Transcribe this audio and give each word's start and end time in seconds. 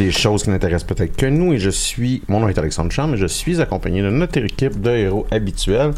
les 0.00 0.10
choses 0.10 0.42
qui 0.44 0.50
n'intéressent 0.50 0.84
peut-être 0.94 1.14
que 1.16 1.26
nous 1.26 1.52
et 1.52 1.58
je 1.58 1.70
suis, 1.70 2.22
mon 2.28 2.40
nom 2.40 2.48
est 2.48 2.58
Alexandre 2.58 2.90
Champ, 2.90 3.12
et 3.12 3.16
je 3.16 3.26
suis 3.26 3.60
accompagné 3.60 4.02
de 4.02 4.08
notre 4.10 4.38
équipe 4.38 4.80
de 4.80 4.90
héros 4.90 5.26
habituels 5.30 5.92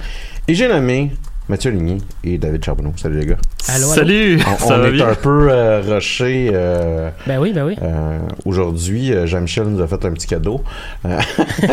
et 0.49 0.55
j'ai 0.55 0.67
nommé 0.69 1.13
Mathieu 1.49 1.71
Ligny 1.73 1.99
et 2.25 2.39
David 2.39 2.65
Charbonneau. 2.65 2.93
Salut 2.97 3.19
les 3.19 3.27
gars. 3.27 3.37
Allô, 3.69 3.87
allô. 3.87 3.95
Salut! 3.95 4.41
On, 4.47 4.57
ça 4.59 4.75
on 4.77 4.79
va 4.79 4.89
est 4.89 4.93
bien? 4.93 5.09
un 5.09 5.15
peu 5.15 5.49
euh, 5.51 5.81
rushé. 5.87 6.51
euh, 6.53 7.11
Ben 7.27 7.39
oui, 7.41 7.53
ben 7.53 7.65
oui. 7.67 7.77
euh, 7.83 8.19
Aujourd'hui, 8.45 9.13
euh, 9.13 9.27
Jean-Michel 9.27 9.65
nous 9.65 9.81
a 9.83 9.87
fait 9.89 10.05
un 10.05 10.13
petit 10.13 10.29
cadeau. 10.29 10.63
Euh, 11.05 11.19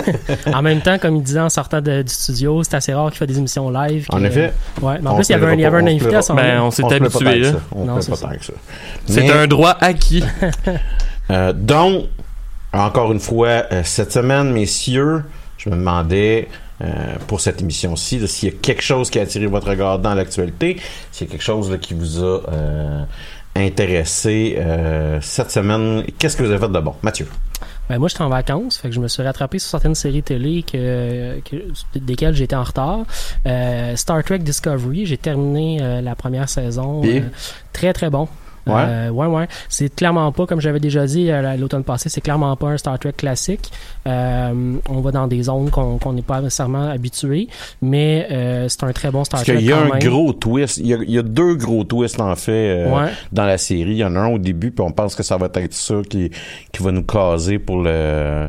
En 0.53 0.61
même 0.63 0.81
temps, 0.81 0.97
comme 0.97 1.15
il 1.17 1.23
disait 1.23 1.39
en 1.39 1.49
sortant 1.49 1.81
de- 1.81 2.01
du 2.01 2.11
studio, 2.13 2.63
c'est 2.63 2.75
assez 2.75 2.93
rare 2.93 3.09
qu'il 3.11 3.19
fait 3.19 3.27
des 3.27 3.37
émissions 3.37 3.69
live. 3.69 4.05
En 4.09 4.23
effet. 4.23 4.53
Ouais, 4.81 4.95
mais 5.01 5.07
en 5.07 5.13
on 5.13 5.15
plus, 5.17 5.29
il 5.29 5.33
y 5.33 5.35
avait 5.35 5.45
un, 5.47 5.53
il 5.53 5.61
y 5.61 5.65
avait 5.65 5.77
un 5.77 5.87
invité 5.87 6.15
à 6.15 6.21
son 6.23 6.33
Ben, 6.33 6.61
on 6.61 6.71
s'est 6.71 6.83
habitué, 6.91 7.39
là. 7.39 7.51
ça. 7.51 7.59
On 7.71 7.85
ne 7.95 8.01
c'est 8.01 8.11
pas 8.11 8.17
tant 8.17 8.29
que 8.37 8.45
ça. 8.45 8.53
C'est 9.05 9.29
un 9.31 9.45
droit 9.47 9.77
acquis. 9.79 10.23
Euh, 11.31 11.53
donc, 11.53 12.05
encore 12.73 13.11
une 13.11 13.19
fois, 13.19 13.63
euh, 13.71 13.81
cette 13.83 14.11
semaine, 14.11 14.51
messieurs, 14.51 15.23
je 15.57 15.69
me 15.69 15.75
demandais 15.75 16.47
euh, 16.81 16.87
pour 17.27 17.41
cette 17.41 17.61
émission-ci 17.61 18.25
s'il 18.27 18.49
y 18.49 18.51
a 18.51 18.55
quelque 18.61 18.81
chose 18.81 19.09
qui 19.09 19.19
a 19.19 19.23
attiré 19.23 19.45
votre 19.47 19.67
regard 19.69 19.99
dans 19.99 20.13
l'actualité, 20.13 20.77
s'il 21.11 21.27
y 21.27 21.29
a 21.29 21.31
quelque 21.31 21.43
chose 21.43 21.69
là, 21.69 21.77
qui 21.77 21.93
vous 21.93 22.23
a 22.23 22.41
euh, 22.51 23.03
intéressé 23.55 24.55
euh, 24.57 25.19
cette 25.21 25.51
semaine. 25.51 26.03
Qu'est-ce 26.17 26.37
que 26.37 26.43
vous 26.43 26.49
avez 26.51 26.59
fait 26.59 26.71
de 26.71 26.79
bon? 26.79 26.95
Mathieu. 27.01 27.27
Ben, 27.89 27.97
moi, 27.97 28.07
j'étais 28.07 28.21
en 28.21 28.29
vacances, 28.29 28.77
fait 28.77 28.89
que 28.89 28.93
je 28.95 28.99
me 28.99 29.07
suis 29.07 29.23
rattrapé 29.23 29.57
sur 29.59 29.69
certaines 29.71 29.95
séries 29.95 30.21
télé 30.23 30.63
que, 30.63 31.39
que- 31.41 31.65
desquelles 31.99 32.35
j'étais 32.35 32.55
en 32.55 32.63
retard. 32.63 32.99
Euh, 33.47 33.95
Star 33.95 34.23
Trek 34.23 34.39
Discovery, 34.39 35.07
j'ai 35.07 35.17
terminé 35.17 35.79
euh, 35.81 35.99
la 36.01 36.15
première 36.15 36.47
saison. 36.47 37.01
Euh, 37.03 37.21
très, 37.73 37.91
très 37.91 38.09
bon. 38.11 38.27
Ouais? 38.75 38.83
Euh, 38.87 39.09
ouais, 39.09 39.27
ouais. 39.27 39.47
C'est 39.69 39.93
clairement 39.93 40.31
pas, 40.31 40.45
comme 40.45 40.61
j'avais 40.61 40.79
déjà 40.79 41.05
dit 41.05 41.29
euh, 41.31 41.55
l'automne 41.57 41.83
passé, 41.83 42.09
c'est 42.09 42.21
clairement 42.21 42.55
pas 42.55 42.67
un 42.67 42.77
Star 42.77 42.97
Trek 42.99 43.13
classique. 43.13 43.71
Euh, 44.07 44.75
on 44.89 45.01
va 45.01 45.11
dans 45.11 45.27
des 45.27 45.43
zones 45.43 45.69
qu'on 45.69 46.13
n'est 46.13 46.21
pas 46.21 46.41
nécessairement 46.41 46.89
habitué, 46.89 47.47
mais 47.81 48.27
euh, 48.31 48.67
c'est 48.69 48.83
un 48.83 48.91
très 48.93 49.11
bon 49.11 49.23
Star 49.23 49.39
Parce 49.39 49.47
Trek. 49.47 49.57
qu'il 49.57 49.67
y 49.67 49.71
a 49.73 49.77
un 49.79 49.89
même. 49.89 49.99
gros 49.99 50.33
twist. 50.33 50.77
Il 50.77 50.87
y 50.87 50.93
a, 50.93 50.97
il 50.97 51.11
y 51.11 51.17
a 51.17 51.23
deux 51.23 51.55
gros 51.55 51.83
twists, 51.83 52.19
en 52.19 52.35
fait, 52.35 52.51
euh, 52.85 52.89
Ouais. 52.95 53.09
dans 53.31 53.45
la 53.45 53.57
série. 53.57 53.91
Il 53.91 53.97
y 53.97 54.03
en 54.05 54.15
a 54.15 54.19
un 54.19 54.27
au 54.27 54.37
début, 54.37 54.71
puis 54.71 54.83
on 54.85 54.91
pense 54.91 55.15
que 55.15 55.23
ça 55.23 55.37
va 55.37 55.47
être 55.53 55.73
ça 55.73 55.95
qui, 56.09 56.29
qui 56.71 56.83
va 56.83 56.91
nous 56.91 57.03
caser 57.03 57.59
pour 57.59 57.81
le 57.81 58.47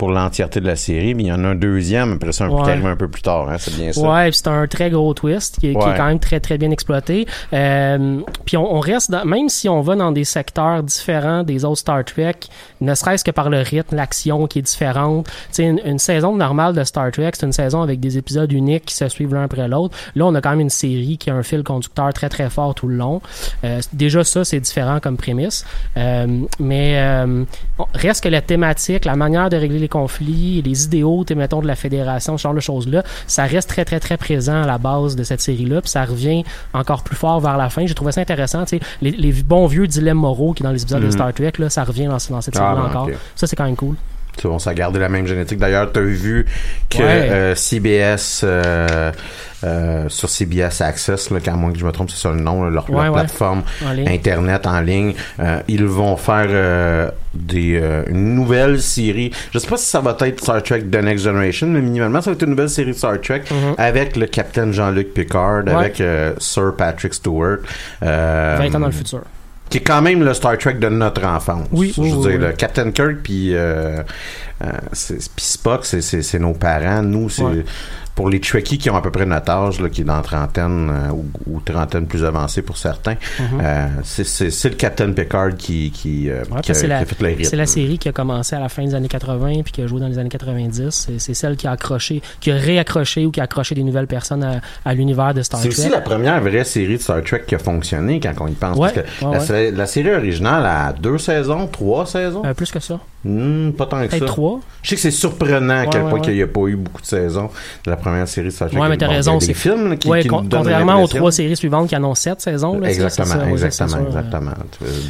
pour 0.00 0.10
l'entièreté 0.10 0.62
de 0.62 0.66
la 0.66 0.76
série. 0.76 1.12
Mais 1.12 1.24
il 1.24 1.26
y 1.26 1.32
en 1.32 1.44
a 1.44 1.48
un 1.48 1.54
deuxième, 1.54 2.14
après 2.14 2.32
ça, 2.32 2.44
un 2.46 2.48
Ouais. 2.48 2.70
arrive 2.70 2.86
un 2.86 2.96
peu 2.96 3.08
plus 3.08 3.20
tard. 3.20 3.50
Hein, 3.50 3.56
c'est 3.58 3.76
bien 3.76 3.92
ça? 3.92 4.00
Ouais, 4.00 4.30
c'est 4.32 4.48
un 4.48 4.66
très 4.66 4.88
gros 4.88 5.12
twist 5.12 5.58
qui 5.60 5.68
est, 5.68 5.74
quand 5.74 6.06
même 6.06 6.18
très 6.18 6.40
très 6.40 6.56
bien 6.56 6.70
exploité. 6.70 7.26
Euh, 7.52 8.20
puis 8.46 8.56
on, 8.56 8.76
on 8.76 8.80
reste 8.80 9.10
dans, 9.10 9.26
même 9.26 9.50
si 9.50 9.68
on 9.68 9.82
va 9.82 9.96
dans 9.96 10.10
des 10.10 10.24
secteurs 10.24 10.82
différents 10.82 11.42
des 11.42 11.66
autres 11.66 11.80
Star 11.80 12.02
Trek, 12.02 12.36
ne 12.80 12.94
serait-ce 12.94 13.24
que 13.24 13.30
par 13.30 13.50
le 13.50 13.58
rythme, 13.60 13.94
l'action 13.94 14.46
qui 14.46 14.60
est 14.60 14.62
différente. 14.62 15.26
Tu 15.26 15.32
sais, 15.50 15.64
une, 15.64 15.82
une 15.84 15.98
saison 15.98 16.34
normale 16.34 16.74
de 16.74 16.82
Star 16.84 17.10
Trek, 17.12 17.32
c'est 17.34 17.44
une 17.44 17.52
saison 17.52 17.82
avec 17.82 18.00
des 18.00 18.16
épisodes 18.16 18.50
uniques 18.50 18.86
qui 18.86 18.94
se 18.94 19.06
suivent 19.10 19.34
l'un 19.34 19.44
après 19.44 19.68
l'autre. 19.68 19.94
Là, 20.14 20.24
on 20.24 20.34
a 20.34 20.40
quand 20.40 20.50
même 20.50 20.60
une 20.60 20.70
série 20.70 21.18
qui 21.18 21.28
a 21.28 21.34
un 21.34 21.42
fil 21.42 21.62
conducteur 21.62 22.10
très 22.14 22.30
très 22.30 22.48
fort 22.48 22.74
tout 22.74 22.88
le 22.88 22.96
long. 22.96 23.20
Euh, 23.64 23.80
déjà 23.92 24.24
ça, 24.24 24.46
c'est 24.46 24.60
différent 24.60 24.98
comme 24.98 25.18
prémisse. 25.18 25.66
Euh, 25.98 26.26
mais 26.58 26.98
euh, 26.98 27.44
reste 27.92 28.24
que 28.24 28.30
la 28.30 28.40
thématique, 28.40 29.04
la 29.04 29.14
manière 29.14 29.50
de 29.50 29.58
régler 29.58 29.78
les 29.78 29.89
conflits, 29.90 30.62
les 30.62 30.84
idéaux, 30.84 31.24
tu 31.26 31.34
sais, 31.34 31.38
mettons, 31.38 31.60
de 31.60 31.66
la 31.66 31.76
fédération, 31.76 32.38
ce 32.38 32.42
genre 32.44 32.54
de 32.54 32.60
choses-là, 32.60 33.02
ça 33.26 33.44
reste 33.44 33.68
très, 33.68 33.84
très, 33.84 34.00
très 34.00 34.16
présent 34.16 34.62
à 34.62 34.66
la 34.66 34.78
base 34.78 35.16
de 35.16 35.22
cette 35.24 35.40
série-là, 35.42 35.82
puis 35.82 35.90
ça 35.90 36.04
revient 36.04 36.44
encore 36.72 37.02
plus 37.02 37.16
fort 37.16 37.40
vers 37.40 37.58
la 37.58 37.68
fin. 37.68 37.84
J'ai 37.86 37.94
trouvé 37.94 38.12
ça 38.12 38.20
intéressant, 38.22 38.64
tu 38.64 38.78
sais, 38.78 38.80
les, 39.02 39.10
les 39.10 39.32
bons 39.32 39.66
vieux 39.66 39.86
dilemmes 39.86 40.18
moraux 40.18 40.52
qui 40.54 40.62
dans 40.62 40.70
les 40.72 40.82
épisodes 40.82 41.00
de 41.02 41.06
Mhm. 41.06 41.12
Star 41.12 41.34
Trek, 41.34 41.52
là, 41.58 41.68
ça 41.68 41.84
revient 41.84 42.06
dans, 42.06 42.12
dans 42.30 42.40
cette 42.40 42.56
Ah, 42.56 42.60
série-là 42.60 42.74
ben, 42.82 42.88
encore. 42.88 43.08
Ça, 43.34 43.46
c'est 43.46 43.56
quand 43.56 43.64
même 43.64 43.76
cool. 43.76 43.96
Ça 44.58 44.70
a 44.70 44.74
gardé 44.74 44.98
la 44.98 45.08
même 45.08 45.26
génétique. 45.26 45.58
D'ailleurs, 45.58 45.90
tu 45.92 46.00
as 46.00 46.02
vu 46.02 46.46
que 46.88 46.98
Ouais. 46.98 47.04
euh, 47.30 47.54
CBS, 47.54 48.42
euh, 48.44 49.12
euh, 49.64 50.04
sur 50.08 50.28
CBS 50.30 50.80
Access, 50.80 51.30
là, 51.30 51.40
qu'à 51.40 51.52
moins 51.52 51.72
que 51.72 51.78
je 51.78 51.84
me 51.84 51.92
trompe, 51.92 52.10
c'est 52.10 52.16
ça 52.20 52.30
le 52.30 52.40
nom, 52.40 52.64
là, 52.64 52.70
leur, 52.70 52.90
leur 52.90 52.98
Ouais, 53.00 53.08
ouais. 53.08 53.12
plateforme 53.20 53.62
En. 53.84 54.06
Internet 54.08 54.66
en 54.66 54.80
ligne, 54.80 55.14
ils 55.68 55.84
vont 55.84 56.16
faire 56.16 57.10
des, 57.34 57.80
une 58.08 58.34
nouvelle 58.34 58.80
série. 58.80 59.30
Je 59.52 59.58
sais 59.58 59.68
pas 59.68 59.76
si 59.76 59.86
ça 59.86 60.00
va 60.00 60.16
être 60.20 60.40
Star 60.40 60.62
Trek 60.62 60.82
The 60.90 60.96
Next 61.02 61.24
Generation, 61.24 61.66
mais 61.68 61.80
minimalement, 61.80 62.20
ça 62.20 62.30
va 62.30 62.34
être 62.34 62.42
une 62.42 62.50
nouvelle 62.50 62.70
série 62.70 62.88
de 62.92 62.96
Star 62.96 63.20
Trek 63.20 63.42
Mhm. 63.50 63.74
avec 63.78 64.16
le 64.16 64.26
capitaine 64.26 64.72
Jean-Luc 64.72 65.12
Picard, 65.14 65.62
avec 65.68 66.02
Sir 66.38 66.72
Patrick 66.76 67.14
Stewart. 67.14 67.58
Euh, 68.02 68.56
20 68.58 68.74
ans 68.74 68.80
dans 68.80 68.86
le 68.86 68.92
futur. 68.92 69.20
Qui 69.70 69.78
est 69.78 69.82
quand 69.82 70.02
même 70.02 70.22
le 70.22 70.34
Star 70.34 70.58
Trek 70.58 70.74
de 70.74 70.88
notre 70.88 71.24
enfance. 71.24 71.66
Oui, 71.72 71.92
Je 71.96 72.02
veux 72.02 72.08
oui, 72.08 72.12
dire, 72.18 72.30
oui. 72.32 72.38
le 72.38 72.52
Captain 72.52 72.90
Kirk 72.90 73.18
puis 73.22 73.54
euh, 73.54 74.02
puis 74.60 75.44
Spock, 75.44 75.84
c'est- 75.84 76.00
c'est 76.02 76.22
c'est 76.22 76.38
nos 76.38 76.52
parents. 76.52 77.02
Nous, 77.02 77.28
c'est 77.30 77.42
Ouais. 77.42 77.64
pour 78.14 78.28
les 78.28 78.40
Trekkies 78.40 78.76
qui 78.76 78.90
ont 78.90 78.96
à 78.96 79.00
peu 79.00 79.10
près 79.10 79.24
notre 79.24 79.50
âge, 79.50 79.80
là, 79.80 79.88
qui 79.88 80.02
est 80.02 80.04
dans 80.04 80.20
trentaine 80.20 80.90
euh, 80.90 81.10
ou, 81.12 81.24
ou 81.46 81.60
trentaine 81.60 82.06
plus 82.06 82.22
avancée 82.24 82.60
pour 82.60 82.76
certains, 82.76 83.14
euh, 83.40 83.88
c'est- 84.02 84.24
c'est 84.24 84.50
c'est 84.50 84.68
le 84.68 84.74
Captain 84.74 85.12
Picard 85.12 85.54
qui, 85.56 85.90
qui, 85.90 86.28
euh. 86.28 86.42
Ouais, 86.50 86.60
qui 86.60 86.72
a, 86.72 86.74
c'est 86.74 86.86
la, 86.86 86.98
qui 86.98 87.02
a 87.04 87.06
fait 87.06 87.20
le 87.22 87.28
rythme. 87.28 87.44
c'est 87.44 87.56
la 87.56 87.64
série 87.66 87.98
qui 87.98 88.08
a 88.08 88.12
commencé 88.12 88.54
à 88.54 88.60
la 88.60 88.68
fin 88.68 88.84
des 88.84 88.94
années 88.94 89.08
80 89.08 89.62
puis 89.62 89.72
qui 89.72 89.80
a 89.82 89.86
joué 89.86 90.00
dans 90.00 90.08
les 90.08 90.18
années 90.18 90.28
90. 90.28 90.90
C'est- 90.90 91.18
C'est 91.18 91.34
celle 91.34 91.56
qui 91.56 91.66
a 91.66 91.70
accroché, 91.70 92.20
qui 92.40 92.50
a 92.50 92.56
réaccroché 92.56 93.24
ou 93.24 93.30
qui 93.30 93.40
a 93.40 93.44
accroché 93.44 93.74
des 93.74 93.82
nouvelles 93.84 94.06
personnes 94.08 94.44
à, 94.44 94.60
à 94.84 94.92
l'univers 94.94 95.32
de 95.32 95.42
Star 95.42 95.60
C'est 95.60 95.70
Trek. 95.70 95.80
aussi 95.82 95.90
la 95.90 96.00
première 96.02 96.40
vraie 96.42 96.64
série 96.64 96.96
de 96.98 97.02
Star 97.02 97.22
Trek 97.22 97.44
qui 97.46 97.54
a 97.54 97.58
fonctionné 97.58 98.20
quand 98.20 98.32
on 98.40 98.48
y 98.48 98.52
pense. 98.52 98.76
Ouais, 98.76 98.90
parce 98.92 99.46
que 99.48 99.54
ouais, 99.54 99.70
la, 99.70 99.78
la 99.78 99.86
série 99.86 100.10
originale 100.12 100.66
a 100.66 100.92
deux 100.92 101.16
saisons, 101.18 101.66
trois 101.68 102.04
saisons. 102.04 102.42
Euh, 102.44 102.52
plus 102.52 102.70
que 102.70 102.80
ça. 102.80 103.00
Hmm, 103.22 103.72
pas 103.72 103.84
tant 103.84 104.06
que 104.06 104.18
ça. 104.18 104.24
trois? 104.24 104.60
Je 104.82 104.88
sais 104.88 104.94
que 104.96 105.02
c'est 105.02 105.10
surprenant 105.10 105.80
à 105.80 105.86
quel 105.86 106.02
Ouais, 106.04 106.08
point 106.08 106.18
ouais, 106.20 106.24
qu'il 106.24 106.34
n'y 106.34 106.42
a 106.42 106.46
pas 106.46 106.60
eu 106.68 106.76
beaucoup 106.76 107.02
de 107.02 107.06
saisons 107.06 107.50
de 107.84 107.90
la 107.90 107.96
première 107.98 108.26
série 108.26 108.46
de 108.46 108.50
Star 108.52 108.70
Trek. 108.70 108.80
Ouais, 108.80 108.88
mais 108.88 108.96
t'as 108.96 109.08
raison, 109.08 109.36
des 109.36 109.44
c'est- 109.44 109.52
films 109.54 109.98
qui, 109.98 110.08
ouais, 110.08 110.22
qui 110.22 110.28
con- 110.28 110.46
contrairement 110.50 111.02
aux 111.02 111.06
trois 111.06 111.30
séries 111.30 111.54
suivantes 111.56 111.88
qui 111.90 111.94
annoncent 111.94 112.22
sept 112.22 112.40
saisons. 112.40 112.78
Là, 112.78 112.88
Exactement, 112.88 113.26
ça, 113.26 113.50
exactement, 113.50 113.96
euh, 113.98 114.06
exactement. 114.06 114.52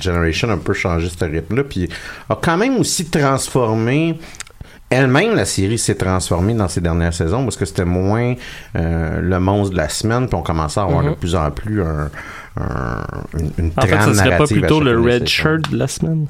Generation 0.02 0.48
a 0.50 0.54
un 0.54 0.58
peu 0.58 0.72
changé 0.72 1.08
ce 1.08 1.24
rythme-là, 1.24 1.62
puis 1.62 1.88
a 2.28 2.34
quand 2.34 2.56
même 2.56 2.78
aussi 2.78 3.04
transformé. 3.08 4.18
Elle-même, 4.92 5.36
la 5.36 5.44
série 5.44 5.78
s'est 5.78 5.94
transformée 5.94 6.52
dans 6.54 6.66
ces 6.66 6.80
dernières 6.80 7.14
saisons 7.14 7.44
parce 7.44 7.56
que 7.56 7.64
c'était 7.64 7.84
moins 7.84 8.34
euh, 8.74 9.20
le 9.20 9.38
monstre 9.38 9.70
de 9.72 9.76
la 9.76 9.88
semaine, 9.88 10.26
puis 10.26 10.34
on 10.34 10.42
commençait 10.42 10.80
à 10.80 10.82
avoir 10.82 11.04
Mhm. 11.04 11.10
de 11.10 11.14
plus 11.14 11.36
en 11.36 11.48
plus 11.52 11.80
un, 11.80 12.10
un- 12.60 13.04
une, 13.38 13.52
une 13.56 13.70
En 13.76 13.82
fait, 13.82 13.86
trame 13.96 14.14
ça 14.14 14.14
serait 14.14 14.24
pas 14.30 14.34
narrative 14.38 14.58
plutôt 14.58 14.80
le 14.80 14.98
red 15.00 15.12
saisons. 15.12 15.26
shirt 15.26 15.70
de 15.70 15.76
la 15.76 15.86
semaine? 15.86 16.26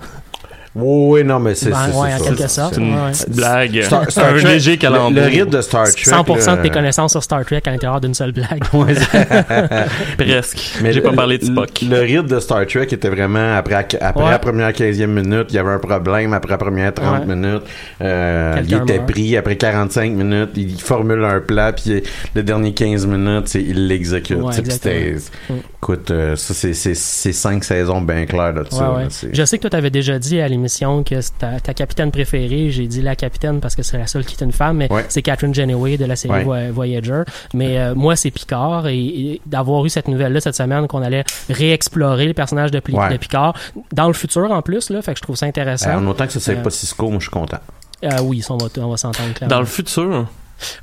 Oui, 0.72 1.20
oui, 1.20 1.24
non, 1.24 1.40
mais 1.40 1.56
c'est 1.56 1.70
Ben, 1.70 1.76
c'est- 1.90 1.98
ouais, 1.98 2.08
c'est 2.16 2.22
en 2.22 2.24
quelque 2.26 2.38
C'est- 2.42 2.48
sorte. 2.48 2.74
c'est- 2.74 2.80
ouais. 2.80 3.10
Petite 3.10 3.30
blague. 3.36 3.82
Star- 3.82 4.08
Star 4.10 4.26
un 4.34 4.38
Trek, 4.38 4.44
léger 4.52 4.70
le, 4.72 4.76
calembour. 4.76 5.10
le 5.10 5.22
rythme 5.26 5.50
de 5.50 5.60
Star 5.62 5.84
Trek. 5.90 6.02
100% 6.04 6.56
de 6.56 6.62
tes 6.62 6.68
là, 6.68 6.74
connaissances 6.74 7.10
sur 7.10 7.22
Star 7.24 7.44
Trek 7.44 7.60
à 7.66 7.70
l'intérieur 7.72 8.00
d'une 8.00 8.14
seule 8.14 8.30
blague. 8.32 8.62
Ouais, 8.72 8.94
Presque. 10.16 10.78
Mais 10.82 10.92
J'ai 10.92 11.00
le- 11.00 11.06
pas 11.08 11.12
parlé 11.12 11.38
de 11.38 11.46
le- 11.46 11.52
Spock. 11.52 11.70
Le 11.82 12.00
rythme 12.00 12.28
de 12.28 12.38
Star 12.40 12.64
Trek 12.66 12.86
était 12.92 13.08
vraiment 13.08 13.56
après, 13.56 13.74
après 14.00 14.24
Ouais. 14.24 14.30
la 14.30 14.38
première 14.38 14.72
15e 14.72 15.10
minute, 15.12 15.46
il 15.50 15.56
y 15.56 15.58
avait 15.58 15.70
un 15.72 15.78
problème. 15.78 16.32
Après 16.34 16.52
la 16.52 16.58
première 16.58 16.94
30 16.94 17.26
Ouais. 17.26 17.34
minutes, 17.34 17.62
euh, 18.02 18.56
il 18.64 18.74
était 18.74 18.98
meurt. 18.98 19.10
pris. 19.10 19.36
Après 19.36 19.56
45 19.56 20.12
minutes, 20.12 20.50
il 20.54 20.80
formule 20.80 21.24
un 21.24 21.40
plan, 21.40 21.72
puis 21.74 22.02
le 22.34 22.42
dernier 22.44 22.72
15 22.74 23.06
minutes, 23.06 23.54
il 23.54 23.88
l'exécute. 23.88 24.38
Mm. 24.38 25.54
Écoute, 25.82 26.10
euh, 26.10 26.36
ça, 26.36 26.54
c'est- 26.54 26.74
c'est 26.74 26.94
c'est 26.94 27.32
cinq 27.32 27.64
saisons 27.64 28.00
bien 28.02 28.26
claires 28.26 28.52
de 28.54 28.64
ça. 28.70 28.90
Ouais, 28.90 28.96
ouais. 28.96 29.02
là, 29.04 29.08
c'est- 29.10 29.34
Je 29.34 29.44
sais 29.44 29.56
que 29.56 29.62
toi, 29.62 29.70
t'avais 29.70 29.90
déjà 29.90 30.18
dit 30.18 30.38
à 30.40 30.46
l'émission 30.60 31.02
que 31.02 31.20
c'est 31.20 31.38
ta, 31.38 31.58
ta 31.60 31.74
capitaine 31.74 32.10
préférée, 32.10 32.70
j'ai 32.70 32.86
dit 32.86 33.02
la 33.02 33.16
capitaine 33.16 33.60
parce 33.60 33.74
que 33.74 33.82
c'est 33.82 33.98
la 33.98 34.06
seule 34.06 34.24
qui 34.24 34.36
est 34.38 34.44
une 34.44 34.52
femme, 34.52 34.76
mais 34.76 34.92
Ouais. 34.92 35.04
c'est 35.08 35.22
Catherine 35.22 35.54
Janeway 35.54 35.96
de 35.96 36.04
la 36.04 36.16
série 36.16 36.44
Ouais. 36.44 36.70
Voyager. 36.70 37.22
Mais 37.54 37.78
euh, 37.78 37.94
moi, 37.94 38.14
c'est 38.16 38.30
Picard 38.30 38.86
et, 38.88 38.98
et 38.98 39.40
d'avoir 39.46 39.84
eu 39.84 39.88
cette 39.88 40.08
nouvelle-là 40.08 40.40
cette 40.40 40.54
semaine 40.54 40.86
qu'on 40.86 41.02
allait 41.02 41.24
réexplorer 41.48 42.26
le 42.26 42.34
personnage 42.34 42.70
de, 42.70 42.80
Pli- 42.80 42.94
Ouais. 42.94 43.10
de 43.10 43.16
Picard 43.16 43.54
dans 43.92 44.06
le 44.08 44.12
futur 44.14 44.50
en 44.50 44.62
plus, 44.62 44.90
là, 44.90 45.02
fait 45.02 45.12
que 45.14 45.18
je 45.18 45.22
trouve 45.22 45.36
ça 45.36 45.46
Euh, 45.46 45.48
intéressant. 45.48 45.94
en 45.96 46.06
autant 46.06 46.26
que 46.26 46.32
ça, 46.32 46.40
c'est 46.40 46.56
Euh, 46.56 46.62
pas 46.62 46.70
Cisco, 46.70 47.08
moi, 47.08 47.18
je 47.18 47.24
suis 47.24 47.30
content. 47.30 47.58
Euh, 48.04 48.08
oui, 48.22 48.42
ça, 48.42 48.54
on 48.54 48.58
va, 48.58 48.66
on 48.78 48.88
va 48.90 48.96
s'entendre 48.96 49.32
clairement. 49.34 49.54
Dans 49.56 49.60
le 49.60 49.66
futur? 49.66 50.26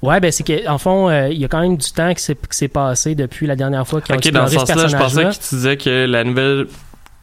Ouais, 0.01 0.19
ben 0.19 0.31
c'est 0.31 0.43
que 0.43 0.67
en 0.67 0.79
fond, 0.79 1.07
euh, 1.09 1.29
il 1.29 1.37
y 1.37 1.45
a 1.45 1.47
quand 1.47 1.61
même 1.61 1.77
du 1.77 1.91
temps 1.91 2.11
qui 2.15 2.23
s'est 2.49 2.67
passé 2.67 3.13
depuis 3.13 3.45
la 3.45 3.55
dernière 3.55 3.87
fois 3.87 4.01
qu'ils 4.01 4.15
ont 4.15 4.17
Ok, 4.17 4.27
dans 4.31 4.45
exploré 4.47 4.65
ce 4.65 4.73
ce 4.73 4.73
sens-là, 4.73 4.87
je 4.87 4.97
pensais 4.97 5.23
que 5.25 5.47
tu 5.49 5.55
disais 5.55 5.77
que 5.77 6.05
la 6.07 6.23
nouvelle. 6.23 6.65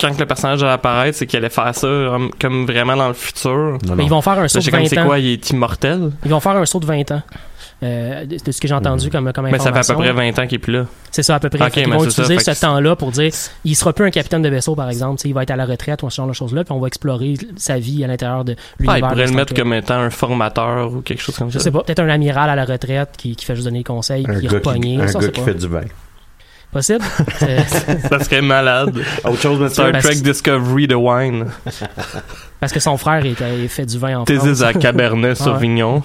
Quand 0.01 0.13
que 0.13 0.19
le 0.21 0.27
personnage 0.27 0.63
allait 0.63 0.73
apparaître, 0.73 1.17
c'est 1.19 1.27
qu'il 1.27 1.37
allait 1.39 1.49
faire 1.51 1.75
ça 1.75 1.87
um, 1.87 2.31
comme 2.41 2.67
vraiment 2.67 2.97
dans 2.97 3.09
le 3.09 3.15
futur. 3.15 3.79
Non, 3.87 3.95
Mais 3.97 4.05
ils 4.05 4.11
vont 4.11 4.21
faire 4.23 4.39
un 4.41 4.49
saut 4.49 4.59
de 4.59 4.65
j'ai 4.65 4.71
comme 4.73 4.81
20 4.81 4.87
c'est 4.89 4.99
ans. 4.99 5.07
quoi, 5.07 5.19
il 5.21 5.29
est 5.35 5.51
immortel? 5.51 6.11
Ils 6.25 6.31
vont 6.31 6.41
faire 6.41 6.57
un 6.57 6.67
saut 6.67 6.81
de 6.81 6.87
20 6.87 7.11
ans. 7.13 7.23
Euh, 7.83 8.25
de, 8.25 8.37
de 8.43 8.53
ce 8.53 8.61
que 8.61 8.69
j'ai 8.69 8.73
entendu 8.75 9.11
comme, 9.11 9.31
comme 9.33 9.45
Mais 9.45 9.59
ça 9.59 9.65
fait 9.65 9.69
à 9.69 9.81
information. 9.81 9.95
peu 9.97 10.03
près 10.03 10.13
20 10.13 10.39
ans 10.39 10.47
qu'il 10.47 10.55
est 10.57 10.59
plus 10.59 10.73
là. 10.73 10.87
C'est 11.11 11.23
ça, 11.23 11.35
à 11.35 11.41
peu 11.41 11.51
près. 11.51 11.59
Ok, 11.61 11.73
Fait 11.75 11.83
qu'ils 11.83 11.91
mais 11.91 11.97
vont 11.97 12.05
c'est 12.05 12.11
ça, 12.13 12.23
utiliser 12.23 12.55
ce 12.55 12.61
temps-là 12.61 12.97
pour 12.97 13.11
dire 13.11 13.31
il 13.65 13.75
sera 13.77 13.93
plus 13.93 14.07
un 14.07 14.11
capitaine 14.11 14.43
de 14.43 14.49
vaisseau, 14.49 14.75
par 14.75 14.89
exemple. 14.89 15.19
Tu 15.19 15.23
sais, 15.25 15.29
il 15.29 15.33
va 15.35 15.43
être 15.43 15.51
à 15.51 15.57
la 15.57 15.67
retraite 15.67 16.03
ou 16.03 16.09
ce 16.11 16.17
genre 16.17 16.27
de 16.29 16.33
choses-là, 16.33 16.65
puis 16.65 16.73
on 16.73 16.81
va 16.81 16.87
explorer 16.87 17.35
sa 17.57 17.79
vie 17.79 18.03
à 18.03 18.07
l'intérieur 18.07 18.45
de 18.45 18.55
Ah, 18.59 18.63
l'univers. 18.79 18.97
il 18.97 19.03
de 19.03 19.09
pourrait 19.09 19.27
le 19.27 19.33
mettre 19.33 19.55
comme 19.55 19.75
étant 19.75 19.95
un 19.99 20.11
formateur 20.11 20.93
ou 20.95 21.01
quelque 21.03 21.21
chose 21.21 21.37
comme 21.37 21.51
Je 21.51 21.59
ça. 21.59 21.65
sais 21.65 21.71
pas, 21.71 21.83
peut-être 21.83 22.01
un 22.01 22.09
amiral 22.09 22.49
à 22.49 22.55
la 22.57 22.65
retraite 22.65 23.11
qui, 23.19 23.37
qui 23.37 23.45
fait 23.45 23.55
juste 23.55 23.67
donner 23.67 23.79
des 23.81 23.85
conseils, 23.85 24.25
Un 24.29 24.41
qui 24.41 24.47
est 24.47 24.49
repogné. 24.51 25.01
un 25.01 25.07
ça, 25.09 25.19
gars 25.19 25.27
c'est 25.27 25.33
qui 25.33 25.41
pas 25.41 25.47
fait 25.47 25.55
du 25.55 25.69
vin. 25.69 25.81
Possible. 26.75 27.05
Ça 28.11 28.19
serait 28.23 28.43
malade. 28.43 29.01
Autre 29.25 29.41
chose, 29.41 29.59
monsieur? 29.61 29.89
Star 29.89 30.03
Trek 30.03 30.17
Discovery 30.17 30.87
de 30.87 30.95
Wine. 30.95 31.47
Parce 32.61 32.73
que 32.73 32.81
son 32.81 32.97
frère 32.99 33.25
il 33.25 33.69
fait 33.69 33.87
du 33.87 33.99
vin 33.99 34.19
en 34.19 34.25
Thésis 34.25 34.59
France. 34.59 34.63
à 34.63 34.73
Cabernet 34.75 35.35
Sauvignon. 35.39 36.03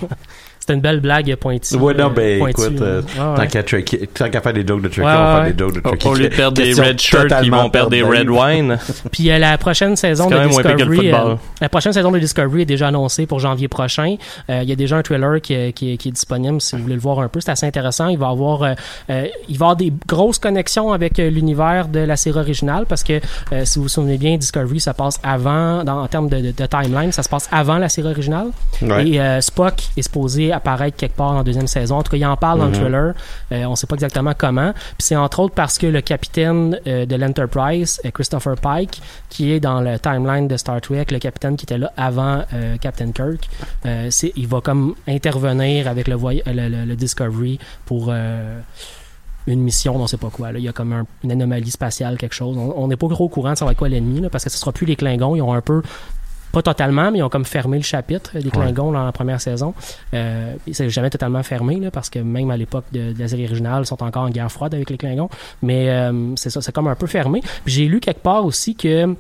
C'était 0.70 0.78
une 0.78 0.82
belle 0.82 1.00
blague 1.00 1.36
pointue. 1.38 1.78
Ouais, 1.78 1.96
non, 1.96 2.12
ben, 2.12 2.22
euh, 2.22 2.40
pointue, 2.40 2.62
écoute, 2.62 2.82
euh, 2.82 3.02
euh, 3.18 3.32
ouais, 3.32 3.48
Tant 3.48 4.28
qu'à 4.28 4.30
qu'à 4.30 4.42
faire 4.42 4.54
des 4.54 4.68
jokes 4.68 4.82
de 4.84 4.88
Trekkie, 4.88 5.02
Ouais, 5.02 5.08
on 5.08 5.24
va 5.24 5.40
ouais, 5.40 5.46
faire 5.48 5.54
des 5.56 5.64
jokes 5.64 5.74
de 5.74 5.80
Trekkie. 5.80 6.08
au 6.08 6.14
lieu 6.14 6.30
de 6.30 6.36
perdre 6.36 6.58
des 6.62 6.74
red 6.74 7.00
shirts, 7.02 7.34
ils 7.42 7.50
vont 7.50 7.70
perdre 7.72 7.90
des 7.90 8.04
red 8.04 8.30
wine. 8.30 8.78
Puis 9.12 9.32
euh, 9.32 9.40
la 9.40 9.58
prochaine 9.58 9.96
saison 9.96 10.30
de 10.30 10.38
Discovery, 10.48 11.12
euh, 11.12 11.36
la 11.60 11.70
prochaine 11.70 11.92
saison 11.94 12.12
de 12.12 12.20
Discovery 12.20 12.62
est 12.62 12.66
déjà 12.66 12.90
annoncée 12.90 13.26
pour 13.26 13.40
janvier 13.40 13.68
prochain. 13.68 14.16
Euh, 14.52 14.60
Il 14.62 14.70
y 14.70 14.72
a 14.72 14.76
déjà 14.76 14.98
un 14.98 15.02
trailer 15.02 15.42
qui, 15.42 15.74
qui, 15.74 15.98
qui 15.98 16.10
est 16.10 16.12
disponible 16.12 16.62
si 16.62 16.76
vous 16.76 16.84
voulez 16.84 16.94
le 16.96 17.02
voir 17.02 17.20
un 17.20 17.30
peu. 17.30 17.40
C'est 17.40 17.50
assez 17.52 17.66
intéressant. 17.66 18.10
Il 18.10 18.20
va 18.20 18.28
avoir, 18.30 18.62
euh, 18.62 18.74
euh, 19.10 19.26
il 19.48 19.58
va 19.58 19.66
avoir 19.68 19.76
des 19.76 19.92
grosses 20.08 20.38
connexions 20.38 20.92
avec 20.92 21.18
euh, 21.18 21.32
l'univers 21.32 21.88
de 21.88 22.00
la 22.02 22.16
série 22.16 22.38
originale 22.38 22.86
parce 22.88 23.04
que 23.04 23.20
euh, 23.54 23.66
si 23.66 23.80
vous 23.80 23.84
vous 23.84 23.90
souvenez 23.90 24.20
bien, 24.20 24.38
Discovery 24.38 24.80
ça 24.80 24.94
passe 24.94 25.20
avant, 25.24 25.84
dans, 25.84 26.04
en 26.04 26.08
termes 26.08 26.30
de, 26.30 26.38
de, 26.38 26.52
de 26.52 26.66
timeline, 26.68 27.12
ça 27.12 27.24
se 27.24 27.30
passe 27.30 27.50
avant 27.52 27.80
la 27.80 27.90
série 27.90 28.10
originale. 28.10 28.48
Ouais. 28.84 29.08
Et 29.08 29.20
euh, 29.20 29.42
Spock 29.42 29.76
est 29.98 30.02
supposé 30.04 30.52
apparaître 30.60 30.96
quelque 30.98 31.16
part 31.16 31.32
en 31.32 31.44
deuxième 31.44 31.68
saison. 31.68 31.98
En 31.98 32.04
tout 32.04 32.12
cas, 32.12 32.18
il 32.18 32.26
en 32.26 32.38
parle 32.38 32.60
dans 32.60 32.66
le 32.66 32.72
Mhm. 32.72 32.80
trailer. 32.80 33.14
Euh, 33.52 33.64
on 33.66 33.76
sait 33.76 33.88
pas 33.88 33.96
exactement 33.96 34.34
comment. 34.38 34.72
Puis 34.74 35.08
c'est 35.08 35.16
entre 35.16 35.40
autres 35.40 35.56
parce 35.56 35.78
que 35.78 35.88
le 35.88 36.02
capitaine 36.02 36.80
euh, 36.88 37.06
de 37.06 37.16
l'Enterprise, 37.16 38.00
euh, 38.06 38.12
Christopher 38.12 38.56
Pike, 38.56 39.02
qui 39.30 39.52
est 39.52 39.60
dans 39.60 39.82
le 39.82 39.98
timeline 40.00 40.48
de 40.48 40.56
Star 40.58 40.80
Trek, 40.82 41.06
le 41.12 41.20
capitaine 41.20 41.56
qui 41.58 41.66
était 41.66 41.78
là 41.78 41.92
avant 41.98 42.44
euh, 42.54 42.78
Captain 42.80 43.12
Kirk, 43.12 43.50
il 44.36 44.48
va 44.48 44.62
comme 44.62 44.96
intervenir 45.08 45.88
avec 45.88 46.08
le, 46.08 46.16
voy- 46.16 46.44
le, 46.46 46.70
le- 46.70 46.86
le 46.86 46.96
Discovery 46.96 47.60
pour 47.86 48.12
une 49.48 49.62
mission, 49.62 49.96
on 49.96 50.06
sait 50.06 50.18
pas 50.18 50.30
quoi. 50.30 50.52
Là. 50.52 50.60
Il 50.60 50.66
y 50.66 50.68
a 50.68 50.74
comme 50.74 50.94
un- 50.94 51.06
une 51.24 51.32
anomalie 51.32 51.72
spatiale, 51.72 52.18
quelque 52.18 52.36
chose. 52.36 52.56
On- 52.58 52.88
n'est 52.88 52.96
pas 52.98 53.08
trop 53.08 53.26
au 53.26 53.30
courant 53.30 53.54
de 53.54 53.58
savoir 53.58 53.76
quoi 53.76 53.90
l'ennemi, 53.90 54.22
parce 54.32 54.44
que 54.44 54.50
ce 54.52 54.58
sera 54.60 54.72
plus 54.72 54.86
les 54.86 54.96
Klingons. 54.96 55.36
Ils 55.36 55.42
ont 55.42 55.54
un 55.54 55.62
peu 55.62 55.82
pas 56.52 56.62
totalement, 56.62 57.12
mais 57.12 57.20
ils 57.20 57.24
ont 57.24 57.30
comme 57.30 57.46
fermé 57.46 57.78
le 57.78 57.84
chapitre 57.84 58.38
des 58.40 58.50
Klingons 58.50 58.92
dans 58.92 59.06
la 59.06 59.12
première 59.12 59.40
saison. 59.42 59.74
Euh, 60.14 60.54
c'est 60.72 60.90
jamais 60.90 61.10
totalement 61.10 61.44
fermé, 61.44 61.76
là, 61.80 61.92
parce 61.92 62.10
que 62.10 62.20
même 62.20 62.50
à 62.52 62.58
l'époque 62.58 62.86
de, 62.92 63.14
de 63.14 63.20
la 63.20 63.28
série 63.28 63.46
originale, 63.46 63.84
ils 63.84 63.88
sont 63.88 64.02
encore 64.04 64.24
en 64.24 64.30
guerre 64.30 64.52
froide 64.52 64.74
avec 64.74 64.90
les 64.90 64.98
Klingons. 64.98 65.30
Mais 65.62 65.90
euh, 65.90 66.34
c'est 66.36 66.50
ça, 66.50 66.62
c'est 66.62 66.72
comme 66.72 66.88
un 66.88 66.96
peu 66.96 67.08
fermé. 67.08 67.42
Puis 67.66 67.74
j'ai 67.74 67.86
lu 67.86 68.00
quelque 68.00 68.22
part 68.22 68.46
aussi 68.46 68.76
que 68.76 69.16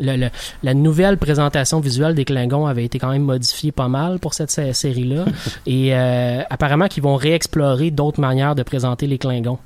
le- 0.00 0.16
le- 0.16 0.30
la 0.64 0.74
nouvelle 0.74 1.16
présentation 1.16 1.78
visuelle 1.78 2.14
des 2.16 2.24
Klingons 2.24 2.66
avait 2.66 2.84
été 2.84 2.98
quand 2.98 3.10
même 3.10 3.22
modifiée 3.22 3.70
pas 3.70 3.86
mal 3.88 4.18
pour 4.18 4.34
cette 4.34 4.50
sé- 4.50 4.72
série-là. 4.72 5.24
Et 5.66 5.94
euh, 5.94 6.42
apparemment 6.50 6.88
qu'ils 6.88 7.04
vont 7.04 7.14
réexplorer 7.16 7.92
d'autres 7.92 8.20
manières 8.20 8.56
de 8.56 8.64
présenter 8.64 9.06
les 9.06 9.18
Klingons. 9.18 9.58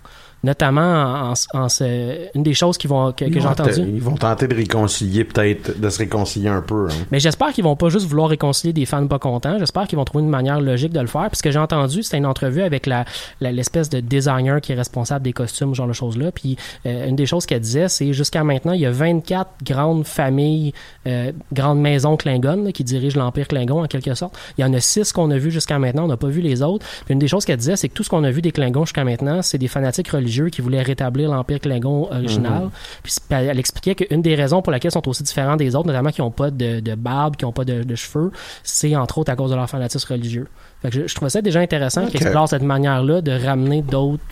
Notamment 0.42 0.80
en, 0.80 1.32
en- 1.32 1.60
en 1.64 1.68
se- 1.68 2.28
une 2.34 2.42
des 2.42 2.54
choses 2.54 2.78
qui 2.78 2.86
vont, 2.86 3.12
que, 3.12 3.30
j'ai 3.30 3.40
vont 3.40 3.48
entendu. 3.50 3.72
te- 3.72 3.80
Ils 3.80 4.00
vont 4.00 4.14
tenter 4.16 4.48
de 4.48 4.54
réconcilier, 4.54 5.24
peut-être, 5.24 5.78
de 5.78 5.90
se 5.90 5.98
réconcilier 5.98 6.48
un 6.48 6.62
peu. 6.62 6.86
hein. 6.88 6.94
Mais 7.10 7.20
j'espère 7.20 7.52
qu'ils 7.52 7.64
vont 7.64 7.76
pas 7.76 7.90
juste 7.90 8.06
vouloir 8.06 8.30
réconcilier 8.30 8.72
des 8.72 8.86
fans 8.86 9.06
pas 9.06 9.18
contents. 9.18 9.58
J'espère 9.58 9.86
qu'ils 9.86 9.98
vont 9.98 10.04
trouver 10.06 10.24
une 10.24 10.30
manière 10.30 10.60
logique 10.60 10.92
de 10.92 11.00
le 11.00 11.06
faire. 11.08 11.28
Puis 11.28 11.36
ce 11.38 11.42
que 11.42 11.50
j'ai 11.50 11.58
entendu, 11.58 12.02
c'était 12.02 12.16
une 12.16 12.24
entrevue 12.26 12.62
avec 12.62 12.86
la 12.86 13.04
l'espèce 13.40 13.90
de 13.90 14.00
designer 14.00 14.60
qui 14.62 14.72
est 14.72 14.76
responsable 14.76 15.24
des 15.24 15.32
costumes, 15.34 15.70
ce 15.74 15.76
genre 15.76 15.88
de 15.88 15.92
choses-là. 15.92 16.32
Puis 16.32 16.56
euh, 16.86 17.06
une 17.08 17.16
des 17.16 17.26
choses 17.26 17.44
qu'elle 17.44 17.60
disait, 17.60 17.88
c'est 17.88 18.12
jusqu'à 18.14 18.42
maintenant, 18.42 18.72
il 18.72 18.80
y 18.80 18.86
a 18.86 18.90
24 18.90 19.50
grandes 19.62 20.06
familles, 20.06 20.72
euh, 21.06 21.32
grandes 21.52 21.80
maisons 21.80 22.16
Klingon 22.16 22.64
là, 22.64 22.72
qui 22.72 22.84
dirigent 22.84 23.18
l'Empire 23.18 23.46
Klingon 23.48 23.82
en 23.84 23.86
quelque 23.88 24.14
sorte. 24.14 24.34
Il 24.56 24.62
y 24.62 24.64
en 24.64 24.72
a 24.72 24.80
six 24.80 25.12
qu'on 25.12 25.30
a 25.32 25.36
vu 25.36 25.50
jusqu'à 25.50 25.78
maintenant. 25.78 26.04
On 26.04 26.08
n'a 26.08 26.16
pas 26.16 26.28
vu 26.28 26.40
les 26.40 26.62
autres. 26.62 26.86
Puis 27.04 27.12
une 27.12 27.18
des 27.18 27.28
choses 27.28 27.44
qu'elle 27.44 27.58
disait, 27.58 27.76
c'est 27.76 27.88
que 27.90 27.94
tout 27.94 28.04
ce 28.04 28.08
qu'on 28.08 28.24
a 28.24 28.30
vu 28.30 28.40
des 28.40 28.52
Klingons 28.52 28.86
jusqu'à 28.86 29.04
maintenant, 29.04 29.42
c'est 29.42 29.58
des 29.58 29.68
fanatiques 29.68 30.08
religieux 30.08 30.29
qui 30.50 30.60
voulaient 30.62 30.82
rétablir 30.82 31.30
l'Empire 31.30 31.60
Klingon 31.60 32.08
original. 32.10 32.70
Puis 33.02 33.12
c'est- 33.12 33.34
elle 33.34 33.58
expliquait 33.58 33.94
qu'une 33.94 34.22
des 34.22 34.34
raisons 34.34 34.62
pour 34.62 34.70
laquelle 34.72 34.90
ils 34.90 34.92
sont 34.92 35.08
aussi 35.08 35.22
différents 35.22 35.56
des 35.56 35.74
autres, 35.74 35.86
notamment 35.88 36.10
qui 36.10 36.20
n'ont 36.20 36.30
pas 36.30 36.50
de, 36.50 36.80
de 36.80 36.94
barbe, 36.94 37.36
qui 37.36 37.44
n'ont 37.44 37.52
pas 37.52 37.64
de, 37.64 37.82
de 37.82 37.94
cheveux, 37.94 38.30
c'est 38.62 38.94
entre 38.96 39.18
autres 39.18 39.32
à 39.32 39.36
cause 39.36 39.50
de 39.50 39.56
leur 39.56 39.68
fanatisme 39.68 40.12
religieux. 40.12 40.46
Fait 40.82 40.88
que 40.90 40.94
je, 41.02 41.06
je 41.06 41.14
trouvais 41.14 41.28
ça 41.30 41.42
déjà 41.42 41.60
intéressant 41.60 42.04
Ok. 42.04 42.10
qu'ils 42.10 42.22
explorent 42.22 42.48
cette 42.48 42.62
manière-là 42.62 43.20
de 43.20 43.32
ramener 43.32 43.82
d'autres. 43.82 44.22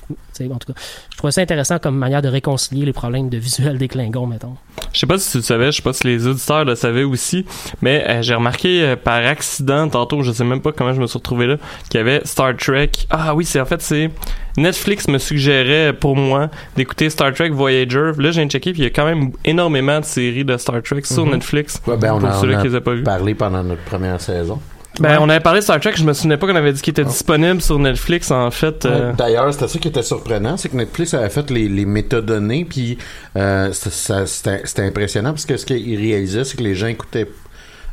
En 0.41 0.57
tout 0.59 0.73
cas, 0.73 0.81
je 1.11 1.17
trouvais 1.19 1.33
ça 1.33 1.41
intéressant 1.41 1.79
comme 1.81 1.97
manière 1.97 2.23
de 2.23 2.29
réconcilier 2.29 2.85
les 2.87 2.93
problèmes 2.93 3.29
de 3.29 3.37
visuel 3.39 3.77
des 3.77 3.89
Klingons, 3.89 4.27
mettons. 4.27 4.55
Je 4.93 5.01
sais 5.01 5.07
pas 5.07 5.19
si 5.19 5.33
tu 5.33 5.39
le 5.39 5.43
savais, 5.43 5.73
je 5.73 5.79
sais 5.79 5.83
pas 5.83 5.93
si 5.93 6.07
les 6.07 6.27
auditeurs 6.29 6.65
le 6.65 6.75
savaient 6.77 7.03
aussi, 7.03 7.45
mais 7.83 8.05
euh, 8.09 8.23
j'ai 8.23 8.35
remarqué 8.35 8.83
euh, 8.83 8.97
par 8.97 9.27
accident 9.27 9.89
tantôt, 9.89 10.23
je 10.23 10.31
sais 10.31 10.45
même 10.45 10.63
pas 10.63 10.71
comment 10.73 10.93
je 10.95 11.01
me 11.01 11.07
suis 11.09 11.19
retrouvé 11.19 11.47
là, 11.49 11.57
qu'il 11.91 11.99
y 11.99 12.01
avait 12.01 12.21
Star 12.25 12.57
Trek. 12.57 12.93
Ah 13.11 13.35
oui, 13.35 13.45
c'est 13.45 13.61
en 13.61 13.65
fait 13.67 13.83
c'est 13.83 14.11
Netflix 14.57 15.09
me 15.09 15.19
suggérait 15.19 15.93
pour 15.93 16.17
moi 16.17 16.51
d'écouter 16.77 17.11
Star 17.11 17.33
Trek 17.35 17.51
Voyager. 17.51 18.13
Là, 18.17 18.31
j'ai 18.31 18.47
checké 18.47 18.73
puis 18.73 18.83
il 18.83 18.85
y 18.85 18.89
a 18.89 18.91
quand 18.91 19.05
même 19.07 19.33
énormément 19.45 19.99
de 20.01 20.05
séries 20.05 20.45
de 20.45 20.57
Star 20.57 20.81
Trek 20.83 21.03
sur 21.05 21.27
Mhm. 21.27 21.33
Netflix. 21.35 21.83
Ouais, 21.87 21.97
ben, 21.97 22.15
on 22.15 22.21
pour 22.21 22.29
en 22.29 22.41
ceux-là 22.41 22.59
a 22.59 22.63
qui 22.63 22.69
les 22.69 22.77
ont 22.77 22.81
pas 22.81 22.95
parlé 23.05 23.35
pendant 23.35 23.63
notre 23.65 23.83
première 23.83 24.21
saison. 24.21 24.61
Ben, 25.01 25.11
Ouais. 25.11 25.17
on 25.21 25.29
avait 25.29 25.41
parlé 25.41 25.61
de 25.61 25.65
Star 25.65 25.79
Trek, 25.81 25.93
je 25.97 26.03
me 26.03 26.13
souvenais 26.13 26.37
pas 26.39 26.47
qu'on 26.49 26.57
avait 26.57 26.73
dit 26.73 26.81
qu'il 26.83 26.91
était 26.91 27.05
disponible 27.05 27.61
sur 27.61 27.79
Netflix, 27.79 28.31
en 28.31 28.51
fait. 28.51 28.85
euh, 28.85 29.13
D'ailleurs, 29.13 29.53
c'était 29.53 29.69
ça 29.69 29.79
qui 29.79 29.89
était 29.89 30.03
surprenant, 30.03 30.57
c'est 30.57 30.71
que 30.71 30.77
Netflix 30.77 31.15
avait 31.15 31.29
fait 31.31 31.49
les, 31.51 31.69
les 31.69 31.85
métadonnées, 31.85 32.65
puis 32.65 32.99
euh, 33.37 33.71
c'était 33.73 34.27
c'était 34.65 34.83
impressionnant 34.83 35.31
parce 35.31 35.47
que 35.47 35.57
ce 35.57 35.65
qu'ils 35.67 35.97
réalisaient, 35.99 36.43
c'est 36.45 36.57
que 36.57 36.63
les 36.65 36.75
gens 36.75 36.89
écoutaient 36.89 37.29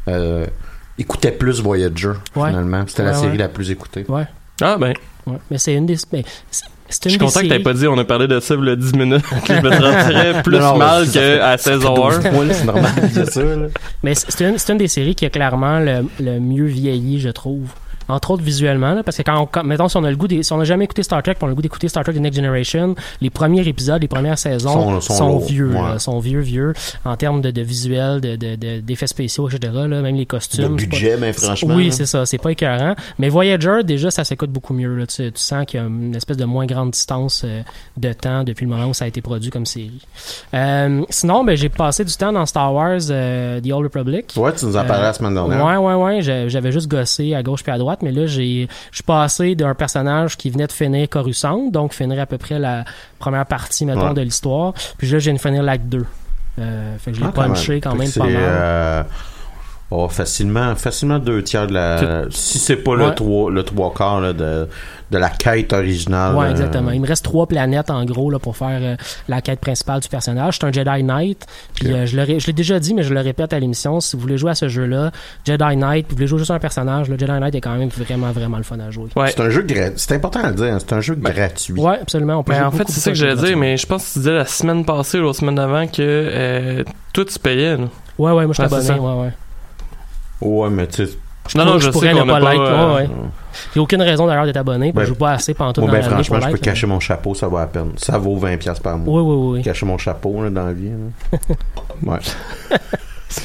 euh, 0.08 0.46
écoutaient 0.98 1.32
plus 1.32 1.62
Voyager 1.62 2.14
Ouais. 2.36 2.50
finalement. 2.50 2.84
C'était 2.88 3.04
la 3.04 3.14
série 3.14 3.32
ouais. 3.34 3.38
la 3.38 3.50
plus 3.50 3.70
écoutée. 3.72 4.06
Ouais. 4.08 4.26
Ah, 4.62 4.78
ben. 4.80 4.94
Ouais. 5.28 5.38
Mais 5.52 5.58
c'est 5.58 5.74
une 5.74 5.86
des. 5.86 5.98
mais 6.12 6.24
Je 7.04 7.10
suis 7.10 7.18
content 7.18 7.42
que 7.42 7.48
t'aies 7.48 7.60
pas 7.60 7.74
dit 7.74 7.88
on 7.88 7.98
a 7.98 8.04
parlé 8.06 8.28
de 8.28 8.40
ça 8.40 8.56
il 8.60 8.66
y 8.68 8.72
a 8.72 8.76
10 8.76 8.94
minutes. 8.96 9.24
je 9.48 9.54
me 9.54 9.72
sentirais 9.72 10.42
plus 10.44 10.58
Non, 10.58 10.72
non, 10.74 10.78
mal 10.78 11.06
qu'à 11.10 11.58
ça 11.58 11.58
fait 11.58 11.64
16 11.72 11.86
heures. 11.86 11.96
12 11.96 12.20
points, 12.32 12.46
là, 12.46 12.54
c'est 12.54 12.66
normal 12.66 12.92
ça. 13.32 13.44
là. 13.44 13.68
Mais 14.04 14.16
c'est 14.16 14.32
c'est 14.32 14.50
une, 14.50 14.58
c'est 14.58 14.72
une 14.72 14.78
des 14.78 14.88
séries 14.88 15.16
qui 15.16 15.26
a 15.26 15.30
clairement 15.30 15.80
le, 15.80 16.06
le 16.20 16.40
mieux 16.40 16.66
vieilli, 16.66 17.20
je 17.20 17.30
trouve. 17.30 17.68
Entre 18.08 18.32
autres 18.32 18.44
visuellement, 18.44 18.94
là, 18.94 19.04
parce 19.04 19.18
que 19.18 19.24
quand, 19.24 19.40
on, 19.40 19.46
quand- 19.46 19.64
mettons, 19.64 19.88
si 19.88 19.98
on 19.98 20.04
a 20.04 20.10
le 20.12 20.16
goût 20.18 20.28
des, 20.28 20.44
si 20.44 20.54
on 20.54 20.58
n'a 20.58 20.64
jamais 20.64 20.86
écouté 20.86 21.04
Star 21.04 21.22
Trek, 21.24 21.34
puis 21.36 21.44
on 21.44 21.48
a 21.48 21.50
le 21.50 21.56
goût 21.56 21.62
d'écouter 21.62 21.88
Star 21.88 22.04
Trek 22.04 22.14
The 22.14 22.18
Next 22.20 22.36
Generation, 22.38 22.96
les 23.22 23.30
premiers 23.30 23.68
épisodes, 23.68 24.02
les 24.02 24.08
premières 24.08 24.38
saisons 24.38 24.74
Sont- 24.74 25.02
sont, 25.02 25.14
sont 25.16 25.28
lourds, 25.30 25.46
vieux, 25.46 25.68
ouais. 25.70 25.82
là, 25.82 26.00
sont 26.00 26.20
vieux, 26.20 26.40
vieux, 26.42 26.74
en 27.04 27.16
termes 27.16 27.42
de, 27.42 27.52
de 27.52 27.62
visuel, 27.62 28.22
de, 28.22 28.36
de, 28.36 28.56
de- 28.56 28.80
d'effets 28.80 29.08
spéciaux, 29.08 29.50
etc. 29.50 29.74
Là, 29.74 29.88
même 30.02 30.16
les 30.16 30.26
costumes. 30.26 30.76
De 30.76 30.80
c'est 30.82 30.88
pas- 30.88 30.96
budget, 30.96 31.18
ben 31.18 31.34
franchement. 31.34 31.76
Oui, 31.76 31.92
c'est 31.92 32.06
ça, 32.06 32.26
c'est 32.26 32.38
pas 32.38 32.52
écœurant. 32.52 32.96
Mais 33.20 33.30
Voyager, 33.30 33.82
déjà, 33.84 34.12
ça 34.12 34.24
s'écoute 34.24 34.52
beaucoup 34.52 34.74
mieux. 34.74 34.96
Là. 34.96 35.08
Tu, 35.08 35.32
tu 35.32 35.42
sens 35.42 35.66
qu'il 35.66 35.80
y 35.80 35.84
a 35.84 35.88
une 35.88 36.16
espèce 36.16 36.38
de 36.38 36.46
moins 36.46 36.66
grande 36.66 36.92
distance 36.92 37.42
euh, 37.46 37.62
de 37.98 38.14
temps 38.14 38.44
depuis 38.44 38.66
le 38.66 38.72
moment 38.72 38.86
où 38.88 38.94
ça 38.94 39.06
a 39.06 39.08
été 39.08 39.22
produit 39.22 39.50
comme 39.50 39.66
série. 39.66 40.02
Euh, 40.54 41.04
sinon, 41.10 41.44
ben, 41.44 41.56
j'ai 41.56 41.70
passé 41.70 42.04
du 42.06 42.14
temps 42.14 42.32
dans 42.32 42.46
Star 42.46 42.74
Wars 42.74 43.00
euh, 43.10 43.60
The 43.62 43.72
Old 43.72 43.86
Republic. 43.86 44.34
Ouais, 44.38 44.54
tu 44.54 44.66
nous 44.66 44.78
en 44.78 44.84
parlais 44.86 45.04
la 45.04 45.14
semaine 45.14 45.34
dernière. 45.34 45.64
Ouais, 45.66 45.78
ouais, 45.78 45.94
ouais. 45.96 46.22
J'a- 46.22 46.48
J'avais 46.48 46.72
juste 46.72 46.88
gossé 46.88 47.34
à 47.34 47.44
gauche 47.44 47.64
puis 47.64 47.72
à 47.72 47.78
droite, 47.78 47.95
mais 48.02 48.12
là, 48.12 48.26
j'ai, 48.26 48.68
je 48.92 48.96
suis 48.96 49.04
passé 49.04 49.56
d'un 49.56 49.74
personnage 49.76 50.38
qui 50.38 50.50
venait 50.50 50.68
de 50.68 50.72
finir 50.72 51.08
Coruscant, 51.10 51.70
donc 51.72 51.94
finir 51.94 52.20
à 52.22 52.26
peu 52.26 52.38
près 52.38 52.60
la 52.60 52.84
première 53.20 53.46
partie, 53.46 53.86
mettons, 53.86 54.08
Ouais. 54.10 54.14
de 54.14 54.22
l'histoire. 54.22 54.74
Puis 54.98 55.08
là, 55.10 55.20
je 55.20 55.24
viens 55.26 55.34
de 55.34 55.40
finir 55.40 55.64
l'acte 55.64 55.86
2. 55.86 56.06
Euh, 56.58 56.98
fait 56.98 57.12
que 57.12 57.18
je 57.18 57.22
l'ai 57.22 57.28
Ah, 57.30 57.34
quand 57.36 57.44
punché 57.48 57.82
quand 57.82 57.92
Fait 57.92 57.98
que 57.98 58.02
même 58.04 58.12
pas 58.12 58.40
mal. 58.40 59.06
Oh, 59.92 60.08
facilement, 60.10 60.76
facilement 60.76 61.20
deux 61.20 61.44
tiers 61.44 61.68
de 61.68 61.74
la. 61.74 62.24
Si 62.30 62.60
c'est 62.60 62.76
pas 62.78 62.96
le 62.96 63.14
trois, 63.14 63.52
le 63.52 63.64
trois 63.64 63.94
quarts 63.94 64.22
là, 64.22 64.34
de, 64.34 64.68
de 65.12 65.18
la 65.18 65.30
quête 65.30 65.72
originale. 65.74 66.36
Ouais, 66.36 66.48
euh, 66.48 66.52
exactement. 66.52 66.92
Il 66.92 67.02
me 67.02 67.08
reste 67.08 67.24
trois 67.24 67.46
planètes 67.48 67.90
en 67.92 68.04
gros 68.06 68.30
là, 68.32 68.40
pour 68.40 68.58
faire 68.58 68.80
euh, 68.82 68.96
la 69.28 69.42
quête 69.42 69.60
principale 69.60 70.00
du 70.02 70.08
personnage. 70.10 70.58
C'est 70.60 70.66
un 70.66 70.72
Jedi 70.72 71.04
Knight. 71.04 71.46
Puis 71.76 71.92
euh, 71.92 72.06
je, 72.06 72.16
le 72.18 72.24
ré- 72.24 72.40
je 72.40 72.48
l'ai 72.48 72.54
déjà 72.54 72.80
dit, 72.80 72.94
mais 72.94 73.04
je 73.04 73.14
le 73.14 73.20
répète 73.22 73.54
à 73.54 73.60
l'émission. 73.60 74.00
Si 74.00 74.16
vous 74.16 74.22
voulez 74.22 74.38
jouer 74.38 74.52
à 74.52 74.56
ce 74.56 74.68
jeu-là, 74.68 75.12
Jedi 75.46 75.76
Knight, 75.78 76.08
puis 76.08 76.14
vous 76.14 76.18
voulez 76.18 76.28
jouer 76.28 76.40
juste 76.40 76.52
un 76.52 76.60
personnage, 76.60 77.08
le 77.10 77.18
Jedi 77.18 77.32
Knight 77.32 77.54
est 77.56 77.62
quand 77.62 77.76
même 77.78 77.90
vraiment, 77.90 78.32
vraiment 78.32 78.58
le 78.58 78.64
fun 78.64 78.80
à 78.80 78.90
jouer. 78.92 79.10
Ouais. 79.16 79.30
C'est 79.30 79.42
un 79.42 79.50
jeu 79.50 79.62
gratuit. 79.62 79.94
C'est 79.98 80.16
important 80.16 80.42
à 80.42 80.50
le 80.50 80.56
dire. 80.56 80.74
hein, 80.74 80.78
C'est 80.80 80.94
un 80.94 81.02
jeu 81.02 81.16
gratuit. 81.16 81.74
Ouais, 81.80 82.00
absolument. 82.02 82.38
On 82.40 82.44
peut 82.44 82.54
Ben, 82.54 82.66
en 82.66 82.72
fait, 82.72 82.86
c'est 82.88 83.00
ça 83.00 83.12
que 83.12 83.16
j'allais 83.18 83.36
dire, 83.36 83.56
mais 83.58 83.78
je 83.78 83.86
pense 83.86 84.08
que 84.08 84.14
tu 84.14 84.20
disais 84.20 84.34
la 84.34 84.46
semaine 84.46 84.84
passée 84.84 85.20
ou 85.20 85.28
la 85.28 85.34
semaine 85.34 85.56
d'avant 85.56 85.86
que 85.88 86.02
euh, 86.02 86.84
toi, 87.14 87.24
tu 87.26 87.38
payais. 87.40 87.78
là. 87.78 87.84
Ouais, 88.18 88.32
ouais, 88.32 88.46
moi 88.46 88.54
je 88.58 88.62
Ouais, 88.62 88.82
ça. 88.82 88.98
Ouais, 89.00 89.32
ouais. 90.42 90.48
Ouais, 90.64 90.70
mais 90.70 90.88
tu 90.88 91.06
sais. 91.06 91.18
Non, 91.56 91.64
non, 91.64 91.78
je, 91.78 91.90
pourrais 91.92 92.12
ne 92.14 92.24
pas 92.24 92.26
pas... 92.26 92.40
like. 92.40 92.60
euh, 92.60 92.96
Ouais, 92.96 93.02
ouais. 93.04 93.10
J'ai 93.74 93.80
aucune 93.80 94.02
raison 94.02 94.26
d'ailleurs 94.26 94.46
d'être 94.46 94.58
abonné. 94.58 94.88
puis 94.88 94.94
Ben, 94.94 95.02
je 95.04 95.10
joue 95.10 95.16
pas 95.16 95.34
assez 95.34 95.54
pendant 95.54 95.74
tout 95.74 95.82
dans 95.82 95.88
ben, 95.88 96.02
franchement, 96.02 96.24
je 96.24 96.30
peux 96.32 96.38
like, 96.40 96.54
mais- 96.54 96.60
cacher 96.60 96.88
mon 96.88 97.00
chapeau, 97.00 97.36
ça 97.36 97.48
vaut 97.48 97.60
la 97.60 97.68
peine. 97.68 97.92
Ça 97.98 98.18
vaut 98.18 98.36
20$ 98.36 98.82
par 98.82 98.98
mois. 98.98 99.22
Oui, 99.22 99.36
oui, 99.36 99.58
oui. 99.60 99.64
Cacher 99.64 99.86
mon 99.86 100.00
chapeau 100.00 100.44
là, 100.44 100.50
dans 100.50 100.66
la 100.66 100.74
vie. 100.74 100.90
là. 100.90 101.38
ouais. 102.12 102.20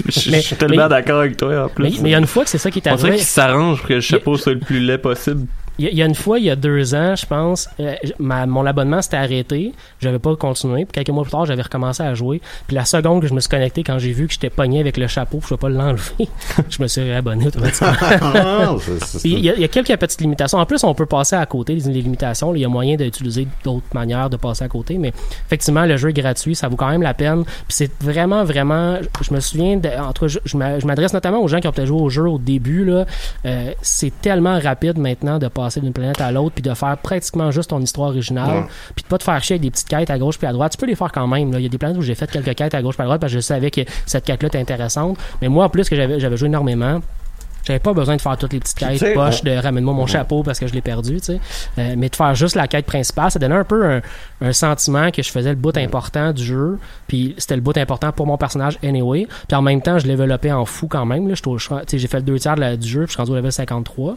Je 0.08 0.30
Mais- 0.30 0.40
suis 0.40 0.56
tellement 0.56 0.88
d'accord 0.88 1.20
avec 1.20 1.36
toi, 1.36 1.64
en 1.64 1.68
plus. 1.68 1.84
Mais 1.84 1.90
mais 2.02 2.08
il 2.08 2.12
y 2.12 2.14
a 2.14 2.18
une 2.18 2.26
fois 2.26 2.44
que 2.44 2.50
c'est 2.50 2.58
ça 2.58 2.70
qui 2.70 2.78
est 2.78 2.88
On 2.90 2.94
dirait 2.94 3.08
arrivé. 3.08 3.16
qu'il 3.18 3.26
s'arrange 3.26 3.78
pour 3.80 3.88
que 3.88 3.94
le 3.94 4.00
chapeau 4.00 4.36
soit 4.36 4.52
le 4.54 4.60
plus 4.60 4.80
laid 4.80 4.98
possible. 4.98 5.46
Il 5.80 5.94
y, 5.96 6.02
a- 6.02 6.06
une 6.06 6.14
fois, 6.14 6.38
il 6.38 6.44
y 6.44 6.50
a 6.50 6.56
deux 6.56 6.94
ans, 6.94 7.16
je 7.16 7.24
pense, 7.24 7.68
euh, 7.80 7.94
ma- 8.18 8.44
mon 8.46 8.66
abonnement 8.66 9.00
s'était 9.00 9.16
arrêté. 9.16 9.72
J'avais 10.00 10.18
pas 10.18 10.36
continué. 10.36 10.84
Puis 10.84 10.92
quelques 10.92 11.08
mois 11.10 11.22
plus 11.24 11.30
tard, 11.32 11.46
j'avais 11.46 11.62
recommencé 11.62 12.02
à 12.02 12.14
jouer. 12.14 12.40
Puis 12.66 12.76
la 12.76 12.84
seconde 12.84 13.22
que 13.22 13.28
je 13.28 13.34
me 13.34 13.40
suis 13.40 13.48
connecté, 13.48 13.82
quand 13.82 13.98
j'ai 13.98 14.12
vu 14.12 14.26
que 14.26 14.32
j'étais 14.34 14.50
pogné 14.50 14.80
avec 14.80 14.96
le 14.96 15.06
chapeau, 15.06 15.38
puis 15.38 15.48
je 15.50 15.54
pouvais 15.54 15.72
pas 15.72 15.82
l'enlever, 15.82 16.28
je 16.68 16.82
me 16.82 16.86
suis 16.86 17.00
réabonné 17.02 17.46
automatiquement. 17.46 17.92
Ah, 18.22 18.74
il 19.24 19.38
y, 19.38 19.48
a, 19.50 19.54
il 19.54 19.60
y 19.60 19.64
a 19.64 19.68
quelques 19.68 19.96
petites 19.96 20.20
limitations. 20.20 20.58
En 20.58 20.66
plus, 20.66 20.84
on 20.84 20.94
peut 20.94 21.06
passer 21.06 21.36
à 21.36 21.46
côté 21.46 21.74
des 21.74 21.90
des 21.90 22.02
limitations. 22.02 22.54
Il 22.54 22.60
y 22.60 22.64
a 22.64 22.68
moyen 22.68 22.96
d'utiliser 22.96 23.46
d'autres 23.64 23.86
manières 23.94 24.28
de 24.28 24.36
passer 24.36 24.64
à 24.64 24.68
côté. 24.68 24.98
Mais 24.98 25.12
effectivement, 25.46 25.86
le 25.86 25.96
jeu 25.96 26.10
est 26.10 26.12
gratuit. 26.12 26.54
Ça 26.54 26.68
vaut 26.68 26.76
quand 26.76 26.88
même 26.90 27.02
la 27.02 27.14
peine. 27.14 27.44
Puis 27.44 27.54
c'est 27.68 27.90
vraiment, 28.02 28.44
vraiment. 28.44 28.98
Je 29.22 29.32
me 29.32 29.40
souviens, 29.40 29.76
de, 29.78 29.88
en 29.88 30.12
tout 30.12 30.26
cas, 30.26 30.38
je 30.44 30.86
m'adresse 30.86 31.12
notamment 31.14 31.40
aux 31.42 31.48
gens 31.48 31.60
qui 31.60 31.68
ont 31.68 31.72
peut-être 31.72 31.86
joué 31.88 32.00
au 32.00 32.10
jeu 32.10 32.28
au 32.28 32.38
début. 32.38 32.84
Là. 32.84 33.06
Euh, 33.46 33.72
c'est 33.82 34.12
tellement 34.20 34.58
rapide 34.58 34.98
maintenant 34.98 35.38
de 35.38 35.48
passer 35.48 35.69
d'une 35.78 35.92
planète 35.92 36.20
à 36.20 36.32
l'autre 36.32 36.54
puis 36.54 36.62
de 36.62 36.74
faire 36.74 36.96
pratiquement 36.98 37.50
juste 37.50 37.70
ton 37.70 37.80
histoire 37.80 38.08
originale. 38.08 38.64
Puis 38.94 39.04
de 39.04 39.08
pas 39.08 39.18
te 39.18 39.24
faire 39.24 39.42
chier 39.42 39.54
avec 39.54 39.62
des 39.62 39.70
petites 39.70 39.88
quêtes 39.88 40.10
à 40.10 40.18
gauche 40.18 40.38
puis 40.38 40.46
à 40.48 40.52
droite. 40.52 40.72
Tu 40.72 40.78
peux 40.78 40.86
les 40.86 40.96
faire 40.96 41.12
quand 41.12 41.28
même. 41.28 41.52
Il 41.52 41.60
y 41.60 41.66
a 41.66 41.68
des 41.68 41.78
planètes 41.78 41.98
où 41.98 42.02
j'ai 42.02 42.14
fait 42.14 42.30
quelques 42.30 42.54
quêtes 42.54 42.74
à 42.74 42.82
gauche 42.82 42.96
puis 42.96 43.02
à 43.02 43.06
droite 43.06 43.20
parce 43.20 43.32
que 43.32 43.38
je 43.38 43.42
savais 43.42 43.70
que 43.70 43.82
cette 44.06 44.24
quête-là 44.24 44.48
était 44.48 44.58
intéressante. 44.58 45.18
Mais 45.40 45.48
moi, 45.48 45.66
en 45.66 45.68
plus 45.68 45.88
que 45.88 45.94
j'avais 45.94 46.36
joué 46.36 46.48
énormément. 46.48 47.00
J'avais 47.64 47.78
pas 47.78 47.92
besoin 47.92 48.16
de 48.16 48.20
faire 48.20 48.36
toutes 48.36 48.52
les 48.52 48.60
petites 48.60 48.78
quêtes 48.78 49.14
poches, 49.14 49.42
de 49.42 49.52
ramène-moi 49.56 49.94
mon 49.94 50.06
chapeau 50.06 50.42
parce 50.42 50.58
que 50.58 50.66
je 50.66 50.72
l'ai 50.72 50.80
perdu, 50.80 51.20
tu 51.20 51.26
sais. 51.26 51.40
Euh, 51.78 51.94
mais 51.96 52.08
de 52.08 52.16
faire 52.16 52.34
juste 52.34 52.56
la 52.56 52.66
quête 52.68 52.86
principale, 52.86 53.30
ça 53.30 53.38
donnait 53.38 53.54
un 53.54 53.64
peu 53.64 53.84
un, 53.84 54.00
un 54.40 54.52
sentiment 54.52 55.10
que 55.10 55.22
je 55.22 55.30
faisais 55.30 55.50
le 55.50 55.56
bout 55.56 55.76
important 55.76 56.32
du 56.32 56.44
jeu, 56.44 56.78
puis 57.06 57.34
c'était 57.38 57.56
le 57.56 57.60
bout 57.62 57.76
important 57.76 58.12
pour 58.12 58.26
mon 58.26 58.36
personnage 58.36 58.78
anyway. 58.82 59.26
Puis 59.48 59.56
en 59.56 59.62
même 59.62 59.82
temps, 59.82 59.98
je 59.98 60.06
développais 60.06 60.52
en 60.52 60.64
fou 60.64 60.88
quand 60.88 61.04
même. 61.06 61.28
Là, 61.28 61.34
j'ai 61.34 62.06
fait 62.08 62.16
le 62.18 62.22
deux 62.22 62.38
tiers 62.38 62.54
de 62.54 62.60
la- 62.60 62.76
du 62.76 62.88
jeu, 62.88 63.00
puis 63.00 63.08
je 63.08 63.12
suis 63.12 63.18
rendu 63.18 63.32
au 63.32 63.36
level 63.36 63.52
53. 63.52 64.14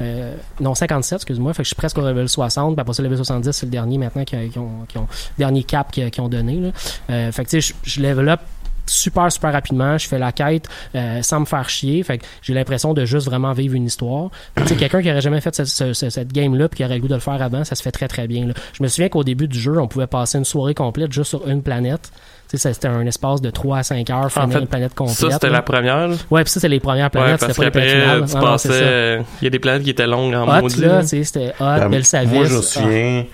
Euh, 0.00 0.34
non, 0.60 0.74
57, 0.74 1.16
excuse-moi. 1.16 1.52
Fait 1.52 1.58
que 1.62 1.64
je 1.64 1.68
suis 1.68 1.76
presque 1.76 1.98
au 1.98 2.02
level 2.02 2.28
60. 2.28 2.74
Puis 2.74 2.80
après 2.80 2.94
ça, 2.94 3.02
le 3.02 3.08
level 3.08 3.18
70, 3.18 3.52
c'est 3.52 3.66
le 3.66 3.72
dernier 3.72 3.98
maintenant 3.98 4.24
qui, 4.24 4.36
ont, 4.36 4.84
qui 4.88 4.98
ont, 4.98 5.06
dernier 5.38 5.62
cap 5.64 5.90
qui, 5.92 6.08
qui 6.10 6.20
ont 6.20 6.28
donné. 6.28 6.56
Là. 6.60 6.68
Euh, 7.10 7.32
fait 7.32 7.44
que 7.44 7.50
tu 7.50 7.60
sais, 7.60 7.74
je, 7.84 7.90
je 7.90 8.00
développe 8.00 8.40
super 8.86 9.30
super 9.32 9.52
rapidement 9.52 9.98
je 9.98 10.06
fais 10.08 10.18
la 10.18 10.32
quête 10.32 10.68
euh, 10.94 11.22
sans 11.22 11.40
me 11.40 11.44
faire 11.44 11.68
chier 11.68 12.02
fait 12.02 12.18
que 12.18 12.24
j'ai 12.42 12.54
l'impression 12.54 12.94
de 12.94 13.04
juste 13.04 13.26
vraiment 13.26 13.52
vivre 13.52 13.74
une 13.74 13.86
histoire 13.86 14.30
tu 14.56 14.66
sais 14.66 14.74
quelqu'un 14.76 15.02
qui 15.02 15.10
aurait 15.10 15.20
jamais 15.20 15.40
fait 15.40 15.54
cette, 15.54 15.66
ce- 15.66 15.92
ce- 15.92 16.10
cette 16.10 16.32
game 16.32 16.54
là 16.54 16.68
puis 16.68 16.78
qui 16.78 16.84
aurait 16.84 16.94
le 16.94 17.00
goût 17.00 17.08
de 17.08 17.14
le 17.14 17.20
faire 17.20 17.40
avant 17.42 17.64
ça 17.64 17.74
se 17.74 17.82
fait 17.82 17.92
très 17.92 18.08
très 18.08 18.26
bien 18.26 18.46
là. 18.46 18.54
je 18.72 18.82
me 18.82 18.88
souviens 18.88 19.08
qu'au 19.08 19.24
début 19.24 19.48
du 19.48 19.58
jeu 19.58 19.78
on 19.80 19.88
pouvait 19.88 20.06
passer 20.06 20.38
une 20.38 20.44
soirée 20.44 20.74
complète 20.74 21.12
juste 21.12 21.30
sur 21.30 21.46
une 21.48 21.62
planète 21.62 22.10
tu 22.48 22.56
sais 22.58 22.72
c'était 22.72 22.86
un 22.86 23.04
espace 23.06 23.40
de 23.40 23.50
3 23.50 23.78
à 23.78 23.82
5 23.82 24.08
heures 24.10 24.30
finir 24.30 24.50
fait, 24.52 24.58
une 24.60 24.66
planète 24.68 24.94
complète 24.94 25.16
Ça, 25.16 25.30
c'était 25.32 25.50
la 25.50 25.62
première. 25.62 26.06
là? 26.08 26.14
ouais 26.30 26.44
puis 26.44 26.52
ça 26.52 26.60
c'est 26.60 26.68
les 26.68 26.78
premières 26.78 27.06
Ouais, 27.06 27.10
planètes 27.10 27.40
parce 27.40 27.52
c'était 27.54 27.70
pas 27.70 27.80
les 27.80 27.86
qu'après, 27.90 28.02
planètes 28.04 28.24
tu 28.30 28.36
finales. 28.38 28.58
Ça. 28.60 28.68
euh, 28.70 29.22
Il 29.42 29.44
y 29.44 29.46
a 29.48 29.50
des 29.50 29.58
planètes 29.58 29.82
qui 29.82 29.90
étaient 29.90 30.06
longues 30.06 30.32
en 30.34 30.46
Hot, 30.58 30.60
maudit. 30.62 30.80
là, 30.80 30.86
là. 30.88 31.00
tu 31.00 31.08
sais, 31.08 31.24
c'était 31.24 31.48
Hot, 31.58 31.88
Ben. 31.88 31.88
Moi, 31.88 32.44
je 32.44 32.52
me 32.54 32.58
Ah. 32.58 32.62
souviens. 32.62 33.24
Taris 33.24 33.26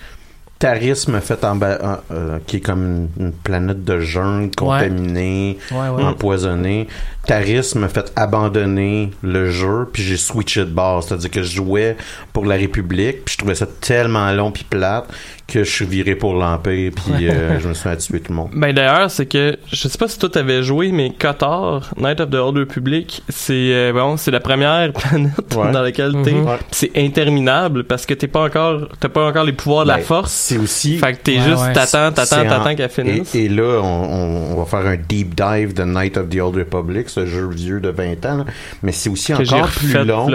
me 1.08 1.20
fait 1.20 1.44
en 1.44 1.56
bas, 1.56 2.02
euh, 2.10 2.38
qui 2.46 2.56
est 2.56 2.60
comme 2.60 3.08
une, 3.18 3.32
planète 3.32 3.84
de 3.84 4.00
jungle 4.00 4.54
contaminée, 4.54 5.58
Ouais, 5.70 5.88
ouais. 5.88 6.02
empoisonnée. 6.02 6.88
Taris 7.26 7.74
me 7.76 7.88
fait 7.88 8.12
abandonner 8.16 9.10
le 9.22 9.50
jeu, 9.50 9.88
puis 9.92 10.02
j'ai 10.02 10.16
switché 10.16 10.60
de 10.60 10.70
base. 10.70 11.06
C'est-à-dire 11.06 11.30
que 11.30 11.42
je 11.42 11.56
jouais 11.56 11.96
pour 12.32 12.46
la 12.46 12.56
République, 12.56 13.24
puis 13.24 13.34
je 13.34 13.38
trouvais 13.38 13.54
ça 13.54 13.66
tellement 13.66 14.30
long 14.32 14.50
puis 14.50 14.64
plate 14.64 15.06
que 15.52 15.64
je 15.64 15.70
suis 15.70 15.84
viré 15.86 16.14
pour 16.14 16.34
l'Empire, 16.34 16.92
puis 16.94 17.28
euh, 17.28 17.60
je 17.60 17.68
me 17.68 17.74
suis 17.74 17.88
tuer 17.98 18.20
tout 18.20 18.32
le 18.32 18.36
monde. 18.36 18.50
Ben 18.54 18.72
d'ailleurs, 18.74 19.10
c'est 19.10 19.26
que 19.26 19.56
je 19.70 19.88
sais 19.88 19.98
pas 19.98 20.08
si 20.08 20.18
toi 20.18 20.28
t'avais 20.30 20.62
joué, 20.62 20.92
mais 20.92 21.10
Qatar, 21.10 21.90
Night 21.98 22.20
of 22.20 22.30
the 22.30 22.34
Old 22.36 22.56
Republic, 22.56 23.22
c'est 23.28 23.52
euh, 23.74 23.92
bon, 23.92 24.16
c'est 24.16 24.30
la 24.30 24.40
première 24.40 24.92
planète 24.94 25.32
Ouais. 25.54 25.70
dans 25.72 25.82
laquelle 25.82 26.14
t'es. 26.24 26.32
Ouais. 26.32 26.56
C'est 26.70 26.90
interminable 26.96 27.84
parce 27.84 28.06
que 28.06 28.14
t'es 28.14 28.28
pas 28.28 28.44
encore, 28.44 28.88
t'as 28.98 29.08
pas 29.10 29.26
encore 29.26 29.44
les 29.44 29.52
pouvoirs 29.52 29.84
de 29.84 29.88
la 29.90 29.96
Ben, 29.98 30.02
force. 30.04 30.32
C'est 30.32 30.56
aussi. 30.58 30.98
Fait 30.98 31.12
que 31.12 31.18
t'es 31.22 31.36
Ouais, 31.36 31.42
juste 31.44 31.62
ouais. 31.62 31.72
t'attends, 31.72 32.12
t'attends, 32.12 32.44
t'attends 32.48 32.74
qu'elle 32.74 32.88
finisse. 32.90 33.34
Et, 33.34 33.44
et 33.44 33.48
là, 33.48 33.80
on, 33.82 34.56
va 34.56 34.64
faire 34.64 34.86
un 34.86 34.96
deep 34.96 35.34
dive 35.34 35.74
de 35.74 35.82
Night 35.84 36.16
of 36.16 36.28
the 36.30 36.40
Old 36.40 36.56
Republic, 36.56 37.08
ce 37.10 37.26
jeu 37.26 37.48
vieux 37.50 37.80
de 37.80 37.90
20 37.90 38.24
ans. 38.26 38.36
là. 38.38 38.44
Mais 38.82 38.92
c'est 38.92 39.10
aussi 39.10 39.32
que 39.32 39.42
encore 39.42 39.68
plus 39.68 39.92
long. 40.04 40.28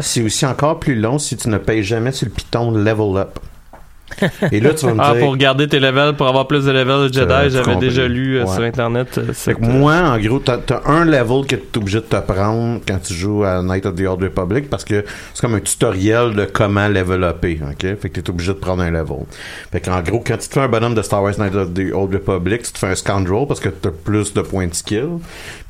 C'est 0.00 0.22
aussi 0.22 0.46
encore 0.46 0.80
plus 0.80 0.94
long 0.94 1.18
si 1.18 1.36
tu 1.36 1.48
ne 1.48 1.58
payes 1.58 1.82
jamais 1.84 2.12
sur 2.12 2.26
le 2.26 2.32
piton 2.32 2.70
Level 2.70 3.16
Up. 3.18 3.38
Et 4.52 4.60
là, 4.60 4.74
tu 4.74 4.86
vas 4.86 4.94
me 4.94 5.00
Ah, 5.00 5.12
dire. 5.14 5.24
pour 5.24 5.36
garder 5.36 5.66
tes 5.66 5.80
levels, 5.80 6.14
pour 6.14 6.28
avoir 6.28 6.46
plus 6.46 6.64
de 6.66 6.70
levels 6.70 7.08
de 7.10 7.12
Jedi, 7.12 7.34
tu 7.44 7.50
j'avais 7.50 7.76
déjà 7.76 8.06
lu 8.06 8.36
euh, 8.38 8.44
Ouais. 8.44 8.52
sur 8.54 8.62
internet. 8.62 9.18
euh, 9.18 9.26
Fait 9.28 9.32
cette- 9.34 9.56
que 9.58 9.64
moi, 9.64 9.94
en 9.96 10.18
gros, 10.18 10.38
t'as 10.38 10.58
as 10.70 10.90
un 10.90 11.04
level 11.04 11.46
que 11.46 11.56
tu 11.56 11.62
es 11.74 11.78
obligé 11.78 11.98
de 11.98 12.04
te 12.04 12.16
prendre 12.16 12.80
quand 12.86 12.98
tu 13.02 13.14
joues 13.14 13.44
à 13.44 13.62
Night 13.62 13.86
of 13.86 13.94
the 13.94 14.02
Old 14.06 14.22
Republic 14.22 14.68
parce 14.70 14.84
que 14.84 15.04
c'est 15.32 15.40
comme 15.40 15.54
un 15.54 15.60
tutoriel 15.60 16.34
de 16.34 16.44
comment 16.44 16.86
leveloper, 16.86 17.60
ok? 17.70 17.98
Fait 18.00 18.10
que 18.10 18.20
t'es 18.20 18.30
obligé 18.30 18.52
de 18.52 18.58
prendre 18.58 18.82
un 18.82 18.90
level. 18.90 19.24
Fait 19.72 19.80
qu'en 19.80 20.00
gros, 20.02 20.22
quand 20.24 20.36
tu 20.36 20.48
te 20.48 20.54
fais 20.54 20.60
un 20.60 20.68
bonhomme 20.68 20.94
de 20.94 21.02
Star 21.02 21.22
Wars 21.22 21.34
Night 21.38 21.54
of 21.54 21.72
the 21.74 21.92
Old 21.92 22.12
Republic, 22.14 22.62
tu 22.62 22.72
te 22.72 22.78
fais 22.78 22.88
un 22.88 22.94
scoundrel 22.94 23.46
parce 23.48 23.60
que 23.60 23.70
t'as 23.70 23.90
plus 23.90 24.32
de 24.34 24.42
points 24.42 24.66
de 24.66 24.74
skill. 24.74 25.08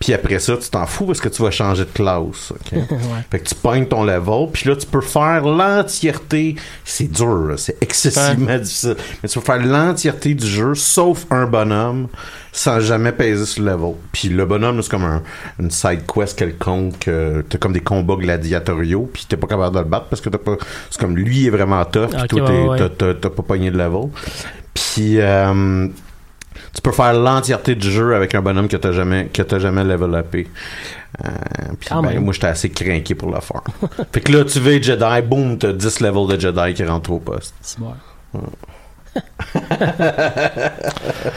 Puis 0.00 0.12
après 0.12 0.38
ça, 0.40 0.56
tu 0.56 0.68
t'en 0.68 0.86
fous 0.86 1.06
parce 1.06 1.20
que 1.20 1.28
tu 1.28 1.42
vas 1.42 1.50
changer 1.50 1.84
de 1.84 1.90
classe, 1.94 2.50
ok? 2.50 2.78
Fait 3.30 3.38
que 3.38 3.48
tu 3.48 3.54
pognes 3.54 3.86
ton 3.86 4.04
level, 4.04 4.48
puis 4.52 4.68
là, 4.68 4.76
tu 4.76 4.86
peux 4.86 5.00
faire 5.00 5.42
l'entièreté. 5.46 6.56
C'est 6.84 7.10
dur, 7.10 7.54
c'est 7.56 7.76
excessivement 7.82 8.23
excessivement 8.32 8.58
difficile. 8.58 8.96
Mais 9.22 9.28
tu 9.28 9.38
peux 9.38 9.44
faire 9.44 9.64
l'entièreté 9.64 10.34
du 10.34 10.46
jeu, 10.46 10.74
sauf 10.74 11.26
un 11.30 11.46
bonhomme, 11.46 12.08
sans 12.52 12.80
jamais 12.80 13.12
peser 13.12 13.44
sur 13.46 13.62
le 13.64 13.70
level. 13.72 13.94
Puis 14.12 14.28
le 14.28 14.46
bonhomme, 14.46 14.80
c'est 14.82 14.90
comme 14.90 15.04
un, 15.04 15.22
une 15.58 15.70
side 15.70 16.02
quest 16.12 16.38
quelconque. 16.38 17.08
euh, 17.08 17.42
t'as 17.48 17.58
comme 17.58 17.72
des 17.72 17.80
combats 17.80 18.16
gladiatoriaux, 18.16 19.08
puis 19.12 19.26
t'es 19.28 19.36
pas 19.36 19.46
capable 19.46 19.74
de 19.74 19.80
le 19.80 19.86
battre 19.86 20.06
parce 20.08 20.20
que 20.22 20.28
t'as 20.28 20.38
pas. 20.38 20.56
C'est 20.90 21.00
comme 21.00 21.16
lui 21.16 21.40
il 21.40 21.46
est 21.46 21.50
vraiment 21.50 21.84
tough, 21.84 22.10
puis 22.10 22.22
Ok, 22.22 22.28
toi 22.28 22.66
ouais, 22.68 22.88
t'as- 22.90 23.30
pas 23.30 23.42
pogné 23.42 23.70
de 23.70 23.78
level. 23.78 24.08
Puis 24.74 25.20
euh, 25.20 25.88
tu 26.74 26.82
peux 26.82 26.92
faire 26.92 27.12
l'entièreté 27.14 27.74
du 27.74 27.90
jeu 27.90 28.14
avec 28.14 28.34
un 28.34 28.42
bonhomme 28.42 28.68
que 28.68 28.76
t'as 28.76 28.92
jamais 28.92 29.26
que 29.32 29.42
t'as 29.42 29.58
jamais 29.58 29.84
level 29.84 30.14
upé. 30.18 30.48
Euh, 31.24 31.28
puis 31.78 31.88
ben, 32.02 32.18
moi 32.20 32.32
j'étais 32.32 32.48
assez 32.48 32.70
craqué 32.70 33.14
pour 33.14 33.30
le 33.32 33.40
faire. 33.40 33.62
fait 34.12 34.20
que 34.20 34.32
là 34.32 34.44
tu 34.44 34.58
veux 34.58 34.82
Jedi, 34.82 35.22
boum, 35.28 35.58
t'as 35.58 35.72
10 35.72 36.00
levels 36.00 36.26
de 36.36 36.40
Jedi 36.40 36.74
qui 36.74 36.84
rentrent 36.84 37.12
au 37.12 37.20
poste. 37.20 37.54
C'est 37.60 37.78
bon. 37.78 37.92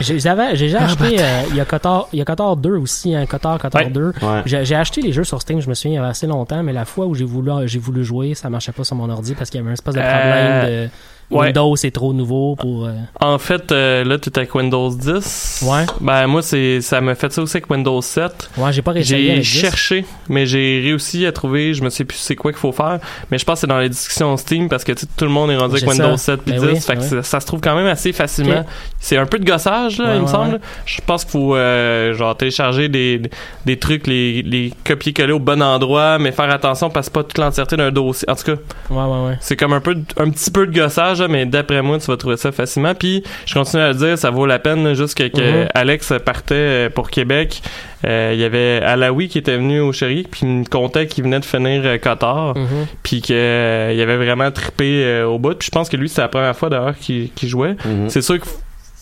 J'ai 0.00 0.18
j'avais- 0.18 0.56
j'ai 0.56 0.66
déjà 0.66 0.82
acheté, 0.84 1.20
euh, 1.20 1.42
il 1.50 1.56
y 1.56 1.60
a 1.60 1.64
Kotor, 1.64 2.08
il 2.12 2.18
y 2.18 2.22
a 2.22 2.24
Kotor 2.24 2.56
2 2.56 2.76
aussi, 2.76 3.14
un 3.14 3.26
Kotor, 3.26 3.58
Kotor 3.58 3.82
Ouais. 3.82 3.90
2. 3.90 4.06
Ouais. 4.22 4.42
J'ai 4.46 4.64
j'ai 4.64 4.74
acheté 4.74 5.00
les 5.00 5.12
jeux 5.12 5.24
sur 5.24 5.40
Steam, 5.40 5.60
je 5.60 5.68
me 5.68 5.74
souviens, 5.74 5.92
il 5.92 5.94
y 5.94 5.98
avait 5.98 6.08
assez 6.08 6.26
longtemps, 6.26 6.62
mais 6.62 6.72
la 6.72 6.84
fois 6.84 7.06
où 7.06 7.14
j'ai 7.14 7.24
voulu, 7.24 7.50
j'ai 7.66 7.78
voulu 7.78 8.04
jouer, 8.04 8.34
ça 8.34 8.50
marchait 8.50 8.72
pas 8.72 8.84
sur 8.84 8.96
mon 8.96 9.08
ordi 9.08 9.34
parce 9.34 9.50
qu'il 9.50 9.58
y 9.58 9.60
avait 9.60 9.70
un 9.70 9.74
espèce 9.74 9.94
de 9.94 10.00
problème 10.00 10.66
de 10.66 10.88
ouais. 11.30 11.46
Windows, 11.46 11.76
c'est 11.76 11.90
trop 11.90 12.12
nouveau 12.12 12.56
pour. 12.56 12.86
euh, 12.86 12.92
En 13.20 13.38
fait, 13.38 13.70
euh, 13.72 14.04
là, 14.04 14.18
tu 14.18 14.30
es 14.30 14.38
avec 14.38 14.54
Windows 14.54 14.90
10. 14.90 15.64
Ouais. 15.68 15.84
Ben, 16.00 16.26
moi, 16.26 16.42
c'est, 16.42 16.80
ça 16.80 17.00
m'a 17.00 17.14
fait 17.14 17.32
ça 17.32 17.42
aussi 17.42 17.56
avec 17.58 17.70
Windows 17.70 18.00
7. 18.00 18.50
Ouais, 18.56 18.72
j'ai 18.72 18.82
pas 18.82 18.92
réussi 18.92 19.08
J'ai 19.10 19.30
avec 19.32 19.42
10. 19.42 19.48
cherché, 19.48 20.04
mais 20.28 20.46
j'ai 20.46 20.80
réussi 20.84 21.26
à 21.26 21.32
trouver, 21.32 21.74
je 21.74 21.82
me 21.82 21.90
sais 21.90 22.04
plus 22.04 22.18
c'est 22.18 22.36
quoi 22.36 22.52
qu'il 22.52 22.60
faut 22.60 22.72
faire, 22.72 22.98
mais 23.30 23.38
je 23.38 23.44
pense 23.44 23.54
que 23.56 23.60
c'est 23.60 23.66
dans 23.66 23.78
les 23.78 23.88
discussions 23.88 24.36
Steam 24.36 24.68
parce 24.68 24.84
que 24.84 24.92
tout 24.92 25.24
le 25.24 25.30
monde 25.30 25.50
est 25.50 25.56
rendu 25.56 25.76
avec 25.76 25.88
Windows 25.88 26.16
ça. 26.16 26.34
7 26.36 26.42
puis 26.42 26.52
Ben 26.54 26.60
10, 26.60 26.66
oui, 26.74 26.80
fait 26.80 26.94
que 26.96 27.00
ouais. 27.00 27.06
ça, 27.08 27.22
ça 27.22 27.40
se 27.40 27.46
trouve 27.46 27.60
quand 27.60 27.74
même 27.76 27.86
assez 27.86 28.12
facilement. 28.12 28.64
C'est 29.00 29.16
un 29.16 29.26
peu 29.26 29.38
de 29.38 29.44
gossage, 29.44 29.98
là, 29.98 30.06
Ouais, 30.10 30.14
il 30.16 30.20
me 30.20 30.26
ouais, 30.26 30.30
semble. 30.32 30.60
Je 30.86 31.00
pense 31.06 31.24
qu'il 31.24 31.32
faut 31.32 31.54
euh, 31.56 32.14
genre 32.14 32.36
télécharger 32.36 32.88
des, 32.88 33.20
des 33.66 33.76
trucs, 33.78 34.06
les, 34.06 34.42
les 34.42 34.72
copier-coller 34.84 35.32
au 35.32 35.38
bon 35.38 35.62
endroit, 35.62 36.18
mais 36.18 36.32
faire 36.32 36.50
attention 36.50 36.90
parce 36.90 37.08
que 37.08 37.14
pas 37.14 37.22
toute 37.24 37.38
l'entièreté 37.38 37.76
d'un 37.76 37.90
dossier. 37.90 38.28
En 38.30 38.34
tout 38.34 38.44
cas, 38.44 38.60
Ouais, 38.90 39.02
ouais, 39.04 39.26
ouais. 39.28 39.36
c'est 39.40 39.56
comme 39.56 39.72
un 39.72 39.80
peu, 39.80 39.96
un 40.16 40.30
petit 40.30 40.50
peu 40.50 40.66
de 40.66 40.74
gossage, 40.74 41.17
là, 41.20 41.28
mais 41.28 41.46
d'après 41.46 41.82
moi, 41.82 41.98
tu 41.98 42.06
vas 42.06 42.16
trouver 42.16 42.36
ça 42.36 42.52
facilement. 42.52 42.94
Puis, 42.94 43.22
je 43.46 43.54
continue 43.54 43.82
à 43.82 43.88
le 43.88 43.94
dire, 43.94 44.18
ça 44.18 44.30
vaut 44.30 44.46
la 44.46 44.58
peine, 44.58 44.94
juste 44.94 45.16
que, 45.16 45.24
que 45.28 45.62
Mhm. 45.62 45.68
Alex 45.74 46.12
partait 46.24 46.54
euh, 46.54 46.90
pour 46.90 47.10
Québec. 47.10 47.60
Euh, 48.06 48.30
Il 48.34 48.40
y 48.40 48.44
avait 48.44 48.80
Alaoui 48.84 49.28
qui 49.28 49.38
était 49.38 49.56
venu 49.56 49.80
au 49.80 49.92
Chéri, 49.92 50.26
puis 50.30 50.40
il 50.42 50.48
me 50.48 50.64
contait 50.64 51.06
qu'il 51.06 51.24
venait 51.24 51.40
de 51.40 51.44
finir 51.44 51.82
euh, 51.84 51.98
Qatar, 51.98 52.56
Mhm. 52.56 52.86
puis 53.02 53.20
qu'il 53.20 53.34
avait 53.36 54.16
vraiment 54.16 54.50
trippé 54.50 55.02
euh, 55.04 55.26
au 55.26 55.38
bout. 55.38 55.54
Puis 55.54 55.66
je 55.66 55.70
pense 55.70 55.88
que 55.88 55.96
lui, 55.96 56.08
c'est 56.08 56.20
la 56.20 56.28
première 56.28 56.56
fois 56.56 56.68
d'ailleurs 56.68 56.96
qu'il 56.98 57.30
jouait. 57.42 57.76
Mhm. 57.84 58.08
C'est 58.08 58.22
sûr 58.22 58.36
f- 58.36 58.46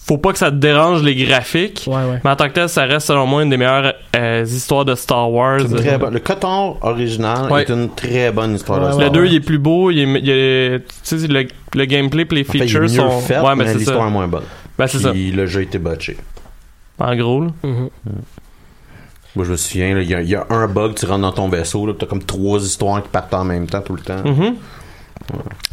faut 0.06 0.18
pas 0.18 0.32
que 0.32 0.38
ça 0.38 0.50
te 0.50 0.56
dérange 0.56 1.02
les 1.02 1.14
graphiques. 1.16 1.84
Ouais, 1.88 1.94
ouais. 1.96 2.20
Mais 2.24 2.30
en 2.30 2.36
tant 2.36 2.46
que 2.48 2.52
tel, 2.54 2.68
ça 2.68 2.84
reste 2.84 3.08
selon 3.08 3.26
moi 3.26 3.42
une 3.42 3.50
des 3.50 3.56
meilleures 3.56 3.92
euh, 4.14 4.44
histoires 4.46 4.84
de 4.84 4.94
Star 4.94 5.30
Wars. 5.32 5.60
C'est 5.60 5.68
une 5.68 5.76
très 5.76 5.98
bonne- 5.98 6.14
Le 6.14 6.20
coton 6.20 6.76
original 6.80 7.50
Ouais. 7.50 7.62
est 7.62 7.70
une 7.70 7.90
très 7.94 8.30
bonne 8.30 8.54
histoire 8.54 8.78
Ouais, 8.78 8.84
de 8.84 8.88
ouais, 8.90 8.94
Star 8.94 9.04
Le 9.06 9.10
2, 9.10 9.18
Wars. 9.20 9.28
il 9.28 9.34
est 9.34 9.40
plus 9.40 9.58
beau, 9.58 9.90
il 9.90 9.98
est, 9.98 10.20
il 10.20 10.30
est- 10.30 10.78
tu 11.04 11.18
sais, 11.18 11.26
le, 11.26 11.46
le 11.74 11.84
gameplay 11.86 12.22
et 12.30 12.34
les 12.36 12.42
En 12.48 12.52
fait, 12.52 12.58
il 12.58 12.62
est 12.62 12.66
features 12.66 12.82
mieux 12.82 12.88
sont. 12.88 13.20
fait, 13.20 13.40
ouais, 13.40 13.56
mais 13.56 13.74
l'histoire 13.74 14.06
est 14.06 14.10
moins 14.10 14.28
bonne. 14.28 14.44
Ben, 14.78 14.86
c'est 14.86 14.98
ça. 14.98 15.10
Puis 15.10 15.32
le 15.32 15.46
jeu 15.46 15.60
a 15.60 15.62
été 15.64 15.78
botché. 15.78 16.16
En 16.98 17.14
gros, 17.16 17.40
là. 17.42 17.48
Mhm. 17.64 17.88
Moi, 19.34 19.44
je 19.44 19.50
me 19.50 19.56
souviens, 19.56 19.94
là, 19.94 20.00
il 20.02 20.08
y, 20.08 20.14
a- 20.14 20.22
il 20.22 20.28
y 20.30 20.34
a 20.34 20.46
un 20.48 20.66
bug, 20.66 20.94
tu 20.94 21.04
rentres 21.04 21.20
dans 21.22 21.32
ton 21.32 21.48
vaisseau, 21.48 21.84
là, 21.86 21.92
t'as 21.98 22.06
comme 22.06 22.22
trois 22.22 22.58
histoires 22.60 23.02
qui 23.02 23.08
partent 23.10 23.34
en 23.34 23.44
même 23.44 23.66
temps 23.66 23.82
tout 23.82 23.94
le 23.94 24.00
temps. 24.00 24.22
Mhm. 24.24 24.54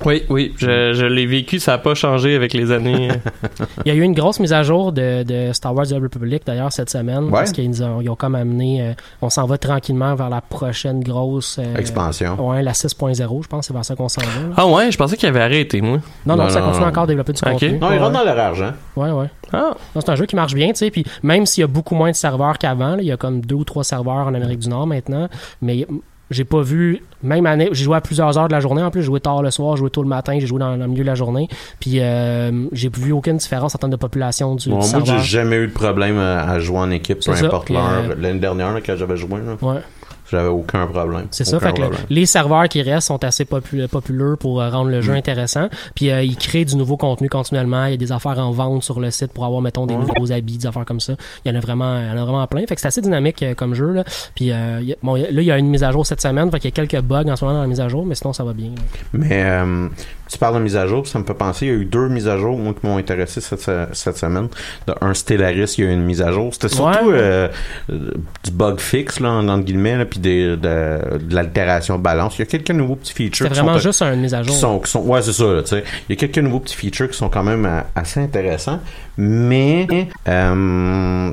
Oui, 0.05 0.23
oui, 0.29 0.53
je, 0.57 0.93
je 0.93 1.05
l'ai 1.05 1.25
vécu, 1.25 1.59
ça 1.59 1.73
n'a 1.73 1.77
pas 1.77 1.93
changé 1.95 2.35
avec 2.35 2.53
les 2.53 2.71
années. 2.71 3.09
Il 3.85 3.89
y 3.89 3.91
a 3.91 3.93
eu 3.97 4.01
une 4.01 4.13
grosse 4.13 4.39
mise 4.39 4.51
à 4.53 4.63
jour 4.63 4.91
de, 4.91 5.23
de 5.23 5.53
Star 5.53 5.73
Wars 5.75 5.87
The 5.87 5.93
Republic 6.01 6.43
d'ailleurs 6.45 6.71
cette 6.71 6.89
semaine 6.89 7.25
Ouais. 7.25 7.31
parce 7.31 7.51
qu'ils 7.51 7.69
nous 7.69 7.81
ont, 7.83 8.01
ils 8.01 8.09
ont 8.09 8.15
comme 8.15 8.35
amené 8.35 8.81
euh, 8.81 8.93
on 9.21 9.29
s'en 9.29 9.45
va 9.45 9.57
tranquillement 9.57 10.15
vers 10.15 10.29
la 10.29 10.41
prochaine 10.41 11.01
grosse 11.01 11.57
euh, 11.59 11.75
Expansion. 11.77 12.35
ouais 12.49 12.61
la 12.63 12.71
6.0 12.73 13.43
je 13.43 13.47
pense 13.47 13.67
c'est 13.67 13.73
vers 13.73 13.85
ça 13.85 13.95
qu'on 13.95 14.09
s'en 14.09 14.21
va 14.21 14.27
là. 14.27 14.53
ah 14.57 14.67
ouais, 14.67 14.91
je 14.91 14.97
pensais 14.97 15.15
qu'il 15.17 15.29
avait 15.29 15.41
arrêté, 15.41 15.81
moi. 15.81 15.99
non 16.25 16.35
non, 16.35 16.43
Non, 16.43 16.49
ça 16.49 16.59
non, 16.59 16.65
continue 16.67 16.83
non. 16.83 16.89
encore 16.89 17.03
à 17.03 17.07
développer 17.07 17.33
du 17.33 17.41
Ok. 17.45 17.51
contenu 17.51 17.79
Non, 17.79 17.87
il 17.89 17.93
ouais, 17.93 17.99
rentre 17.99 18.13
dans 18.13 18.23
leur 18.23 18.39
argent. 18.39 18.71
ouais 18.95 19.11
ouais 19.11 19.27
Ah, 19.53 19.75
Non, 19.95 20.01
c'est 20.01 20.09
un 20.09 20.15
jeu 20.15 20.25
qui 20.25 20.35
marche 20.35 20.53
bien 20.53 20.67
tu 20.69 20.75
sais 20.75 20.91
puis 20.91 21.05
même 21.21 21.45
s'il 21.45 21.61
y 21.61 21.63
a 21.63 21.67
beaucoup 21.67 21.95
moins 21.95 22.11
de 22.11 22.15
serveurs 22.15 22.57
qu'avant 22.57 22.95
là, 22.95 23.01
il 23.01 23.07
y 23.07 23.11
a 23.11 23.17
comme 23.17 23.41
deux 23.41 23.55
ou 23.55 23.63
trois 23.63 23.83
serveurs 23.83 24.27
en 24.27 24.33
Amérique 24.33 24.59
du 24.59 24.69
Nord 24.69 24.87
maintenant 24.87 25.29
mais 25.61 25.87
j'ai 26.33 26.43
pas 26.45 26.61
vu 26.61 27.01
même 27.23 27.45
année 27.45 27.69
j'ai 27.71 27.83
joué 27.85 27.95
à 27.95 28.01
plusieurs 28.01 28.37
heures 28.37 28.47
de 28.47 28.53
la 28.53 28.59
journée. 28.59 28.81
En 28.83 28.91
plus 28.91 29.01
j'ai 29.01 29.05
joué 29.05 29.19
tard 29.19 29.41
le 29.41 29.51
soir 29.51 29.75
j'ai 29.75 29.81
joué 29.81 29.89
tôt 29.89 30.03
le 30.03 30.09
matin 30.09 30.37
j'ai 30.39 30.47
joué 30.47 30.59
dans, 30.59 30.75
dans 30.77 30.83
le 30.83 30.87
milieu 30.89 31.03
de 31.03 31.09
la 31.09 31.15
journée. 31.15 31.47
Puis 31.79 31.99
euh, 31.99 32.67
j'ai 32.71 32.89
vu 32.89 33.11
aucune 33.11 33.37
différence 33.37 33.75
en 33.75 33.77
termes 33.77 33.91
de 33.91 33.97
population 33.97 34.55
du, 34.55 34.69
Bon, 34.69 34.79
du 34.79 34.91
moi, 34.95 35.01
j'ai 35.05 35.19
jamais 35.19 35.57
eu 35.57 35.67
de 35.67 35.73
problème 35.73 36.17
à, 36.17 36.41
à 36.49 36.59
jouer 36.59 36.79
en 36.79 36.91
équipe, 36.91 37.19
peu 37.23 37.31
importe 37.31 37.69
l'heure. 37.69 38.03
euh, 38.09 38.15
L'année 38.19 38.39
dernière, 38.39 38.73
là, 38.73 38.79
quand 38.85 38.95
j'avais 38.97 39.17
joué, 39.17 39.39
là, 39.45 39.55
ouais 39.61 39.79
j'avais 40.31 40.47
aucun 40.47 40.87
problème. 40.87 41.27
C'est 41.31 41.43
ça, 41.45 41.59
fait 41.59 41.73
que 41.73 41.81
le- 41.81 41.89
les 42.09 42.25
serveurs 42.25 42.67
qui 42.69 42.81
restent 42.81 43.07
sont 43.07 43.23
assez 43.23 43.43
popu- 43.45 43.87
populaires 43.87 44.37
pour 44.39 44.61
euh, 44.61 44.69
rendre 44.69 44.89
le 44.89 44.99
Mm. 44.99 45.01
jeu 45.01 45.13
intéressant. 45.13 45.67
Puis 45.95 46.09
euh, 46.11 46.23
ils 46.23 46.35
créent 46.37 46.65
du 46.65 46.75
nouveau 46.75 46.97
contenu 46.97 47.29
continuellement. 47.29 47.85
Il 47.85 47.91
y 47.91 47.93
a 47.93 47.97
des 47.97 48.11
affaires 48.11 48.39
en 48.39 48.51
vente 48.51 48.83
sur 48.83 48.99
le 48.99 49.11
site 49.11 49.31
pour 49.33 49.45
avoir, 49.45 49.61
mettons, 49.61 49.85
des 49.85 49.95
nouveaux 49.95 50.31
habits, 50.31 50.57
des 50.57 50.65
affaires 50.67 50.85
comme 50.85 50.99
ça. 50.99 51.13
Il 51.45 51.51
y 51.51 51.55
en 51.55 51.57
a 51.57 51.61
vraiment, 51.61 51.99
il 51.99 52.07
y 52.07 52.09
en 52.09 52.17
a 52.21 52.23
vraiment 52.25 52.47
plein. 52.47 52.65
Fait 52.67 52.75
que 52.75 52.81
c'est 52.81 52.87
assez 52.87 53.01
dynamique 53.01 53.43
euh, 53.43 53.53
comme 53.53 53.73
jeu. 53.73 53.91
Là. 53.91 54.03
Puis 54.35 54.51
euh, 54.51 54.79
il 54.81 54.87
y 54.87 54.93
a- 54.93 54.97
bon, 55.03 55.15
là, 55.15 55.27
il 55.29 55.41
y 55.43 55.51
a 55.51 55.57
une 55.57 55.67
mise 55.69 55.83
à 55.83 55.91
jour 55.91 56.05
cette 56.05 56.21
semaine. 56.21 56.49
Fait 56.51 56.59
qu'il 56.59 56.69
y 56.69 56.73
a 56.73 56.85
quelques 56.85 57.03
bugs 57.03 57.25
en 57.29 57.35
ce 57.35 57.43
moment 57.45 57.57
dans 57.57 57.63
la 57.63 57.67
mise 57.67 57.81
à 57.81 57.87
jour, 57.89 58.05
mais 58.05 58.15
sinon 58.15 58.33
ça 58.33 58.43
va 58.43 58.53
bien. 58.53 58.69
là. 58.69 58.81
Mais 59.13 59.43
euh, 59.43 59.87
tu 60.31 60.37
parles 60.37 60.55
de 60.55 60.59
mise 60.61 60.75
à 60.77 60.87
jour, 60.87 61.05
ça 61.07 61.19
me 61.19 61.23
fait 61.25 61.33
penser, 61.33 61.65
il 61.65 61.69
y 61.69 61.75
a 61.75 61.77
eu 61.79 61.85
deux 61.85 62.07
mises 62.07 62.27
à 62.27 62.37
jour, 62.37 62.57
moi, 62.57 62.73
qui 62.79 62.85
m'ont 62.87 62.97
intéressé 62.97 63.41
cette, 63.41 63.59
se- 63.61 63.87
cette 63.93 64.17
semaine. 64.17 64.47
De 64.87 64.93
un 65.01 65.13
Stellaris, 65.13 65.75
il 65.77 65.83
y 65.83 65.87
a 65.87 65.91
eu 65.91 65.93
une 65.93 66.03
mise 66.03 66.21
à 66.21 66.31
jour. 66.31 66.53
C'était 66.53 66.69
surtout 66.69 67.09
Ouais. 67.09 67.15
euh, 67.19 67.47
euh, 67.91 68.11
du 68.43 68.51
bug 68.51 68.79
fixe, 68.79 69.19
là, 69.19 69.29
en- 69.31 69.47
entre 69.47 69.63
guillemets, 69.65 69.97
là, 69.97 70.05
puis 70.05 70.19
des- 70.19 70.55
de, 70.57 70.57
de 70.57 71.35
l'altération 71.35 71.97
de 71.97 72.03
balance. 72.03 72.37
Il 72.37 72.39
y 72.39 72.43
a 72.43 72.45
quelques 72.45 72.71
nouveaux 72.71 72.95
petits 72.95 73.13
features. 73.13 73.47
Qui 73.47 73.53
vraiment 73.53 73.73
sont, 73.73 73.79
juste 73.79 74.01
une 74.01 74.21
mise 74.21 74.33
à 74.33 74.41
qui 74.41 74.47
jour. 74.47 74.55
sont, 74.55 74.79
qui 74.79 74.89
sont- 74.91 75.01
ouais, 75.01 75.21
c'est 75.21 75.33
ça, 75.33 75.45
tu 75.61 75.67
sais. 75.67 75.83
Il 76.09 76.15
y 76.15 76.17
a 76.17 76.19
quelques 76.19 76.39
nouveaux 76.39 76.59
petits 76.61 76.75
features 76.75 77.09
qui 77.09 77.17
sont 77.17 77.29
quand 77.29 77.43
même 77.43 77.65
euh, 77.65 77.81
assez 77.95 78.19
intéressants, 78.19 78.79
mais 79.17 79.87
euh, 80.27 81.31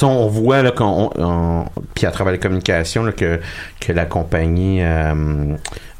on 0.00 0.26
voit 0.28 0.62
là 0.62 0.70
qu'on 0.70 1.10
on- 1.16 1.64
puis 1.94 2.06
à 2.06 2.10
travers 2.10 2.32
les 2.32 2.38
communications 2.38 3.04
là, 3.04 3.12
que 3.12 3.40
que 3.80 3.92
la 3.92 4.06
compagnie 4.06 4.80
euh, 4.82 5.54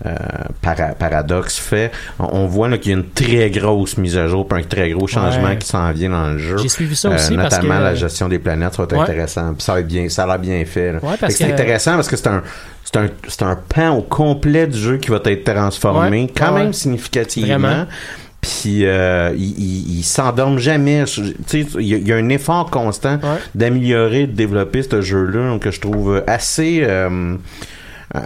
euh, 0.06 0.10
Para- 0.62 0.94
Paradox 0.98 1.58
fait, 1.58 1.90
on, 2.18 2.46
voit 2.46 2.68
là 2.68 2.78
qu'il 2.78 2.92
y 2.92 2.94
a 2.94 2.98
une 2.98 3.08
très 3.10 3.50
grosse 3.50 3.96
mise 3.98 4.16
à 4.16 4.26
jour, 4.26 4.48
puis 4.48 4.58
un 4.60 4.64
très 4.64 4.90
gros 4.90 5.06
changement 5.06 5.48
Ouais. 5.50 5.58
qui 5.58 5.66
s'en 5.68 5.90
vient 5.92 6.10
dans 6.10 6.28
le 6.30 6.38
jeu. 6.38 6.56
J'ai 6.58 6.68
suivi 6.68 6.96
ça 6.96 7.08
Euh, 7.08 7.14
aussi 7.16 7.36
parce 7.36 7.56
que 7.56 7.62
notamment 7.62 7.78
la 7.80 7.94
gestion 7.94 8.28
des 8.28 8.38
planètes, 8.38 8.74
ça 8.74 8.78
va 8.82 8.84
être 8.84 8.96
Ouais. 8.96 9.02
intéressant. 9.02 9.52
Puis 9.54 9.62
ça 9.62 9.74
va 9.74 9.80
être 9.80 9.86
bien, 9.86 10.08
ça 10.08 10.24
a 10.24 10.26
l'air 10.26 10.38
bien 10.38 10.64
fait. 10.64 10.92
là. 10.92 10.98
Ouais, 11.02 11.10
Fait 11.12 11.18
parce 11.18 11.32
que 11.34 11.44
c'est 11.44 11.52
intéressant 11.52 11.94
parce 11.94 12.08
que 12.08 12.16
c'est 12.16 12.26
un, 12.28 12.42
c'est 12.84 12.96
un, 12.96 13.06
c'est 13.28 13.42
un 13.42 13.56
pan 13.56 13.90
au 13.90 14.02
complet 14.02 14.66
du 14.66 14.78
jeu 14.78 14.96
qui 14.96 15.10
va 15.10 15.20
être 15.24 15.44
transformé, 15.52 16.32
quand 16.36 16.52
même 16.52 16.72
significativement. 16.72 17.58
Vraiment. 17.58 17.86
Puis 18.42 18.84
euh, 18.84 19.32
il, 19.36 19.58
il, 19.58 19.98
il 19.98 20.02
s'endorme 20.02 20.58
jamais. 20.58 21.06
Je- 21.06 21.22
Tu 21.22 21.34
sais, 21.46 21.66
il 21.78 21.86
y, 21.86 21.94
a- 21.94 21.98
il 21.98 22.06
y 22.08 22.12
a 22.12 22.16
un 22.16 22.28
effort 22.28 22.70
constant 22.70 23.14
Ouais. 23.22 23.38
d'améliorer, 23.54 24.26
de 24.26 24.32
développer 24.32 24.82
ce 24.82 25.00
jeu-là 25.00 25.58
que 25.60 25.70
je 25.70 25.80
trouve 25.80 26.22
assez 26.26 26.80
euh, 26.82 27.36
euh, 28.16 28.20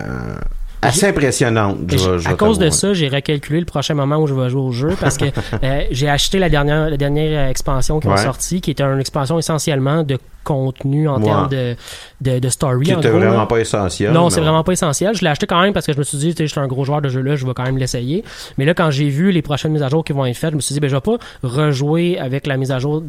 assez 0.82 1.06
impressionnante. 1.06 1.78
je 1.90 2.18
je 2.18 2.28
à 2.28 2.34
cause 2.34 2.58
de 2.58 2.70
ça, 2.70 2.92
j'ai 2.94 3.08
recalculé 3.08 3.60
le 3.60 3.66
prochain 3.66 3.94
moment 3.94 4.16
où 4.18 4.26
je 4.26 4.34
vais 4.34 4.48
jouer 4.50 4.60
au 4.62 4.72
jeu 4.72 4.90
parce 5.00 5.16
que 5.16 5.24
euh, 5.64 5.80
j'ai 5.90 6.08
acheté 6.08 6.38
la 6.38 6.48
dernière, 6.48 6.90
la 6.90 6.96
dernière 6.96 7.48
expansion 7.48 7.98
qui 8.00 8.08
est 8.08 8.10
Ouais. 8.10 8.16
sortie, 8.18 8.60
qui 8.60 8.70
était 8.70 8.82
une 8.84 9.00
expansion 9.00 9.38
essentiellement 9.38 10.02
de 10.02 10.18
contenu 10.44 11.08
en 11.08 11.18
Ouais. 11.18 11.24
termes 11.24 11.48
de, 11.48 11.76
de, 12.20 12.38
de 12.38 12.48
story. 12.48 12.86
Qui 12.86 12.94
en 12.94 12.98
était 13.00 13.08
gros, 13.10 13.18
là. 13.18 13.28
vraiment 13.28 13.46
pas 13.46 13.58
essentiel. 13.58 14.12
Non, 14.12 14.24
mais 14.24 14.30
c'est 14.30 14.40
vraiment 14.40 14.62
pas 14.62 14.72
essentiel. 14.72 15.14
Je 15.16 15.22
l'ai 15.22 15.28
acheté 15.30 15.46
quand 15.46 15.60
même 15.60 15.72
parce 15.72 15.86
que 15.86 15.92
je 15.92 15.98
me 15.98 16.04
suis 16.04 16.18
dit, 16.18 16.30
tu 16.34 16.36
sais, 16.38 16.46
je 16.46 16.52
suis 16.52 16.60
un 16.60 16.68
gros 16.68 16.84
joueur 16.84 17.00
de 17.02 17.08
jeu-là, 17.08 17.34
je 17.36 17.44
vais 17.46 17.54
quand 17.54 17.64
même 17.64 17.78
l'essayer. 17.78 18.22
Mais 18.58 18.64
là, 18.64 18.72
quand 18.74 18.90
j'ai 18.92 19.08
vu 19.08 19.32
les 19.32 19.42
prochaines 19.42 19.72
mises 19.72 19.82
à 19.82 19.88
jour 19.88 20.04
qui 20.04 20.12
vont 20.12 20.24
être 20.24 20.36
faites, 20.36 20.50
je 20.52 20.56
me 20.56 20.60
suis 20.60 20.72
dit, 20.74 20.78
ben, 20.80 20.88
je 20.88 20.94
vais 20.94 21.00
pas 21.00 21.16
rejouer 21.42 22.18
avec 22.20 22.46
la 22.46 22.56
mise 22.56 22.70
à 22.70 22.78
jour 22.78 23.02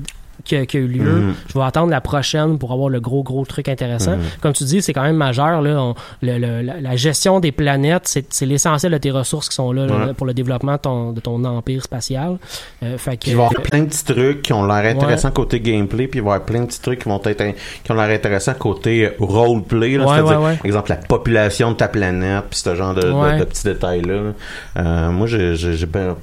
qui 0.44 0.56
a, 0.56 0.66
qui 0.66 0.78
a 0.78 0.80
eu 0.80 0.88
lieu. 0.88 1.04
Mhm. 1.04 1.34
Je 1.48 1.54
vais 1.58 1.66
attendre 1.66 1.90
la 1.92 2.02
prochaine 2.02 2.58
pour 2.58 2.72
avoir 2.72 2.90
le 2.90 3.00
gros, 3.00 3.24
gros 3.24 3.46
truc 3.46 3.68
intéressant. 3.70 4.18
Mhm. 4.18 4.24
Comme 4.42 4.54
tu 4.54 4.64
dis, 4.64 4.82
c'est 4.82 4.94
quand 4.94 5.04
même 5.04 5.16
majeur. 5.18 5.62
Là, 5.62 5.82
On- 5.82 5.96
le- 6.22 6.38
le- 6.38 6.62
la, 6.62 6.80
la 6.82 6.96
gestion 6.96 7.40
des 7.40 7.52
planètes, 7.52 8.04
c'est 8.30 8.46
l'essentiel 8.46 8.92
de 8.92 8.98
tes 8.98 9.12
ressources 9.12 9.50
qui 9.50 9.56
sont 9.56 9.72
là, 9.72 9.88
pour 10.16 10.26
le 10.28 10.34
développement 10.34 10.74
de 10.74 10.78
ton, 10.78 11.12
de 11.14 11.20
ton 11.20 11.44
empire 11.46 11.84
spatial. 11.84 12.38
Euh, 12.84 12.98
fait 12.98 13.18
que, 13.18 13.22
Puis 13.24 13.32
il 13.32 13.38
va 13.38 13.44
y 13.44 13.46
avoir 13.48 13.62
plein 13.64 13.80
de 13.82 13.86
petits 13.86 14.04
trucs 14.06 14.42
qui 14.42 14.54
ont 14.54 14.66
l'air 14.66 14.86
intéressants 14.96 15.28
Ouais. 15.30 15.34
côté 15.34 15.60
gameplay, 15.60 16.08
puis 16.08 16.20
il 16.20 16.24
va 16.24 16.32
y 16.32 16.34
avoir 16.36 16.46
plein 16.46 16.62
de 16.62 16.66
petits 16.68 16.82
trucs 16.82 17.00
qui 17.04 17.10
vont 17.10 17.22
être 17.26 17.44
qui 17.84 17.92
ont 17.92 17.96
l'air 17.96 18.10
intéressants 18.16 18.54
côté 18.54 19.12
roleplay. 19.20 19.98
Ouais, 19.98 20.06
C'est-à-dire, 20.08 20.42
ouais. 20.42 20.58
exemple, 20.64 20.90
la 20.90 20.96
population 20.98 21.72
de 21.72 21.76
ta 21.78 21.88
planète, 21.88 22.46
puis 22.50 22.60
ce 22.60 22.76
genre 22.76 22.94
de, 22.94 23.02
de- 23.02 23.12
Ouais. 23.12 23.40
de 23.40 23.44
petits 23.46 23.64
détails-là. 23.64 24.14
là. 24.14 24.32
Euh, 24.78 25.12
moi, 25.12 25.28
j'ai 25.28 25.86
bien- 25.86 26.16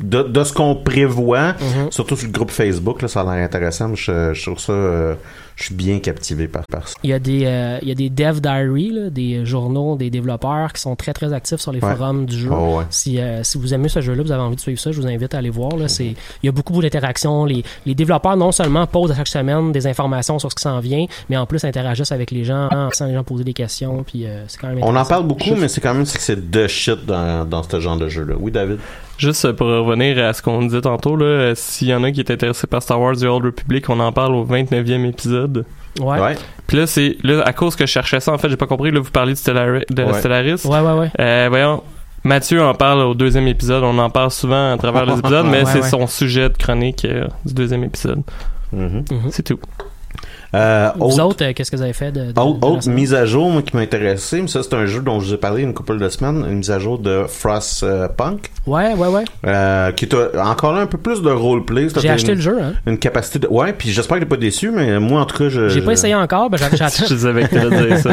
de, 0.00 0.22
de 0.22 0.44
ce 0.44 0.52
qu'on 0.52 0.74
prévoit, 0.74 1.48
Mhm. 1.52 1.90
surtout 1.90 2.16
sur 2.16 2.26
le 2.26 2.32
groupe 2.32 2.50
Facebook, 2.50 3.02
là, 3.02 3.08
ça 3.08 3.20
a 3.20 3.24
l'air 3.36 3.44
intéressant. 3.48 3.94
Je, 3.94 4.32
je 4.34 4.42
trouve 4.44 4.58
ça, 4.58 4.72
euh, 4.72 5.14
je 5.56 5.64
suis 5.64 5.74
bien 5.74 5.98
captivé 5.98 6.46
par, 6.48 6.62
par 6.70 6.86
ça. 6.86 6.94
Il 7.02 7.10
y 7.10 7.12
a 7.12 7.18
des, 7.18 7.42
euh, 7.46 7.78
il 7.82 7.88
y 7.88 7.90
a 7.90 7.94
des 7.94 8.10
dev 8.10 8.40
diary, 8.40 8.90
là, 8.92 9.10
des 9.10 9.44
journaux, 9.44 9.96
des 9.96 10.10
développeurs 10.10 10.72
qui 10.72 10.80
sont 10.80 10.94
très 10.96 11.12
très 11.12 11.32
actifs 11.32 11.60
sur 11.60 11.72
les 11.72 11.80
Ouais. 11.82 11.94
forums 11.96 12.26
du 12.26 12.36
jeu. 12.38 12.50
Oh, 12.52 12.78
ouais. 12.78 12.84
Si, 12.90 13.18
euh, 13.20 13.42
si 13.42 13.58
vous 13.58 13.72
aimez 13.74 13.88
ce 13.88 14.00
jeu-là, 14.00 14.22
vous 14.22 14.32
avez 14.32 14.42
envie 14.42 14.56
de 14.56 14.60
suivre 14.60 14.78
ça, 14.80 14.92
je 14.92 15.00
vous 15.00 15.06
invite 15.06 15.34
à 15.34 15.38
aller 15.38 15.50
voir. 15.50 15.76
Là. 15.76 15.88
C'est, 15.88 16.06
il 16.06 16.16
y 16.46 16.48
a 16.48 16.52
beaucoup, 16.52 16.72
beaucoup 16.72 16.82
d'interactions. 16.82 17.44
Les, 17.44 17.64
les 17.86 17.94
développeurs 17.94 18.36
non 18.36 18.52
seulement 18.52 18.86
posent 18.86 19.10
à 19.10 19.14
chaque 19.16 19.28
semaine 19.28 19.72
des 19.72 19.86
informations 19.86 20.38
sur 20.38 20.50
ce 20.50 20.54
qui 20.56 20.62
s'en 20.62 20.78
vient, 20.80 21.06
mais 21.30 21.36
en 21.36 21.46
plus 21.46 21.64
interagissent 21.64 22.12
avec 22.12 22.30
les 22.30 22.44
gens, 22.44 22.68
en 22.70 22.86
laissant 22.88 23.06
les 23.06 23.14
gens 23.14 23.24
poser 23.24 23.44
des 23.44 23.54
questions. 23.54 24.04
Puis 24.04 24.26
c'est 24.46 24.58
quand 24.60 24.68
même 24.68 24.78
On 24.82 24.94
en 24.94 25.04
parle 25.04 25.26
beaucoup, 25.26 25.54
mais 25.56 25.68
c'est 25.68 25.80
quand 25.80 25.94
même 25.94 26.04
c'est 26.06 26.18
que 26.18 26.24
c'est 26.24 26.50
de 26.50 26.66
shit 26.66 27.04
dans, 27.06 27.44
dans 27.44 27.62
ce 27.62 27.80
genre 27.80 27.96
de 27.96 28.08
jeu-là. 28.08 28.34
Oui, 28.38 28.50
David? 28.52 28.78
Juste 29.18 29.52
pour 29.52 29.66
revenir 29.66 30.24
à 30.24 30.32
ce 30.32 30.40
qu'on 30.42 30.62
disait 30.62 30.80
tantôt, 30.80 31.16
là, 31.16 31.52
s'il 31.56 31.88
y 31.88 31.94
en 31.94 32.04
a 32.04 32.10
qui 32.12 32.20
est 32.20 32.30
intéressé 32.30 32.66
par 32.66 32.82
Star 32.82 33.00
Wars 33.00 33.16
The 33.16 33.24
Old 33.24 33.44
Republic, 33.44 33.88
on 33.90 33.98
en 34.00 34.12
parle 34.12 34.34
au 34.36 34.44
29e 34.46 35.04
épisode. 35.08 35.64
Ouais. 36.00 36.20
Ouais. 36.20 36.36
Puis 36.68 36.76
là, 36.76 36.86
c'est 36.86 37.16
là, 37.24 37.42
à 37.44 37.52
cause 37.52 37.74
que 37.74 37.84
je 37.84 37.90
cherchais 37.90 38.20
ça, 38.20 38.32
en 38.32 38.38
fait, 38.38 38.48
j'ai 38.48 38.56
pas 38.56 38.66
compris. 38.68 38.90
Là, 38.92 39.00
vous 39.00 39.10
parlez 39.10 39.32
de, 39.32 39.38
Stellari- 39.38 39.84
de 39.92 40.02
Ouais. 40.04 40.12
Stellaris. 40.20 40.64
Ouais, 40.64 40.80
ouais, 40.80 40.92
ouais. 40.92 41.10
Euh, 41.18 41.46
voyons, 41.50 41.82
Mathieu 42.24 42.62
en 42.62 42.74
parle 42.74 43.00
au 43.00 43.14
deuxième 43.14 43.48
épisode. 43.48 43.82
On 43.82 43.98
en 43.98 44.10
parle 44.10 44.30
souvent 44.30 44.72
à 44.72 44.76
travers 44.76 45.04
les 45.06 45.18
épisodes, 45.18 45.46
mais 45.50 45.64
Ouais, 45.64 45.72
c'est 45.72 45.82
ouais. 45.82 45.88
son 45.88 46.06
sujet 46.06 46.48
de 46.48 46.56
chronique 46.56 47.04
euh, 47.04 47.26
du 47.44 47.54
deuxième 47.54 47.82
épisode. 47.84 48.22
Mhm. 48.72 49.04
Mhm. 49.10 49.30
C'est 49.30 49.42
tout. 49.42 49.58
Euh, 50.54 50.88
Vous 50.96 51.04
autre- 51.20 51.24
autres, 51.24 51.44
euh, 51.44 51.52
qu'est-ce 51.52 51.70
que 51.70 51.76
vous 51.76 51.82
avez 51.82 51.92
fait 51.92 52.10
de, 52.10 52.32
de- 52.32 52.40
Autre, 52.40 52.58
de 52.60 52.66
autre 52.66 52.88
mise 52.88 53.12
à 53.12 53.26
jour 53.26 53.50
moi, 53.50 53.60
qui 53.60 53.76
m'a 53.76 53.82
intéressé, 53.82 54.40
mais 54.40 54.48
ça 54.48 54.62
c'est 54.62 54.72
un 54.74 54.86
jeu 54.86 55.00
dont 55.00 55.20
je 55.20 55.26
vous 55.26 55.34
ai 55.34 55.36
parlé 55.36 55.62
une 55.62 55.74
couple 55.74 55.98
de 55.98 56.08
semaines, 56.08 56.44
une 56.48 56.58
mise 56.58 56.70
à 56.70 56.78
jour 56.78 56.98
de 56.98 57.24
Frost 57.28 57.82
euh, 57.82 58.08
Punk, 58.08 58.50
Ouais, 58.66 58.94
ouais, 58.94 59.08
ouais. 59.08 59.24
euh, 59.46 59.92
qui 59.92 60.06
est 60.06 60.14
encore 60.38 60.72
là 60.72 60.80
un 60.80 60.86
peu 60.86 60.96
plus 60.96 61.20
de 61.20 61.30
roleplay. 61.30 61.88
J'ai 62.00 62.08
acheté 62.08 62.34
le 62.34 62.40
jeu, 62.40 62.58
hein. 62.62 62.72
Une 62.86 62.98
capacité 62.98 63.38
de... 63.40 63.46
Ouais, 63.48 63.72
puis 63.74 63.90
j'espère 63.90 64.16
que 64.18 64.22
t'es 64.24 64.28
pas 64.28 64.36
déçu, 64.38 64.70
mais 64.70 64.98
moi 64.98 65.20
en 65.20 65.26
tout 65.26 65.36
cas, 65.36 65.48
je... 65.50 65.68
J'ai 65.68 65.82
pas 65.82 65.92
essayé 65.92 66.14
encore, 66.14 66.48
ben, 66.48 66.56
j'a- 66.56 66.74
j'attends. 66.74 67.04
je 67.06 67.14
savais 67.16 67.42
que 67.46 67.54
t'allais 67.54 67.86
dire 67.88 67.98
ça. 67.98 68.10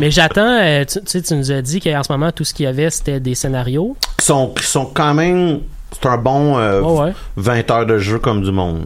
Mais 0.00 0.10
j'attends, 0.10 0.58
tu, 0.88 1.00
tu 1.00 1.06
sais, 1.06 1.20
tu 1.20 1.34
nous 1.34 1.52
as 1.52 1.60
dit 1.60 1.80
qu'en 1.80 2.02
ce 2.02 2.10
moment, 2.10 2.32
tout 2.32 2.44
ce 2.44 2.54
qu'il 2.54 2.64
y 2.64 2.68
avait, 2.68 2.88
c'était 2.88 3.20
des 3.20 3.34
scénarios. 3.34 3.96
Qui 4.16 4.24
sont, 4.26 4.48
qui 4.56 4.64
sont 4.64 4.86
quand 4.86 5.12
même... 5.12 5.60
C'est 5.92 6.08
un 6.08 6.16
bon 6.18 6.56
ouais. 7.02 7.12
20 7.36 7.70
heures 7.70 7.86
de 7.86 7.98
jeu 7.98 8.18
comme 8.18 8.42
du 8.42 8.50
monde. 8.52 8.82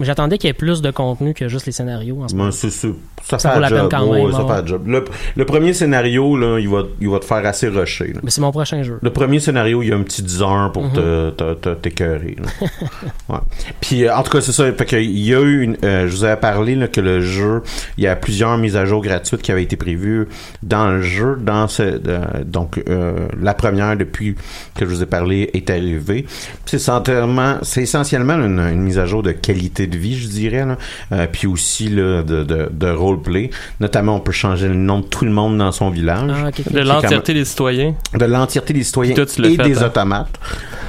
Mais 0.00 0.06
j'attendais 0.06 0.38
qu'il 0.38 0.48
y 0.48 0.50
ait 0.50 0.54
plus 0.54 0.82
de 0.82 0.90
contenu 0.90 1.34
que 1.34 1.48
juste 1.48 1.66
les 1.66 1.72
scénarios 1.72 2.22
en 2.22 2.28
ce 2.28 2.34
moment. 2.34 2.50
Ça, 2.50 3.38
Ça 3.38 3.50
fait 3.50 3.54
vaut 3.54 3.60
la 3.60 3.68
peine 3.70 3.90
job. 3.90 4.08
Ouais, 4.10 4.22
même, 4.22 4.32
ça 4.32 4.42
ouais. 4.44 4.48
fait 4.48 4.60
la 4.60 4.66
job. 4.66 4.82
Le, 4.86 5.04
le 5.36 5.44
premier 5.46 5.72
scénario, 5.72 6.36
là, 6.36 6.58
il 6.58 6.68
va, 6.68 6.82
il 7.00 7.08
va 7.08 7.18
te 7.20 7.24
faire 7.24 7.46
assez 7.46 7.68
rusher. 7.68 8.12
là. 8.12 8.20
Mais 8.22 8.30
c'est 8.30 8.40
mon 8.42 8.50
prochain 8.52 8.82
jeu. 8.82 8.98
Le 9.00 9.10
premier 9.10 9.40
scénario, 9.40 9.82
il 9.82 9.88
y 9.88 9.92
a 9.92 9.96
un 9.96 10.02
petit 10.02 10.22
10 10.22 10.42
heures 10.42 10.72
pour 10.72 10.82
Mhm. 10.84 10.92
te- 10.92 11.30
te- 11.30 11.54
te- 11.54 11.74
t'écœurer. 11.74 12.36
ouais. 13.28 13.38
Puis, 13.80 14.04
euh, 14.04 14.14
en 14.14 14.22
tout 14.22 14.30
cas, 14.32 14.40
c'est 14.40 14.52
ça. 14.52 14.70
Fait 14.72 14.84
que, 14.84 14.96
il 14.96 15.18
y 15.20 15.34
a 15.34 15.40
eu 15.40 15.62
une, 15.62 15.76
euh, 15.84 16.06
je 16.08 16.12
vous 16.16 16.24
avais 16.24 16.36
parlé 16.40 16.74
là, 16.74 16.88
que 16.88 17.00
le 17.00 17.20
jeu, 17.20 17.62
il 17.96 18.04
y 18.04 18.06
a 18.06 18.16
plusieurs 18.16 18.58
mises 18.58 18.76
à 18.76 18.84
jour 18.84 19.00
gratuites 19.02 19.42
qui 19.42 19.52
avaient 19.52 19.62
été 19.62 19.76
prévues 19.76 20.26
dans 20.62 20.88
le 20.88 21.00
jeu. 21.02 21.36
Dans 21.40 21.66
ce, 21.68 21.82
euh, 21.82 22.24
donc, 22.44 22.82
euh, 22.88 23.28
la 23.40 23.54
première, 23.54 23.96
depuis 23.96 24.34
que 24.74 24.84
je 24.84 24.90
vous 24.90 25.02
ai 25.02 25.06
parlé, 25.06 25.50
est 25.54 25.70
arrivée. 25.70 26.22
Puis 26.24 26.60
C'est 26.66 26.76
essentiellement, 26.76 27.56
c'est 27.62 27.82
essentiellement 27.82 28.34
une, 28.34 28.58
une 28.58 28.80
mise 28.82 28.98
à 28.98 29.06
jour 29.06 29.22
de 29.22 29.32
qualité 29.32 29.83
de 29.86 29.96
vie, 29.96 30.18
je 30.18 30.28
dirais. 30.28 30.64
Là. 30.64 30.76
Euh, 31.12 31.26
puis 31.30 31.46
aussi 31.46 31.88
là, 31.88 32.22
de, 32.22 32.44
de, 32.44 32.68
de 32.70 32.90
roleplay. 32.90 33.50
Notamment, 33.80 34.16
on 34.16 34.20
peut 34.20 34.32
changer 34.32 34.68
le 34.68 34.74
nom 34.74 35.00
de 35.00 35.06
tout 35.06 35.24
le 35.24 35.30
monde 35.30 35.58
dans 35.58 35.72
son 35.72 35.90
village. 35.90 36.30
Ah. 36.30 36.50
De 36.70 36.80
l'entièreté 36.80 37.34
des 37.34 37.44
citoyens. 37.44 37.94
De 38.18 38.24
l'entièreté 38.24 38.72
des 38.72 38.84
citoyens 38.84 39.14
toi, 39.14 39.24
et 39.24 39.56
fait, 39.56 39.62
des 39.62 39.82
hein? 39.82 39.86
automates. 39.86 40.38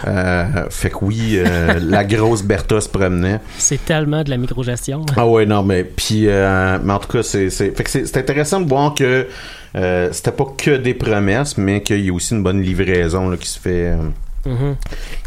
Euh, 0.07 0.45
fait 0.69 0.89
que 0.89 0.97
oui, 1.01 1.33
euh, 1.35 1.79
la 1.81 2.03
grosse 2.03 2.43
Bertha 2.43 2.79
se 2.81 2.89
promenait. 2.89 3.39
C'est 3.57 3.83
tellement 3.83 4.23
de 4.23 4.29
la 4.29 4.37
microgestion. 4.37 5.05
Ah 5.17 5.27
ouais, 5.27 5.45
non, 5.45 5.63
mais 5.63 5.83
puis, 5.83 6.27
euh, 6.27 6.77
mais 6.83 6.93
en 6.93 6.99
tout 6.99 7.07
cas, 7.07 7.23
c'est, 7.23 7.49
c'est, 7.49 7.75
fait 7.75 7.83
que 7.83 7.89
c'est, 7.89 8.05
c'est 8.05 8.17
intéressant 8.17 8.61
de 8.61 8.69
voir 8.69 8.93
que 8.93 9.27
euh, 9.75 10.09
c'était 10.11 10.31
pas 10.31 10.45
que 10.57 10.77
des 10.77 10.93
promesses, 10.93 11.57
mais 11.57 11.81
qu'il 11.81 12.05
y 12.05 12.09
a 12.09 12.13
aussi 12.13 12.33
une 12.33 12.43
bonne 12.43 12.61
livraison 12.61 13.29
là, 13.29 13.37
qui 13.37 13.47
se 13.49 13.59
fait, 13.59 13.89
euh, 13.89 13.97
Mhm. 14.45 14.75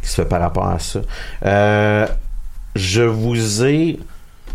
qui 0.01 0.09
se 0.09 0.15
fait 0.15 0.29
par 0.29 0.41
rapport 0.41 0.69
à 0.69 0.79
ça. 0.79 1.01
Euh, 2.77 2.81
je 2.81 3.03
vous 3.03 3.65
ai, 3.65 3.99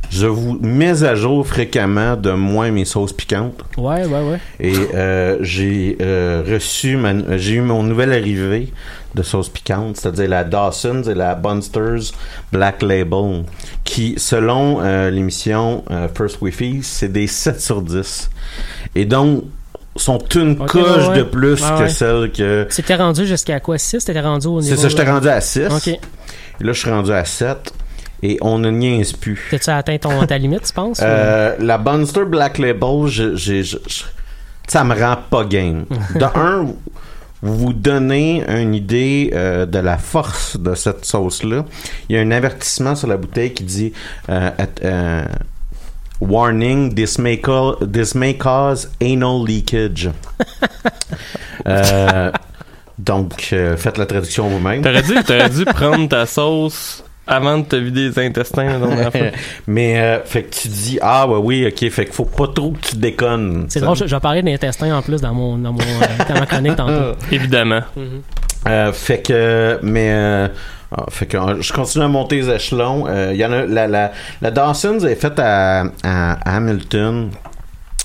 je 0.10 0.28
vous 0.28 0.58
mets 0.62 1.04
à 1.04 1.16
jour 1.16 1.46
fréquemment 1.46 2.16
de 2.16 2.32
moins 2.32 2.72
mes 2.72 2.86
sauces 2.86 3.14
piquantes. 3.14 3.62
Ouais, 3.78 4.06
ouais, 4.06 4.22
ouais. 4.22 4.40
Et 4.60 4.74
euh, 4.94 5.38
j'ai 5.42 5.98
euh, 6.02 6.44
reçu, 6.50 6.98
ma- 6.98 7.38
j'ai 7.38 7.56
eu 7.56 7.62
mon 7.62 7.84
nouvelle 7.84 8.14
arrivée 8.14 8.72
de 9.16 9.22
sauce 9.24 9.50
piquante, 9.50 9.98
c'est-à-dire 9.98 10.30
la 10.30 10.44
Dawson's 10.44 11.08
et 11.08 11.14
la 11.14 11.36
Bunsters 11.36 12.12
Black 12.52 12.82
Label, 12.82 13.44
qui, 13.84 14.16
selon 14.18 14.80
euh, 14.82 15.10
l'émission 15.12 15.84
euh, 15.92 16.08
First 16.16 16.42
Wi-Fi, 16.42 16.80
c'est 16.82 17.10
des 17.12 17.28
7 17.28 17.60
sur 17.62 17.82
10. 17.82 18.30
Et 18.96 19.06
donc, 19.06 19.44
sont 19.96 20.18
une 20.36 20.60
Ok, 20.60 20.70
coche 20.72 21.08
ouais, 21.10 21.18
de 21.20 21.24
plus 21.24 21.62
que 21.62 21.80
ouais. 21.84 21.90
celle 21.90 22.32
que... 22.32 22.66
C'était 22.72 22.96
rendu 22.96 23.28
jusqu'à 23.28 23.60
quoi 23.60 23.78
6 23.78 24.04
T'étais 24.06 24.22
rendu 24.22 24.48
au 24.48 24.60
niveau. 24.60 24.76
C'est 24.76 24.82
ça, 24.82 24.90
j'étais 24.90 25.08
euh, 25.08 25.14
rendu 25.14 25.28
à 25.30 25.40
6. 25.40 25.68
Ok. 25.70 25.88
Et 25.90 26.00
là, 26.64 26.74
je 26.74 26.80
suis 26.80 26.90
rendu 26.90 27.12
à 27.12 27.24
7. 27.24 27.72
Et 28.26 28.38
on 28.42 28.58
ne 28.58 28.72
niaise 28.72 29.12
plus. 29.14 29.48
T'as-tu 29.52 29.70
atteint 29.70 29.98
ton, 29.98 30.26
ta 30.26 30.38
limite, 30.38 30.64
tu 30.64 30.74
penses 30.74 31.00
Euh, 31.04 31.56
la 31.60 31.78
Bunster 31.78 32.24
Black 32.26 32.58
Label, 32.58 33.06
je, 33.08 33.36
je- 33.36 33.62
je- 33.62 33.78
ça 34.68 34.84
me 34.86 34.96
rend 35.00 35.18
pas 35.30 35.44
game. 35.44 35.86
De 36.16 36.24
un, 36.24 36.68
vous- 37.42 37.74
donnez 37.74 38.44
une 38.48 38.74
idée 38.74 39.32
euh, 39.34 39.66
de 39.66 39.78
la 39.80 39.98
force 39.98 40.58
de 40.58 40.74
cette 40.74 41.04
sauce-là. 41.04 41.66
Il 42.08 42.16
y 42.16 42.20
a 42.20 42.22
un 42.22 42.32
avertissement 42.32 42.96
sur 42.96 43.10
la 43.10 43.18
bouteille 43.18 43.54
qui 43.54 43.66
dit 43.66 43.92
euh, 44.30 44.50
at- 44.58 44.86
euh, 44.86 45.26
Warning, 46.22 46.96
this 46.96 47.18
may, 47.20 47.42
call- 47.42 47.76
this 47.92 48.16
may 48.16 48.38
cause 48.38 48.90
anal 49.02 49.44
leakage. 49.46 50.10
Euh, 51.68 52.30
donc, 53.00 53.50
euh, 53.54 53.78
faites 53.78 53.98
la 53.98 54.06
traduction 54.06 54.50
vous-même. 54.50 54.82
T'aurais 54.82 55.02
dû, 55.02 55.14
t'aurais 55.24 55.50
dû 55.50 55.64
prendre 55.66 56.10
ta 56.10 56.26
sauce 56.26 57.04
avant 57.28 57.60
de 57.60 57.64
te 57.66 57.76
vider 57.76 58.10
les 58.10 58.20
intestins 58.20 58.80
fois. 59.12 59.12
Mais, 59.68 60.00
euh, 60.00 60.20
fait 60.24 60.44
que 60.44 60.56
tu 60.56 60.68
dis, 60.68 61.00
ah, 61.02 61.28
ouais, 61.28 61.38
oui, 61.38 61.66
ok, 61.68 61.90
fait 61.90 62.06
qu'il 62.06 62.14
faut 62.14 62.26
pas 62.26 62.48
trop 62.54 62.72
que 62.72 62.88
tu 62.88 62.96
déconnes. 62.98 63.66
C'est 63.70 63.80
drôle, 63.80 63.98
vais 63.98 64.20
parler 64.20 64.42
d'intestin 64.44 64.96
en 64.96 65.02
plus 65.02 65.22
dans 65.22 65.34
mon, 65.34 65.58
dans 65.58 65.72
mon 65.72 65.80
euh, 65.80 66.24
dans 66.28 66.40
ma 66.40 66.46
chronique 66.46 66.76
tantôt. 66.76 67.18
Évidemment. 67.32 67.82
Euh, 68.68 68.92
fait 68.94 69.22
que, 69.22 69.80
mais, 69.84 70.10
euh, 70.12 70.48
ah, 70.96 71.06
fait 71.10 71.26
que 71.26 71.38
euh, 71.38 71.62
je 71.62 71.74
continue 71.74 72.06
à 72.06 72.08
monter 72.08 72.38
les 72.42 72.50
échelons. 72.50 73.06
Euh, 73.08 73.32
Il 73.34 73.40
y 73.40 73.46
en 73.46 73.52
a, 73.52 73.66
la, 73.66 73.88
la, 73.88 74.12
la 74.42 74.52
Dawson's 74.52 75.04
est 75.04 75.16
faite 75.16 75.40
à, 75.40 75.84
à 76.04 76.56
Hamilton. 76.56 77.30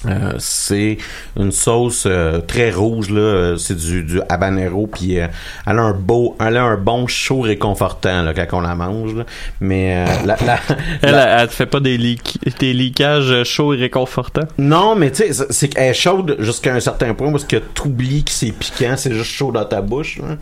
Euh, 0.06 0.34
c'est 0.38 0.96
une 1.36 1.50
sauce 1.50 2.04
euh, 2.06 2.38
très 2.40 2.70
rouge 2.70 3.10
là, 3.10 3.56
c'est 3.58 3.74
du, 3.76 4.04
du 4.04 4.20
habanero 4.28 4.86
puis 4.86 5.18
euh, 5.18 5.26
elle 5.66 5.80
a 5.80 5.82
un 5.82 5.92
beau, 5.92 6.36
elle 6.40 6.56
a 6.56 6.62
un 6.62 6.76
bon 6.76 7.08
chaud 7.08 7.40
réconfortant 7.40 8.22
là, 8.22 8.32
quand 8.32 8.58
on 8.58 8.60
la 8.60 8.76
mange 8.76 9.16
là. 9.16 9.24
Mais 9.60 9.96
euh, 9.96 10.04
la, 10.24 10.36
la- 10.46 10.60
Elle, 11.02 11.10
la- 11.10 11.42
elle, 11.42 11.48
te 11.48 11.52
fait 11.54 11.66
pas 11.66 11.80
des, 11.80 11.98
leak, 11.98 12.38
des 12.60 12.72
leakages 12.74 13.42
chauds 13.42 13.74
et 13.74 13.76
réconfortants? 13.76 14.46
non, 14.56 14.94
mais 14.94 15.10
tu 15.10 15.32
sais, 15.32 15.46
c'est- 15.50 15.66
qu'elle 15.68 15.90
est 15.90 15.94
chaude 15.94 16.36
jusqu'à 16.38 16.74
un 16.74 16.80
certain 16.80 17.12
point 17.14 17.32
parce 17.32 17.44
que 17.44 17.56
t'oublies 17.56 18.22
que 18.22 18.30
c'est 18.30 18.52
piquant, 18.52 18.94
c'est 18.96 19.12
juste 19.12 19.32
chaud 19.32 19.50
dans 19.50 19.64
ta 19.64 19.80
bouche. 19.80 20.18
là. 20.18 20.36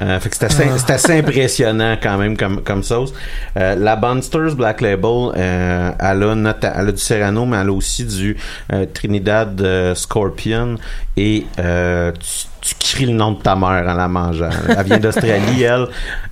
Euh, 0.00 0.20
fait 0.20 0.30
que 0.30 0.36
c'est 0.36 0.44
assez, 0.46 0.64
c'est 0.78 0.90
assez 0.92 1.18
impressionnant 1.18 1.96
quand 2.02 2.16
même 2.16 2.36
comme, 2.36 2.62
comme 2.62 2.82
sauce. 2.82 3.12
Euh, 3.58 3.74
la 3.74 3.96
Bunsters 3.96 4.54
Black 4.54 4.80
Label, 4.80 5.32
euh, 5.36 5.90
elle, 5.98 6.22
a 6.22 6.54
elle 6.62 6.88
a 6.88 6.92
du 6.92 6.98
Serrano, 6.98 7.44
mais 7.44 7.58
elle 7.58 7.68
a 7.68 7.72
aussi 7.72 8.04
du 8.04 8.36
euh, 8.72 8.85
Trinidad 8.92 9.60
euh, 9.60 9.94
Scorpion 9.94 10.76
et 11.16 11.46
euh, 11.58 12.12
tu, 12.12 12.46
tu 12.60 12.74
cries 12.94 13.06
le 13.06 13.12
nom 13.12 13.32
de 13.32 13.42
ta 13.42 13.54
mère 13.56 13.84
en 13.86 13.94
la 13.94 14.08
mangeant. 14.08 14.50
Elle 14.68 14.84
vient 14.86 14.98
d'Australie, 14.98 15.62
elle, 15.62 15.86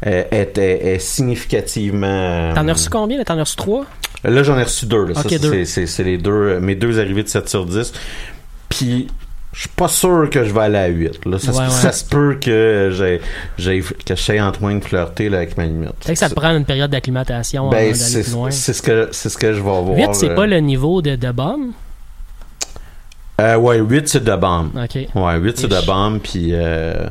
euh, 0.07 0.23
est, 0.31 0.59
est- 0.59 0.95
est 0.95 0.99
significativement... 0.99 2.07
euh, 2.07 2.55
T'en 2.55 2.67
as 2.69 2.73
reçu 2.73 2.89
combien? 2.91 3.23
T'en 3.25 3.37
as 3.39 3.41
reçu 3.45 3.57
3 3.57 3.85
Là, 4.25 4.43
j'en 4.43 4.59
ai 4.59 4.63
reçu 4.63 4.87
deux. 4.87 5.05
Là. 5.07 5.15
C'est- 5.23 5.39
deux. 5.39 5.51
les 6.03 6.17
deux, 6.19 6.31
euh, 6.31 6.61
mes 6.61 6.75
deux 6.75 6.99
arrivées 6.99 7.23
de 7.23 7.29
7 7.29 7.49
sur 7.49 7.67
10. 7.67 7.93
Puis, 8.71 9.07
je 9.53 9.61
suis 9.61 9.69
pas 9.69 9.87
sûr 9.87 10.29
que 10.31 10.45
je 10.45 10.53
vais 10.53 10.61
aller 10.63 10.79
à 10.79 10.87
8. 10.87 11.27
Là. 11.27 11.39
Ça, 11.39 11.53
se- 11.53 11.59
Ouais, 11.59 11.65
ouais. 11.65 11.71
ça 11.71 11.93
se 11.93 12.05
peut 12.05 12.39
que 12.41 12.91
j'ai, 12.93 13.21
que 14.05 14.15
je 14.17 14.21
train 14.51 14.75
de 14.75 14.85
flirter 14.85 15.29
là, 15.29 15.37
avec 15.39 15.57
ma 15.57 15.65
limite. 15.67 15.91
Que 16.07 16.15
ça 16.15 16.29
te 16.29 16.35
prend 16.35 16.57
une 16.57 16.65
période 16.65 16.91
d'acclimatation 16.91 17.63
avant 17.65 17.71
ben, 17.71 17.79
d'aller 17.93 17.95
c'est, 17.95 18.23
plus 18.23 18.33
loin. 18.33 18.51
c'est 18.51 18.73
ce 18.73 18.83
que 18.83 19.11
c'est 19.13 19.29
ce 19.29 19.39
que 19.39 19.49
je 19.53 19.59
vais 19.59 19.61
voir. 19.61 19.85
8, 19.95 20.09
c'est 20.15 20.31
euh. 20.31 20.35
pas 20.35 20.47
le 20.47 20.59
niveau 20.59 21.03
de, 21.03 21.15
de 21.17 21.31
bombe. 21.31 21.71
Euh, 23.41 23.57
ouais, 23.57 23.79
8 23.79 24.09
c'est 24.09 24.23
de 24.25 24.37
bombe. 24.37 24.71
Ok. 24.77 25.09
Ouais, 25.15 25.37
8 25.39 25.59
c'est 25.59 25.69
de 25.69 25.87
bombe 25.87 26.21
puis 26.21 26.51
euh, 26.53 27.07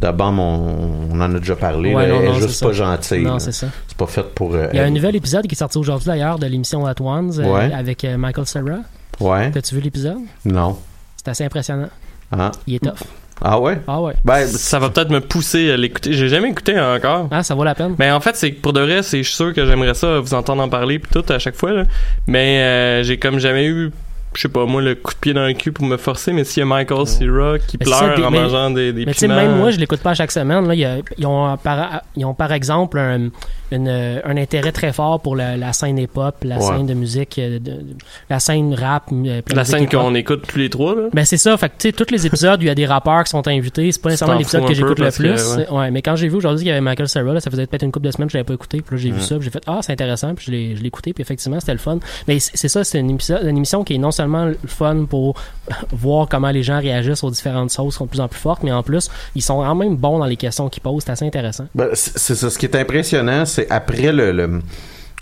de 0.00 0.10
bombe 0.10 0.38
on, 0.38 1.08
on 1.12 1.20
en 1.20 1.34
a 1.34 1.38
déjà 1.38 1.56
parlé. 1.56 1.94
Ouais, 1.94 2.06
là, 2.06 2.14
non, 2.14 2.20
elle 2.20 2.24
est 2.24 2.28
non, 2.28 2.34
juste 2.34 2.50
c'est 2.50 2.64
pas 2.66 2.72
gentille. 2.72 3.22
Non, 3.24 3.38
c'est 3.38 3.52
ça. 3.52 3.66
C'est 3.86 3.96
pas 3.96 4.06
fait 4.06 4.22
pour. 4.34 4.54
euh, 4.54 4.68
Il 4.72 4.76
y 4.76 4.80
a 4.80 4.84
un 4.84 4.90
nouvel 4.90 5.16
épisode 5.16 5.46
qui 5.46 5.54
est 5.54 5.58
sorti 5.58 5.76
aujourd'hui 5.78 6.06
d'ailleurs 6.06 6.38
de 6.38 6.46
l'émission 6.46 6.86
At 6.86 6.94
Ones 7.00 7.32
euh, 7.38 7.44
Ouais. 7.52 7.70
avec 7.74 8.04
euh, 8.04 8.16
Michael 8.16 8.46
Cera. 8.46 8.78
Ouais. 9.20 9.50
T'as-tu 9.50 9.74
vu 9.74 9.80
l'épisode? 9.82 10.18
Non. 10.44 10.78
C'est 11.16 11.28
assez 11.28 11.44
impressionnant. 11.44 11.88
Ah. 12.32 12.50
Il 12.66 12.76
est 12.76 12.78
tough. 12.78 13.02
Ah 13.42 13.60
ouais? 13.60 13.78
Ah 13.86 14.00
ouais. 14.00 14.14
Ben, 14.24 14.46
Ça 14.46 14.78
va 14.78 14.88
peut-être 14.90 15.10
me 15.10 15.20
pousser 15.20 15.70
à 15.70 15.76
l'écouter. 15.76 16.12
J'ai 16.12 16.28
jamais 16.28 16.48
écouté 16.50 16.78
encore. 16.80 17.28
Ah, 17.30 17.42
ça 17.42 17.54
vaut 17.54 17.62
la 17.64 17.74
peine. 17.74 17.94
Mais 17.98 18.10
en 18.10 18.20
fait, 18.20 18.34
c'est 18.36 18.52
que 18.52 18.60
pour 18.60 18.72
de 18.72 18.80
vrai, 18.80 19.02
c'est 19.02 19.18
je 19.22 19.28
suis 19.28 19.36
sûr 19.36 19.52
que 19.54 19.64
j'aimerais 19.66 19.94
ça 19.94 20.18
vous 20.18 20.34
entendre 20.34 20.62
en 20.62 20.68
parler 20.68 20.98
puis 20.98 21.10
tout 21.12 21.32
à 21.32 21.38
chaque 21.38 21.54
fois. 21.54 21.72
Là. 21.72 21.84
Mais 22.26 22.60
euh, 22.62 23.02
j'ai 23.04 23.16
comme 23.18 23.38
jamais 23.38 23.66
eu, 23.66 23.92
je 24.34 24.42
sais 24.42 24.48
pas 24.48 24.64
moi, 24.66 24.80
le 24.82 24.94
coup 24.94 25.12
de 25.12 25.18
pied 25.18 25.32
dans 25.32 25.46
le 25.46 25.52
cul 25.54 25.72
pour 25.72 25.84
me 25.86 25.96
forcer. 25.96 26.32
Mais 26.32 26.44
s'il 26.44 26.60
y 26.60 26.62
a 26.62 26.66
Michael 26.66 27.06
Cera 27.06 27.58
qui 27.58 27.76
Mais 27.80 27.84
pleure 27.86 28.16
des- 28.16 28.22
en 28.24 28.30
mais- 28.30 28.40
mangeant 28.42 28.70
des, 28.70 28.92
des 28.92 29.06
Mais 29.06 29.12
tu 29.12 29.18
sais, 29.20 29.26
piments. 29.26 29.36
même 29.40 29.56
moi, 29.56 29.70
je 29.70 29.78
l'écoute 29.78 30.00
pas 30.00 30.10
à 30.10 30.14
chaque 30.14 30.30
semaine. 30.32 30.66
Là, 30.66 30.74
Il 30.74 30.80
y 30.80 30.84
a- 30.84 30.98
ils, 31.16 31.26
ont 31.26 31.56
par, 31.56 32.02
ils 32.16 32.24
ont 32.24 32.34
par 32.34 32.52
exemple 32.52 32.98
un, 32.98 33.28
une, 33.72 33.88
euh, 33.88 34.20
un 34.24 34.36
intérêt 34.36 34.72
très 34.72 34.92
fort 34.92 35.20
pour 35.20 35.36
la, 35.36 35.56
la 35.56 35.72
scène 35.72 35.98
hip-hop, 35.98 36.36
la 36.42 36.56
Ouais. 36.58 36.62
scène 36.62 36.86
de 36.86 36.94
musique, 36.94 37.38
euh, 37.38 37.58
de- 37.58 37.70
de- 37.70 37.84
la 38.30 38.40
scène 38.40 38.74
rap. 38.74 39.04
euh, 39.12 39.40
la 39.54 39.64
scène 39.64 39.88
qu'on 39.88 40.14
écoute 40.14 40.44
tous 40.48 40.58
les 40.58 40.70
trois. 40.70 40.94
Là? 40.94 41.02
Ben 41.12 41.24
c'est 41.24 41.36
ça, 41.36 41.56
fait 41.56 41.68
que 41.68 41.74
tu 41.78 41.88
sais, 41.88 41.92
tous 41.92 42.10
les 42.10 42.26
épisodes 42.26 42.58
où 42.60 42.62
il 42.62 42.68
y 42.68 42.70
a 42.70 42.74
des 42.74 42.86
rappeurs 42.86 43.24
qui 43.24 43.30
sont 43.30 43.46
invités, 43.48 43.90
c'est 43.92 44.00
pas 44.02 44.10
nécessairement 44.10 44.38
l'épisode 44.38 44.66
que 44.66 44.74
j'écoute 44.74 44.98
le 44.98 45.10
que, 45.10 45.16
plus. 45.16 45.70
ouais. 45.70 45.90
Mais 45.90 46.02
quand 46.02 46.16
j'ai 46.16 46.28
vu 46.28 46.36
aujourd'hui 46.36 46.60
qu'il 46.64 46.68
y 46.68 46.72
avait 46.72 46.80
Michael 46.80 47.08
Cera, 47.08 47.32
là, 47.32 47.40
ça 47.40 47.50
faisait 47.50 47.66
peut-être 47.66 47.82
une 47.82 47.92
couple 47.92 48.06
de 48.06 48.10
semaines 48.10 48.28
que 48.28 48.32
je 48.32 48.38
l'avais 48.38 48.46
pas 48.46 48.54
écouté, 48.54 48.80
puis 48.82 48.96
là 48.96 49.02
j'ai 49.02 49.10
vu 49.10 49.20
ça, 49.20 49.36
puis 49.36 49.44
j'ai 49.44 49.50
fait 49.50 49.62
ah 49.66 49.80
c'est 49.82 49.92
intéressant, 49.92 50.34
puis 50.34 50.46
je 50.46 50.50
l'ai 50.50 50.76
je 50.76 50.80
l'ai 50.82 50.88
écouté, 50.88 51.12
puis 51.12 51.22
effectivement 51.22 51.60
c'était 51.60 51.72
le 51.72 51.78
fun. 51.78 51.98
Mais 52.26 52.38
c'est 52.40 52.68
ça, 52.68 52.84
c'est 52.84 52.98
une, 53.00 53.10
épisode- 53.10 53.42
une 53.46 53.56
émission 53.56 53.84
qui 53.84 53.94
est 53.94 53.98
non 53.98 54.10
seulement 54.10 54.46
le 54.46 54.56
fun 54.66 55.04
pour 55.08 55.34
voir 55.92 56.28
comment 56.28 56.50
les 56.50 56.62
gens 56.62 56.78
réagissent 56.80 57.24
aux 57.24 57.30
différentes 57.30 57.70
sauces 57.70 57.94
qui 57.94 57.98
sont 57.98 58.04
de 58.04 58.10
plus 58.10 58.20
en 58.20 58.28
plus 58.28 58.40
fortes, 58.40 58.62
mais 58.62 58.72
en 58.72 58.82
plus 58.82 59.08
ils 59.34 59.42
sont 59.42 59.62
quand 59.62 59.74
même 59.74 59.96
bons 59.96 60.18
dans 60.18 60.26
les 60.26 60.36
questions 60.36 60.68
qu'ils 60.68 60.82
posent, 60.82 61.02
c'est 61.04 61.12
assez 61.12 61.26
intéressant. 61.26 61.66
Ben, 61.74 61.88
c'est 61.94 62.16
c'est 62.18 62.34
ça. 62.34 62.50
Ce 62.50 62.58
qui 62.58 62.66
est 62.66 62.76
impressionnant, 62.76 63.44
c'est 63.46 63.57
après 63.70 64.12
le, 64.12 64.32
le, 64.32 64.60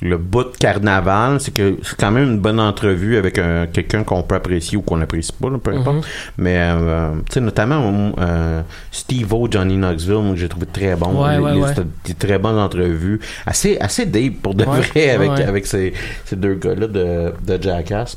le 0.03 0.19
bout 0.19 0.45
de 0.45 0.57
carnaval, 0.59 1.41
c'est 1.41 1.53
que 1.55 1.79
c'est 1.83 1.97
quand 1.99 2.11
même 2.11 2.25
une 2.33 2.39
bonne 2.39 2.61
entrevue 2.61 3.17
avec 3.17 3.39
un- 3.39 3.67
quelqu'un 3.67 4.05
qu'on 4.05 4.23
peut 4.23 4.35
apprécier 4.35 4.77
ou 4.77 4.83
qu'on 4.83 4.99
n'apprécie 4.99 5.33
pas, 5.33 5.49
là, 5.49 5.57
peu 5.59 5.73
importe. 5.75 5.97
Mhm. 5.97 6.03
Mais, 6.39 6.57
euh, 6.59 7.13
tu 7.27 7.33
sais, 7.35 7.41
notamment 7.41 8.13
euh, 8.19 8.61
Steve 8.91 9.33
O, 9.33 9.49
Johnny 9.51 9.77
Knoxville, 9.77 10.19
moi, 10.19 10.35
j'ai 10.37 10.49
trouvé 10.49 10.67
très 10.67 10.95
bon. 10.97 11.25
Ouais, 11.25 11.39
ouais, 11.39 11.73
des 12.05 12.15
très 12.15 12.39
bonnes 12.39 12.59
entrevues. 12.59 13.21
Assez, 13.47 13.79
assez 13.79 14.05
deep 14.05 14.43
pour 14.43 14.55
de 14.55 14.65
vrai 14.65 15.11
avec, 15.11 15.31
avec 15.41 15.67
ces, 15.67 15.95
ces 16.27 16.37
deux 16.37 16.55
gars-là 16.57 16.89
de, 16.89 17.33
de 17.47 17.63
Jackass. 17.63 18.17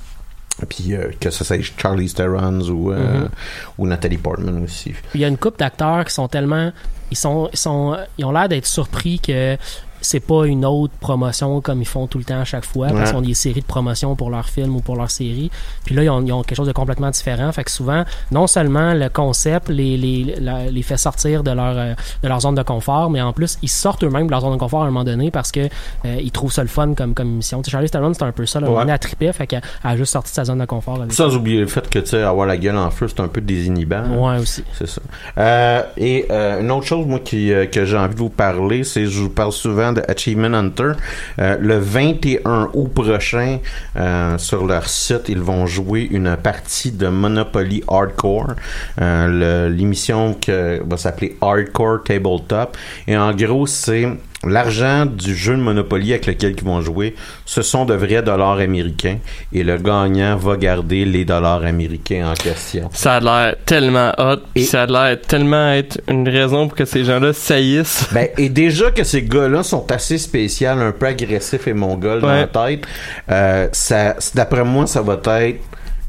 Puis 0.67 0.93
euh, 0.93 1.07
que 1.21 1.29
ce 1.29 1.45
soit 1.45 1.55
Charlie 1.77 2.11
Theron 2.13 2.59
ou, 2.69 2.91
Mhm. 2.91 3.29
ou 3.77 3.87
Nathalie 3.87 4.17
Portman 4.17 4.61
aussi. 4.65 4.93
Il 5.15 5.21
y 5.21 5.23
a 5.23 5.29
une 5.29 5.37
couple 5.37 5.59
d'acteurs 5.59 6.03
qui 6.03 6.13
sont 6.13 6.27
tellement 6.27 6.73
ils 7.11 7.15
sont 7.17 7.49
ils 7.53 7.57
sont 7.57 7.95
ils 8.17 8.25
ont 8.25 8.31
l'air 8.33 8.49
d'être 8.49 8.65
surpris 8.65 9.19
que 9.21 9.55
c'est 10.01 10.19
pas 10.19 10.45
une 10.45 10.65
autre 10.65 10.93
promotion 10.99 11.61
comme 11.61 11.81
ils 11.81 11.87
font 11.87 12.07
tout 12.07 12.17
le 12.17 12.23
temps 12.23 12.39
à 12.39 12.45
chaque 12.45 12.65
fois 12.65 12.87
parce 12.87 13.09
qu'ils 13.09 13.17
ont 13.17 13.21
des 13.21 13.33
séries 13.33 13.61
de 13.61 13.65
promotion 13.65 14.15
pour 14.15 14.29
leur 14.29 14.47
film 14.47 14.75
ou 14.75 14.79
pour 14.81 14.95
leur 14.95 15.11
série 15.11 15.51
puis 15.85 15.95
là 15.95 16.03
ils 16.03 16.09
ont, 16.09 16.21
ils 16.25 16.31
ont 16.31 16.41
quelque 16.43 16.57
chose 16.57 16.67
de 16.67 16.71
complètement 16.73 17.09
différent 17.09 17.51
fait 17.51 17.63
que 17.63 17.71
souvent 17.71 18.03
non 18.31 18.47
seulement 18.47 18.93
le 18.93 19.09
concept 19.09 19.69
les, 19.69 19.97
les, 19.97 20.35
la- 20.39 20.69
les 20.69 20.81
fait 20.83 20.97
sortir 20.97 21.43
de 21.43 21.51
leur 21.51 21.77
euh, 21.77 21.93
de 22.23 22.27
leur 22.27 22.39
zone 22.41 22.55
de 22.55 22.63
confort 22.63 23.09
mais 23.09 23.21
en 23.21 23.33
plus 23.33 23.57
ils 23.61 23.67
sortent 23.69 24.03
eux-mêmes 24.03 24.27
de 24.27 24.31
leur 24.31 24.41
zone 24.41 24.53
de 24.53 24.57
confort 24.59 24.81
à 24.81 24.85
un 24.85 24.87
moment 24.91 25.03
donné 25.03 25.31
parce 25.31 25.51
que 25.51 25.61
euh, 26.05 26.17
ils 26.21 26.31
trouvent 26.31 26.51
ça 26.53 26.61
le 26.61 26.67
fun 26.69 26.93
comme 26.93 27.13
comme 27.13 27.27
émission 27.29 27.61
Tu 27.61 27.65
sais, 27.65 27.71
Charlie 27.71 27.89
Theron 27.89 28.13
c'était 28.13 28.25
un 28.25 28.31
peu 28.31 28.45
ça 28.45 28.59
là, 28.59 28.69
Ouais. 28.69 28.81
on 28.83 28.87
est 28.87 28.91
à 28.91 28.97
triper 28.97 29.33
fait 29.33 29.47
qu'elle 29.47 29.61
elle 29.83 29.89
a 29.91 29.97
juste 29.97 30.13
sorti 30.13 30.31
de 30.31 30.35
sa 30.35 30.45
zone 30.45 30.59
de 30.59 30.65
confort 30.65 30.97
Sans 31.09 31.35
oublier 31.35 31.59
le 31.59 31.67
fait 31.67 31.89
que, 31.89 31.99
tu 31.99 32.07
sais, 32.07 32.21
avoir 32.23 32.45
la 32.47 32.57
gueule 32.57 32.77
en 32.77 32.89
feu, 32.91 33.07
c'est 33.07 33.19
un 33.19 33.27
peu 33.27 33.41
désinhibant. 33.41 34.03
ouais 34.27 34.39
aussi 34.39 34.63
C'est 34.77 34.87
ça. 34.87 35.01
Euh, 35.37 35.81
et 35.97 36.29
une 36.31 36.71
autre 36.71 36.85
chose, 36.85 37.05
moi, 37.05 37.19
qui, 37.19 37.51
que 37.71 37.85
j'ai 37.85 37.97
envie 37.97 38.13
de 38.15 38.19
vous 38.19 38.29
parler, 38.29 38.83
c'est 38.83 39.05
je 39.05 39.19
vous 39.21 39.29
parle 39.29 39.51
souvent 39.51 39.88
de 39.93 40.01
Achievement 40.07 40.53
Hunter. 40.53 40.91
Euh, 41.39 41.57
le 41.59 41.79
21 41.79 42.69
août 42.73 42.91
prochain, 42.93 43.59
euh, 43.95 44.37
sur 44.37 44.65
leur 44.65 44.87
site, 44.87 45.29
ils 45.29 45.41
vont 45.41 45.65
jouer 45.65 46.07
une 46.09 46.35
partie 46.37 46.91
de 46.91 47.07
Monopoly 47.07 47.83
Hardcore. 47.87 48.53
Euh, 49.01 49.69
L'émission 49.69 50.37
va 50.47 50.97
s'appeler 50.97 51.37
Hardcore 51.41 52.03
Tabletop. 52.03 52.77
Et 53.07 53.17
en 53.17 53.33
gros, 53.33 53.65
c'est 53.65 54.07
l'argent 54.45 55.05
du 55.05 55.35
jeu 55.35 55.55
de 55.55 55.61
Monopoly 55.61 56.13
avec 56.13 56.25
lequel 56.27 56.55
ils 56.57 56.63
vont 56.63 56.81
jouer. 56.81 57.15
Ce 57.45 57.61
sont 57.61 57.85
de 57.85 57.93
vrais 57.93 58.21
dollars 58.21 58.59
américains. 58.59 59.17
Et 59.51 59.63
le 59.63 59.77
gagnant 59.77 60.37
va 60.37 60.55
garder 60.55 61.03
les 61.05 61.25
dollars 61.25 61.63
américains 61.63 62.31
en 62.31 62.33
question. 62.35 62.89
Ça 62.93 63.15
a 63.15 63.19
l'air 63.19 63.55
tellement 63.65 64.13
hot, 64.17 64.37
Et- 64.55 64.63
ça 64.63 64.83
a 64.83 64.85
l'air 64.85 65.19
tellement 65.21 65.71
être 65.73 65.99
une 66.07 66.27
raison 66.27 66.67
pour 66.67 66.77
que 66.77 66.85
ces 66.85 67.03
gens-là 67.03 67.33
saillissent. 67.33 68.07
Ben, 68.13 68.27
et 68.37 68.49
déjà 68.49 68.91
que 68.91 69.03
ces 69.03 69.23
gars-là 69.23 69.63
sont 69.63 69.91
assez 69.91 70.17
spéciaux, 70.17 70.69
un 70.69 70.91
peu 70.91 71.07
agressifs 71.07 71.67
et 71.67 71.73
mongols 71.73 72.21
dans 72.21 72.27
Ouais. 72.29 72.41
la 72.41 72.47
tête, 72.47 72.85
euh, 73.29 73.67
ça, 73.71 74.15
d'après 74.35 74.63
moi, 74.63 74.87
ça 74.87 75.01
va 75.01 75.19
être 75.43 75.59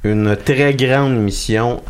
une 0.04 0.36
très 0.36 0.74
grande 0.74 1.16
mission. 1.16 1.82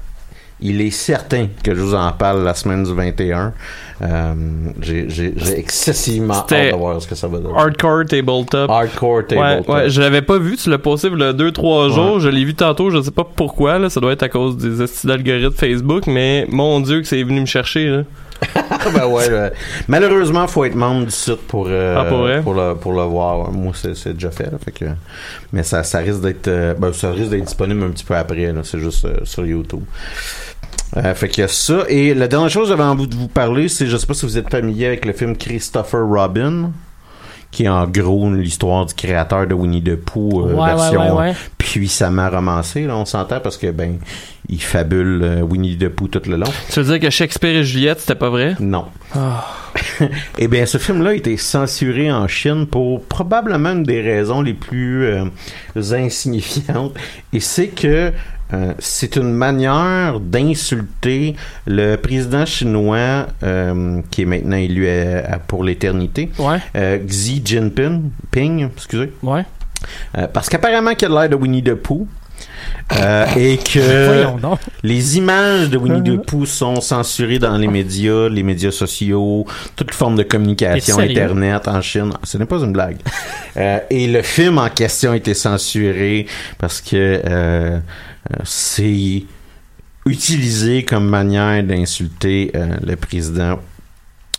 Il 0.62 0.80
est 0.80 0.90
certain 0.90 1.48
que 1.62 1.74
je 1.74 1.80
vous 1.80 1.94
en 1.94 2.12
parle 2.12 2.44
la 2.44 2.52
semaine 2.54 2.82
du 2.84 2.92
21. 2.94 3.54
Euh, 4.02 4.34
j'ai, 4.80 5.34
excessivement 5.58 6.34
hâte 6.34 6.50
de 6.50 6.76
voir 6.76 7.02
ce 7.02 7.06
que 7.06 7.14
ça 7.14 7.28
va 7.28 7.38
donner. 7.38 7.54
Hardcore 7.56 8.06
tabletop. 8.06 8.70
Hardcore 8.70 9.16
Ouais, 9.16 9.24
tabletop. 9.24 9.74
ouais, 9.74 9.90
je 9.90 10.00
l'avais 10.00 10.22
pas 10.22 10.38
vu, 10.38 10.56
tu 10.56 10.70
l'as 10.70 10.78
posté 10.78 11.08
il 11.12 11.18
y 11.18 11.22
a 11.22 11.32
2-3 11.32 11.88
Ouais. 11.88 11.94
jours, 11.94 12.20
je 12.20 12.28
l'ai 12.28 12.44
vu 12.44 12.54
tantôt, 12.54 12.90
je 12.90 13.02
sais 13.02 13.10
pas 13.10 13.24
pourquoi, 13.24 13.78
là, 13.78 13.90
ça 13.90 14.00
doit 14.00 14.12
être 14.12 14.22
à 14.22 14.28
cause 14.28 14.56
des 14.56 14.84
d'algorithmes 15.04 15.52
Facebook, 15.52 16.06
mais 16.06 16.46
mon 16.48 16.80
dieu 16.80 17.00
que 17.02 17.06
c'est 17.06 17.22
venu 17.22 17.40
me 17.40 17.46
chercher, 17.46 17.88
là. 17.88 18.02
ben 18.94 19.06
ouais, 19.06 19.30
ouais. 19.30 19.52
Malheureusement, 19.86 20.46
faut 20.46 20.64
être 20.64 20.74
membre 20.74 21.04
du 21.04 21.10
site 21.10 21.46
pour, 21.46 21.66
euh, 21.68 21.96
Ah, 21.98 22.04
pour 22.06 22.54
le, 22.54 22.74
pour 22.74 22.92
le 22.94 23.02
voir. 23.02 23.52
Moi, 23.52 23.72
c'est, 23.74 24.14
déjà 24.14 24.30
fait. 24.30 24.44
là, 24.44 24.56
fait 24.64 24.72
que, 24.72 24.86
mais 25.52 25.62
ça, 25.62 25.82
ça 25.82 25.98
risque 25.98 26.22
d'être 26.22 26.48
euh, 26.48 26.72
ben, 26.72 26.90
ça 26.94 27.10
risque 27.10 27.28
d'être 27.30 27.44
disponible 27.44 27.82
un 27.82 27.90
petit 27.90 28.04
peu 28.04 28.16
après. 28.16 28.50
c'est 28.62 28.78
juste 28.78 29.06
sur 29.24 29.44
YouTube. 29.44 29.82
Euh, 30.96 31.14
fait 31.14 31.28
qu'il 31.28 31.42
y 31.42 31.44
a 31.44 31.48
ça. 31.48 31.84
Et 31.88 32.14
la 32.14 32.26
dernière 32.28 32.50
chose 32.50 32.64
que 32.64 32.76
j'avais 32.76 32.88
envie 32.88 33.06
de 33.06 33.14
vous 33.14 33.28
parler, 33.28 33.68
c'est, 33.68 33.86
je 33.86 33.96
sais 33.96 34.06
pas 34.06 34.14
si 34.14 34.26
vous 34.26 34.38
êtes 34.38 34.50
familier 34.50 34.86
avec 34.86 35.04
le 35.04 35.12
film 35.12 35.36
Christopher 35.36 36.00
Robin, 36.04 36.72
qui 37.52 37.64
est 37.64 37.68
en 37.68 37.86
gros 37.86 38.30
l'histoire 38.32 38.86
du 38.86 38.94
créateur 38.94 39.46
de 39.46 39.54
Winnie 39.54 39.82
the 39.82 39.96
Pooh, 39.96 40.40
euh, 40.46 40.54
Ouais, 40.54 40.60
ouais, 40.60 40.66
version 40.74 41.16
ouais, 41.16 41.28
ouais. 41.30 41.34
puissamment 41.58 42.28
romancée. 42.28 42.86
Là, 42.86 42.96
on 42.96 43.04
s'entend 43.04 43.40
parce 43.40 43.56
que 43.56 43.70
ben, 43.70 43.98
il 44.48 44.60
fabule 44.60 45.20
euh, 45.22 45.40
Winnie 45.42 45.76
the 45.78 45.88
Pooh 45.88 46.08
tout 46.08 46.22
le 46.28 46.36
long. 46.36 46.46
Tu 46.72 46.80
veux 46.80 46.86
dire 46.92 47.00
que 47.00 47.10
Shakespeare 47.10 47.56
et 47.56 47.64
Juliette, 47.64 48.00
c'était 48.00 48.14
pas 48.16 48.30
vrai? 48.30 48.56
Non. 48.60 48.86
Ah. 49.14 49.46
Eh 50.38 50.48
bien, 50.48 50.64
ce 50.64 50.78
film-là 50.78 51.10
a 51.10 51.14
été 51.14 51.36
censuré 51.36 52.10
en 52.10 52.26
Chine 52.26 52.66
pour 52.66 53.04
probablement 53.04 53.70
une 53.72 53.82
des 53.82 54.00
raisons 54.00 54.40
les 54.40 54.54
plus 54.54 55.04
euh, 55.04 55.24
insignifiantes. 55.76 56.94
Et 57.32 57.40
c'est 57.40 57.68
que 57.68 58.10
euh, 58.52 58.72
c'est 58.78 59.16
une 59.16 59.32
manière 59.32 60.18
d'insulter 60.20 61.36
le 61.66 61.96
président 61.96 62.44
chinois 62.46 63.26
euh, 63.42 64.00
qui 64.10 64.22
est 64.22 64.26
maintenant 64.26 64.56
élu 64.56 64.88
à- 64.88 65.34
à- 65.34 65.38
pour 65.38 65.64
l'éternité, 65.64 66.30
ouais 66.38 66.58
euh, 66.76 66.98
Xi 67.06 67.42
Jinping, 67.44 68.10
Ping, 68.30 68.68
excusez, 68.74 69.12
ouais 69.22 69.44
parce 70.32 70.48
qu'apparemment 70.50 70.94
qu'il 70.94 71.08
a 71.16 71.20
l'air 71.22 71.28
de 71.30 71.36
Winnie 71.36 71.62
the 71.62 71.74
Pooh. 71.74 72.06
euh, 72.98 73.26
et 73.36 73.56
que 73.72 74.26
les 74.82 75.16
images 75.18 75.70
de 75.70 75.78
Winnie 75.78 76.02
the 76.18 76.22
Pooh 76.26 76.44
sont 76.46 76.80
censurées 76.80 77.38
dans 77.38 77.56
les 77.56 77.68
médias, 77.68 78.28
les 78.28 78.42
médias 78.42 78.70
sociaux, 78.72 79.46
toute 79.76 79.92
forme 79.94 80.16
de 80.16 80.22
communication? 80.22 80.98
Internet 80.98 81.66
en 81.68 81.80
Chine. 81.80 82.12
Ce 82.24 82.36
n'est 82.38 82.46
pas 82.46 82.58
une 82.58 82.72
blague. 82.72 82.98
Euh, 83.56 83.80
et 83.90 84.06
le 84.06 84.22
film 84.22 84.58
en 84.58 84.68
question 84.68 85.10
a 85.10 85.16
été 85.16 85.34
censuré 85.34 86.26
parce 86.56 86.80
que 86.80 87.20
euh, 87.28 87.80
c'est 88.44 89.24
utilisé 90.06 90.84
comme 90.84 91.08
manière 91.08 91.62
d'insulter 91.62 92.50
euh, 92.54 92.76
le 92.86 92.96
président 92.96 93.58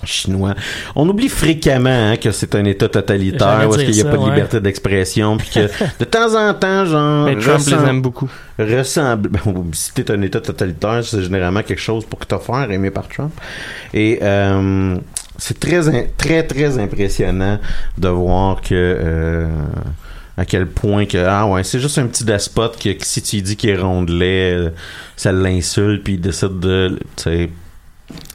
chinois. 0.03 0.55
On 0.95 1.07
oublie 1.07 1.29
fréquemment 1.29 1.89
hein, 2.11 2.17
que 2.17 2.31
c'est 2.31 2.55
un 2.55 2.65
État 2.65 2.89
totalitaire 2.89 3.67
où 3.69 3.75
est-ce 3.75 3.83
qu'il 3.85 3.93
n'y 3.93 4.01
a 4.01 4.03
ça, 4.05 4.09
pas 4.09 4.17
de 4.17 4.21
ouais. 4.23 4.29
liberté 4.29 4.59
d'expression 4.59 5.37
puis 5.37 5.49
que 5.53 5.59
de 5.99 6.05
temps 6.05 6.33
en 6.35 6.53
temps 6.55 6.85
genre 6.85 7.25
Mais 7.25 7.35
Trump 7.37 7.61
les 7.67 7.75
ressent- 7.75 7.87
aime 7.87 8.01
beaucoup. 8.01 8.29
ressemble. 8.57 9.29
Ben, 9.45 9.63
si 9.73 9.91
t'es 9.93 10.09
un 10.09 10.21
État 10.23 10.41
totalitaire, 10.41 11.03
c'est 11.03 11.21
généralement 11.21 11.61
quelque 11.61 11.79
chose 11.81 12.03
pour 12.05 12.17
que 12.17 12.25
t'offres, 12.25 12.71
aimé 12.71 12.89
par 12.89 13.07
Trump. 13.07 13.31
Et 13.93 14.17
euh, 14.23 14.97
c'est 15.37 15.59
très, 15.59 16.07
très, 16.17 16.43
très 16.47 16.79
impressionnant 16.79 17.59
de 17.97 18.07
voir 18.07 18.61
que 18.61 18.69
euh, 18.73 19.47
à 20.37 20.45
quel 20.45 20.67
point 20.67 21.05
que 21.05 21.17
ah 21.17 21.47
ouais, 21.47 21.63
c'est 21.63 21.79
juste 21.79 21.97
un 21.97 22.07
petit 22.07 22.23
despote 22.23 22.81
que, 22.81 22.89
si 22.99 23.21
tu 23.21 23.41
dis 23.41 23.55
qu'il 23.55 23.71
est 23.71 23.77
rondelet, 23.77 24.53
euh, 24.53 24.69
ça 25.15 25.31
l'insulte 25.31 26.03
puis 26.03 26.13
il 26.13 26.21
décide 26.21 26.59
de 26.59 26.99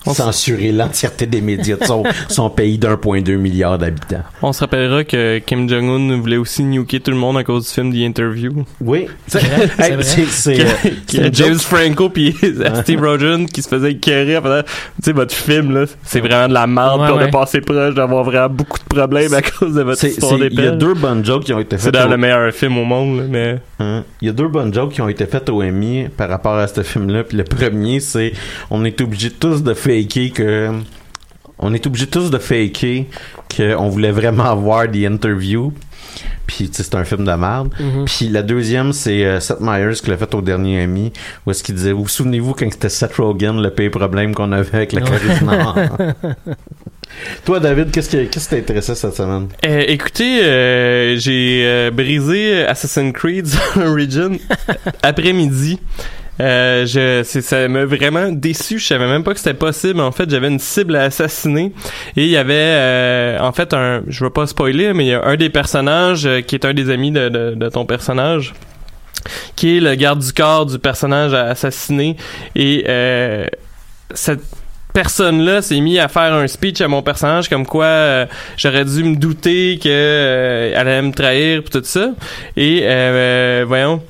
censurer 0.06 0.72
l'entièreté 0.72 1.26
des 1.26 1.40
médias 1.40 1.76
de 1.76 1.84
son, 1.84 2.02
son 2.28 2.48
pays 2.50 2.78
d'1,2 2.78 3.36
milliard 3.36 3.78
d'habitants. 3.78 4.22
On 4.42 4.52
se 4.52 4.60
rappellera 4.60 5.04
que 5.04 5.38
Kim 5.38 5.68
Jong-un 5.68 6.16
voulait 6.20 6.36
aussi 6.36 6.62
nuker 6.62 7.00
tout 7.00 7.10
le 7.10 7.16
monde 7.16 7.36
à 7.38 7.44
cause 7.44 7.66
du 7.66 7.70
film 7.72 7.92
The 7.92 7.96
Interview. 8.06 8.64
Oui, 8.80 9.06
C'est 9.26 9.40
vrai, 9.42 9.68
c'est 9.78 9.92
vrai. 9.94 10.02
c'est 10.02 10.26
c'est, 10.26 10.52
Qu'il 11.06 11.20
y 11.20 11.22
a- 11.22 11.26
euh, 11.26 11.28
a 11.28 11.32
c'est 11.32 11.34
James 11.34 11.52
joke. 11.54 11.62
Franco 11.62 12.08
puis 12.08 12.34
Steve 12.82 13.00
Rogen 13.02 13.46
qui 13.46 13.62
se 13.62 13.68
faisait 13.68 13.92
écœurer 13.92 14.36
en 14.38 14.42
faisant 14.42 14.62
tu 14.62 14.70
sais 15.02 15.12
votre 15.12 15.34
film 15.34 15.74
là 15.74 15.84
c'est 16.04 16.20
vraiment 16.20 16.48
de 16.48 16.54
la 16.54 16.66
merde 16.66 17.00
Ouais, 17.00 17.08
on 17.12 17.16
ouais. 17.18 17.28
est 17.28 17.30
passé 17.30 17.60
proche 17.60 17.94
d'avoir 17.94 18.24
vraiment 18.24 18.48
beaucoup 18.48 18.78
de 18.78 18.94
problèmes 18.94 19.34
à 19.34 19.42
cause 19.42 19.74
de 19.74 19.82
votre 19.82 19.98
C'est- 20.00 20.10
histoire 20.10 20.38
c'est- 20.38 20.48
Il 20.52 20.60
y 20.64 20.66
a 20.66 20.70
deux 20.70 20.94
bonnes 20.94 21.24
jokes 21.24 21.44
qui 21.44 21.52
ont 21.52 21.58
été 21.60 21.76
c'est 21.78 21.84
faites. 21.86 21.94
dans 21.94 22.06
au- 22.06 22.10
le 22.10 22.16
meilleur 22.16 22.52
film 22.52 22.78
au 22.78 22.84
monde 22.84 23.18
là, 23.18 23.24
mais 23.28 23.58
Hein? 23.78 24.04
Il 24.22 24.26
y 24.26 24.30
a 24.30 24.32
deux 24.32 24.48
bonnes 24.48 24.72
jokes 24.72 24.92
qui 24.92 25.02
ont 25.02 25.08
été 25.08 25.26
faites 25.26 25.50
au 25.50 25.62
Emmy 25.62 26.06
par 26.16 26.30
rapport 26.30 26.54
à 26.54 26.66
ce 26.66 26.82
film-là. 26.82 27.24
Puis 27.24 27.36
le 27.36 27.44
premier, 27.44 28.00
c'est 28.00 28.32
on 28.70 28.86
est 28.86 28.98
obligés 29.02 29.30
tous 29.30 29.62
de 29.66 29.74
faker 29.74 30.32
que 30.32 30.70
on 31.58 31.72
est 31.72 31.86
obligés 31.86 32.06
tous 32.06 32.30
de 32.30 32.38
faker 32.38 33.04
qu'on 33.54 33.88
voulait 33.88 34.12
vraiment 34.12 34.44
avoir 34.44 34.88
des 34.88 35.06
interviews. 35.06 35.72
Puis 36.46 36.68
tu 36.68 36.76
sais, 36.76 36.82
c'est 36.84 36.94
un 36.94 37.04
film 37.04 37.24
de 37.24 37.32
merde. 37.32 37.70
Mhm. 37.80 38.04
Puis 38.04 38.28
la 38.28 38.42
deuxième, 38.42 38.92
c'est 38.92 39.24
euh, 39.24 39.40
Seth 39.40 39.60
Meyers 39.60 39.94
qui 39.94 40.10
l'a 40.10 40.16
fait 40.16 40.32
au 40.34 40.40
dernier 40.40 40.84
Emmy, 40.84 41.12
où 41.44 41.50
est-ce 41.50 41.62
qu'il 41.64 41.74
disait, 41.74 41.92
vous, 41.92 42.04
vous 42.04 42.08
souvenez-vous 42.08 42.54
quand 42.54 42.70
c'était 42.70 42.88
Seth 42.88 43.14
Rogen 43.16 43.60
le 43.60 43.70
pire 43.70 43.90
problème 43.90 44.34
qu'on 44.34 44.52
avait 44.52 44.76
avec 44.76 44.94
du 44.94 45.44
Nord? 45.44 45.76
Toi, 47.44 47.60
David, 47.60 47.90
qu'est-ce 47.90 48.10
qui 48.10 48.28
qu'est-ce 48.28 48.48
qui 48.48 48.54
t'a 48.54 48.60
intéressé 48.60 48.94
cette 48.94 49.14
semaine? 49.14 49.48
Euh, 49.64 49.84
écoutez, 49.88 50.42
euh, 50.44 51.16
j'ai 51.16 51.90
brisé 51.92 52.64
Assassin's 52.64 53.12
Creed 53.12 53.48
Origin 53.76 54.38
après-midi. 55.02 55.80
Euh, 56.40 56.86
je, 56.86 57.22
ça 57.22 57.68
m'a 57.68 57.84
vraiment 57.84 58.30
déçu. 58.30 58.78
Je 58.78 58.86
savais 58.86 59.06
même 59.06 59.24
pas 59.24 59.32
que 59.32 59.38
c'était 59.38 59.54
possible. 59.54 60.00
En 60.00 60.12
fait, 60.12 60.28
j'avais 60.28 60.48
une 60.48 60.58
cible 60.58 60.96
à 60.96 61.04
assassiner 61.04 61.72
et 62.16 62.24
il 62.24 62.28
y 62.30 62.36
avait, 62.36 62.54
euh, 62.54 63.38
en 63.40 63.52
fait, 63.52 63.72
un, 63.74 64.02
je 64.06 64.24
veux 64.24 64.30
pas 64.30 64.46
spoiler, 64.46 64.92
mais 64.92 65.06
il 65.06 65.08
y 65.08 65.14
a 65.14 65.24
un 65.24 65.36
des 65.36 65.50
personnages 65.50 66.26
euh, 66.26 66.40
qui 66.40 66.54
est 66.54 66.64
un 66.64 66.74
des 66.74 66.90
amis 66.90 67.10
de, 67.10 67.28
de, 67.28 67.54
de 67.54 67.68
ton 67.68 67.86
personnage 67.86 68.54
qui 69.56 69.76
est 69.76 69.80
le 69.80 69.94
garde 69.94 70.20
du 70.20 70.32
corps 70.32 70.66
du 70.66 70.78
personnage 70.78 71.34
à 71.34 71.46
assassiner 71.46 72.16
et 72.54 72.84
euh, 72.88 73.46
cette 74.14 74.42
personne-là 74.96 75.60
s'est 75.60 75.80
mis 75.80 75.98
à 75.98 76.08
faire 76.08 76.32
un 76.32 76.46
speech 76.46 76.80
à 76.80 76.88
mon 76.88 77.02
personnage 77.02 77.50
comme 77.50 77.66
quoi 77.66 77.84
euh, 77.84 78.26
j'aurais 78.56 78.86
dû 78.86 79.04
me 79.04 79.14
douter 79.14 79.78
que 79.78 79.90
euh, 79.90 80.72
allait 80.74 81.02
me 81.02 81.12
trahir 81.12 81.62
pis 81.62 81.70
tout 81.70 81.82
ça. 81.84 82.12
Et 82.56 82.80
euh, 82.84 83.66
voyons. 83.68 84.02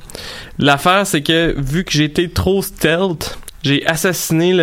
L'affaire 0.60 1.04
c'est 1.04 1.22
que 1.22 1.56
vu 1.58 1.82
que 1.82 1.90
j'étais 1.90 2.28
trop 2.28 2.62
stealth 2.62 3.36
j'ai 3.64 3.84
assassiné 3.84 4.54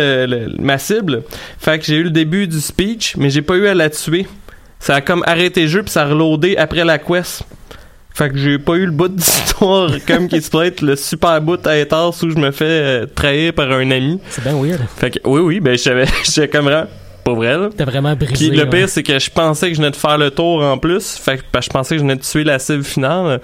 ma 0.58 0.78
cible. 0.78 1.24
Fait 1.58 1.78
que 1.78 1.84
j'ai 1.84 1.96
eu 1.96 2.04
le 2.04 2.10
début 2.10 2.46
du 2.46 2.58
speech 2.58 3.16
mais 3.18 3.28
j'ai 3.28 3.42
pas 3.42 3.56
eu 3.56 3.66
à 3.66 3.74
la 3.74 3.90
tuer. 3.90 4.26
Ça 4.80 4.94
a 4.94 5.00
comme 5.02 5.24
arrêté 5.26 5.64
le 5.64 5.68
jeu 5.68 5.82
puis 5.82 5.90
ça 5.90 6.04
a 6.04 6.06
reloadé 6.06 6.56
après 6.56 6.86
la 6.86 6.98
quest 6.98 7.42
fait 8.14 8.30
que 8.30 8.38
j'ai 8.38 8.58
pas 8.60 8.74
eu 8.74 8.86
le 8.86 8.92
bout 8.92 9.08
d'histoire 9.08 9.90
comme 10.06 10.28
qui 10.28 10.40
se 10.40 10.64
être 10.64 10.82
le 10.82 10.94
super 10.94 11.40
bout 11.42 11.66
à 11.66 11.76
étard 11.76 12.14
où 12.22 12.30
je 12.30 12.36
me 12.36 12.52
fais 12.52 12.64
euh, 12.64 13.06
trahir 13.06 13.52
par 13.52 13.70
un 13.72 13.90
ami. 13.90 14.20
C'est 14.30 14.44
bien 14.44 14.54
weird. 14.54 14.80
Fait 14.96 15.10
que 15.10 15.18
oui 15.24 15.40
oui, 15.40 15.60
ben 15.60 15.76
je 15.76 15.82
savais 15.82 16.06
j'étais 16.24 16.48
comme 16.48 16.68
pas 17.24 17.34
vrai 17.34 17.56
là. 17.56 17.68
T'as 17.76 17.84
vraiment 17.84 18.14
brisé. 18.14 18.48
Puis 18.48 18.56
le 18.56 18.64
ouais. 18.64 18.70
pire 18.70 18.88
c'est 18.88 19.02
que 19.02 19.18
je 19.18 19.30
pensais 19.30 19.68
que 19.68 19.74
je 19.74 19.80
venais 19.80 19.90
de 19.90 19.96
faire 19.96 20.18
le 20.18 20.30
tour 20.30 20.62
en 20.62 20.78
plus, 20.78 21.16
fait 21.16 21.38
que 21.38 21.42
ben, 21.52 21.60
je 21.60 21.68
pensais 21.70 21.94
que 21.94 21.98
je 21.98 22.02
venais 22.04 22.16
de 22.16 22.22
tuer 22.22 22.44
la 22.44 22.58
cible 22.58 22.84
finale. 22.84 23.40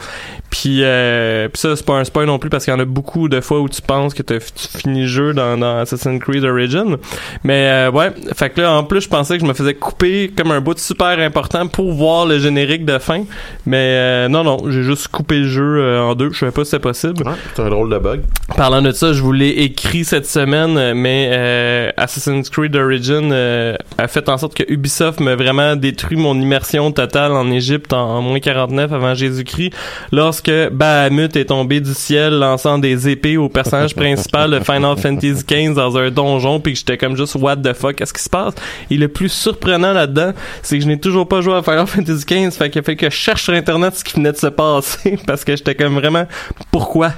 Puis, 0.51 0.81
euh, 0.83 1.49
puis 1.49 1.61
ça 1.61 1.77
c'est 1.77 1.85
pas 1.87 1.95
un 1.95 2.05
spoil 2.05 2.27
non 2.27 2.39
plus 2.39 2.51
parce 2.51 2.65
qu'il 2.65 2.75
y 2.75 2.77
en 2.77 2.81
a 2.81 2.85
beaucoup 2.85 3.29
de 3.29 3.41
fois 3.41 3.61
où 3.61 3.69
tu 3.69 3.81
penses 3.83 4.15
que 4.15 4.23
t'as- 4.23 4.39
tu 4.41 4.79
finis 4.79 5.03
le 5.03 5.07
jeu 5.07 5.33
dans, 5.33 5.57
dans 5.57 5.79
Assassin's 5.79 6.21
Creed 6.21 6.45
Origin. 6.45 6.97
Mais 7.45 7.69
euh, 7.69 7.91
ouais, 7.91 8.11
fait 8.35 8.51
que 8.51 8.61
là 8.61 8.73
en 8.73 8.85
plus 8.85 9.01
je 9.03 9.09
pensais 9.09 9.37
que 9.39 9.45
je 9.45 9.49
me 9.49 9.55
faisais 9.55 9.75
couper 9.75 10.31
comme 10.37 10.51
un 10.51 10.61
bout 10.61 10.79
super 10.79 11.19
important 11.21 11.67
pour 11.69 11.93
voir 11.93 12.27
le 12.27 12.39
générique 12.39 12.85
de 12.85 12.99
fin. 12.99 13.25
Mais 13.67 13.77
euh, 13.97 14.29
non 14.29 14.45
non, 14.45 14.59
j'ai 14.71 14.83
juste 14.83 15.09
coupé 15.09 15.39
le 15.39 15.49
jeu 15.49 15.79
euh, 15.81 16.01
en 16.03 16.15
deux. 16.15 16.31
Je 16.33 16.39
savais 16.39 16.53
pas 16.53 16.65
si 16.65 16.71
c'était 16.71 16.83
possible. 16.83 17.23
c'est 17.55 17.63
un 17.63 17.71
drôle 17.71 17.91
de 17.91 17.99
bug. 17.99 18.21
Parlant 18.57 18.83
de 18.83 18.91
ça, 18.93 19.13
je 19.13 19.23
vous 19.23 19.33
l'ai 19.33 19.51
écrit 19.51 20.05
cette 20.05 20.27
semaine, 20.27 20.77
euh, 20.77 20.93
mais 20.95 21.31
euh, 21.33 21.91
Assassin's 21.97 22.51
Creed 22.51 22.75
Origin 22.77 23.31
euh, 23.71 23.77
a 23.99 24.09
fait 24.09 24.29
en 24.29 24.39
sorte 24.39 24.55
que 24.55 24.65
Ubisoft 24.71 25.21
m'a 25.21 25.35
vraiment 25.35 25.77
détruit 25.77 26.17
mon 26.17 26.39
immersion 26.41 26.91
totale 26.93 27.33
en 27.33 27.51
Égypte 27.51 27.93
en, 27.93 28.23
moins 28.23 28.41
49 28.41 28.93
avant 28.93 29.15
Jésus-Christ, 29.15 29.73
lorsque 30.13 30.51
Bahamut 30.73 31.35
est 31.37 31.47
tombé 31.47 31.81
du 31.81 31.95
ciel 31.95 32.39
lançant 32.39 32.79
des 32.79 33.09
épées 33.09 33.37
au 33.37 33.49
personnage 33.49 33.95
principal 33.95 34.51
de 34.51 34.61
Final 34.61 34.97
Fantasy 34.97 35.45
XV 35.47 35.75
dans 35.75 35.97
un 35.97 36.11
donjon, 36.11 36.61
puis 36.61 36.73
que 36.73 36.79
j'étais 36.79 36.99
comme 36.99 37.17
juste 37.17 37.37
what 37.37 37.57
the 37.57 37.73
fuck, 37.73 37.97
qu'est-ce 37.97 38.13
qui 38.13 38.23
se 38.23 38.31
passe? 38.31 38.55
Et 38.91 38.97
le 38.97 39.09
plus 39.09 39.29
surprenant 39.29 39.93
là-dedans, 39.93 40.33
c'est 40.63 40.79
que 40.79 40.85
je 40.85 40.89
n'ai 40.89 40.99
toujours 40.99 41.29
pas 41.29 41.41
joué 41.41 41.55
à 41.55 41.63
Final 41.63 41.87
Fantasy 41.87 42.25
XV, 42.27 42.51
fait 42.53 42.77
a 42.77 42.83
fait 42.83 42.97
que 42.97 43.11
je 43.11 43.15
cherche 43.15 43.45
sur 43.45 43.55
internet 43.55 43.97
ce 43.97 44.05
qui 44.05 44.15
venait 44.15 44.33
de 44.33 44.37
se 44.37 44.49
passer, 44.49 45.19
parce 45.27 45.45
que 45.45 45.57
j'étais 45.57 45.75
comme 45.75 45.95
vraiment 45.95 46.27
pourquoi? 46.71 47.13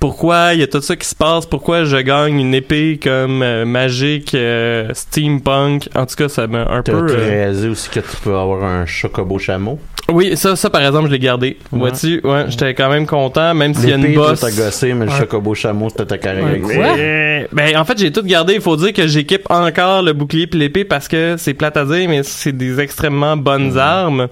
Pourquoi 0.00 0.54
il 0.54 0.60
y 0.60 0.62
a 0.62 0.66
tout 0.66 0.80
ça 0.80 0.96
qui 0.96 1.06
se 1.06 1.14
passe, 1.14 1.46
pourquoi 1.46 1.84
je 1.84 1.96
gagne 1.98 2.40
une 2.40 2.54
épée 2.54 2.98
comme 3.02 3.42
euh, 3.42 3.64
magique, 3.66 4.34
euh, 4.34 4.88
steampunk. 4.94 5.88
En 5.94 6.06
tout 6.06 6.16
cas, 6.16 6.28
ça 6.28 6.46
m'a 6.46 6.62
un 6.62 6.82
T'as 6.82 6.92
peu. 6.92 7.10
euh, 7.10 7.16
réalisé 7.28 7.68
aussi 7.68 7.90
que 7.90 8.00
tu 8.00 8.16
peux 8.24 8.34
avoir 8.34 8.64
un 8.64 8.86
chocobo 8.86 9.38
chameau? 9.38 9.78
Oui, 10.10 10.36
ça, 10.36 10.56
ça 10.56 10.70
par 10.70 10.80
exemple, 10.84 11.06
je 11.06 11.12
l'ai 11.12 11.18
gardé. 11.20 11.56
Ouais. 11.70 11.78
Vois-tu, 11.78 12.20
ouais, 12.24 12.46
j'étais 12.48 12.74
quand 12.74 12.88
même 12.88 13.06
content, 13.06 13.54
même 13.54 13.74
s'il 13.74 13.90
y 13.90 13.92
a 13.92 13.96
une 13.96 14.02
L'épée, 14.02 14.14
boss. 14.16 14.40
toi, 14.40 14.48
t'as 14.50 14.56
gossé, 14.56 14.92
mais 14.94 15.04
le 15.04 15.12
Ouais. 15.12 15.18
chocobo 15.18 15.54
chameau, 15.54 15.88
c'était 15.88 16.06
ta 16.06 16.18
carrière. 16.18 16.46
Ouais, 16.64 17.46
ben 17.52 17.76
en 17.76 17.84
fait 17.84 17.98
j'ai 17.98 18.10
tout 18.10 18.22
gardé 18.24 18.54
il 18.54 18.60
faut 18.60 18.76
dire 18.76 18.92
que 18.92 19.06
j'équipe 19.06 19.42
encore 19.50 20.02
le 20.02 20.12
bouclier 20.12 20.46
puis 20.46 20.58
l'épée 20.60 20.84
parce 20.84 21.08
que 21.08 21.36
c'est 21.38 21.54
plate 21.54 21.76
à 21.76 21.84
dire 21.84 22.08
mais 22.08 22.22
c'est 22.22 22.52
des 22.52 22.80
extrêmement 22.80 23.36
bonnes 23.36 23.78
armes 23.78 24.28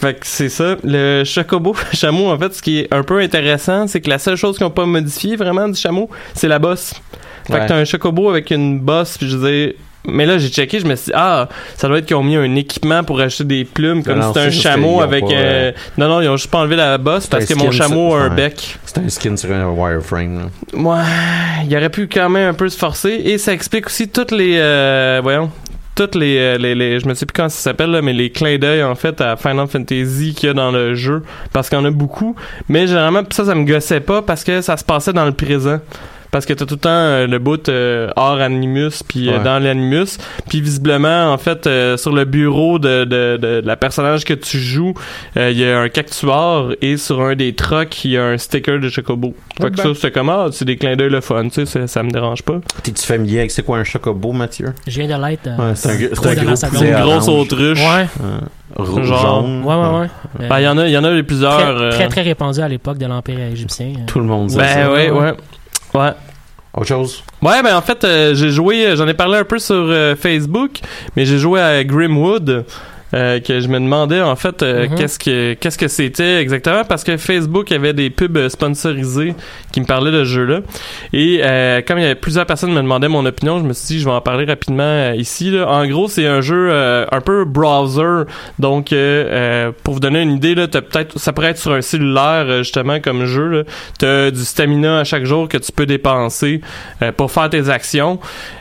fait 0.00 0.14
que 0.14 0.26
c'est 0.26 0.48
ça 0.48 0.76
le 0.82 1.24
chocobo 1.24 1.74
chameau 1.92 2.30
en 2.30 2.38
fait 2.38 2.52
ce 2.54 2.62
qui 2.62 2.80
est 2.80 2.92
un 2.92 3.02
peu 3.02 3.20
intéressant 3.20 3.86
c'est 3.86 4.00
que 4.00 4.10
la 4.10 4.18
seule 4.18 4.36
chose 4.36 4.58
qu'on 4.58 4.70
peut 4.70 4.84
modifier 4.84 5.36
vraiment 5.36 5.68
du 5.68 5.78
chameau 5.80 6.10
c'est 6.34 6.48
la 6.48 6.58
bosse 6.58 6.94
fait 7.46 7.52
Ouais. 7.54 7.60
que 7.60 7.68
t'as 7.68 7.76
un 7.76 7.84
chocobo 7.84 8.30
avec 8.30 8.50
une 8.50 8.78
bosse 8.80 9.18
puis 9.18 9.28
je 9.28 9.36
veux 9.36 9.50
dire 9.50 9.72
mais 10.06 10.26
là 10.26 10.36
j'ai 10.36 10.48
checké 10.48 10.80
je 10.80 10.86
me 10.86 10.96
suis 10.96 11.06
dit 11.06 11.12
ah 11.14 11.48
ça 11.76 11.88
doit 11.88 11.98
être 11.98 12.04
qu'ils 12.06 12.16
ont 12.16 12.22
mis 12.22 12.36
un 12.36 12.54
équipement 12.56 13.02
pour 13.04 13.20
acheter 13.20 13.44
des 13.44 13.64
plumes 13.64 14.02
comme 14.04 14.20
si 14.20 14.28
c'était 14.28 14.40
un 14.40 14.50
chameau 14.50 15.00
avec 15.00 15.24
pas, 15.24 15.32
euh, 15.32 15.70
euh, 15.70 15.72
non 15.96 16.08
non 16.08 16.20
ils 16.20 16.28
ont 16.28 16.36
juste 16.36 16.50
pas 16.50 16.58
enlevé 16.58 16.76
la 16.76 16.98
bosse 16.98 17.26
parce 17.26 17.46
que 17.46 17.54
mon 17.54 17.70
chameau 17.70 18.14
a 18.14 18.22
un 18.24 18.28
bec 18.34 18.78
C'est 18.84 18.98
un 18.98 19.08
skin 19.08 19.36
sur 19.36 19.50
un 19.50 19.66
wireframe. 19.70 20.38
Là. 20.74 20.78
Ouais, 20.78 21.64
il 21.68 21.74
aurait 21.76 21.88
pu 21.88 22.06
quand 22.06 22.28
même 22.28 22.50
un 22.50 22.54
peu 22.54 22.68
se 22.68 22.76
forcer 22.78 23.12
et 23.24 23.38
ça 23.38 23.52
explique 23.54 23.86
aussi 23.86 24.08
toutes 24.08 24.30
les 24.32 24.56
euh, 24.58 25.20
voyons 25.22 25.50
toutes 25.94 26.14
les, 26.14 26.38
euh, 26.38 26.58
les, 26.58 26.74
les 26.74 27.00
je 27.00 27.06
me 27.06 27.14
sais 27.14 27.26
plus 27.26 27.32
comment 27.32 27.48
ça 27.48 27.60
s'appelle 27.60 27.90
là, 27.90 28.02
mais 28.02 28.12
les 28.12 28.30
clins 28.30 28.58
d'œil 28.58 28.82
en 28.82 28.94
fait 28.94 29.20
à 29.20 29.36
Final 29.36 29.66
Fantasy 29.68 30.34
qu'il 30.34 30.48
y 30.48 30.50
a 30.50 30.54
dans 30.54 30.70
le 30.70 30.94
jeu 30.94 31.22
parce 31.52 31.68
qu'il 31.68 31.78
y 31.78 31.80
en 31.80 31.84
a 31.84 31.90
beaucoup. 31.90 32.34
Mais 32.68 32.86
généralement 32.86 33.22
ça 33.30 33.44
ça 33.44 33.54
me 33.54 33.64
gossait 33.64 34.00
pas 34.00 34.22
parce 34.22 34.44
que 34.44 34.60
ça 34.60 34.76
se 34.76 34.84
passait 34.84 35.12
dans 35.12 35.24
le 35.24 35.32
présent 35.32 35.80
parce 36.34 36.46
que 36.46 36.52
t'as 36.52 36.66
tout 36.66 36.74
le 36.74 36.80
temps 36.80 36.88
euh, 36.90 37.26
le 37.28 37.38
bout 37.38 37.68
euh, 37.68 38.10
hors 38.16 38.40
Animus 38.40 39.04
puis 39.06 39.28
euh, 39.28 39.38
Ouais. 39.38 39.44
dans 39.44 39.62
l'Animus 39.62 40.18
puis 40.48 40.60
visiblement 40.60 41.32
en 41.32 41.38
fait 41.38 41.66
euh, 41.68 41.96
sur 41.96 42.12
le 42.12 42.24
bureau 42.24 42.80
de, 42.80 43.04
de, 43.04 43.36
de 43.40 43.62
la 43.64 43.76
personnage 43.76 44.24
que 44.24 44.34
tu 44.34 44.58
joues 44.58 44.94
euh, 45.36 45.50
il 45.52 45.58
y 45.58 45.64
a 45.64 45.78
un 45.78 45.88
cactuar 45.88 46.70
et 46.82 46.96
sur 46.96 47.20
un 47.20 47.36
des 47.36 47.54
trucks 47.54 48.04
il 48.04 48.10
y 48.10 48.18
a 48.18 48.24
un 48.24 48.36
sticker 48.36 48.80
de 48.80 48.88
Chocobo 48.88 49.34
fait 49.60 49.70
que 49.70 49.76
ben. 49.76 49.82
ça 49.94 50.00
c'est 50.00 50.10
comme 50.10 50.28
ah 50.28 50.48
c'est 50.50 50.64
des 50.64 50.76
clins 50.76 50.96
d'œil 50.96 51.10
le 51.10 51.20
fun 51.20 51.48
tu 51.48 51.64
sais 51.66 51.86
ça, 51.86 52.02
me 52.02 52.10
dérange 52.10 52.42
pas 52.42 52.58
T'es-tu 52.82 53.06
familier 53.06 53.38
avec 53.38 53.52
c'est 53.52 53.62
quoi 53.62 53.78
un 53.78 53.84
chocobo, 53.84 54.32
Mathieu? 54.32 54.72
Je 54.88 55.00
viens 55.00 55.16
de 55.16 55.24
l'être. 55.24 55.46
euh, 55.46 55.68
Ouais, 55.70 55.74
c'est 55.76 55.90
un, 55.90 55.96
gros 55.96 56.82
une 56.84 56.94
grosse 57.00 57.28
autruche 57.28 57.78
Ouais, 57.78 58.06
Rouge, 58.76 59.06
Genre. 59.06 59.42
jaune. 59.42 59.62
ouais, 59.64 59.74
ouais, 59.74 60.00
ouais. 60.40 60.48
Ben, 60.48 60.58
il 60.58 60.64
y 60.64 60.68
en 60.68 60.78
a 60.78 60.86
il 60.88 60.92
y 60.92 60.98
en 60.98 61.04
a 61.04 61.10
les 61.12 61.22
plusieurs 61.22 61.56
très, 61.56 61.90
très, 61.90 62.08
très 62.08 62.22
répandu 62.22 62.60
à 62.60 62.66
l'époque 62.68 62.98
de 62.98 63.06
l'Empire 63.06 63.38
égyptien. 63.38 63.86
euh. 63.96 64.06
Tout 64.06 64.18
le 64.18 64.24
monde 64.26 64.50
ben 64.52 64.66
ça. 64.66 64.90
ouais 64.92 65.10
ouais 65.10 65.32
ouais 65.94 66.10
Autre 66.76 66.88
chose? 66.88 67.22
Ouais, 67.40 67.62
ben 67.62 67.76
en 67.76 67.82
fait, 67.82 68.02
euh, 68.02 68.34
j'ai 68.34 68.50
joué, 68.50 68.96
j'en 68.96 69.06
ai 69.06 69.14
parlé 69.14 69.38
un 69.38 69.44
peu 69.44 69.58
sur 69.58 69.74
euh, 69.76 70.16
Facebook, 70.16 70.80
mais 71.14 71.24
j'ai 71.24 71.38
joué 71.38 71.60
à 71.60 71.84
Grimwood. 71.84 72.64
Euh, 73.14 73.40
que 73.40 73.60
je 73.60 73.68
me 73.68 73.78
demandais 73.78 74.20
en 74.20 74.36
fait 74.36 74.62
euh, 74.62 74.88
Mhm. 74.88 74.94
qu'est-ce 74.96 75.18
que 75.18 75.54
qu'est-ce 75.54 75.78
que 75.78 75.88
c'était 75.88 76.40
exactement? 76.40 76.84
Parce 76.84 77.04
que 77.04 77.16
Facebook 77.16 77.70
avait 77.72 77.92
des 77.92 78.10
pubs 78.10 78.36
euh, 78.36 78.48
sponsorisés 78.48 79.34
qui 79.72 79.80
me 79.80 79.86
parlaient 79.86 80.10
de 80.12 80.24
ce 80.24 80.30
jeu-là. 80.30 80.60
Et 81.12 81.40
euh, 81.42 81.80
comme 81.86 81.98
il 81.98 82.02
y 82.02 82.04
avait 82.06 82.14
plusieurs 82.14 82.46
personnes 82.46 82.70
qui 82.70 82.76
me 82.76 82.82
demandaient 82.82 83.08
mon 83.08 83.24
opinion 83.24 83.58
je 83.58 83.64
me 83.64 83.72
suis 83.72 83.86
dit 83.94 84.00
je 84.00 84.04
vais 84.04 84.10
en 84.14 84.20
parler 84.20 84.44
rapidement 84.44 84.82
euh, 84.84 85.14
ici 85.16 85.50
là. 85.50 85.68
en 85.68 85.86
gros 85.86 86.08
c'est 86.08 86.26
un 86.26 86.40
jeu 86.40 86.68
euh, 86.70 87.06
un 87.12 87.20
peu 87.20 87.44
browser. 87.44 88.24
Donc 88.58 88.94
pour 89.84 89.94
vous 89.94 90.00
donner 90.00 90.22
une 90.22 90.32
idée 90.32 90.54
là 90.54 90.66
t'as 90.68 90.80
peut-être 90.82 91.18
ça 91.18 91.32
pourrait 91.32 91.50
être 91.50 91.58
sur 91.58 91.72
un 91.72 91.80
cellulaire 91.82 92.62
justement 92.62 93.00
comme 93.00 93.24
jeu 93.26 93.48
là. 93.48 93.62
T'as 93.98 94.30
du 94.30 94.44
stamina 94.44 95.00
à 95.00 95.04
chaque 95.04 95.24
jour 95.24 95.48
que 95.48 95.58
tu 95.58 95.72
peux 95.72 95.86
dépenser 95.86 96.60
euh, 97.02 97.12
pour 97.12 97.30
faire 97.30 97.48
tes 97.50 97.68
actions. 97.68 98.18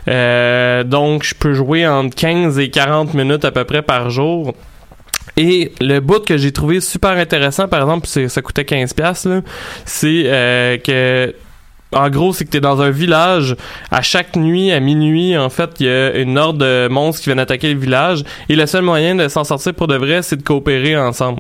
Euh, 0.08 0.84
donc 0.84 1.24
je 1.24 1.34
peux 1.36 1.54
jouer 1.54 1.88
entre 1.88 2.16
15 2.16 2.60
et 2.60 2.70
40 2.70 3.14
minutes 3.14 3.46
à 3.46 3.52
peu 3.52 3.64
près 3.64 3.82
par 3.82 4.10
jour 4.10 4.43
et 5.38 5.72
le 5.82 6.00
bout 6.00 6.24
que 6.24 6.38
j'ai 6.38 6.52
trouvé 6.52 6.80
super 6.80 7.12
intéressant, 7.12 7.68
par 7.68 7.82
exemple, 7.82 8.08
ça 8.08 8.42
coûtait 8.42 8.64
15$, 8.64 9.30
là, 9.30 9.42
c'est 9.86 10.24
euh, 10.26 10.78
que 10.78 11.34
en 11.96 12.10
gros, 12.10 12.34
c'est 12.34 12.46
que 12.46 12.50
t'es 12.50 12.60
dans 12.60 12.82
un 12.82 12.90
village. 12.90 13.56
À 13.92 14.02
chaque 14.02 14.36
nuit, 14.36 14.72
à 14.72 14.80
minuit, 14.80 15.38
en 15.38 15.50
fait, 15.50 15.70
il 15.80 15.86
y 15.86 15.90
a 15.90 16.18
une 16.18 16.38
horde 16.38 16.58
de 16.58 16.88
monstres 16.90 17.22
qui 17.22 17.30
viennent 17.30 17.40
attaquer 17.40 17.74
le 17.74 17.80
village. 17.80 18.24
Et 18.50 18.56
le 18.56 18.66
seul 18.66 18.82
moyen 18.82 19.16
de 19.16 19.28
s'en 19.28 19.44
sortir 19.44 19.76
pour 19.76 19.88
de 19.88 19.96
vrai, 19.96 20.24
c'est 20.24 20.38
de 20.38 20.44
coopérer 20.44 20.98
ensemble. 20.98 21.40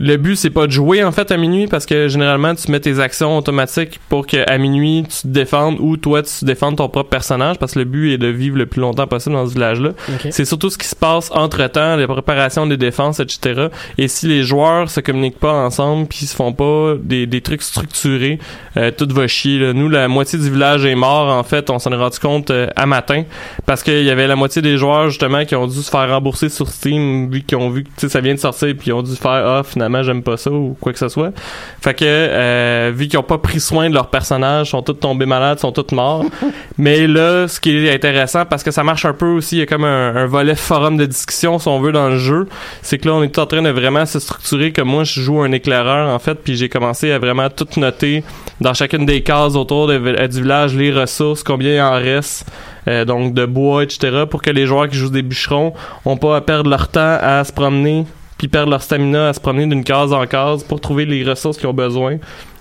Le 0.00 0.16
but, 0.16 0.36
c'est 0.36 0.50
pas 0.50 0.66
de 0.68 0.72
jouer 0.72 1.02
en 1.02 1.10
fait 1.10 1.32
à 1.32 1.36
minuit 1.36 1.66
parce 1.66 1.84
que 1.84 2.06
généralement 2.06 2.54
tu 2.54 2.70
mets 2.70 2.78
tes 2.78 3.00
actions 3.00 3.36
automatiques 3.36 3.98
pour 4.08 4.28
que 4.28 4.48
à 4.48 4.56
minuit 4.56 5.04
tu 5.08 5.22
te 5.22 5.26
défendes 5.26 5.76
ou 5.80 5.96
toi 5.96 6.22
tu 6.22 6.44
défendes 6.44 6.76
ton 6.76 6.88
propre 6.88 7.10
personnage 7.10 7.58
parce 7.58 7.72
que 7.72 7.80
le 7.80 7.84
but 7.84 8.12
est 8.12 8.18
de 8.18 8.28
vivre 8.28 8.56
le 8.56 8.66
plus 8.66 8.80
longtemps 8.80 9.08
possible 9.08 9.34
dans 9.34 9.46
ce 9.46 9.54
village-là. 9.54 9.90
Ok. 10.08 10.28
C'est 10.30 10.44
surtout 10.44 10.70
ce 10.70 10.78
qui 10.78 10.86
se 10.86 10.94
passe 10.94 11.30
entre 11.32 11.66
temps, 11.66 11.96
les 11.96 12.06
préparations 12.06 12.66
des 12.66 12.76
défenses, 12.76 13.18
etc. 13.18 13.68
Et 13.98 14.06
si 14.06 14.28
les 14.28 14.44
joueurs 14.44 14.88
se 14.88 15.00
communiquent 15.00 15.40
pas 15.40 15.52
ensemble 15.52 16.06
puis 16.06 16.26
se 16.26 16.36
font 16.36 16.52
pas 16.52 16.94
des, 17.02 17.26
des 17.26 17.40
trucs 17.40 17.62
structurés, 17.62 18.38
euh, 18.76 18.92
tout 18.96 19.08
va 19.10 19.26
chier. 19.26 19.58
là. 19.58 19.72
Nous, 19.72 19.88
la 19.88 20.06
moitié 20.06 20.38
du 20.38 20.48
village 20.48 20.84
est 20.84 20.94
mort 20.94 21.28
en 21.28 21.42
fait. 21.42 21.70
On 21.70 21.80
s'en 21.80 21.90
est 21.90 21.96
rendu 21.96 22.20
compte 22.20 22.50
euh, 22.50 22.68
à 22.76 22.86
matin 22.86 23.24
parce 23.66 23.82
qu'il 23.82 24.04
y 24.04 24.10
avait 24.10 24.28
la 24.28 24.36
moitié 24.36 24.62
des 24.62 24.76
joueurs 24.78 25.08
justement 25.08 25.44
qui 25.44 25.56
ont 25.56 25.66
dû 25.66 25.82
se 25.82 25.90
faire 25.90 26.08
rembourser 26.08 26.50
sur 26.50 26.68
Steam 26.68 27.30
vu 27.32 27.42
qu'ils 27.42 27.58
ont 27.58 27.70
vu 27.70 27.82
que 27.82 28.06
ça 28.06 28.20
vient 28.20 28.34
de 28.34 28.38
sortir 28.38 28.72
puis 28.78 28.88
ils 28.88 28.92
ont 28.92 29.02
dû 29.02 29.16
faire 29.16 29.30
ah 29.30 29.62
finalement 29.88 30.02
j'aime 30.02 30.22
pas 30.22 30.36
ça 30.36 30.50
ou 30.50 30.76
quoi 30.80 30.92
que 30.92 30.98
ce 30.98 31.08
soit. 31.08 31.32
Fait 31.80 31.94
que 31.94 32.04
euh, 32.06 32.92
vu 32.94 33.08
qu'ils 33.08 33.18
ont 33.18 33.22
pas 33.22 33.38
pris 33.38 33.60
soin 33.60 33.88
de 33.88 33.94
leurs 33.94 34.08
personnages, 34.10 34.70
sont 34.70 34.82
tous 34.82 34.92
tombés 34.94 35.26
malades, 35.26 35.58
sont 35.58 35.72
tous 35.72 35.94
morts. 35.94 36.24
Mais 36.78 37.06
là, 37.06 37.48
ce 37.48 37.58
qui 37.60 37.70
est 37.76 37.92
intéressant 37.94 38.44
parce 38.44 38.62
que 38.62 38.70
ça 38.70 38.84
marche 38.84 39.04
un 39.04 39.12
peu 39.14 39.26
aussi, 39.26 39.56
il 39.56 39.58
y 39.60 39.62
a 39.62 39.66
comme 39.66 39.84
un, 39.84 40.14
un 40.16 40.26
volet 40.26 40.54
forum 40.54 40.96
de 40.96 41.06
discussion 41.06 41.58
si 41.58 41.68
on 41.68 41.80
veut 41.80 41.92
dans 41.92 42.08
le 42.08 42.18
jeu, 42.18 42.48
c'est 42.82 42.98
que 42.98 43.08
là 43.08 43.14
on 43.14 43.22
est 43.22 43.38
en 43.38 43.46
train 43.46 43.62
de 43.62 43.70
vraiment 43.70 44.04
se 44.06 44.18
structurer 44.20 44.72
comme 44.72 44.88
moi 44.88 45.04
je 45.04 45.20
joue 45.20 45.40
un 45.40 45.52
éclaireur 45.52 46.08
en 46.14 46.18
fait 46.18 46.34
puis 46.34 46.56
j'ai 46.56 46.68
commencé 46.68 47.10
à 47.12 47.18
vraiment 47.18 47.48
tout 47.48 47.66
noter 47.78 48.22
dans 48.60 48.74
chacune 48.74 49.06
des 49.06 49.22
cases 49.22 49.54
autour 49.54 49.86
de- 49.86 49.94
euh, 49.94 50.28
du 50.28 50.42
village 50.42 50.74
les 50.76 50.92
ressources, 50.92 51.42
combien 51.42 51.74
il 51.74 51.80
en 51.80 51.92
reste, 51.94 52.46
euh, 52.88 53.04
donc 53.04 53.34
de 53.34 53.46
bois, 53.46 53.82
etc. 53.84 54.24
pour 54.30 54.42
que 54.42 54.50
les 54.50 54.66
joueurs 54.66 54.88
qui 54.88 54.96
jouent 54.96 55.10
des 55.10 55.22
bûcherons 55.22 55.72
ont 56.04 56.16
pas 56.16 56.36
à 56.36 56.40
perdre 56.40 56.68
leur 56.70 56.88
temps 56.88 57.18
à 57.20 57.44
se 57.44 57.52
promener 57.52 58.04
puis 58.38 58.48
perdre 58.48 58.70
leur 58.70 58.82
stamina 58.82 59.28
à 59.28 59.32
se 59.32 59.40
promener 59.40 59.66
d'une 59.66 59.84
case 59.84 60.12
en 60.12 60.26
case 60.26 60.62
pour 60.62 60.80
trouver 60.80 61.04
les 61.04 61.24
ressources 61.24 61.58
qu'ils 61.58 61.68
ont 61.68 61.74
besoin, 61.74 62.18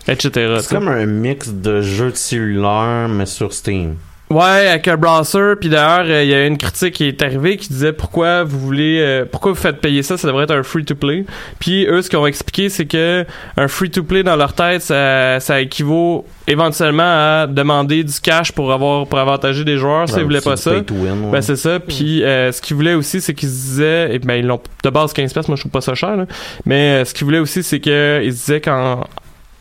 etc. 0.08 0.58
C'est 0.62 0.76
comme 0.76 0.88
un 0.88 1.06
mix 1.06 1.50
de 1.50 1.82
jeux 1.82 2.12
de 2.12 2.18
cellulaire, 2.18 3.08
mais 3.08 3.28
sur 3.28 3.54
Steam. 3.54 3.96
Ouais, 4.30 4.68
avec 4.68 4.88
un 4.90 4.98
browser. 4.98 5.54
Puis 5.60 5.70
d'ailleurs, 5.70 6.06
euh, 6.06 6.24
il 6.24 6.30
y 6.30 6.34
a 6.34 6.46
une 6.46 6.58
critique 6.58 6.96
qui 6.96 7.06
est 7.06 7.22
arrivée 7.22 7.56
qui 7.56 7.70
disait 7.70 7.94
pourquoi 7.94 8.44
vous 8.44 8.60
voulez, 8.60 9.00
euh, 9.00 9.26
pourquoi 9.30 9.54
vous 9.54 9.58
faites 9.58 9.80
payer 9.80 10.04
ça 10.04 10.18
Ça 10.18 10.28
devrait 10.28 10.44
être 10.44 10.52
un 10.56 10.64
free 10.64 10.84
to 10.84 10.96
play. 10.96 11.24
Puis 11.60 11.86
eux, 11.88 12.02
ce 12.02 12.10
qu'ils 12.10 12.20
ont 12.20 12.28
expliqué, 12.28 12.68
c'est 12.68 12.86
que 12.86 13.26
un 13.56 13.68
free 13.70 13.90
to 13.90 14.04
play 14.04 14.24
dans 14.24 14.36
leur 14.36 14.52
tête, 14.54 14.82
ça, 14.82 15.40
ça 15.40 15.62
équivaut 15.62 16.26
éventuellement 16.46 17.04
à 17.44 17.48
demander 17.48 18.04
du 18.04 18.20
cash 18.20 18.52
pour 18.52 18.74
avoir 18.74 19.08
pour 19.08 19.18
avantager 19.20 19.64
des 19.64 19.78
joueurs. 19.78 20.10
Ça, 20.10 20.20
ils 20.20 20.24
voulaient 20.26 20.42
pas 20.42 20.58
ça. 20.58 20.72
pay 20.72 20.84
to 20.84 20.94
win, 20.94 21.26
ouais. 21.26 21.32
Ben 21.32 21.42
c'est 21.42 21.56
ça. 21.56 21.80
Puis 21.80 22.24
euh, 22.24 22.52
ce 22.52 22.62
qu'ils 22.62 22.76
voulaient 22.76 22.96
aussi, 22.96 23.22
c'est 23.22 23.34
qu'ils 23.34 23.50
se 23.50 23.54
disaient, 23.54 24.16
et 24.16 24.20
ben 24.20 24.36
ils 24.36 24.46
l'ont 24.46 24.60
de 24.84 24.90
base 24.90 25.14
15 25.14 25.32
pièces. 25.32 25.48
Moi, 25.48 25.56
je 25.56 25.62
trouve 25.62 25.72
pas 25.72 25.82
ça 25.82 25.96
cher. 25.96 26.18
là. 26.18 26.26
Mais 26.66 27.02
euh, 27.02 27.06
ce 27.06 27.14
qu'ils 27.14 27.26
voulaient 27.26 27.40
aussi, 27.40 27.64
c'est 27.64 27.80
que 27.80 28.22
ils 28.24 28.34
se 28.34 28.46
disaient 28.46 28.62
qu'en 28.62 29.06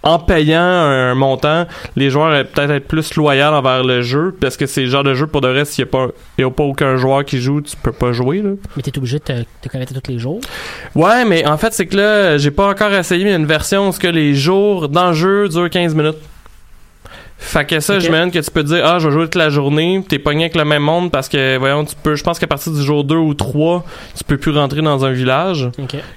en 0.07 0.19
payant 0.21 0.61
un 0.63 1.15
montant, 1.17 1.67
les 1.97 2.11
joueurs 2.11 2.29
allaient 2.29 2.45
peut-être 2.45 2.71
être 2.71 2.87
plus 2.87 3.15
loyaux 3.17 3.43
envers 3.47 3.83
le 3.83 4.03
jeu 4.03 4.35
parce 4.41 4.57
que 4.57 4.65
c'est 4.67 4.83
le 4.83 4.89
genre 4.91 5.03
de 5.03 5.15
jeu 5.15 5.27
pour 5.27 5.41
de 5.41 5.49
reste, 5.49 5.73
s'il 5.73 5.85
n'y 5.85 5.91
a 5.91 5.93
pas, 5.93 6.07
y 6.39 6.45
a 6.45 6.51
pas 6.51 6.63
aucun 6.63 6.97
joueur 6.97 7.25
qui 7.25 7.41
joue, 7.41 7.61
tu 7.61 7.77
peux 7.77 7.93
pas 7.93 8.13
jouer 8.13 8.41
là. 8.41 8.51
Mais 8.77 8.83
t'es 8.83 8.97
obligé 8.97 9.19
de 9.19 9.25
te, 9.25 9.33
te 9.63 9.69
connecter 9.69 9.95
tous 10.01 10.11
les 10.13 10.19
jours. 10.19 10.41
Ouais, 10.95 11.25
mais 11.25 11.45
en 11.47 11.59
fait, 11.59 11.73
c'est 11.73 11.87
que 11.87 11.97
là, 11.97 12.39
j'ai 12.39 12.53
pas 12.53 12.69
encore 12.71 12.93
essayé 12.95 13.35
une 13.35 13.47
version 13.47 13.89
où 13.89 13.93
ce 13.93 13.99
que 13.99 14.07
les 14.07 14.35
jours 14.35 14.89
dans 14.89 15.09
le 15.09 15.15
jeu 15.15 15.49
durent 15.49 15.69
15 15.69 15.95
minutes. 15.95 16.17
Fait 17.39 17.67
que 17.67 17.81
ça, 17.81 17.95
Ok. 17.97 18.01
j'imagine 18.01 18.31
que 18.31 18.39
tu 18.39 18.51
peux 18.51 18.63
te 18.63 18.69
dire, 18.69 18.83
ah, 18.87 18.99
je 18.99 19.09
vais 19.09 19.13
jouer 19.13 19.25
toute 19.25 19.35
la 19.35 19.51
journée, 19.51 20.03
t'es 20.09 20.19
pogné 20.19 20.45
avec 20.45 20.57
le 20.57 20.65
même 20.65 20.83
monde 20.83 21.11
parce 21.11 21.29
que, 21.29 21.59
voyons, 21.59 21.85
tu 21.85 21.95
peux, 22.03 22.15
je 22.15 22.25
pense 22.25 22.39
qu'à 22.39 22.47
partir 22.47 22.73
du 22.73 22.83
jour 22.83 23.05
2 23.05 23.15
ou 23.15 23.35
3, 23.35 23.85
tu 24.17 24.25
peux 24.25 24.39
plus 24.39 24.53
rentrer 24.57 24.81
dans 24.81 25.05
un 25.05 25.11
village. 25.13 25.69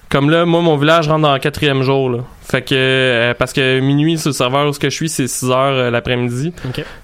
Comme 0.07 0.29
là, 0.29 0.45
moi, 0.45 0.61
mon 0.61 0.77
village 0.77 1.09
rentre 1.09 1.21
dans 1.23 1.33
le 1.33 1.39
quatrième 1.39 1.81
jour, 1.83 2.09
là. 2.09 2.19
Fait 2.49 2.63
que, 2.63 2.73
euh, 2.73 3.33
parce 3.37 3.53
que 3.53 3.79
minuit 3.79 4.17
sur 4.17 4.29
le 4.29 4.33
serveur 4.33 4.67
où 4.67 4.73
ce 4.73 4.79
que 4.79 4.89
je 4.89 4.95
suis, 4.95 5.07
c'est 5.07 5.27
6 5.27 5.51
heures 5.51 5.55
euh, 5.55 5.91
l'après-midi. 5.91 6.51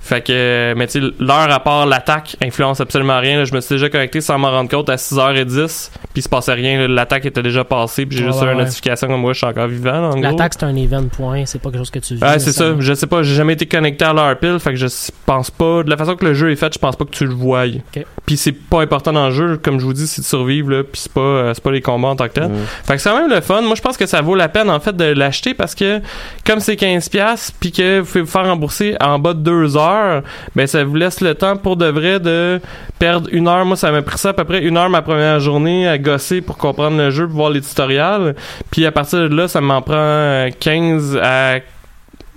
Fait 0.01 0.21
que, 0.21 0.31
euh, 0.33 0.73
mais 0.75 0.87
tu 0.87 0.99
sais, 0.99 1.07
l'heure 1.19 1.51
à 1.51 1.59
part 1.59 1.85
l'attaque 1.85 2.35
influence 2.41 2.81
absolument 2.81 3.19
rien. 3.19 3.37
là. 3.37 3.45
Je 3.45 3.53
me 3.53 3.61
suis 3.61 3.75
déjà 3.75 3.89
connecté 3.89 4.21
sans 4.21 4.39
m'en 4.39 4.49
rendre 4.49 4.71
compte 4.71 4.89
à 4.89 4.95
6h10, 4.95 5.91
puis 5.91 6.09
il 6.15 6.21
se 6.23 6.29
passait 6.29 6.53
rien. 6.53 6.87
L'attaque 6.87 7.25
était 7.27 7.43
déjà 7.43 7.63
passée, 7.63 8.07
puis 8.07 8.17
j'ai 8.17 8.25
juste 8.25 8.39
ouais, 8.41 8.47
eu 8.47 8.51
une 8.51 8.57
ouais. 8.57 8.63
notification 8.63 9.07
comme 9.07 9.21
moi, 9.21 9.33
je 9.33 9.37
suis 9.37 9.47
encore 9.47 9.67
vivant. 9.67 10.15
L'attaque, 10.15 10.53
c'est 10.57 10.65
un 10.65 10.75
event 10.75 11.05
point. 11.09 11.45
C'est 11.45 11.61
pas 11.61 11.69
quelque 11.69 11.77
chose 11.77 11.91
que 11.91 11.99
tu 11.99 12.15
vis. 12.15 12.23
Ouais, 12.23 12.39
c'est 12.39 12.51
ça. 12.51 12.73
Je 12.79 12.93
sais 12.95 13.07
pas, 13.07 13.21
j'ai 13.21 13.35
jamais 13.35 13.53
été 13.53 13.67
connecté 13.67 14.03
à 14.03 14.13
l'heure 14.13 14.35
pile, 14.39 14.59
fait 14.59 14.71
que 14.71 14.77
je 14.77 14.87
pense 15.27 15.51
pas. 15.51 15.83
De 15.83 15.91
la 15.91 15.97
façon 15.97 16.15
que 16.15 16.25
le 16.25 16.33
jeu 16.33 16.51
est 16.51 16.55
fait, 16.55 16.73
je 16.73 16.79
pense 16.79 16.95
pas 16.95 17.05
que 17.05 17.11
tu 17.11 17.25
le 17.25 17.33
voies. 17.33 17.65
Ok. 17.65 18.03
Puis 18.25 18.37
c'est 18.37 18.51
pas 18.51 18.81
important 18.81 19.13
dans 19.13 19.27
le 19.27 19.33
jeu, 19.33 19.57
comme 19.57 19.79
je 19.79 19.85
vous 19.85 19.93
dis, 19.93 20.07
c'est 20.07 20.21
de 20.21 20.25
survivre, 20.25 20.71
là, 20.71 20.83
puis 20.83 21.01
c'est 21.01 21.11
pas, 21.11 21.21
euh, 21.21 21.53
c'est 21.53 21.63
pas 21.63 21.71
les 21.71 21.81
combats 21.81 22.09
en 22.09 22.15
tant 22.15 22.27
que 22.27 22.33
tel. 22.33 22.49
Mm. 22.49 22.65
Fait 22.85 22.95
que 22.95 23.01
c'est 23.01 23.09
quand 23.09 23.19
même 23.19 23.29
le 23.29 23.41
fun. 23.41 23.61
Moi, 23.61 23.75
je 23.75 23.81
pense 23.81 23.97
que 23.97 24.05
ça 24.05 24.21
vaut 24.21 24.35
la 24.35 24.49
peine, 24.49 24.69
en 24.69 24.79
fait, 24.79 24.95
de 24.95 25.05
l'acheter 25.05 25.53
parce 25.53 25.75
que, 25.75 26.01
comme 26.45 26.59
c'est 26.59 26.75
15$, 26.75 27.51
puis 27.59 27.71
que 27.71 27.99
vous 27.99 28.05
pouvez 28.05 28.21
vous 28.21 28.31
faire 28.31 28.45
rembourser 28.45 28.95
en 28.99 29.19
bas 29.19 29.33
de 29.33 29.39
2 29.39 29.77
heures, 29.77 30.23
ben, 30.55 30.65
ça 30.65 30.83
vous 30.83 30.95
laisse 30.95 31.21
le 31.21 31.35
temps 31.35 31.57
pour 31.57 31.77
de 31.77 31.85
vrai 31.85 32.19
de 32.19 32.59
perdre 32.97 33.29
une 33.31 33.47
heure. 33.47 33.65
Moi, 33.65 33.75
ça 33.75 33.91
m'a 33.91 34.01
pris 34.01 34.17
ça 34.17 34.29
à 34.29 34.33
peu 34.33 34.43
près 34.43 34.63
une 34.63 34.77
heure 34.77 34.89
ma 34.89 35.01
première 35.01 35.39
journée 35.39 35.87
à 35.87 35.97
gosser 35.97 36.41
pour 36.41 36.57
comprendre 36.57 36.97
le 36.97 37.11
jeu, 37.11 37.27
pour 37.27 37.35
voir 37.35 37.49
les 37.51 37.61
tutoriels. 37.61 38.35
Puis 38.71 38.85
à 38.85 38.91
partir 38.91 39.29
de 39.29 39.35
là, 39.35 39.47
ça 39.47 39.61
m'en 39.61 39.81
prend 39.81 39.93
euh, 39.95 40.49
15 40.59 41.19
à 41.21 41.59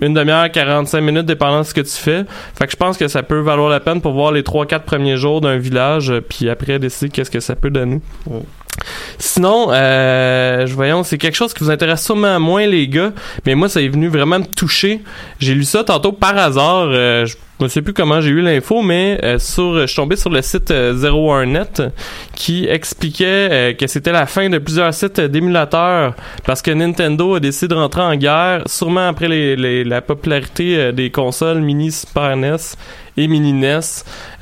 une 0.00 0.14
demi-heure, 0.14 0.50
45 0.50 1.00
minutes, 1.00 1.26
dépendant 1.26 1.60
de 1.60 1.64
ce 1.64 1.74
que 1.74 1.80
tu 1.80 1.96
fais. 1.96 2.24
Fait 2.54 2.66
que 2.66 2.72
je 2.72 2.76
pense 2.76 2.96
que 2.96 3.08
ça 3.08 3.22
peut 3.22 3.40
valoir 3.40 3.68
la 3.68 3.80
peine 3.80 4.00
pour 4.00 4.12
voir 4.12 4.32
les 4.32 4.42
3-4 4.42 4.80
premiers 4.80 5.16
jours 5.16 5.40
d'un 5.40 5.58
village, 5.58 6.10
euh, 6.10 6.20
puis 6.20 6.48
après 6.48 6.78
décider 6.78 7.10
qu'est-ce 7.10 7.30
que 7.30 7.40
ça 7.40 7.56
peut 7.56 7.70
donner. 7.70 8.00
Sinon, 9.18 9.68
euh, 9.70 10.66
voyons, 10.70 11.02
c'est 11.02 11.18
quelque 11.18 11.34
chose 11.34 11.52
qui 11.52 11.64
vous 11.64 11.70
intéresse 11.70 12.04
sûrement 12.04 12.38
moins 12.38 12.66
les 12.66 12.88
gars, 12.88 13.12
mais 13.46 13.54
moi 13.54 13.68
ça 13.68 13.82
est 13.82 13.88
venu 13.88 14.08
vraiment 14.08 14.38
me 14.38 14.44
toucher. 14.44 15.00
J'ai 15.40 15.54
lu 15.54 15.64
ça 15.64 15.84
tantôt 15.84 16.12
par 16.12 16.36
hasard, 16.36 16.88
euh, 16.88 17.26
je 17.26 17.36
me 17.60 17.68
sais 17.68 17.82
plus 17.82 17.92
comment 17.92 18.20
j'ai 18.20 18.30
eu 18.30 18.40
l'info, 18.40 18.82
mais 18.82 19.18
euh, 19.24 19.38
je 19.38 19.86
suis 19.86 19.96
tombé 19.96 20.14
sur 20.14 20.30
le 20.30 20.40
site 20.42 20.70
euh, 20.70 20.94
01net 20.94 21.90
qui 22.34 22.66
expliquait 22.68 23.76
que 23.78 23.88
c'était 23.88 24.12
la 24.12 24.26
fin 24.26 24.48
de 24.48 24.58
plusieurs 24.58 24.94
sites 24.94 25.20
d'émulateurs 25.20 26.14
parce 26.44 26.62
que 26.62 26.70
Nintendo 26.70 27.34
a 27.34 27.40
décidé 27.40 27.74
de 27.74 27.74
rentrer 27.74 28.02
en 28.02 28.14
guerre, 28.14 28.62
sûrement 28.66 29.08
après 29.08 29.28
la 29.56 30.00
popularité 30.00 30.92
des 30.92 31.10
consoles 31.10 31.60
mini 31.60 31.90
Super 31.90 32.36
NES 32.36 32.56
et 33.18 33.28
mini 33.28 33.52
NES 33.52 33.80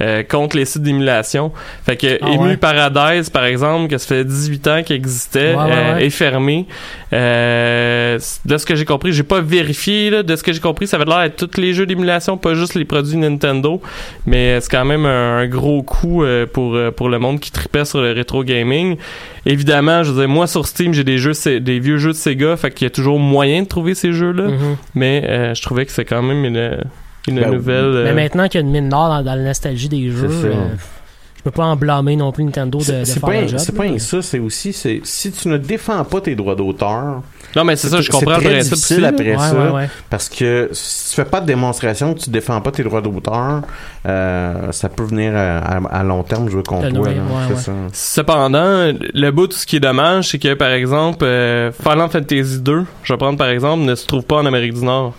euh, 0.01 0.23
contre 0.23 0.57
les 0.57 0.65
sites 0.65 0.83
d'émulation. 0.83 1.53
Fait 1.85 1.97
que 1.97 2.19
Ah 2.23 2.29
Emu 2.31 2.39
ouais. 2.51 2.57
Paradise, 2.57 3.31
par 3.31 3.45
exemple, 3.45 3.89
que 3.89 3.99
ça 3.99 4.07
fait 4.09 4.25
18 4.25 4.67
ans 4.69 4.83
qu'il 4.85 4.97
existait, 4.97 5.55
Ouais, 5.55 5.63
ouais, 5.65 5.71
euh, 5.73 5.97
est 5.99 6.11
fermé. 6.11 6.67
Euh, 7.13 8.19
de 8.45 8.57
ce 8.59 8.67
que 8.67 8.75
j'ai 8.75 8.85
compris, 8.85 9.13
j'ai 9.13 9.23
pas 9.23 9.41
vérifié, 9.41 10.11
là, 10.11 10.23
de 10.23 10.37
ce 10.37 10.43
que 10.43 10.53
j'ai 10.53 10.61
compris, 10.61 10.87
ça 10.87 10.97
avait 10.97 11.07
l'air 11.07 11.21
d'être 11.23 11.47
tous 11.47 11.61
les 11.61 11.73
jeux 11.73 11.87
d'émulation, 11.87 12.37
pas 12.37 12.55
juste 12.55 12.75
les 12.75 12.85
produits 12.85 13.17
Nintendo, 13.17 13.81
mais 14.27 14.61
c'est 14.61 14.71
quand 14.71 14.85
même 14.85 15.07
un, 15.07 15.39
un 15.39 15.47
gros 15.47 15.83
coup 15.83 16.25
pour, 16.53 16.77
pour 16.97 17.09
le 17.09 17.19
monde 17.19 17.41
qui 17.41 17.51
tripait 17.51 17.85
sur 17.85 18.01
le 18.01 18.13
rétro 18.13 18.45
gaming. 18.45 18.97
Évidemment, 19.47 20.03
je 20.03 20.11
veux 20.13 20.21
dire, 20.21 20.29
moi 20.29 20.47
sur 20.47 20.67
Steam, 20.67 20.93
j'ai 20.93 21.05
des 21.05 21.19
jeux, 21.19 21.33
des 21.61 21.79
vieux 21.79 21.99
jeux 21.99 22.11
de 22.13 22.17
Sega, 22.17 22.57
fait 22.57 22.71
qu'il 22.73 22.85
y 22.85 22.89
a 22.89 22.91
toujours 22.91 23.19
moyen 23.19 23.63
de 23.63 23.69
trouver 23.69 23.95
ces 23.95 24.13
jeux-là, 24.13 24.49
Mhm. 24.49 24.77
mais 24.95 25.23
euh, 25.27 25.55
je 25.55 25.63
trouvais 25.63 25.87
que 25.87 25.93
c'est 25.93 26.05
quand 26.05 26.23
même 26.23 26.45
une, 26.45 26.79
une 27.29 27.41
Ben, 27.41 27.51
nouvelle... 27.53 27.85
euh, 27.85 28.05
Mais 28.05 28.15
maintenant 28.15 28.49
qu'il 28.49 28.61
y 28.61 28.65
a 28.65 28.67
une 28.67 28.73
mine 28.73 28.89
d'or 28.89 29.09
dans, 29.09 29.23
dans 29.23 29.35
la 29.35 29.43
nostalgie 29.43 29.89
des 29.89 30.11
jeux, 30.11 30.29
ça. 30.29 30.47
euh, 30.47 30.53
je 31.39 31.43
peux 31.51 31.51
pas 31.63 31.65
en 31.67 31.77
blâmer 31.77 32.17
non 32.17 32.33
plus 32.33 32.43
Nintendo 32.43 32.79
de, 32.79 32.85
de 32.85 33.05
faire 33.05 33.21
pas, 33.21 33.41
le 33.41 33.47
job. 33.47 33.59
c'est 33.61 33.75
pas 33.77 33.85
ça, 34.01 34.21
c'est 34.21 34.41
aussi, 34.41 34.73
c'est 34.73 35.01
si 35.05 35.31
tu 35.31 35.47
ne 35.49 35.57
défends 35.59 36.03
pas 36.05 36.21
tes 36.21 36.35
droits 36.35 36.57
d'auteur, 36.57 37.23
Non, 37.55 37.63
mais 37.63 37.77
c'est 37.77 37.89
ça, 37.89 38.01
je 38.01 38.11
comprends 38.11 38.33
le 38.33 38.41
très 38.43 38.51
principe 38.55 38.75
difficile 38.75 39.05
après 39.05 39.37
Ouais, 39.37 39.39
ça, 39.39 39.55
ouais, 39.55 39.71
ouais. 39.71 39.89
parce 40.11 40.29
que 40.29 40.69
si 40.73 41.11
tu 41.11 41.15
fais 41.15 41.25
pas 41.25 41.41
de 41.41 41.47
démonstration, 41.47 42.15
que 42.15 42.19
tu 42.19 42.31
défends 42.31 42.61
pas 42.61 42.73
tes 42.73 42.83
droits 42.83 43.01
d'auteur, 43.01 43.63
euh, 44.09 44.73
ça 44.73 44.89
peut 44.89 45.05
venir 45.05 45.37
à, 45.37 45.59
à- 45.59 46.01
à 46.01 46.03
long 46.03 46.25
terme 46.25 46.49
jouer 46.49 46.65
contre 46.65 46.89
toi. 46.93 47.09
Cependant, 47.93 48.93
le 49.15 49.31
bout, 49.31 49.47
tout 49.47 49.57
ce 49.57 49.67
qui 49.67 49.77
est 49.77 49.81
dommage, 49.81 50.29
c'est 50.31 50.39
que, 50.41 50.55
par 50.55 50.71
exemple, 50.71 51.25
euh, 51.25 51.71
Final 51.73 52.09
Fantasy 52.11 52.61
2, 52.61 52.85
je 53.05 53.13
vais 53.13 53.17
prendre 53.17 53.39
par 53.39 53.49
exemple, 53.49 53.85
ne 53.85 53.95
se 53.95 54.07
trouve 54.07 54.25
pas 54.25 54.37
en 54.37 54.47
Amérique 54.47 54.75
du 54.75 54.85
Nord. 54.85 55.15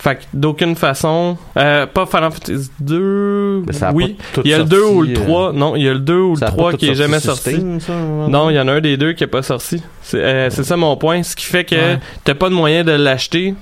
Fait 0.00 0.16
que 0.16 0.20
d'aucune 0.32 0.76
façon, 0.76 1.36
euh, 1.56 1.86
pas 1.86 2.06
Final 2.06 2.30
Fantasy 2.30 2.70
2, 2.80 3.62
Mais 3.66 3.72
ça 3.72 3.90
oui, 3.92 4.16
il 4.44 4.50
y 4.50 4.54
a 4.54 4.58
le 4.58 4.64
2 4.64 4.80
ou 4.84 5.02
le 5.02 5.08
sorti, 5.16 5.22
euh, 5.22 5.24
3, 5.26 5.52
non, 5.54 5.74
il 5.76 5.82
y 5.82 5.88
a 5.88 5.92
le 5.92 5.98
2 5.98 6.14
ou 6.14 6.30
le 6.34 6.36
Ça 6.38 6.46
a 6.46 6.50
pas 6.50 6.56
3 6.56 6.70
tout 6.72 6.76
qui 6.78 6.88
est 6.90 6.94
jamais 6.94 7.18
sorti. 7.20 7.56
Ça. 7.80 7.92
Non, 8.28 8.48
il 8.50 8.54
y 8.54 8.60
en 8.60 8.68
a 8.68 8.72
un 8.74 8.80
des 8.80 8.96
deux 8.96 9.12
qui 9.14 9.24
est 9.24 9.28
pas 9.28 9.42
sorti. 9.42 9.82
C'est 10.02 10.22
euh, 10.22 10.50
ça 10.50 10.76
mon 10.76 10.96
point, 10.96 11.22
ce 11.24 11.34
qui 11.34 11.46
fait 11.46 11.64
que 11.64 11.74
Ouais. 11.74 11.98
t'as 12.24 12.34
pas 12.34 12.48
de 12.48 12.54
moyen 12.54 12.84
de 12.84 12.92
l'acheter. 12.92 13.54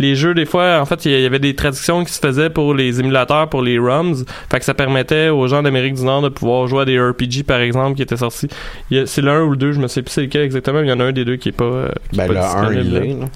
Les 0.00 0.16
jeux, 0.16 0.34
des 0.34 0.44
fois, 0.46 0.80
en 0.80 0.84
fait, 0.86 1.04
il 1.04 1.12
y 1.20 1.24
avait 1.24 1.38
des 1.38 1.54
traductions 1.54 2.02
qui 2.04 2.12
se 2.12 2.18
faisaient 2.18 2.50
pour 2.50 2.74
les 2.74 2.98
émulateurs, 2.98 3.48
pour 3.48 3.62
les 3.62 3.78
ROMs. 3.78 4.16
Fait 4.50 4.58
que 4.58 4.64
ça 4.64 4.74
permettait 4.74 5.28
aux 5.28 5.46
gens 5.46 5.62
d'Amérique 5.62 5.94
du 5.94 6.02
Nord 6.02 6.22
de 6.22 6.28
pouvoir 6.30 6.66
jouer 6.66 6.82
à 6.82 6.84
des 6.84 6.98
RPG, 7.00 7.44
par 7.46 7.60
exemple, 7.60 7.94
qui 7.94 8.02
étaient 8.02 8.16
sortis. 8.16 8.48
C'est 9.06 9.22
l'un 9.22 9.42
ou 9.44 9.50
le 9.50 9.56
deux, 9.56 9.70
je 9.70 9.78
me 9.78 9.86
sais 9.86 10.02
plus 10.02 10.10
c'est 10.10 10.22
lequel 10.22 10.42
exactement, 10.42 10.80
mais 10.80 10.88
il 10.88 10.90
y 10.90 10.92
en 10.92 10.98
a 10.98 11.04
un 11.04 11.12
des 11.12 11.24
deux 11.24 11.36
qui 11.36 11.50
est 11.50 11.52
pas, 11.52 11.64
euh, 11.64 11.88
qui 12.12 12.18
est 12.20 12.26
Ben, 12.26 12.26
pas 12.26 12.32
le 12.34 12.40
1, 12.40 12.42
disponible, 12.72 12.82
il 12.86 12.92
là. 12.92 13.04
est, 13.04 13.20
là. 13.20 13.26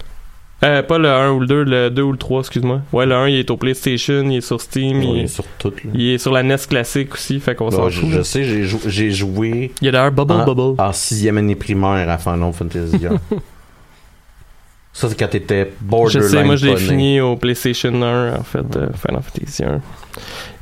Euh, 0.64 0.82
pas 0.82 0.98
le 0.98 1.08
1 1.08 1.30
ou 1.30 1.40
le 1.40 1.46
2, 1.46 1.62
le 1.62 1.88
2 1.90 2.02
ou 2.02 2.10
le 2.12 2.18
3, 2.18 2.40
excuse-moi. 2.40 2.80
Ouais, 2.92 3.06
le 3.06 3.14
1, 3.14 3.28
il 3.28 3.36
est 3.38 3.50
au 3.50 3.56
PlayStation, 3.56 4.24
il 4.28 4.38
est 4.38 4.40
sur 4.40 4.60
Steam, 4.60 5.00
il, 5.02 5.18
est, 5.20 5.26
sur 5.28 5.44
tout. 5.58 5.72
il 5.94 6.08
est 6.14 6.18
sur 6.18 6.32
la 6.32 6.42
NES 6.42 6.56
classique 6.68 7.14
aussi, 7.14 7.38
fait 7.38 7.54
qu'on 7.54 7.70
s'en 7.70 7.88
fout. 7.90 8.08
je 8.10 8.22
sais, 8.22 8.42
j'ai 8.42 8.64
jou- 8.64 8.80
j'ai 8.86 9.12
joué 9.12 9.70
Il 9.80 9.84
y 9.84 9.88
a 9.88 9.92
d'ailleurs 9.92 10.10
Bubble 10.10 10.32
en, 10.32 10.44
Bubble. 10.44 10.80
en 10.82 10.92
sixième 10.92 11.38
année 11.38 11.54
primaire 11.54 12.10
à 12.10 12.18
Final 12.18 12.52
Fantasy. 12.52 13.06
hein. 13.06 13.18
Ça, 14.92 15.08
c'est 15.08 15.16
quand 15.16 15.28
t'étais 15.28 15.70
borderline. 15.80 16.22
Je 16.22 16.28
sais, 16.28 16.42
moi 16.44 16.56
je 16.56 16.66
l'ai 16.66 16.76
fini 16.76 17.20
au 17.20 17.36
PlayStation 17.36 17.92
1, 18.02 18.34
en 18.38 18.42
fait, 18.42 18.64
euh, 18.76 18.88
Final 18.94 19.22
Fantasy 19.22 19.62
1. 19.62 19.80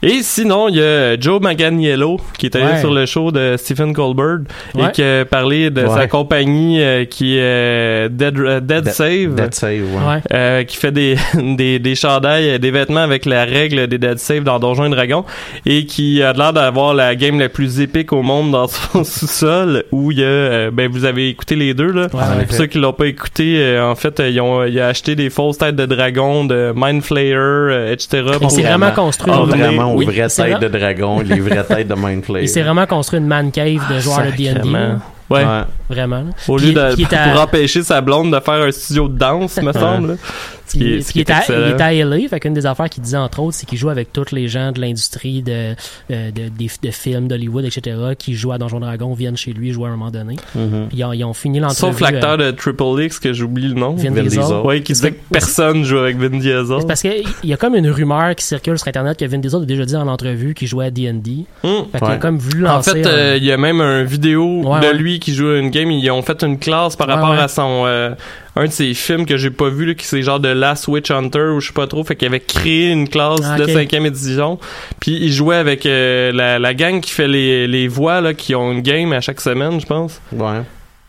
Et 0.03 0.23
sinon, 0.23 0.69
il 0.69 0.77
y 0.77 0.83
a 0.83 1.19
Joe 1.19 1.41
Manganiello 1.41 2.19
qui 2.39 2.47
est 2.47 2.55
allé 2.57 2.65
Ouais. 2.67 2.81
sur 2.81 2.93
le 2.93 3.07
show 3.07 3.33
de 3.33 3.55
Stephen 3.57 3.95
Colbert 3.95 4.41
et 4.79 4.93
qui 4.93 5.03
a 5.03 5.25
parlé 5.25 5.71
de 5.71 5.83
Ouais. 5.83 5.89
sa 5.95 6.07
compagnie 6.07 6.83
euh, 6.83 7.05
qui 7.07 7.37
est 7.39 7.41
euh, 7.41 8.09
Dead, 8.11 8.39
euh, 8.39 8.61
Dead 8.61 8.85
Dead- 8.85 8.93
Save. 8.93 9.35
Dead 9.35 9.55
Save, 9.55 9.71
ouais. 9.71 10.07
Ouais. 10.15 10.21
euh, 10.33 10.65
qui 10.65 10.77
fait 10.77 10.93
des, 10.93 11.17
des, 11.35 11.79
des 11.79 11.95
chandails, 11.95 12.59
des 12.59 12.71
vêtements 12.71 13.01
avec 13.01 13.25
la 13.25 13.45
règle 13.47 13.87
des 13.87 13.97
Dead 13.99 14.19
Save 14.19 14.43
dans 14.45 14.59
Donjons 14.59 14.85
et 14.85 14.91
Dragons 14.91 15.25
et 15.65 15.87
qui 15.87 16.23
a 16.23 16.33
l'air 16.35 16.53
d'avoir 16.53 16.93
la 16.93 17.15
game 17.15 17.39
la 17.41 17.49
plus 17.49 17.81
épique 17.81 18.13
au 18.13 18.23
monde 18.23 18.51
dans 18.53 18.69
son 18.69 19.03
sous-sol 19.05 19.85
où 19.93 20.13
il 20.13 20.19
y 20.19 20.23
a, 20.25 20.27
euh, 20.27 20.71
ben 20.71 20.91
vous 20.91 21.05
avez 21.07 21.29
écouté 21.31 21.57
les 21.57 21.73
deux 21.73 21.91
là. 21.91 22.09
Ouais, 22.13 22.21
ouais. 22.39 22.45
Pour 22.47 22.55
ceux 22.55 22.67
qui 22.67 22.79
l'ont 22.79 22.93
pas 22.93 23.07
écouté, 23.07 23.57
euh, 23.61 23.91
en 23.91 23.95
fait, 23.95 24.21
euh, 24.21 24.29
ils 24.29 24.41
ont, 24.41 24.63
il 24.65 24.79
a 24.79 24.89
acheté 24.89 25.15
des 25.17 25.31
fausses 25.31 25.59
têtes 25.59 25.77
de 25.77 25.87
dragon, 25.87 26.45
de 26.45 26.73
Mind 26.77 27.03
Flayer, 27.03 27.35
euh, 27.35 27.93
etc. 27.93 28.23
Il 28.43 28.51
s'est 28.51 28.63
vraiment 28.63 28.91
construit 28.91 29.33
Une- 29.45 29.51
vraiment 29.51 29.93
aux 29.93 29.99
Oui, 29.99 30.07
vraies 30.07 30.29
têtes 30.29 30.57
vrai. 30.57 30.59
de 30.59 30.69
dragon, 30.69 31.21
les 31.21 31.41
vraies 31.41 31.65
têtes 31.69 31.89
de 31.89 31.95
Mind 31.95 32.25
Flayer. 32.25 32.45
Il 32.47 32.49
s'est 32.49 32.63
vraiment 32.63 32.87
construit 32.87 33.19
une 33.21 33.27
man 33.27 33.51
cave 33.53 33.81
de 33.93 34.01
joueurs 34.01 34.25
de 34.27 34.31
D&D. 34.37 34.61
Ouais. 34.69 35.45
Ouais. 35.45 35.45
Vraiment. 35.91 36.25
Au 36.47 36.57
lieu 36.57 36.73
de, 36.73 36.95
puis 36.95 37.03
est 37.03 37.13
à- 37.15 37.31
pour 37.33 37.41
empêcher 37.43 37.83
sa 37.83 38.01
blonde 38.01 38.33
de 38.33 38.39
faire 38.41 38.63
un 38.63 38.71
studio 38.71 39.09
de 39.09 39.19
danse, 39.19 39.61
me 39.61 39.73
semble. 39.73 40.19
Ce 40.67 40.73
qui 40.73 40.83
est, 40.83 40.91
Puis- 40.97 41.03
ce 41.03 41.13
puis 41.13 41.13
qui 41.13 41.19
il, 41.21 41.23
est 41.23 41.31
est 41.31 41.51
à, 41.53 41.69
il 41.69 41.73
est 41.97 42.03
à 42.03 42.05
LA, 42.05 42.29
fait 42.29 42.41
qu'une 42.41 42.55
des 42.55 42.67
affaires 42.67 42.89
qu'il 42.91 43.03
disait 43.03 43.17
entre 43.17 43.41
autres, 43.41 43.57
c'est 43.57 43.67
qu'il 43.67 43.79
joue 43.79 43.89
avec 43.89 44.13
tous 44.13 44.33
les 44.33 44.49
gens 44.49 44.73
de 44.73 44.81
l'industrie 44.81 45.43
de, 45.43 45.75
de, 46.11 46.31
des- 46.49 46.71
de 46.83 46.91
films, 46.91 47.29
d'Hollywood, 47.29 47.65
etc., 47.65 47.97
qui 48.19 48.35
jouent 48.35 48.53
à 48.53 48.59
Donjon 48.59 48.81
Dragon, 48.81 49.13
viennent 49.15 49.37
chez 49.37 49.53
lui 49.53 49.73
jouer 49.73 49.87
à 49.87 49.93
un 49.93 49.97
moment 49.97 50.11
donné. 50.11 50.37
Mhm. 50.55 50.87
Puis 50.89 50.99
ils 50.99 51.05
ont, 51.05 51.13
ils 51.13 51.25
ont 51.25 51.33
fini 51.35 51.61
l'entrevue. 51.61 51.79
Sauf 51.93 52.01
l'acteur 52.01 52.37
de 52.39 52.51
Triple 52.51 53.01
X, 53.03 53.19
que 53.19 53.33
j'oublie 53.33 53.69
le 53.69 53.75
nom. 53.75 53.95
Vin 53.95 54.11
Vin 54.11 54.23
Diesel. 54.23 54.41
Diesel. 54.41 54.57
Ouais, 54.65 54.81
qui 54.83 54.93
disait 54.93 55.13
que 55.13 55.21
personne 55.31 55.85
joue 55.85 55.99
avec 55.99 56.17
Vin 56.17 56.37
Diesel. 56.39 56.65
Parce 56.89 57.03
qu'il 57.03 57.23
y 57.45 57.53
a 57.53 57.57
comme 57.57 57.75
une 57.77 57.89
rumeur 57.91 58.35
qui 58.35 58.45
circule 58.45 58.79
sur 58.79 58.89
Internet 58.89 59.19
que 59.19 59.25
Vin 59.25 59.39
Diesel 59.39 59.63
a 59.63 59.65
déjà 59.67 59.85
dit 59.85 59.97
en 59.97 60.09
entrevue 60.09 60.55
qu'il 60.55 60.69
jouait 60.69 60.87
à 60.87 60.91
D&D. 60.91 61.45
Fait 61.63 61.69
qu'il 61.99 62.07
a 62.07 62.11
Ouais. 62.11 62.19
comme 62.19 62.39
voulu 62.39 62.67
En 62.67 62.83
fait, 62.83 63.07
euh, 63.07 63.37
il 63.37 63.45
y 63.45 63.53
a 63.53 63.57
même 63.57 63.81
un 63.81 64.03
vidéo 64.05 64.63
Ouais, 64.65 64.81
de 64.81 64.87
ouais. 64.87 64.95
lui 64.95 65.19
qui 65.21 65.33
joue 65.35 65.49
à 65.49 65.59
une 65.59 65.71
game. 65.71 65.91
Ils 65.91 66.11
ont 66.11 66.23
fait 66.23 66.43
une 66.43 66.59
classe 66.59 66.97
par 66.97 67.07
rapport 67.09 67.31
à 67.33 67.49
son 67.49 67.85
euh, 67.87 68.11
un 68.57 68.65
de 68.65 68.71
ses 68.71 68.95
films 68.95 69.27
que 69.27 69.37
j'ai 69.37 69.51
pas 69.51 69.69
vu, 69.69 69.85
là, 69.87 69.95
qui 69.95 70.05
c'est 70.07 70.23
genre 70.23 70.41
de 70.41 70.49
Last 70.49 70.89
Witch 70.89 71.11
Hunter 71.11 71.51
ou 71.55 71.61
je 71.61 71.69
sais 71.69 71.73
pas 71.75 71.87
trop. 71.87 72.03
Fait 72.05 72.17
qu'il 72.17 72.27
avait 72.27 72.41
créé 72.41 72.91
une 72.91 73.09
classe 73.09 73.41
Ah, 73.45 73.57
de 73.59 73.65
ok. 73.65 73.71
cinquième 73.71 74.07
édition. 74.07 74.59
Puis 74.99 75.13
il 75.21 75.31
jouait 75.33 75.57
avec 75.57 75.85
euh, 75.87 76.33
la, 76.33 76.59
la 76.59 76.75
gang 76.75 77.01
qui 77.01 77.11
fait 77.11 77.29
les, 77.29 77.67
les 77.67 77.87
voix 77.87 78.21
là, 78.21 78.33
qui 78.35 78.55
ont 78.55 78.73
une 78.73 78.81
game 78.81 79.13
à 79.13 79.21
chaque 79.21 79.41
semaine, 79.41 79.79
je 79.81 79.87
pense. 79.87 80.21
Ouais. 80.33 80.63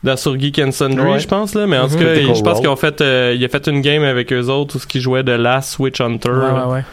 Dans 0.03 0.15
sur 0.17 0.39
Geek 0.39 0.59
and 0.59 0.71
Sundry, 0.73 1.11
Ouais. 1.13 1.19
je 1.19 1.27
pense 1.27 1.55
là. 1.55 1.65
Mais 1.67 1.77
en 1.77 1.85
Mhm. 1.85 1.91
tout 1.91 1.97
cas, 1.97 2.05
Critical 2.11 2.35
je 2.35 2.41
pense 2.43 2.59
qu'ils 2.59 2.69
ont 2.69 2.75
fait, 2.75 3.01
euh, 3.01 3.33
il 3.35 3.43
a 3.43 3.47
fait 3.49 3.65
une 3.67 3.81
game 3.81 4.03
avec 4.03 4.31
eux 4.33 4.47
autres 4.47 4.75
où 4.75 4.79
ce 4.79 4.85
qui 4.85 4.99
jouait 5.01 5.23
de 5.23 5.31
Last 5.31 5.79
Witch 5.79 5.99
Hunter. 6.01 6.29
Ouais, 6.29 6.51
ouais, 6.51 6.73
ouais. 6.73 6.83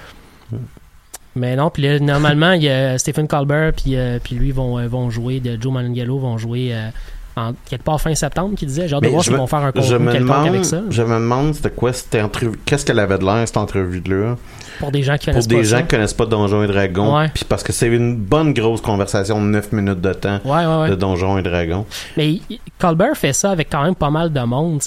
Mais 1.37 1.57
non, 1.57 1.69
puis 1.69 1.83
là, 1.83 1.99
normalement, 1.99 2.53
il 2.53 2.63
y 2.63 2.69
a 2.69 2.97
Stephen 2.97 3.27
Colbert 3.27 3.73
puis, 3.73 3.97
euh, 3.97 4.19
puis 4.23 4.37
lui 4.37 4.53
vont, 4.53 4.79
euh, 4.79 4.87
vont 4.87 5.11
jouer, 5.11 5.41
de 5.41 5.61
Joe 5.61 5.73
Manganiello 5.73 6.17
vont 6.19 6.39
jouer 6.39 6.69
euh, 6.73 6.89
en, 7.37 7.53
quelque 7.69 7.83
part 7.83 8.01
fin 8.01 8.15
septembre, 8.15 8.55
qui 8.57 8.67
disait. 8.67 8.89
J'ai 8.89 8.95
hâte 8.95 9.03
de 9.03 9.09
voir 9.09 9.23
je 9.23 9.31
s'ils 9.31 9.39
vont 9.39 9.47
faire 9.47 9.61
un 9.61 9.73
contenu 9.73 9.89
quelconque 9.89 10.19
demande, 10.21 10.49
avec 10.49 10.65
ça. 10.65 10.83
je 10.91 11.03
me 11.03 11.15
demande 11.15 11.55
c'était 11.55 11.71
quoi 11.71 11.93
cette 11.93 12.15
entrevue, 12.17 12.59
qu'est-ce 12.65 12.85
qu'elle 12.85 12.99
avait 12.99 13.19
de 13.19 13.25
l'air 13.25 13.47
cette 13.47 13.57
entrevue-là? 13.57 14.37
Pour 14.81 14.91
des 14.91 15.03
gens 15.03 15.15
qui 15.17 15.27
pour 15.27 15.33
connaissent 15.35 15.49
des 15.49 15.57
pas 15.57 15.63
gens 15.63 15.77
ça. 15.77 15.83
qui 15.83 15.89
connaissent 15.89 16.13
pas 16.15 16.27
Donjons 16.27 16.63
et 16.63 16.67
Dragons, 16.67 17.17
Ouais. 17.19 17.29
puis 17.33 17.45
parce 17.49 17.63
que 17.63 17.73
c'est 17.73 17.87
une 17.89 18.17
bonne 18.17 18.53
grosse 18.53 18.81
conversation 18.81 19.41
de 19.41 19.47
9 19.49 19.73
minutes 19.73 20.01
de 20.01 20.13
temps 20.13 20.41
Ouais, 20.45 20.67
ouais, 20.67 20.83
ouais. 20.83 20.91
de 20.91 20.95
Donjons 20.95 21.39
et 21.39 21.43
Dragons. 21.43 21.87
Mais 22.17 22.39
Colbert 22.79 23.17
fait 23.17 23.33
ça 23.33 23.51
avec 23.51 23.69
quand 23.71 23.83
même 23.83 23.95
pas 23.95 24.11
mal 24.11 24.33
de 24.33 24.41
monde. 24.41 24.81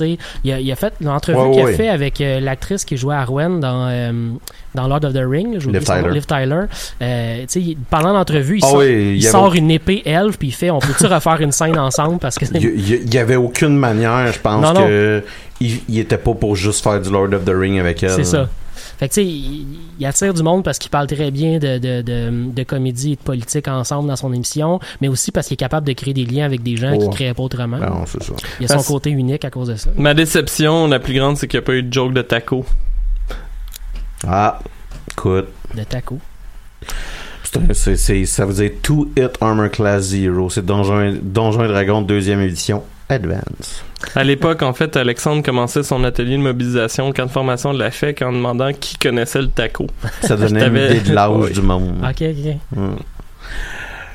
Il 0.43 0.51
a, 0.51 0.59
il 0.59 0.71
a 0.71 0.75
fait 0.75 0.93
l'entrevue 1.01 1.51
qu'il 1.51 1.61
a 1.65 1.71
fait 1.73 1.89
avec 1.89 2.21
euh, 2.21 2.39
l'actrice 2.39 2.85
qui 2.85 2.97
jouait 2.97 3.15
Arwen 3.15 3.59
dans, 3.59 3.88
euh, 3.89 4.11
dans 4.75 4.88
Lord 4.88 5.03
of 5.05 5.13
the 5.13 5.23
Ring, 5.27 5.53
Liv 5.65 5.83
Tyler. 5.83 6.09
Liv 6.11 6.25
Tyler. 6.25 6.61
Euh, 7.01 7.45
pendant 7.89 8.13
l'entrevue, 8.13 8.57
il, 8.57 8.63
Ah 8.63 8.67
sort, 8.67 8.77
oui, 8.79 8.85
il 8.88 8.99
il 9.15 9.17
y 9.23 9.27
avait- 9.27 9.31
sort 9.31 9.55
une 9.55 9.71
épée 9.71 10.01
elfe 10.05 10.38
puis 10.38 10.49
il 10.49 10.51
fait 10.51 10.69
on 10.69 10.79
peut-tu 10.79 11.05
refaire 11.07 11.41
une 11.41 11.51
scène 11.51 11.77
ensemble? 11.79 12.19
Parce 12.19 12.38
que 12.38 12.45
Il 12.53 12.61
y, 12.61 12.65
il- 12.65 12.91
il 13.05 13.13
y 13.13 13.17
avait 13.17 13.35
aucune 13.35 13.75
manière, 13.77 14.31
je 14.31 14.39
pense 14.39 14.61
Non, 14.61 14.73
non. 14.73 14.85
que 14.88 15.23
il, 15.59 15.79
il 15.89 15.99
était 15.99 16.17
pas 16.17 16.33
pour 16.33 16.55
juste 16.55 16.83
faire 16.83 17.01
du 17.01 17.09
Lord 17.09 17.33
of 17.33 17.45
the 17.45 17.51
Ring 17.55 17.79
avec 17.79 18.03
elle. 18.03 18.11
C'est 18.11 18.23
ça. 18.25 18.47
Fait 18.97 19.07
que 19.09 19.13
tu 19.13 19.21
sais, 19.21 19.25
il, 19.27 19.67
il 19.99 20.05
attire 20.07 20.33
du 20.33 20.41
monde 20.41 20.63
parce 20.63 20.79
qu'il 20.79 20.89
parle 20.89 21.05
très 21.07 21.29
bien 21.29 21.59
de, 21.59 21.77
de, 21.77 22.01
de, 22.01 22.51
de 22.51 22.63
comédie 22.63 23.11
et 23.13 23.15
de 23.15 23.21
politique 23.21 23.67
ensemble 23.67 24.07
dans 24.07 24.15
son 24.15 24.33
émission, 24.33 24.79
mais 25.01 25.07
aussi 25.07 25.31
parce 25.31 25.47
qu'il 25.47 25.53
est 25.53 25.57
capable 25.57 25.85
de 25.87 25.93
créer 25.93 26.13
des 26.15 26.25
liens 26.25 26.45
avec 26.45 26.63
des 26.63 26.75
gens 26.77 26.91
Oh. 26.95 26.99
qui 26.99 27.07
ne 27.07 27.13
créaient 27.13 27.33
pas 27.35 27.43
autrement. 27.43 27.77
Non, 27.77 28.05
c'est 28.07 28.23
ça. 28.23 28.33
Il 28.59 28.65
a 28.65 28.67
son 28.69 28.73
Parce- 28.75 28.87
côté 28.87 29.09
unique 29.11 29.45
à 29.45 29.51
cause 29.51 29.67
de 29.67 29.75
ça. 29.75 29.89
Ma 29.97 30.13
déception 30.15 30.87
la 30.87 30.99
plus 30.99 31.13
grande, 31.13 31.37
c'est 31.37 31.47
qu'il 31.47 31.59
n'y 31.59 31.63
a 31.63 31.65
pas 31.65 31.73
eu 31.75 31.83
de 31.83 31.93
joke 31.93 32.13
de 32.13 32.21
taco. 32.23 32.65
Ah, 34.27 34.59
écoute, 35.11 35.47
De 35.75 35.83
taco. 35.83 36.17
c'est 37.43 37.57
un- 37.57 37.73
c'est- 37.73 37.95
c'est- 37.97 38.25
ça 38.25 38.45
veut 38.45 38.53
dire 38.53 38.71
Two 38.81 39.09
Hit 39.15 39.37
Armor 39.41 39.69
Class 39.69 40.03
Zero. 40.05 40.49
C'est 40.49 40.65
Donjons 40.65 41.01
et, 41.01 41.13
Donjons 41.21 41.63
et 41.65 41.67
Dragons 41.67 42.01
deuxième 42.01 42.41
édition 42.41 42.83
Advance. 43.09 43.83
À 44.15 44.23
l'époque, 44.23 44.61
en 44.63 44.73
fait, 44.73 44.97
Alexandre 44.97 45.41
commençait 45.41 45.83
son 45.83 46.03
atelier 46.03 46.35
de 46.37 46.41
mobilisation, 46.41 47.11
camp 47.13 47.25
de 47.25 47.31
formation 47.31 47.73
de 47.73 47.79
la 47.79 47.89
FEC, 47.89 48.21
en 48.21 48.33
demandant 48.33 48.71
qui 48.73 48.97
connaissait 48.97 49.41
le 49.41 49.47
taco. 49.47 49.87
Ça 50.21 50.35
donnait 50.35 50.67
une 50.67 50.75
idée 50.75 50.99
de 50.99 51.13
l'âge 51.13 51.31
Oui. 51.35 51.51
du 51.53 51.61
monde. 51.61 51.95
Ok, 52.03 52.21
ok. 52.21 52.55
Mm. 52.75 52.95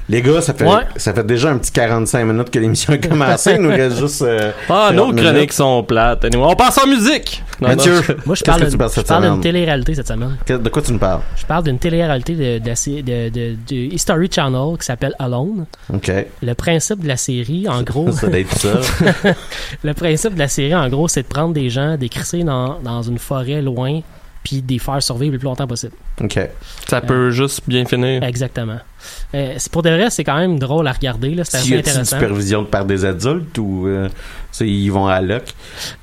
Les 0.09 0.21
gars, 0.21 0.41
ça 0.41 0.53
fait, 0.53 0.67
Ouais. 0.67 0.83
ça 0.97 1.15
fait 1.15 1.25
déjà 1.25 1.51
un 1.51 1.59
petit 1.59 1.71
45 1.71 2.25
minutes 2.25 2.51
que 2.51 2.59
l'émission 2.59 2.93
a 2.93 2.99
commencé. 2.99 3.53
Il 3.55 3.63
nous 3.63 3.71
reste 3.71 3.99
juste. 3.99 4.23
euh, 4.23 4.51
Ah, 4.69 4.89
40 4.91 4.95
nos 4.97 5.07
minutes. 5.13 5.25
chroniques 5.31 5.53
sont 5.53 5.83
plates. 5.85 6.25
Anyway, 6.25 6.45
on 6.45 6.57
passe 6.57 6.79
en 6.85 6.87
musique! 6.89 7.43
Non, 7.61 7.69
Mathieu, 7.69 7.95
non, 7.95 8.15
Moi, 8.27 8.35
je 8.35 8.43
parle 8.43 8.69
d'une 8.69 8.77
parle 8.77 9.41
télé-réalité 9.41 9.95
cette 9.95 10.09
semaine. 10.09 10.37
que- 10.45 10.55
de 10.55 10.69
quoi 10.69 10.83
tu 10.83 10.93
nous 10.93 10.99
parles? 10.99 11.21
Je 11.37 11.47
parle 11.47 11.63
d'une 11.65 11.79
télé-réalité 11.79 12.35
de, 12.35 12.59
de, 12.59 13.29
de, 13.31 13.57
de- 13.69 13.77
History 13.95 14.29
Channel 14.31 14.77
qui 14.79 14.85
s'appelle 14.87 15.15
Alone. 15.21 15.67
OK. 15.95 16.11
Le 16.43 16.55
principe 16.55 17.01
de 17.05 17.09
la 17.09 17.17
série, 17.17 17.69
en 17.69 17.83
gros, 17.83 18.11
Ça 18.11 18.27
doit 18.27 18.41
être 18.41 18.57
ça. 18.59 18.71
le 19.85 19.95
principe 19.95 20.35
de 20.35 20.39
la 20.41 20.49
série, 20.49 20.75
en 20.75 20.89
gros, 20.89 21.07
c'est 21.09 21.23
de 21.23 21.29
prendre 21.29 21.55
des 21.55 21.71
gens, 21.71 21.97
d'écrisser 21.97 22.43
dans, 22.43 22.79
dans 22.81 23.03
une 23.03 23.19
forêt 23.19 23.63
loin, 23.63 24.01
puis 24.43 24.61
de 24.63 24.73
les 24.73 24.79
faire 24.81 25.01
survivre 25.03 25.33
le 25.33 25.39
plus 25.39 25.45
longtemps 25.47 25.67
possible. 25.69 25.93
OK. 26.21 26.39
Ça 26.89 27.01
peut 27.01 27.31
juste 27.31 27.63
bien 27.67 27.85
finir. 27.85 28.23
Exactement. 28.23 28.79
Euh, 29.35 29.55
c'est- 29.57 29.73
pour 29.73 29.83
de 29.83 29.91
vrai, 29.91 30.11
c'est 30.11 30.23
quand 30.25 30.37
même 30.39 30.59
drôle 30.59 30.87
à 30.87 30.93
regarder. 30.93 31.35
là. 31.35 31.43
C'est 31.45 31.59
S'il 31.59 31.61
assez 31.61 31.71
y 31.71 31.75
a 31.75 31.77
une 31.77 31.81
intéressant. 31.81 32.17
supervision 32.19 32.65
par 32.65 32.85
des 32.85 33.05
adultes 33.05 33.59
ou 33.59 33.89
euh, 33.89 34.09
ils 34.61 34.91
vont 34.91 35.09
à 35.09 35.21
l'oc? 35.21 35.43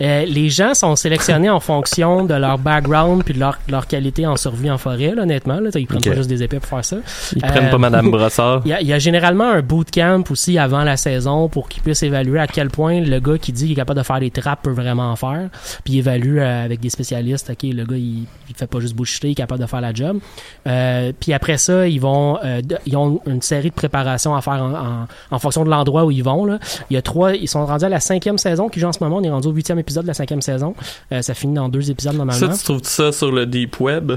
Euh, 0.01 0.25
les 0.25 0.49
gens 0.49 0.73
sont 0.73 0.95
sélectionnés 0.97 1.49
en 1.49 1.61
fonction 1.61 2.25
de 2.25 2.33
leur 2.33 2.57
background 2.57 3.23
puis 3.23 3.33
de 3.35 3.39
leur, 3.39 3.57
leur 3.69 3.87
qualité 3.87 4.25
en 4.27 4.35
survie 4.35 4.69
en 4.69 4.77
forêt, 4.77 5.13
là, 5.15 5.21
honnêtement. 5.21 5.59
Là. 5.61 5.69
Ils 5.75 5.87
prennent 5.87 6.01
pas 6.01 6.15
juste 6.15 6.27
des 6.29 6.43
épées 6.43 6.59
pour 6.59 6.67
faire 6.67 6.83
ça. 6.83 6.97
Ils 7.35 7.45
Euh, 7.45 7.47
prennent 7.47 7.69
pas 7.69 7.77
Madame 7.77 8.11
Brossard. 8.11 8.61
Il 8.65 8.69
y, 8.71 8.73
a, 8.73 8.81
il 8.81 8.87
y 8.87 8.93
a 8.93 8.99
généralement 8.99 9.49
un 9.49 9.61
bootcamp 9.61 10.23
aussi 10.29 10.57
avant 10.57 10.83
la 10.83 10.97
saison 10.97 11.47
pour 11.47 11.69
qu'ils 11.69 11.83
puissent 11.83 12.03
évaluer 12.03 12.39
à 12.39 12.47
quel 12.47 12.69
point 12.69 12.99
le 12.99 13.19
gars 13.21 13.37
qui 13.37 13.53
dit 13.53 13.63
qu'il 13.63 13.71
est 13.73 13.75
capable 13.75 13.99
de 13.99 14.05
faire 14.05 14.19
des 14.19 14.31
trappes 14.31 14.63
peut 14.63 14.71
vraiment 14.71 15.11
en 15.11 15.15
faire. 15.15 15.49
Puis 15.85 15.99
évalue 15.99 16.39
euh, 16.39 16.65
avec 16.65 16.81
des 16.81 16.89
spécialistes, 16.89 17.49
ok, 17.49 17.63
le 17.71 17.85
gars 17.85 17.95
il, 17.95 18.25
il 18.49 18.55
fait 18.55 18.67
pas 18.67 18.79
juste 18.81 18.95
bullshiter, 18.95 19.29
il 19.29 19.31
est 19.31 19.35
capable 19.35 19.61
de 19.61 19.67
faire 19.67 19.79
la 19.81 19.93
job. 19.99 20.19
Euh, 20.67 21.11
puis 21.19 21.33
après 21.33 21.57
ça, 21.57 21.87
ils 21.87 21.99
vont, 21.99 22.37
euh, 22.43 22.61
de- 22.61 22.77
ils 22.85 22.95
ont 22.97 23.21
une 23.27 23.41
série 23.41 23.69
de 23.69 23.75
préparations 23.75 24.35
à 24.35 24.41
faire 24.41 24.53
en, 24.63 24.73
en- 24.73 25.07
en 25.31 25.39
fonction 25.39 25.63
de 25.63 25.69
l'endroit 25.69 26.05
où 26.05 26.11
ils 26.11 26.23
vont. 26.23 26.45
Là. 26.45 26.59
Il 26.89 26.93
y 26.93 26.97
a 26.97 27.01
trois, 27.01 27.33
ils 27.35 27.47
sont 27.47 27.65
rendus 27.65 27.85
à 27.85 27.89
la 27.89 27.99
cinquième 27.99 28.37
saison 28.37 28.69
qui 28.69 28.79
joue 28.79 28.87
en 28.87 28.93
ce 28.93 29.03
moment. 29.03 29.17
On 29.17 29.23
est 29.23 29.29
rendu 29.29 29.47
au 29.47 29.51
huitième 29.51 29.79
épisode 29.79 30.03
de 30.03 30.07
la 30.07 30.13
cinquième 30.13 30.41
saison. 30.41 30.73
Euh, 31.11 31.21
ça 31.21 31.33
finit 31.33 31.53
dans 31.53 31.69
deux 31.69 31.91
épisodes 31.91 32.13
Ça, 32.13 32.17
normalement. 32.17 32.53
tu 32.57 32.63
trouves 32.63 32.83
ça 32.83 33.11
sur 33.11 33.31
le 33.31 33.45
Deep 33.45 33.79
Web? 33.79 34.13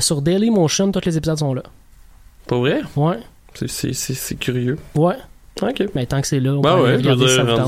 Sur 0.00 0.22
Dailymotion, 0.22 0.90
tous 0.92 1.04
les 1.06 1.16
épisodes 1.16 1.38
sont 1.38 1.54
là. 1.54 1.62
Pas 2.46 2.56
vrai? 2.58 2.80
Ouais, 2.96 3.18
c'est 3.66 4.38
curieux. 4.38 4.78
ouais. 4.96 5.14
Ok. 5.62 5.82
Mais 5.94 6.06
tant 6.06 6.20
que 6.20 6.26
c'est 6.26 6.40
là, 6.40 6.52
on 6.52 6.60
Bah 6.60 6.74
peut 6.76 6.82
ouais, 6.84 6.96
regarder 6.96 7.28
ça 7.28 7.42
là. 7.42 7.66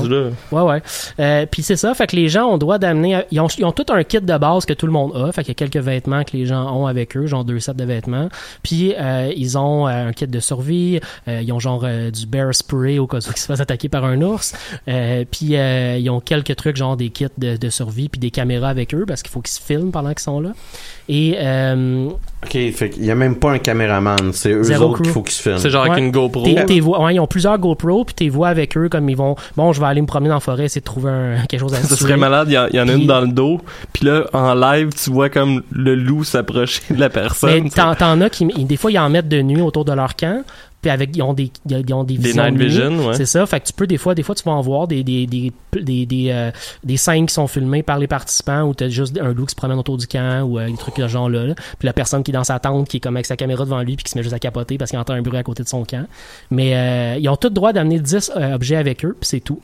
Ouais, 0.51 0.61
ouais. 0.61 0.81
Euh, 1.19 1.45
puis 1.49 1.61
c'est 1.63 1.75
ça, 1.75 1.93
fait 1.93 2.07
que 2.07 2.15
les 2.15 2.29
gens 2.29 2.45
ont 2.47 2.57
droit 2.57 2.77
d'amener. 2.77 3.21
Ils 3.31 3.39
ont, 3.39 3.47
ils 3.57 3.65
ont 3.65 3.71
tout 3.71 3.85
un 3.89 4.03
kit 4.03 4.19
de 4.21 4.37
base 4.37 4.65
que 4.65 4.73
tout 4.73 4.85
le 4.85 4.91
monde 4.91 5.11
a. 5.15 5.31
Fait 5.31 5.43
qu'il 5.43 5.49
y 5.49 5.51
a 5.51 5.55
quelques 5.67 5.77
vêtements 5.83 6.23
que 6.23 6.35
les 6.35 6.45
gens 6.45 6.71
ont 6.75 6.87
avec 6.87 7.15
eux, 7.17 7.25
genre 7.27 7.43
deux 7.45 7.59
sets 7.59 7.73
de 7.73 7.83
vêtements. 7.83 8.29
Puis 8.63 8.93
euh, 8.99 9.31
ils 9.35 9.57
ont 9.57 9.87
euh, 9.87 10.07
un 10.07 10.13
kit 10.13 10.27
de 10.27 10.39
survie. 10.39 10.99
euh, 11.27 11.41
ils 11.43 11.51
ont 11.51 11.59
genre 11.59 11.81
euh, 11.85 12.11
du 12.11 12.25
bear 12.25 12.53
spray 12.53 12.99
au 12.99 13.07
cas 13.07 13.17
où 13.17 13.31
ils 13.33 13.37
se 13.39 13.45
fassent 13.45 13.59
attaquer 13.59 13.89
par 13.89 14.05
un 14.05 14.21
ours. 14.21 14.53
Euh, 14.87 15.25
puis 15.29 15.55
euh, 15.57 15.97
ils 15.99 16.09
ont 16.09 16.19
quelques 16.19 16.55
trucs, 16.55 16.75
genre 16.77 16.97
des 16.97 17.09
kits 17.09 17.25
de, 17.37 17.57
de 17.57 17.69
survie, 17.69 18.09
puis 18.09 18.19
des 18.19 18.31
caméras 18.31 18.69
avec 18.69 18.93
eux 18.95 19.05
parce 19.07 19.21
qu'il 19.21 19.31
faut 19.31 19.41
qu'ils 19.41 19.53
se 19.53 19.61
filment 19.61 19.91
pendant 19.91 20.09
qu'ils 20.09 20.19
sont 20.19 20.39
là. 20.41 20.51
Et 21.09 21.35
euh, 21.37 22.07
OK, 22.43 22.51
fait 22.73 22.89
qu'il 22.91 23.05
y 23.05 23.11
a 23.11 23.15
même 23.15 23.35
pas 23.35 23.51
un 23.51 23.59
caméraman. 23.59 24.31
C'est 24.33 24.51
eux 24.51 24.81
autres 24.81 25.01
qu'il 25.01 25.11
faut 25.11 25.21
qu'ils 25.21 25.33
se 25.33 25.41
filment. 25.41 25.57
C'est 25.57 25.69
genre 25.69 25.83
Ouais. 25.83 25.91
avec 25.91 26.03
une 26.03 26.11
GoPro. 26.11 26.43
T'es- 26.45 26.65
t'es 26.65 26.79
ouais, 26.81 27.15
ils 27.15 27.19
ont 27.19 27.27
plusieurs 27.27 27.57
GoPro 27.57 27.82
GoPro, 27.83 28.05
puis 28.05 28.15
tu 28.15 28.29
vois 28.29 28.49
avec 28.49 28.77
eux 28.77 28.89
comme 28.89 29.09
ils 29.09 29.17
vont. 29.17 29.35
Bon, 29.57 29.73
je 29.73 29.79
vais 29.79 29.87
aller 29.87 30.01
me 30.01 30.07
promener 30.07 30.29
dans 30.29 30.35
la 30.35 30.39
forêt, 30.41 30.65
essayer 30.65 30.81
de 30.81 30.85
trouver 30.85 31.11
un- 31.11 31.45
quelque 31.47 31.59
chose 31.59 31.73
à 31.73 31.77
Ça 31.83 31.95
serait 31.95 32.17
malade, 32.17 32.47
il 32.49 32.53
y, 32.73 32.77
y 32.77 32.81
en 32.81 32.87
a 32.87 32.93
une 32.93 33.07
dans 33.07 33.21
le 33.21 33.27
dos, 33.27 33.61
puis 33.91 34.05
là, 34.05 34.25
en 34.33 34.53
live, 34.53 34.89
tu 34.93 35.09
vois 35.11 35.29
comme 35.29 35.63
le 35.71 35.95
loup 35.95 36.23
s'approcher 36.23 36.81
de 36.89 36.99
la 36.99 37.09
personne. 37.09 37.63
Mais 37.63 37.69
t'en, 37.69 38.21
as 38.21 38.29
qui, 38.29 38.45
des 38.45 38.77
fois, 38.77 38.91
ils 38.91 38.99
en 38.99 39.09
mettent 39.09 39.27
de 39.29 39.41
nuit 39.41 39.61
autour 39.61 39.85
de 39.85 39.93
leur 39.93 40.15
camp. 40.15 40.43
Puis 40.83 40.91
avec, 40.91 41.15
ils 41.15 41.23
ont 41.23 41.33
des, 41.33 41.49
ils 41.67 41.93
ont 41.93 42.03
des 42.03 42.17
Des 42.17 42.27
visions 42.27 42.43
night 42.43 42.57
vision, 42.57 43.07
ouais. 43.07 43.13
C'est 43.15 43.25
ça. 43.25 43.45
Fait 43.45 43.61
que 43.61 43.67
tu 43.67 43.73
peux, 43.73 43.87
des 43.87 43.97
fois, 43.97 44.13
des 44.13 44.21
fois, 44.21 44.35
tu 44.35 44.43
vas 44.43 44.51
en 44.51 44.61
voir 44.61 44.87
des, 44.87 45.03
des, 45.03 45.25
des, 45.25 45.51
des, 45.81 46.05
des, 46.05 46.27
euh, 46.29 46.51
des 46.83 46.97
scènes 46.97 47.25
qui 47.25 47.33
sont 47.33 47.47
filmées 47.47 47.81
par 47.83 47.97
les 47.97 48.07
participants 48.07 48.63
où 48.63 48.73
t'as 48.73 48.89
juste 48.89 49.17
un 49.17 49.33
loup 49.33 49.45
qui 49.45 49.51
se 49.51 49.55
promène 49.55 49.79
autour 49.79 49.97
du 49.97 50.05
camp 50.07 50.43
ou 50.43 50.59
euh, 50.59 50.67
des 50.69 50.75
trucs 50.77 50.97
de 50.97 51.03
ce 51.03 51.07
genre-là. 51.07 51.45
là. 51.47 51.55
Puis 51.55 51.85
la 51.85 51.93
personne 51.93 52.21
qui 52.21 52.31
est 52.31 52.33
dans 52.33 52.43
sa 52.43 52.59
tente, 52.59 52.89
qui 52.89 52.97
est 52.97 52.99
comme 52.99 53.15
avec 53.15 53.25
sa 53.25 53.37
caméra 53.37 53.63
devant 53.63 53.81
lui 53.81 53.95
puis 53.95 54.03
qui 54.03 54.11
se 54.11 54.17
met 54.17 54.23
juste 54.23 54.35
à 54.35 54.39
capoter 54.39 54.77
parce 54.77 54.91
qu'il 54.91 54.99
entend 54.99 55.13
un 55.13 55.21
bruit 55.21 55.37
à 55.37 55.43
côté 55.43 55.63
de 55.63 55.69
son 55.69 55.85
camp. 55.85 56.05
Mais 56.51 56.75
euh, 56.75 57.17
ils 57.17 57.29
ont 57.29 57.37
tout 57.37 57.47
le 57.47 57.53
droit 57.53 57.71
d'amener 57.73 57.99
10 57.99 58.33
euh, 58.35 58.53
objets 58.53 58.75
avec 58.75 59.05
eux, 59.05 59.15
puis 59.19 59.27
c'est 59.27 59.39
tout. 59.39 59.61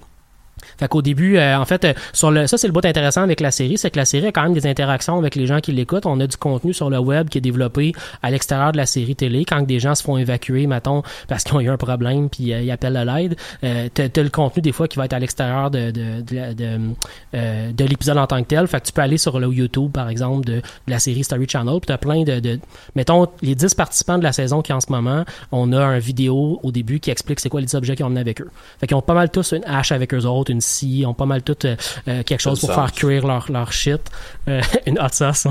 Fait 0.78 0.88
qu'au 0.88 1.01
début, 1.01 1.38
euh, 1.38 1.57
en 1.57 1.66
fait, 1.66 1.86
euh, 1.86 1.93
ça 2.14 2.57
c'est 2.57 2.68
le 2.68 2.74
bout 2.74 2.86
intéressant 2.86 3.22
avec 3.22 3.39
la 3.39 3.51
série, 3.51 3.78
c'est 3.78 3.91
que 3.91 3.97
la 3.97 4.05
série 4.05 4.28
a 4.28 4.32
quand 4.32 4.43
même 4.43 4.53
des 4.53 4.68
interactions 4.68 5.18
avec 5.18 5.36
les 5.36 5.45
gens 5.45 5.60
qui 5.60 5.72
l'écoutent. 5.72 6.05
On 6.05 6.20
a 6.20 6.28
du 6.28 6.38
contenu 6.38 6.74
sur 6.74 6.89
le 6.89 6.99
web 6.99 7.30
qui 7.30 7.38
est 7.38 7.41
développé 7.41 7.93
à 8.22 8.32
l'extérieur 8.32 8.72
de 8.72 8.78
la 8.78 8.86
série 8.86 9.16
télé. 9.16 9.45
Quand 9.45 9.62
des 9.62 9.80
gens 9.80 9.95
se 9.95 10.03
font 10.03 10.18
évacuer, 10.18 10.68
mettons, 10.68 11.03
parce 11.28 11.43
qu'ils 11.43 11.55
ont 11.55 11.60
eu 11.60 11.70
un 11.70 11.78
problème, 11.78 12.30
puis 12.30 12.53
euh, 12.53 12.62
ils 12.62 12.72
appellent 12.72 12.97
à 12.97 13.05
l'aide, 13.05 13.36
t'as, 13.62 14.10
t'as 14.10 14.24
le 14.24 14.30
contenu 14.30 14.62
des 14.62 14.72
fois 14.72 14.88
qui 14.88 14.97
va 14.97 15.05
être 15.05 15.14
à 15.14 15.20
l'extérieur 15.20 15.72
de 15.72 15.91
de, 15.91 16.22
de, 16.22 16.53
de, 16.53 17.72
de 17.72 17.86
l'épisode 17.86 18.18
en 18.18 18.28
tant 18.28 18.41
que 18.41 18.47
tel. 18.47 18.68
Fait 18.68 18.80
que 18.80 18.86
tu 18.86 18.93
peux 18.93 19.01
aller 19.01 19.18
sur 19.18 19.39
le 19.39 19.47
YouTube, 19.47 19.91
par 19.91 20.10
exemple, 20.10 20.45
de, 20.45 20.62
la 20.88 20.99
série 20.99 21.24
Story 21.24 21.47
Channel, 21.47 21.80
puis 21.80 21.88
t'as 21.88 21.97
plein 21.97 22.24
de, 22.24 22.39
de, 22.39 22.60
mettons, 22.95 23.28
les 23.41 23.55
10 23.55 23.74
participants 23.76 24.18
de 24.18 24.24
la 24.24 24.34
saison 24.34 24.62
qui 24.62 24.74
en 24.74 24.80
ce 24.80 24.91
moment, 24.91 25.24
on 25.51 25.72
a 25.74 25.84
un 25.84 25.99
vidéo 25.99 26.60
au 26.64 26.72
début 26.72 26.99
qui 26.99 27.12
explique 27.12 27.39
c'est 27.39 27.49
quoi 27.49 27.62
les 27.62 27.76
objets 27.76 27.95
qu'ils 27.95 28.05
ont 28.05 28.16
avec 28.16 28.41
eux. 28.41 28.49
Fait 28.80 28.88
qu'ils 28.88 28.97
ont 28.97 29.01
pas 29.01 29.14
mal 29.14 29.30
tous 29.30 29.53
une 29.53 29.64
hache 29.66 29.91
avec 29.91 30.14
eux 30.14 30.26
autres, 30.26 30.49
une 30.50 30.62
scie, 30.62 30.89
ils 31.00 31.06
ont 31.06 31.14
pas 31.14 31.26
mal 31.26 31.41
tous 31.43 31.66
euh, 31.66 31.76
euh, 32.08 32.24
quelque 32.24 32.41
chose 32.41 32.60
pour 32.60 32.74
faire 32.74 32.91
cuire 32.91 33.26
leur, 33.26 33.52
leur 33.52 33.72
shit. 33.72 34.02
Euh, 34.47 34.62
une 34.86 35.00
hot 35.00 35.10
sauce, 35.12 35.47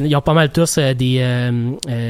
ils 0.00 0.16
ont 0.16 0.20
pas 0.20 0.34
mal 0.34 0.50
tous 0.50 0.78
des, 0.78 0.94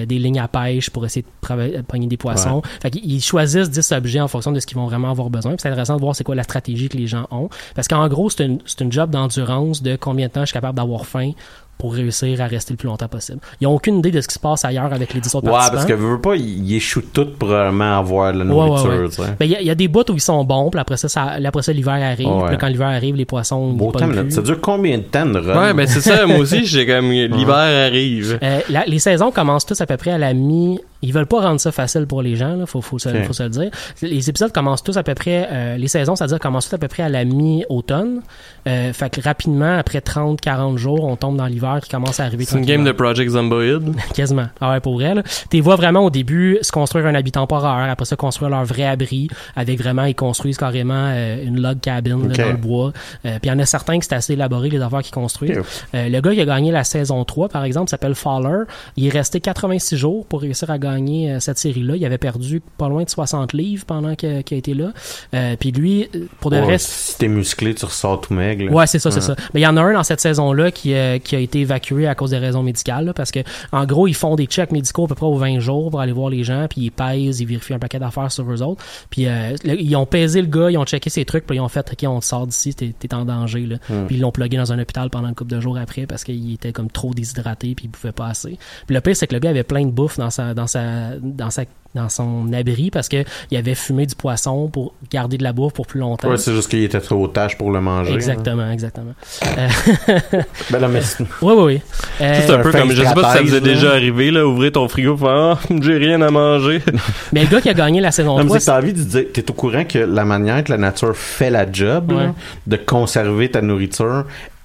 des 0.07 0.19
lignes 0.19 0.41
à 0.41 0.49
pêche 0.49 0.91
pour 0.91 1.05
essayer 1.05 1.23
de 1.23 1.83
pogner 1.83 2.07
des 2.07 2.17
poissons. 2.17 2.63
Fait 2.81 2.95
ils 2.95 3.21
choisissent 3.21 3.71
10 3.71 3.93
objets 3.93 4.21
en 4.21 4.29
fonction 4.29 4.53
de 4.53 4.61
ce 4.61 4.67
qu'ils 4.67 4.77
vont 4.77 4.87
vraiment 4.87 5.11
avoir 5.11 5.31
besoin. 5.31 5.55
C'est 5.59 5.69
intéressant 5.69 5.97
de 5.97 6.01
voir 6.01 6.17
c'est 6.17 6.25
quoi 6.25 6.35
la 6.35 6.43
stratégie 6.43 6.89
que 6.89 6.97
les 6.97 7.07
gens 7.07 7.27
ont. 7.31 7.49
Parce 7.75 7.89
qu'en 7.89 8.07
gros, 8.09 8.31
c'est 8.31 8.47
une, 8.47 8.61
c'est 8.67 8.81
une 8.81 8.93
job 8.93 9.11
d'endurance 9.11 9.83
de 9.83 9.97
combien 9.97 10.29
de 10.29 10.33
temps 10.33 10.41
je 10.41 10.47
suis 10.47 10.55
capable 10.55 10.77
d'avoir 10.77 11.07
faim 11.07 11.33
pour 11.79 11.95
réussir 11.95 12.41
à 12.41 12.47
rester 12.47 12.73
le 12.73 12.77
plus 12.77 12.87
longtemps 12.87 13.09
possible. 13.09 13.41
Ils 13.61 13.67
ont 13.67 13.75
aucune 13.75 13.99
idée 13.99 14.13
de 14.13 14.21
ce 14.21 14.29
qui 14.29 14.35
se 14.35 14.39
passe 14.39 14.65
ailleurs 14.65 14.93
avec 14.93 15.15
les 15.15 15.21
10 15.21 15.35
autres 15.35 15.47
Ouais, 15.47 15.53
participants. 15.53 15.77
parce 15.79 15.87
que 15.87 15.93
veux 15.95 16.21
pas, 16.21 16.37
ils 16.37 16.75
échouent 16.77 17.03
tout 17.13 17.27
pour 17.39 17.49
vraiment 17.49 17.99
avoir 17.99 18.33
la 18.33 18.45
Ouais, 18.45 18.51
ouais, 18.51 18.67
nourriture, 18.67 18.91
ouais. 19.03 19.09
tu 19.09 19.15
sais. 19.17 19.23
Ben, 19.41 19.45
il 19.47 19.51
y, 19.51 19.57
a- 19.57 19.61
il 19.61 19.67
y 19.67 19.71
a 19.71 19.75
des 19.75 19.89
bouts 19.89 20.09
où 20.09 20.15
ils 20.15 20.21
sont 20.21 20.45
bons, 20.45 20.71
puis 20.71 20.79
après 20.81 20.97
ça, 20.97 21.09
ça, 21.09 21.37
après 21.45 21.63
ça 21.63 21.73
l'hiver 21.73 21.95
arrive. 21.95 22.29
Ouais. 22.29 22.43
Puis 22.45 22.51
là, 22.53 22.57
quand 22.57 22.69
l'hiver 22.69 22.87
arrive, 22.87 23.17
les 23.17 23.25
poissons. 23.25 23.75
pognent 23.77 24.13
attends, 24.13 24.23
plus. 24.23 24.31
ça 24.31 24.43
dure 24.43 24.61
combien 24.61 24.99
de 24.99 25.03
temps 25.03 25.27
de 25.27 25.39
run? 25.41 25.61
Ouais, 25.61 25.75
ben 25.75 25.87
c'est 25.89 26.01
ça, 26.03 26.25
moi 26.27 26.39
aussi, 26.39 26.65
j'ai 26.67 26.87
comme 26.87 27.11
l'hiver 27.11 27.55
arrive. 27.57 28.39
Euh, 28.41 28.61
la- 28.71 28.85
les 28.85 29.01
saisons 29.01 29.33
commencent 29.33 29.67
tous 29.67 29.81
à 29.81 29.87
peu 29.87 29.97
près 29.97 30.13
à 30.13 30.19
la 30.19 30.35
mi. 30.35 30.79
Ils 31.03 31.13
veulent 31.13 31.27
pas 31.27 31.41
rendre 31.41 31.61
ça 31.61 31.73
facile 31.73 32.07
pour 32.07 32.23
les 32.23 32.37
gens, 32.37 32.55
là, 32.57 32.65
faut, 32.67 32.81
faut, 32.81 32.99
se, 32.99 33.09
faut 33.25 33.33
se 33.33 33.43
le 33.43 33.49
dire. 33.49 33.71
Les 34.03 34.31
épisodes 34.31 34.53
commencent 34.53 34.83
tous 34.85 34.97
à 34.97 35.03
peu 35.03 35.15
près. 35.15 35.49
euh, 35.51 35.77
les 35.77 35.89
saisons, 35.89 36.15
c'est-à-dire 36.17 36.39
commencent 36.39 36.69
tous 36.69 36.77
à 36.77 36.79
peu 36.79 36.89
près 36.89 37.03
à 37.03 37.09
la 37.09 37.25
mi-automne. 37.25 38.21
Euh, 38.69 38.93
fait 38.93 39.11
que 39.11 39.21
rapidement, 39.21 39.77
après 39.79 39.99
30-40 39.99 40.77
jours, 40.77 41.05
on 41.05 41.17
tombe 41.17 41.37
dans 41.37 41.47
l'hiver 41.47 41.81
qui 41.83 41.91
commence 41.91 42.21
à 42.21 42.25
arriver. 42.25 42.45
C'est 42.45 42.57
une 42.59 42.65
game 42.65 42.85
de 42.85 42.93
Project 42.93 43.31
Zomboid. 43.31 43.95
Quasiment. 44.15 44.47
Ah 44.61 44.71
ouais, 44.71 44.81
pour 44.81 44.95
vrai, 44.95 45.15
là. 45.15 45.23
T'es 45.51 45.61
vois 45.61 45.77
vraiment 45.77 46.01
au 46.05 46.11
début 46.11 46.59
se 46.63 46.71
construire 46.71 47.07
un 47.07 47.15
habit 47.15 47.33
temporaire, 47.33 47.91
après 47.91 48.05
ça 48.05 48.15
construire 48.17 48.51
leur 48.51 48.65
vrai 48.65 48.85
abri, 48.85 49.29
avec 49.57 49.79
vraiment, 49.81 50.05
ils 50.05 50.15
construisent 50.15 50.57
carrément 50.59 50.95
euh, 51.13 51.45
une 51.45 51.61
log 51.61 51.81
cabin 51.81 52.19
là, 52.29 52.35
dans 52.35 52.51
le 52.51 52.57
bois. 52.57 52.93
Euh, 53.27 53.39
Puis 53.41 53.41
il 53.45 53.49
y 53.49 53.53
en 53.53 53.59
a 53.59 53.67
certains 53.67 53.99
que 53.99 54.05
c'est 54.05 54.15
assez 54.15 54.35
élaboré, 54.35 54.71
les 54.71 54.81
affaires 54.81 55.03
qu'ils 55.03 55.15
construisent. 55.15 55.59
Ok. 55.59 55.65
Euh, 55.95 56.09
le 56.09 56.21
gars 56.21 56.33
qui 56.33 56.41
a 56.41 56.45
gagné 56.45 56.71
la 56.71 56.85
saison 56.85 57.25
3, 57.25 57.49
par 57.49 57.65
exemple, 57.65 57.91
s'appelle 57.91 58.15
Faller. 58.15 58.65
Il 58.97 59.07
est 59.07 59.11
resté 59.11 59.41
86 59.41 59.97
jours 59.97 60.27
pour 60.27 60.43
réussir 60.43 60.71
à 60.71 60.79
gagner 60.79 60.92
euh, 60.99 61.41
cette 61.41 61.59
série-là. 61.59 61.97
Il 61.97 62.05
avait 62.05 62.19
perdu 62.19 62.63
pas 62.79 62.89
loin 62.89 63.05
de 63.05 63.11
60 63.11 63.53
livres 63.53 63.85
pendant 63.87 64.15
qu'il 64.15 64.29
a 64.29 64.55
été 64.55 64.75
là. 64.75 64.93
Euh, 65.35 65.57
Puis 65.59 65.73
lui, 65.73 66.09
euh, 66.15 66.27
pour 66.41 66.51
de 66.51 66.57
Ouais, 66.57 66.63
vrai, 66.63 66.79
si 66.79 67.19
t'es 67.19 67.29
musclé, 67.29 67.75
tu 67.75 67.85
ressors 67.85 68.21
tout 68.21 68.35
maigre. 68.35 68.73
Ouais, 68.73 68.87
c'est 68.87 68.99
ça, 68.99 69.11
c'est 69.11 69.21
ça. 69.21 69.35
Mais 69.55 69.61
il 69.61 69.63
y 69.63 69.67
en 69.67 69.77
a 69.77 69.83
un 69.83 69.93
dans 69.93 70.03
cette 70.03 70.21
saison-là 70.21 70.71
qui, 70.71 70.95
euh, 70.95 71.19
qui 71.19 71.37
a 71.37 71.39
été 71.39 71.61
évacué 71.61 72.07
à 72.07 72.15
cause 72.15 72.31
des 72.31 72.39
raisons 72.39 72.63
médicales, 72.63 73.07
là, 73.07 73.13
parce 73.13 73.31
que 73.31 73.41
en 73.73 73.85
gros, 73.87 74.07
ils 74.07 74.15
font 74.15 74.37
des 74.37 74.47
checks 74.47 74.73
médicaux 74.73 75.05
à 75.05 75.09
peu 75.09 75.15
près 75.15 75.27
aux 75.27 75.37
20 75.37 75.61
jours 75.61 75.91
pour 75.91 76.01
aller 76.01 76.13
voir 76.13 76.31
les 76.31 76.45
gens, 76.45 76.67
puis 76.69 76.83
ils 76.83 76.91
pèsent, 76.91 77.41
ils 77.41 77.47
vérifient 77.47 77.75
un 77.75 77.79
paquet 77.79 77.99
d'affaires 77.99 78.31
sur 78.31 78.51
eux 78.51 78.63
autres. 78.63 78.85
Puis 79.11 79.27
euh, 79.27 79.57
ils 79.65 79.97
ont 79.97 80.07
pesé 80.07 80.41
le 80.41 80.49
gars, 80.49 80.71
ils 80.71 80.79
ont 80.79 80.85
checké 80.85 81.11
ses 81.11 81.25
trucs, 81.25 81.47
puis 81.47 81.57
ils 81.57 81.61
ont 81.61 81.69
fait, 81.69 81.89
ok, 81.91 82.09
on 82.09 82.21
te 82.21 82.25
sort 82.25 82.47
d'ici, 82.47 82.75
t'es 82.75 82.93
t'es 82.99 83.15
en 83.15 83.25
danger. 83.25 83.67
Là. 83.67 83.77
Puis 84.07 84.17
ils 84.17 84.21
l'ont 84.21 84.33
plugué 84.33 84.57
dans 84.57 84.73
un 84.73 84.79
hôpital 84.79 85.11
pendant 85.11 85.29
une 85.29 85.35
couple 85.35 85.51
de 85.51 85.61
jours 85.61 85.79
après 85.79 86.07
parce 86.07 86.25
qu'il 86.25 86.55
était 86.55 86.73
comme 86.73 86.91
trop 86.91 87.13
déshydraté, 87.15 87.75
puis 87.75 87.87
il 87.87 87.91
pouvait 87.91 88.13
pas 88.13 88.27
assez. 88.27 88.59
Puis 88.87 88.95
le 88.95 89.01
pire, 89.01 89.17
c'est 89.17 89.27
que 89.27 89.35
le 89.35 89.41
gars 89.41 89.51
avait 89.51 89.63
plein 89.63 89.85
de 89.85 89.91
bouffe 89.91 90.19
dans 90.19 90.31
sa, 90.31 90.55
dans 90.55 90.67
sa, 90.67 90.82
dans 91.21 91.51
sa 91.51 91.65
dans 91.95 92.09
son 92.09 92.51
abri 92.55 92.91
parce 92.91 93.07
que 93.07 93.23
il 93.51 93.57
avait 93.59 93.75
fumé 93.75 94.07
du 94.07 94.15
poisson 94.15 94.69
pour 94.69 94.95
garder 95.11 95.37
de 95.37 95.43
la 95.43 95.53
bouffe 95.53 95.75
pour 95.75 95.87
plus 95.87 96.01
longtemps. 96.01 96.31
Ouais, 96.31 96.39
c'est 96.39 96.55
juste 96.55 96.71
qu'il 96.71 96.83
était 96.85 97.01
trop 97.01 97.29
tâche 97.29 97.59
pour 97.59 97.71
le 97.71 97.83
manger. 97.83 98.15
Exactement, 98.15 98.71
exactement. 98.71 99.13
Euh, 99.59 99.69
Ben 100.71 100.79
là, 100.79 100.89
mais 100.89 101.03
c'est- 101.03 101.23
oui, 101.43 101.53
oui, 101.55 101.63
oui. 101.65 101.81
Euh, 102.23 102.41
C'est 102.47 102.51
un 102.55 102.61
peu 102.61 102.73
comme, 102.73 102.93
je 102.93 103.03
sais 103.03 103.13
pas 103.15 103.33
si 103.33 103.37
ça 103.37 103.43
vous 103.43 103.55
est 103.57 103.61
déjà 103.61 103.91
arrivé, 103.91 104.31
là, 104.31 104.47
ouvrir 104.47 104.73
ton 104.73 104.89
frigo, 104.89 105.19
faire, 105.19 105.29
ah, 105.29 105.59
j'ai 105.83 105.99
rien 105.99 106.23
à 106.23 106.31
manger. 106.31 106.81
mais 107.35 107.43
le 107.43 107.49
gars 107.49 107.61
qui 107.61 107.69
a 107.69 107.75
gagné 107.75 108.01
la 108.01 108.11
saison 108.11 108.39
Non, 108.39 108.45
mais 108.45 108.47
3, 108.47 108.59
c'est 108.61 108.65
que 108.65 108.71
t'as 108.71 108.79
envie 108.79 108.93
de 108.95 109.03
dire, 109.03 109.25
t'es 109.35 109.51
au 109.51 109.55
courant 109.55 109.85
que 109.85 109.99
la 109.99 110.25
manière 110.25 110.65
que 110.65 110.73
la 110.73 110.79
nature 110.79 111.15
fait 111.15 111.51
la 111.51 111.71
job, 111.71 112.13
là, 112.13 112.33
de 112.67 112.77
conserver 112.77 113.51
ta 113.51 113.61
nourriture, 113.61 114.25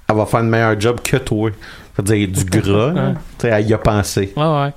elle 0.10 0.16
va 0.16 0.26
faire 0.26 0.40
un 0.40 0.44
meilleur 0.44 0.80
job 0.80 1.02
que 1.04 1.18
toi. 1.18 1.50
C'est-à-dire 1.98 2.28
du 2.28 2.46
gras. 2.46 2.92
Ouais. 2.94 3.14
Tu 3.40 3.48
sais, 3.48 3.48
elle 3.48 3.68
y 3.68 3.74
a 3.74 3.78
pensé. 3.80 4.32
Ouais, 4.38 4.44
ouais. 4.44 4.74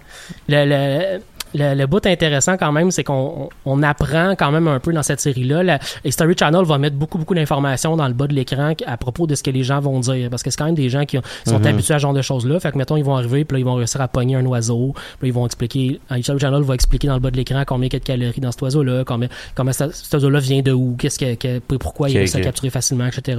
Le, 0.49 0.65
le, 0.65 1.21
le, 1.55 1.75
le 1.75 1.87
bout 1.87 2.05
intéressant 2.07 2.57
quand 2.57 2.73
même, 2.73 2.91
c'est 2.91 3.05
qu'on 3.05 3.49
on 3.65 3.83
apprend 3.83 4.33
quand 4.37 4.51
même 4.51 4.69
un 4.69 4.79
peu 4.81 4.93
dans 4.93 5.03
cette 5.03 5.21
série-là. 5.21 5.63
La 5.63 5.79
History 6.05 6.35
Channel 6.39 6.65
va 6.65 6.79
mettre 6.79 6.97
beaucoup, 6.97 7.19
beaucoup 7.19 7.35
d'informations 7.35 7.97
dans 7.97 8.07
le 8.09 8.15
bas 8.15 8.27
de 8.27 8.35
l'écran 8.35 8.73
à 8.87 8.97
propos 8.97 9.27
de 9.27 9.35
ce 9.35 9.43
que 9.43 9.51
les 9.51 9.63
gens 9.63 9.81
vont 9.81 10.01
dire. 10.01 10.31
Parce 10.31 10.43
que 10.43 10.51
c'est 10.51 10.57
quand 10.57 10.67
même 10.67 10.75
des 10.75 10.89
gens 10.89 11.05
qui 11.05 11.19
ont- 11.19 11.23
sont 11.47 11.59
Mhm. 11.59 11.67
habitués 11.67 11.95
à 11.95 11.99
ce 11.99 12.03
genre 12.03 12.13
de 12.15 12.23
choses-là. 12.23 12.61
Fait 12.61 12.73
que, 12.73 12.79
mettons, 12.79 12.97
ils 12.97 13.05
vont 13.05 13.17
arriver, 13.17 13.45
puis 13.45 13.57
là, 13.57 13.61
ils 13.61 13.65
vont 13.65 13.75
réussir 13.75 14.01
à 14.01 14.09
pogner 14.09 14.37
un 14.37 14.47
oiseau. 14.47 14.93
Puis 14.95 15.03
là, 15.23 15.29
ils 15.29 15.33
vont 15.33 15.47
expliquer, 15.47 16.01
History 16.11 16.39
Channel 16.39 16.63
va 16.63 16.75
expliquer 16.75 17.09
dans 17.09 17.15
le 17.15 17.21
bas 17.21 17.31
de 17.31 17.37
l'écran 17.37 17.63
combien 17.67 17.89
il 17.89 17.93
y 17.93 17.97
a 17.97 17.99
de 17.99 18.05
calories 18.05 18.41
dans 18.41 18.53
cet 18.53 18.63
oiseau-là, 18.63 19.05
combien, 19.05 19.29
comment 19.55 19.73
cet 19.73 20.13
oiseau-là 20.13 20.39
vient 20.41 20.63
de 20.63 20.73
où, 20.73 20.95
qu'est-ce 20.99 21.19
que, 21.19 21.35
que- 21.35 21.59
pourquoi 21.77 22.09
il 22.09 22.13
Ok, 22.13 22.17
réussit 22.19 22.37
ok. 22.37 22.43
à 22.43 22.45
capturer 22.45 22.71
facilement, 22.71 23.07
etc. 23.07 23.39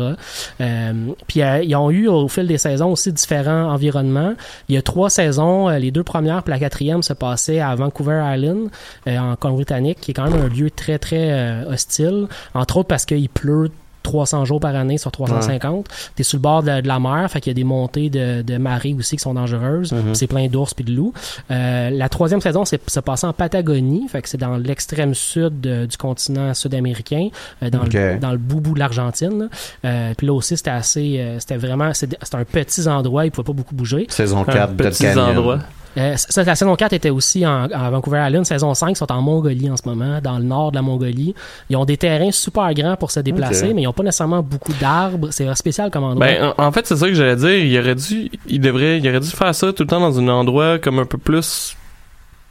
Euh, 0.60 0.94
puis 1.28 1.42
euh, 1.42 1.64
ils 1.64 1.76
ont 1.76 1.92
eu 1.92 2.08
au 2.08 2.28
fil 2.28 2.48
des 2.48 2.58
saisons 2.58 2.92
aussi 2.92 3.12
différents 3.12 3.72
environnements. 3.72 4.34
Il 4.70 4.76
y 4.76 4.78
a 4.78 4.82
trois 4.82 5.10
saisons, 5.10 5.70
euh, 5.70 5.78
les 5.80 5.92
deux 5.92 6.04
premières 6.04 6.44
puis 6.44 6.52
la 6.52 6.60
quatrième 6.60 7.04
se 7.04 7.14
passaient 7.14 7.60
à 7.60 7.74
Vancouver 7.76 8.01
Island, 8.10 8.70
euh, 9.08 9.18
en 9.18 9.36
Colombie-Britannique, 9.36 10.00
qui 10.02 10.12
est 10.12 10.14
quand 10.14 10.30
même 10.30 10.42
un 10.42 10.48
lieu 10.48 10.70
très 10.72 10.98
très 11.00 11.32
euh, 11.32 11.72
hostile, 11.74 12.28
entre 12.54 12.78
autres 12.78 12.88
parce 12.88 13.06
qu'il 13.06 13.30
pleut 13.30 13.70
300 14.04 14.46
jours 14.46 14.60
par 14.60 14.76
année 14.76 14.98
sur 14.98 15.12
350. 15.12 15.86
T'es 16.16 16.24
sur 16.24 16.38
le 16.38 16.42
bord 16.42 16.64
de, 16.64 16.82
de 16.82 16.88
la 16.88 17.00
mer, 17.00 17.30
fait 17.30 17.40
qu'il 17.40 17.52
y 17.52 17.54
a 17.54 17.54
des 17.54 17.64
montées 17.64 18.10
de, 18.10 18.42
de 18.42 18.58
marées 18.58 18.96
aussi 18.98 19.16
qui 19.16 19.22
sont 19.22 19.36
dangereuses. 19.36 19.92
Mhm. 19.92 20.02
Puis 20.06 20.16
C'est 20.16 20.26
plein 20.26 20.48
d'ours 20.48 20.74
puis 20.74 20.84
de 20.84 20.92
loups. 20.92 21.14
Euh, 21.52 21.92
la 21.92 22.10
troisième 22.10 22.42
saison, 22.42 22.66
c'est 22.66 22.82
se 22.90 23.00
passait 23.00 23.28
en 23.28 23.34
Patagonie, 23.34 24.08
fait 24.10 24.24
que 24.24 24.28
c'est 24.28 24.40
dans 24.40 24.58
l'extrême 24.58 25.14
sud 25.14 25.62
de- 25.62 25.86
du 25.86 25.98
continent 25.98 26.52
sud-américain, 26.56 27.28
euh, 27.62 27.70
dans, 27.70 27.84
le, 27.84 28.18
dans 28.18 28.32
le 28.32 28.40
bout-bout 28.40 28.74
de 28.74 28.80
l'Argentine. 28.80 29.38
là. 29.44 29.46
Euh, 29.86 30.14
puis 30.18 30.26
là 30.26 30.34
aussi, 30.34 30.58
c'était 30.58 30.72
assez, 30.72 31.18
euh, 31.20 31.38
c'était 31.40 31.58
vraiment, 31.58 31.94
c'est 31.94 32.10
c'était 32.24 32.38
un 32.38 32.44
petit 32.44 32.88
endroit, 32.88 33.26
il 33.26 33.32
pouvait 33.32 33.46
pas 33.46 33.54
beaucoup 33.54 33.76
bouger. 33.76 34.08
Saison 34.10 34.40
Un 34.42 34.46
4, 34.46 34.74
Dead 34.74 34.88
petits 34.88 35.04
Canyon. 35.04 35.62
Endroits. 35.96 36.14
Euh, 36.14 36.16
ça, 36.18 36.44
la 36.44 36.56
saison 36.56 36.76
4 36.76 36.94
était 36.94 37.10
aussi 37.10 37.46
en, 37.46 37.64
à 37.72 37.90
Vancouver 37.90 38.24
Island. 38.28 38.46
Saison 38.46 38.74
5 38.74 38.98
sont 38.98 39.12
en 39.12 39.22
Mongolie 39.22 39.70
en 39.70 39.78
ce 39.78 39.88
moment, 39.88 40.20
dans 40.22 40.38
le 40.38 40.44
nord 40.44 40.72
de 40.72 40.78
la 40.78 40.82
Mongolie. 40.82 41.36
Ils 41.70 41.76
ont 41.78 41.86
des 41.86 41.98
terrains 41.98 42.32
super 42.32 42.74
grands 42.74 42.96
pour 42.96 43.12
se 43.12 43.20
déplacer, 43.20 43.74
mais 43.74 43.82
ils 43.82 43.86
n'ont 43.86 43.94
pas 43.94 44.04
nécessairement 44.04 44.42
beaucoup 44.42 44.74
d'arbres. 44.80 45.30
C'est 45.32 45.54
spécial 45.56 45.92
comme 45.92 46.04
endroit. 46.04 46.26
Ben, 46.26 46.54
en, 46.58 46.66
en 46.66 46.72
fait, 46.72 46.88
c'est 46.88 46.96
ça 46.96 47.08
que 47.08 47.14
j'allais 47.14 47.36
dire. 47.36 47.58
Il 47.58 47.80
aurait 47.80 47.96
dû, 47.96 48.32
il 48.48 48.62
devrait, 48.62 49.00
il 49.00 49.08
aurait 49.10 49.20
dû 49.20 49.30
faire 49.30 49.54
ça 49.54 49.74
tout 49.74 49.84
le 49.84 49.88
temps 49.88 50.00
dans 50.00 50.18
un 50.20 50.28
endroit 50.28 50.80
comme 50.80 51.00
un 51.00 51.06
peu 51.06 51.18
plus, 51.18 51.76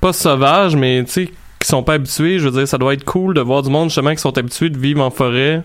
pas 0.00 0.12
sauvage, 0.12 0.76
mais 0.76 1.02
tu 1.04 1.12
sais, 1.12 1.30
qui 1.60 1.68
sont 1.68 1.82
pas 1.82 1.94
habitués. 1.94 2.38
Je 2.38 2.48
veux 2.48 2.58
dire, 2.58 2.66
ça 2.68 2.78
doit 2.78 2.94
être 2.94 3.04
cool 3.04 3.34
de 3.34 3.40
voir 3.40 3.62
du 3.62 3.70
monde 3.70 3.88
justement 3.88 4.10
qui 4.10 4.18
sont 4.18 4.36
habitués 4.36 4.70
de 4.70 4.78
vivre 4.78 5.02
en 5.02 5.10
forêt, 5.10 5.62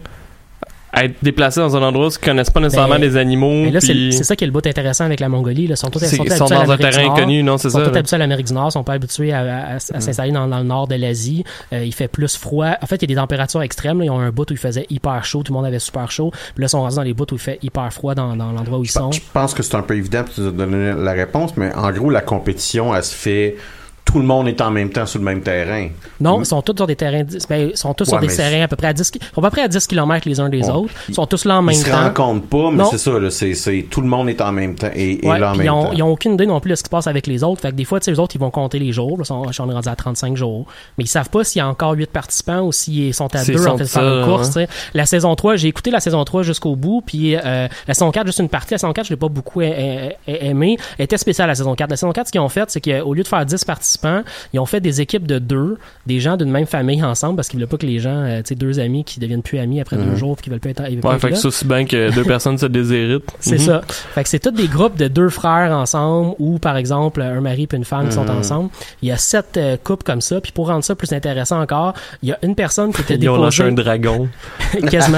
être 1.04 1.16
déplacés 1.22 1.60
dans 1.60 1.76
un 1.76 1.82
endroit 1.84 2.08
où 2.08 2.10
ils 2.10 2.18
connaissent 2.26 2.50
pas 2.50 2.60
nécessairement 2.60 2.96
Ben, 2.96 3.02
les 3.02 3.18
animaux. 3.18 3.64
mais 3.66 3.72
là, 3.72 3.82
c'est 3.82 3.93
puis 3.93 4.14
c'est 4.14 4.24
ça 4.24 4.36
qui 4.36 4.43
est 4.43 4.48
le 4.48 4.54
bout 4.54 4.66
intéressant 4.66 5.04
avec 5.06 5.20
la 5.20 5.28
Mongolie. 5.30 5.68
Là. 5.68 5.74
Ils 5.74 5.78
sont 5.78 5.89
tous, 5.89 6.00
sont 6.00 6.24
ils 6.24 6.32
sont 6.32 6.46
habitués 6.46 6.56
à 6.56 6.66
dans 6.66 6.72
un 6.72 6.78
l'Amérique 6.78 6.78
du 6.86 6.89
terrain 6.91 7.04
Nord. 7.08 7.18
inconnu, 7.18 7.43
non, 7.43 7.58
c'est 7.58 7.68
Ils 7.68 7.72
sont 7.72 7.80
ça. 7.80 7.89
tous 7.89 7.98
habitués 7.98 8.16
à 8.16 8.20
l'Amérique 8.20 8.48
du 8.48 8.54
Nord, 8.54 8.72
sont 8.72 8.84
pas 8.84 8.93
habitués 8.93 9.34
à, 9.34 9.39
à- 9.39 9.43
à- 9.74 9.76
à 9.76 9.80
s'installer 9.80 10.32
dans, 10.32 10.48
dans 10.48 10.60
le 10.60 10.64
nord 10.64 10.88
de 10.88 10.96
l'Asie. 10.96 11.43
Euh, 11.74 11.84
il 11.84 11.93
fait 11.93 12.08
plus 12.08 12.38
froid. 12.38 12.72
En 12.82 12.86
fait, 12.86 12.96
il 12.98 13.02
y 13.04 13.06
a 13.06 13.16
des 13.16 13.22
températures 13.22 13.62
extrêmes. 13.62 14.00
là. 14.00 14.06
Ils 14.06 14.10
ont 14.12 14.20
un 14.20 14.32
bout 14.32 14.50
où 14.50 14.54
il 14.54 14.58
faisait 14.60 14.86
hyper 14.89 15.24
chaud, 15.26 15.43
tout 15.43 15.52
le 15.52 15.58
monde 15.58 15.66
avait 15.66 15.80
super 15.80 16.12
chaud. 16.12 16.32
Puis 16.32 16.62
là, 16.62 16.66
ils 16.66 16.70
sont 16.70 16.82
rendus 16.82 16.96
dans 16.96 17.04
les 17.04 17.14
bouts 17.14 17.26
où 17.32 17.36
il 17.36 17.39
fait 17.39 17.60
hyper 17.62 17.91
froid 17.91 18.16
dans, 18.16 18.36
dans 18.36 18.52
l'endroit 18.52 18.80
où 18.80 18.84
ils 18.84 18.88
Je 18.88 18.93
sont. 18.93 19.12
Je 19.12 19.20
pense 19.34 19.54
que 19.54 19.64
c'est 19.64 19.76
un 19.76 19.82
peu 19.82 19.96
évident, 19.98 20.24
puis 20.24 20.34
tu 20.36 20.41
nous 20.41 20.48
as 20.48 20.52
donné 20.52 20.93
la 20.98 21.12
réponse, 21.14 21.58
mais 21.58 21.74
en 21.76 21.91
gros, 21.91 22.10
la 22.10 22.22
compétition, 22.22 22.96
elle 22.96 23.04
se 23.04 23.14
fait 23.16 23.56
tout 24.06 24.20
le 24.20 24.26
monde 24.26 24.47
est 24.47 24.62
en 24.62 24.72
même 24.72 24.89
temps 24.91 25.06
sur 25.06 25.20
le 25.20 25.26
même 25.26 25.41
terrain. 25.41 25.89
Non, 26.22 26.39
ils 26.39 26.45
sont 26.45 26.62
tous 26.62 26.76
sur 26.78 26.88
des 26.88 26.95
terrains, 26.95 27.24
ben, 27.49 27.70
ils 27.72 27.76
sont 27.78 27.93
tous 27.93 28.06
sur 28.06 28.20
des 28.20 28.28
terrains 28.28 28.62
à 28.64 28.68
peu 28.68 28.76
près 28.76 28.88
à 28.88 28.93
10, 28.93 29.12
ki- 29.12 29.20
ils 29.22 29.26
sont 29.36 29.41
à 29.41 29.49
peu 29.49 29.49
près 29.49 29.62
à 29.64 29.68
10 29.68 29.88
km 29.88 30.30
les 30.30 30.39
uns 30.39 30.47
des 30.47 30.62
Ouais. 30.64 30.70
autres. 30.72 30.93
Ils 31.10 31.16
sont 31.16 31.26
tous 31.26 31.43
là 31.45 31.58
en 31.58 31.62
même 31.62 31.76
Ils 31.76 31.80
se 31.84 31.89
temps. 31.89 32.01
rencontrent 32.03 32.45
pas, 32.47 32.72
mais 32.72 32.84
c'est 32.91 32.97
ça, 32.99 33.12
là, 33.20 33.30
tout 33.89 34.01
le 34.01 34.08
monde 34.08 34.30
est 34.30 34.39
en 34.41 34.51
même 34.51 34.76
temps 34.76 34.89
et, 34.95 35.26
et 35.26 35.28
Ouais, 35.28 35.39
là 35.39 35.49
en 35.49 35.51
puis 35.53 35.60
même 35.60 35.68
ils 35.68 35.70
ont, 35.72 35.84
temps. 35.86 35.91
ils 35.93 36.03
ont 36.03 36.12
aucune 36.12 36.34
idée 36.36 36.45
non 36.45 36.60
plus 36.60 36.70
de 36.70 36.76
ce 36.76 36.84
qui 36.84 36.88
se 36.88 36.91
passe 36.91 37.08
avec 37.08 37.28
les 37.28 37.43
autres. 37.43 37.62
Fait 37.62 37.72
que 37.72 37.76
des 37.76 37.84
fois, 37.84 37.99
tu 37.99 38.06
sais, 38.06 38.12
les 38.12 38.20
autres, 38.20 38.36
ils 38.36 38.39
vont 38.41 38.51
compter 38.51 38.80
les 38.80 38.91
jours. 38.93 39.18
Là, 39.18 39.24
Ils 39.24 39.26
sont, 39.26 39.43
ils 39.49 39.53
sont 39.53 39.66
rendus 39.66 39.89
à 39.89 39.95
35 39.95 40.38
jours. 40.38 40.66
Mais 40.97 41.03
ils 41.03 41.08
savent 41.08 41.30
pas 41.30 41.43
s'il 41.43 41.60
y 41.60 41.62
a 41.62 41.68
encore 41.68 41.93
8 41.93 42.12
participants 42.12 42.62
ou 42.62 42.72
s'ils 42.72 43.14
sont 43.14 43.34
à 43.36 43.39
S'ils 43.39 43.56
2 43.56 43.62
sont 43.64 43.70
en 43.72 43.78
fait 43.78 43.84
de 43.84 43.89
faire 43.89 44.03
une 44.20 44.26
course. 44.26 44.56
hein. 44.58 44.66
La 44.93 45.06
saison 45.06 45.36
3, 45.36 45.56
j'ai 45.58 45.68
écouté 45.68 45.91
la 45.91 45.99
saison 45.99 46.24
3 46.24 46.43
jusqu'au 46.43 46.76
bout. 46.76 47.01
Puis 47.06 47.36
euh, 47.36 47.68
la 47.88 47.93
saison 47.93 48.12
4, 48.12 48.28
juste 48.28 48.39
une 48.39 48.49
partie. 48.49 48.74
La 48.76 48.78
saison 48.78 48.93
4, 48.93 49.08
je 49.08 49.10
l'ai 49.14 49.18
pas 49.18 49.28
beaucoup 49.30 49.60
a- 49.62 49.66
a- 49.66 49.68
a- 49.68 50.43
aimé. 50.45 50.78
Elle 50.97 51.06
était 51.06 51.18
spéciale, 51.18 51.47
la 51.47 51.56
saison 51.56 51.76
4. 51.76 51.89
La 51.89 51.97
saison 51.97 52.12
4, 52.12 52.28
ce 52.28 52.32
qu'ils 52.32 52.41
ont 52.41 52.49
fait, 52.49 52.70
c'est 52.70 52.82
qu'au 52.82 53.14
lieu 53.14 53.24
de 53.24 53.28
faire 53.28 53.45
10 53.45 53.64
participants, 53.66 53.95
ils 54.54 54.60
ont 54.60 54.66
fait 54.66 54.80
des 54.82 55.02
équipes 55.02 55.28
de 55.28 55.39
deux, 55.39 55.78
des 56.06 56.20
gens 56.20 56.38
d'une 56.38 56.52
même 56.52 56.66
famille 56.66 57.04
ensemble 57.04 57.36
parce 57.36 57.48
qu'ils 57.48 57.58
voulaient 57.60 57.68
pas 57.70 57.78
que 57.78 57.86
les 57.86 58.00
gens, 58.00 58.10
euh, 58.24 58.38
tu 58.39 58.50
sais, 58.50 58.56
deux 58.56 58.80
amis 58.80 59.04
qui 59.04 59.20
deviennent 59.20 59.41
plus 59.41 59.60
amis 59.60 59.80
après 59.82 59.98
deux 59.98 60.16
jours 60.16 60.36
puis 60.36 60.43
qui 60.46 60.50
veulent 60.50 60.60
plus 60.60 60.72
être, 60.72 60.84
ils 60.89 60.93
veulent 60.96 61.02
pas 61.02 61.10
Ouais, 61.10 61.16
être 61.16 61.22
fait 61.22 61.28
que 61.30 61.34
là. 61.34 61.39
c'est 61.39 61.48
aussi 61.48 61.66
bien 61.66 61.86
que 61.86 62.14
deux 62.14 62.24
personnes 62.26 62.58
se 62.58 62.66
déshéritent. 62.66 63.32
C'est 63.39 63.54
Mhm. 63.56 63.66
ça. 63.66 63.82
Fait 63.88 64.24
que 64.24 64.30
c'est 64.30 64.39
tous 64.39 64.52
des 64.52 64.68
groupes 64.68 64.98
de 64.98 65.08
deux 65.08 65.30
frères 65.30 65.72
ensemble 65.72 66.36
ou 66.39 66.60
par 66.60 66.78
exemple 66.78 67.22
un 67.22 67.41
mari 67.41 67.68
et 67.72 67.76
une 67.76 67.86
femme 67.86 68.08
qui 68.10 68.14
sont 68.16 68.24
Mhm. 68.26 68.38
ensemble. 68.38 68.70
Il 69.02 69.10
y 69.10 69.12
a 69.12 69.18
sept 69.18 69.58
euh, 69.58 69.78
couples 69.84 70.04
comme 70.04 70.22
ça. 70.22 70.41
Puis 70.41 70.52
pour 70.52 70.68
rendre 70.68 70.84
ça 70.84 70.96
plus 70.96 71.12
intéressant 71.14 71.62
encore, 71.62 71.93
il 72.24 72.30
y 72.30 72.32
a 72.32 72.38
une 72.43 72.56
personne 72.56 72.91
qui 72.93 73.02
était 73.02 73.16
Ils 73.16 73.30
ont 73.30 73.41
lâché 73.41 73.64
déposée 73.64 73.72
un 73.82 73.84
dragon. 73.84 74.28
quasiment. 74.89 75.18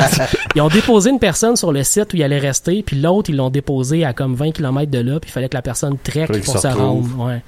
Ils 0.56 0.62
ont 0.62 0.68
déposé 0.70 1.10
une 1.10 1.20
personne 1.20 1.56
sur 1.56 1.72
le 1.72 1.84
site 1.84 2.14
où 2.14 2.18
il 2.18 2.24
allait 2.24 2.38
rester, 2.40 2.84
puis 2.84 3.00
l'autre 3.00 3.30
ils 3.30 3.36
l'ont 3.36 3.50
déposé 3.50 4.06
à 4.06 4.14
comme 4.14 4.36
20 4.36 4.52
km 4.52 4.90
de 4.92 5.00
là, 5.00 5.20
puis 5.20 5.30
il 5.30 5.34
fallait 5.34 5.50
que 5.50 5.56
la 5.56 5.62
personne 5.62 5.98
trek 6.04 6.28
pour 6.28 6.56
se 6.56 6.60
se 6.60 6.68
rendre. 6.68 7.08
Ouais. 7.26 7.42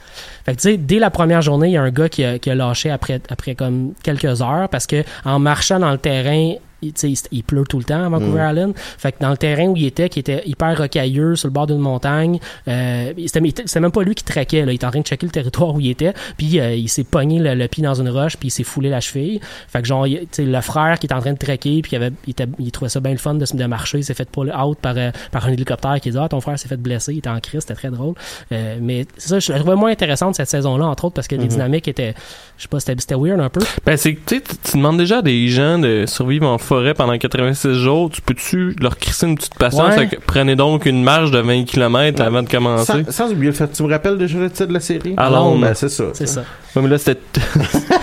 Fait 0.45 0.55
que 0.55 0.61
tu 0.61 0.69
sais, 0.69 0.77
dès 0.77 0.99
la 0.99 1.09
première 1.19 1.41
journée, 1.41 1.67
il 1.67 1.73
y 1.73 1.77
a 1.77 1.81
un 1.81 1.91
gars 1.91 2.07
qui 2.07 2.23
a, 2.23 2.39
qui 2.39 2.49
lâché 2.49 2.89
après 2.89 3.19
après 3.27 3.53
comme 3.53 3.93
quelques 4.03 4.41
heures 4.41 4.69
parce 4.69 4.87
que 4.87 5.03
en 5.25 5.37
marchant 5.37 5.77
dans 5.77 5.91
le 5.91 5.97
terrain 5.97 6.53
il, 6.81 6.93
il 7.31 7.43
pleut 7.43 7.63
tout 7.67 7.77
le 7.77 7.83
temps 7.83 8.03
à 8.05 8.09
Vancouver 8.09 8.41
Mm. 8.41 8.49
Island. 8.51 8.73
Fait 8.75 9.11
que 9.11 9.17
dans 9.19 9.31
le 9.31 9.37
terrain 9.37 9.67
où 9.67 9.75
il 9.75 9.85
était, 9.85 10.09
qui 10.09 10.19
était 10.19 10.41
hyper 10.45 10.77
rocailleux 10.77 11.35
sur 11.35 11.47
le 11.47 11.53
bord 11.53 11.67
d'une 11.67 11.79
montagne, 11.79 12.39
euh, 12.67 13.13
c'était 13.25 13.79
même 13.79 13.91
pas 13.91 14.03
lui 14.03 14.15
qui 14.15 14.23
traquait. 14.23 14.65
Là. 14.65 14.71
Il 14.71 14.75
était 14.75 14.85
en 14.85 14.91
train 14.91 14.99
de 15.01 15.05
checker 15.05 15.25
le 15.25 15.31
territoire 15.31 15.73
où 15.75 15.79
il 15.79 15.89
était. 15.89 16.13
Puis 16.37 16.59
euh, 16.59 16.73
il 16.75 16.87
s'est 16.89 17.03
pogné 17.03 17.39
le, 17.39 17.53
le 17.55 17.67
pied 17.67 17.83
dans 17.83 17.93
une 17.99 18.09
roche, 18.09 18.37
puis 18.37 18.47
il 18.47 18.51
s'est 18.51 18.63
foulé 18.63 18.89
la 18.89 18.99
cheville. 19.01 19.39
Fait 19.67 19.81
que 19.81 19.87
genre, 19.87 20.07
il- 20.07 20.27
le 20.37 20.61
frère 20.61 20.97
qui 20.99 21.05
était 21.05 21.15
en 21.15 21.21
train 21.21 21.33
de 21.33 21.37
traquer, 21.37 21.81
puis 21.81 21.91
il, 21.93 21.95
avait, 21.95 22.11
il, 22.27 22.31
était, 22.31 22.45
il 22.59 22.71
trouvait 22.71 22.89
ça 22.89 22.99
bien 22.99 23.11
le 23.11 23.17
fun 23.17 23.33
de, 23.35 23.45
de 23.51 23.65
marcher, 23.65 23.99
il 23.99 24.03
s'est 24.03 24.13
fait 24.13 24.29
pull 24.29 24.51
out 24.53 24.77
par, 24.81 24.93
euh, 24.97 25.11
par 25.31 25.45
un 25.47 25.51
hélicoptère 25.51 25.99
qui 26.01 26.11
dit 26.11 26.17
Ah, 26.19 26.29
ton 26.29 26.41
frère 26.41 26.57
s'est 26.57 26.67
fait 26.67 26.77
blesser, 26.77 27.13
il 27.13 27.17
était 27.19 27.29
en 27.29 27.39
crise, 27.39 27.61
c'était 27.61 27.75
très 27.75 27.89
drôle. 27.89 28.13
Euh, 28.51 28.77
mais 28.81 29.05
c'est 29.17 29.29
ça, 29.29 29.39
je 29.39 29.51
la 29.51 29.59
trouvais 29.59 29.75
moins 29.75 29.91
intéressante 29.91 30.35
cette 30.35 30.49
saison-là, 30.49 30.85
entre 30.85 31.05
autres, 31.05 31.15
parce 31.15 31.27
que 31.27 31.35
les 31.35 31.43
Mhm. 31.43 31.49
dynamiques 31.49 31.87
étaient, 31.87 32.13
je 32.57 32.63
sais 32.63 32.67
pas, 32.67 32.79
c'était 32.79 33.15
weird 33.15 33.39
un 33.39 33.49
peu. 33.49 33.61
Ben, 33.85 33.97
c'est 33.97 34.15
que, 34.15 34.35
tu 34.35 34.77
demandes 34.77 34.97
déjà 34.97 35.17
à 35.19 35.21
des 35.21 35.47
gens 35.47 35.79
de 35.79 36.05
survivre 36.07 36.47
en 36.47 36.57
forêt 36.69 36.93
pendant 36.93 37.17
86 37.17 37.73
jours. 37.73 38.11
Tu 38.11 38.21
peux-tu 38.21 38.75
leur 38.79 38.95
crisser 38.97 39.25
une 39.25 39.35
petite 39.35 39.55
patience? 39.55 39.89
Ouais. 39.89 40.07
Fait 40.07 40.15
que 40.15 40.21
prenez 40.23 40.55
donc 40.55 40.85
une 40.85 41.03
marche 41.03 41.31
de 41.31 41.39
20 41.39 41.65
km 41.65 42.21
avant 42.21 42.43
de 42.43 42.49
commencer. 42.49 43.03
Sans, 43.05 43.11
sans 43.11 43.31
oublier 43.31 43.51
le 43.51 43.57
fait, 43.57 43.67
tu 43.71 43.81
me 43.81 43.89
rappelles 43.89 44.19
déjà 44.19 44.37
le 44.37 44.51
titre 44.51 44.67
de 44.67 44.73
la 44.73 44.79
série? 44.79 45.15
Alone. 45.17 45.61
Ben, 45.61 45.73
c'est 45.73 45.89
ça. 45.89 46.05
C'est 46.13 46.27
ça. 46.27 46.41
Ouais, 46.75 46.83
mais 46.83 46.89
là, 46.89 46.97
c'était 46.99 47.19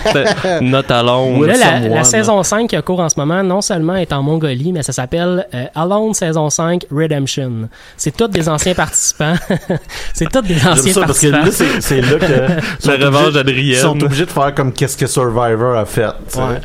c'était 0.07 0.61
not 0.61 0.91
alone. 0.91 1.39
With 1.39 1.57
Là, 1.57 1.79
la, 1.79 2.03
saison 2.03 2.43
5 2.43 2.69
qui 2.69 2.75
a 2.75 2.83
cours 2.83 2.99
en 2.99 3.09
ce 3.09 3.19
moment, 3.21 3.45
non 3.45 3.61
seulement 3.61 3.95
est 3.95 4.12
en 4.12 4.25
Mongolie, 4.25 4.73
mais 4.73 4.83
ça 4.83 4.93
s'appelle 4.93 5.47
euh, 5.55 5.67
Alone 5.77 6.14
saison 6.14 6.51
5 6.51 6.87
Redemption. 6.91 7.69
C'est 7.97 8.17
tous 8.17 8.27
des 8.27 8.49
anciens 8.49 8.75
participants. 8.75 9.35
c'est 10.12 10.29
tous 10.29 10.43
des 10.43 10.57
anciens 10.67 10.93
ça 10.93 11.03
parce 11.03 11.21
que 11.21 11.31
participants. 11.31 11.69
là, 11.69 11.81
c'est, 11.81 12.01
là 12.01 12.19
que. 12.19 12.89
La 12.99 13.07
revanche 13.07 13.33
d'Adrienne. 13.35 13.77
Ils 13.77 13.77
sont 13.77 14.03
obligés 14.03 14.27
de 14.27 14.31
faire 14.31 14.53
comme 14.55 14.73
qu'est-ce 14.73 14.97
que 14.97 15.07
Survivor 15.07 15.77
a 15.77 15.85
fait. 15.85 16.07
Ouais. 16.35 16.61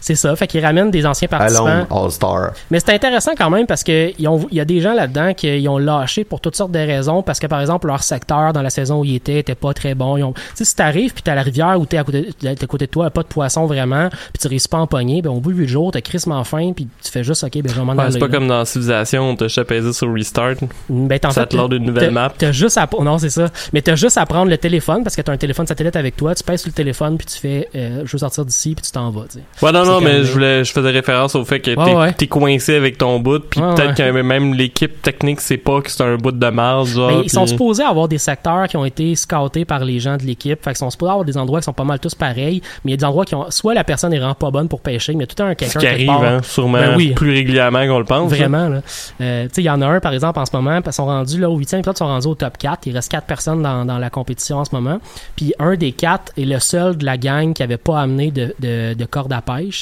C'est 0.00 0.14
ça, 0.14 0.34
fait 0.36 0.46
qu'ils 0.46 0.64
ramènent 0.64 0.90
des 0.90 1.06
anciens 1.06 1.28
participants. 1.28 1.86
All-Star. 1.90 2.50
Mais 2.70 2.80
c'est 2.80 2.92
intéressant 2.94 3.32
quand 3.36 3.50
même 3.50 3.66
parce 3.66 3.84
que 3.84 4.12
ils 4.18 4.28
ont- 4.28 4.46
il 4.50 4.56
y 4.56 4.60
a 4.60 4.64
des 4.64 4.80
gens 4.80 4.94
là-dedans 4.94 5.34
qui 5.34 5.66
ont 5.68 5.78
lâché 5.78 6.24
pour 6.24 6.40
toutes 6.40 6.56
sortes 6.56 6.72
de 6.72 6.78
raisons 6.78 7.22
parce 7.22 7.38
que 7.38 7.46
par 7.46 7.60
exemple 7.60 7.86
leur 7.86 8.02
secteur 8.02 8.52
dans 8.52 8.62
la 8.62 8.70
saison 8.70 9.00
où 9.00 9.04
ils 9.04 9.16
étaient 9.16 9.38
était 9.40 9.54
pas 9.54 9.74
très 9.74 9.94
bon. 9.94 10.16
Ils 10.16 10.22
ont- 10.24 10.32
Tu 10.32 10.40
sais 10.54 10.64
si 10.64 10.74
t'arrives 10.76 11.12
puis 11.12 11.22
t'as 11.22 11.34
la 11.34 11.42
rivière 11.42 11.76
où 11.78 11.86
t'es 11.86 11.98
à 11.98 12.04
côté, 12.04 12.30
t'es 12.38 12.48
à 12.48 12.66
côté 12.66 12.86
de 12.86 12.90
toi, 12.90 13.10
pas 13.10 13.22
de 13.22 13.28
poisson 13.28 13.66
vraiment, 13.66 14.08
puis 14.10 14.40
tu 14.40 14.48
réussis 14.48 14.68
pas 14.68 14.78
à 14.78 14.80
empoigner, 14.80 15.22
ben 15.22 15.30
au 15.30 15.40
bout 15.40 15.52
du 15.52 15.66
jour 15.68 15.90
t'as 15.92 16.00
crissement 16.00 16.42
faim 16.44 16.72
puis 16.74 16.88
tu 17.02 17.10
fais 17.10 17.22
juste 17.24 17.44
ok 17.44 17.52
ben 17.62 17.72
je 17.74 17.80
Ouais, 17.80 17.96
c'est 18.10 18.18
pas 18.18 18.26
là. 18.26 18.32
comme 18.32 18.48
dans 18.48 18.64
Civilisation, 18.64 19.30
on 19.30 19.36
t'a 19.36 19.48
chapeisé 19.48 19.92
sur 19.92 20.12
Restart. 20.12 20.54
Ben, 20.88 21.18
t'en 21.18 21.30
Ça 21.30 21.42
fait, 21.42 21.48
te 21.48 21.56
load 21.56 21.72
une 21.72 21.84
nouvelle 21.84 22.10
map. 22.10 22.32
T'as 22.36 22.52
juste 22.52 22.78
à, 22.78 22.88
non, 23.02 23.18
c'est 23.18 23.30
ça. 23.30 23.48
Mais 23.72 23.82
t'as 23.82 23.94
juste 23.96 24.16
à 24.18 24.26
prendre 24.26 24.50
le 24.50 24.58
téléphone 24.58 25.02
parce 25.02 25.16
que 25.16 25.22
t'as 25.22 25.32
un 25.32 25.36
téléphone 25.36 25.66
satellite 25.66 25.96
avec 25.96 26.16
toi. 26.16 26.34
Tu 26.34 26.44
pèses 26.44 26.60
sur 26.60 26.68
le 26.68 26.74
téléphone 26.74 27.16
puis 27.18 27.26
tu 27.26 27.38
fais, 27.38 27.68
euh, 27.74 28.02
je 28.04 28.12
veux 28.12 28.18
sortir 28.18 28.44
d'ici 28.44 28.74
puis 28.74 28.82
tu 28.84 28.92
t'en 28.92 29.10
vas. 29.10 29.22
Ouais, 29.62 29.72
non, 29.72 29.84
non, 29.90 30.00
mais 30.00 30.24
je 30.24 30.32
voulais, 30.32 30.64
je 30.64 30.72
faisais 30.72 30.90
référence 30.90 31.34
au 31.34 31.44
fait 31.44 31.60
que 31.60 31.70
t'es, 31.74 31.94
ouais. 31.94 32.12
t'es 32.12 32.26
coincé 32.26 32.74
avec 32.74 32.98
ton 32.98 33.18
bout, 33.20 33.40
puis 33.40 33.60
Ouais, 33.60 33.74
peut-être 33.74 33.98
ouais. 34.00 34.12
que 34.12 34.22
même 34.22 34.54
l'équipe 34.54 35.02
technique 35.02 35.40
sait 35.40 35.56
pas 35.56 35.80
que 35.80 35.90
c'est 35.90 36.02
un 36.02 36.16
bout 36.16 36.32
de 36.32 36.46
marge, 36.48 36.90
genre. 36.94 37.10
Mais 37.10 37.22
ils 37.24 37.30
sont 37.30 37.46
supposés 37.46 37.82
avoir 37.82 38.08
des 38.08 38.18
secteurs 38.18 38.66
qui 38.68 38.76
ont 38.76 38.84
été 38.84 39.14
scoutés 39.14 39.64
par 39.64 39.84
les 39.84 39.98
gens 40.00 40.16
de 40.16 40.22
l'équipe. 40.22 40.62
Fait 40.62 40.70
qu'ils 40.70 40.76
sont 40.78 40.90
supposés 40.90 41.10
avoir 41.10 41.24
des 41.24 41.36
endroits 41.36 41.60
qui 41.60 41.64
sont 41.64 41.72
pas 41.72 41.84
mal 41.84 41.98
tous 41.98 42.14
pareils. 42.14 42.60
Mais 42.84 42.90
il 42.90 42.90
y 42.92 42.94
a 42.94 42.96
des 42.98 43.04
endroits 43.04 43.24
qui 43.24 43.34
ont, 43.34 43.50
soit 43.50 43.74
la 43.74 43.84
personne 43.84 44.12
est 44.12 44.18
vraiment 44.18 44.34
pas 44.34 44.50
bonne 44.50 44.68
pour 44.68 44.80
pêcher, 44.80 45.14
mais 45.14 45.26
tout 45.26 45.42
un 45.42 45.50
Ce 45.50 45.54
quelqu'un 45.54 45.80
qui 45.80 45.86
arrive, 45.86 46.06
part. 46.06 46.22
hein, 46.24 46.40
sûrement 46.42 46.78
Ben 46.78 46.96
oui. 46.96 47.12
plus 47.14 47.30
régulièrement 47.32 47.86
qu'on 47.86 47.98
le 47.98 48.04
pense. 48.04 48.30
Vraiment, 48.30 48.68
là. 48.68 48.82
Euh, 49.20 49.44
tu 49.44 49.50
sais, 49.54 49.62
il 49.62 49.64
y 49.66 49.70
en 49.70 49.80
a 49.82 49.86
un, 49.86 50.00
par 50.00 50.12
exemple, 50.12 50.38
en 50.38 50.46
ce 50.46 50.54
moment, 50.54 50.80
ils 50.84 50.92
sont 50.92 51.06
rendus 51.06 51.38
là 51.40 51.48
au 51.50 51.56
huitième 51.56 51.80
épisode, 51.80 51.96
ils 51.96 51.98
sont 51.98 52.06
rendus 52.06 52.26
au 52.26 52.34
top 52.34 52.58
4. 52.58 52.86
Il 52.86 52.94
reste 52.94 53.10
quatre 53.10 53.26
personnes 53.26 53.62
dans, 53.62 53.84
dans 53.84 53.98
la 53.98 54.10
compétition 54.10 54.58
en 54.58 54.64
ce 54.64 54.74
moment. 54.74 55.00
Puis 55.36 55.52
un 55.58 55.74
des 55.76 55.92
quatre 55.92 56.32
est 56.36 56.44
le 56.44 56.58
seul 56.58 56.96
de 56.96 57.04
la 57.04 57.16
gang 57.16 57.52
qui 57.52 57.62
avait 57.62 57.76
pas 57.76 58.00
amené 58.00 58.30
de, 58.30 58.54
de, 58.60 58.94
de 58.94 59.04
corde 59.04 59.32
à 59.32 59.40
pêche. 59.42 59.79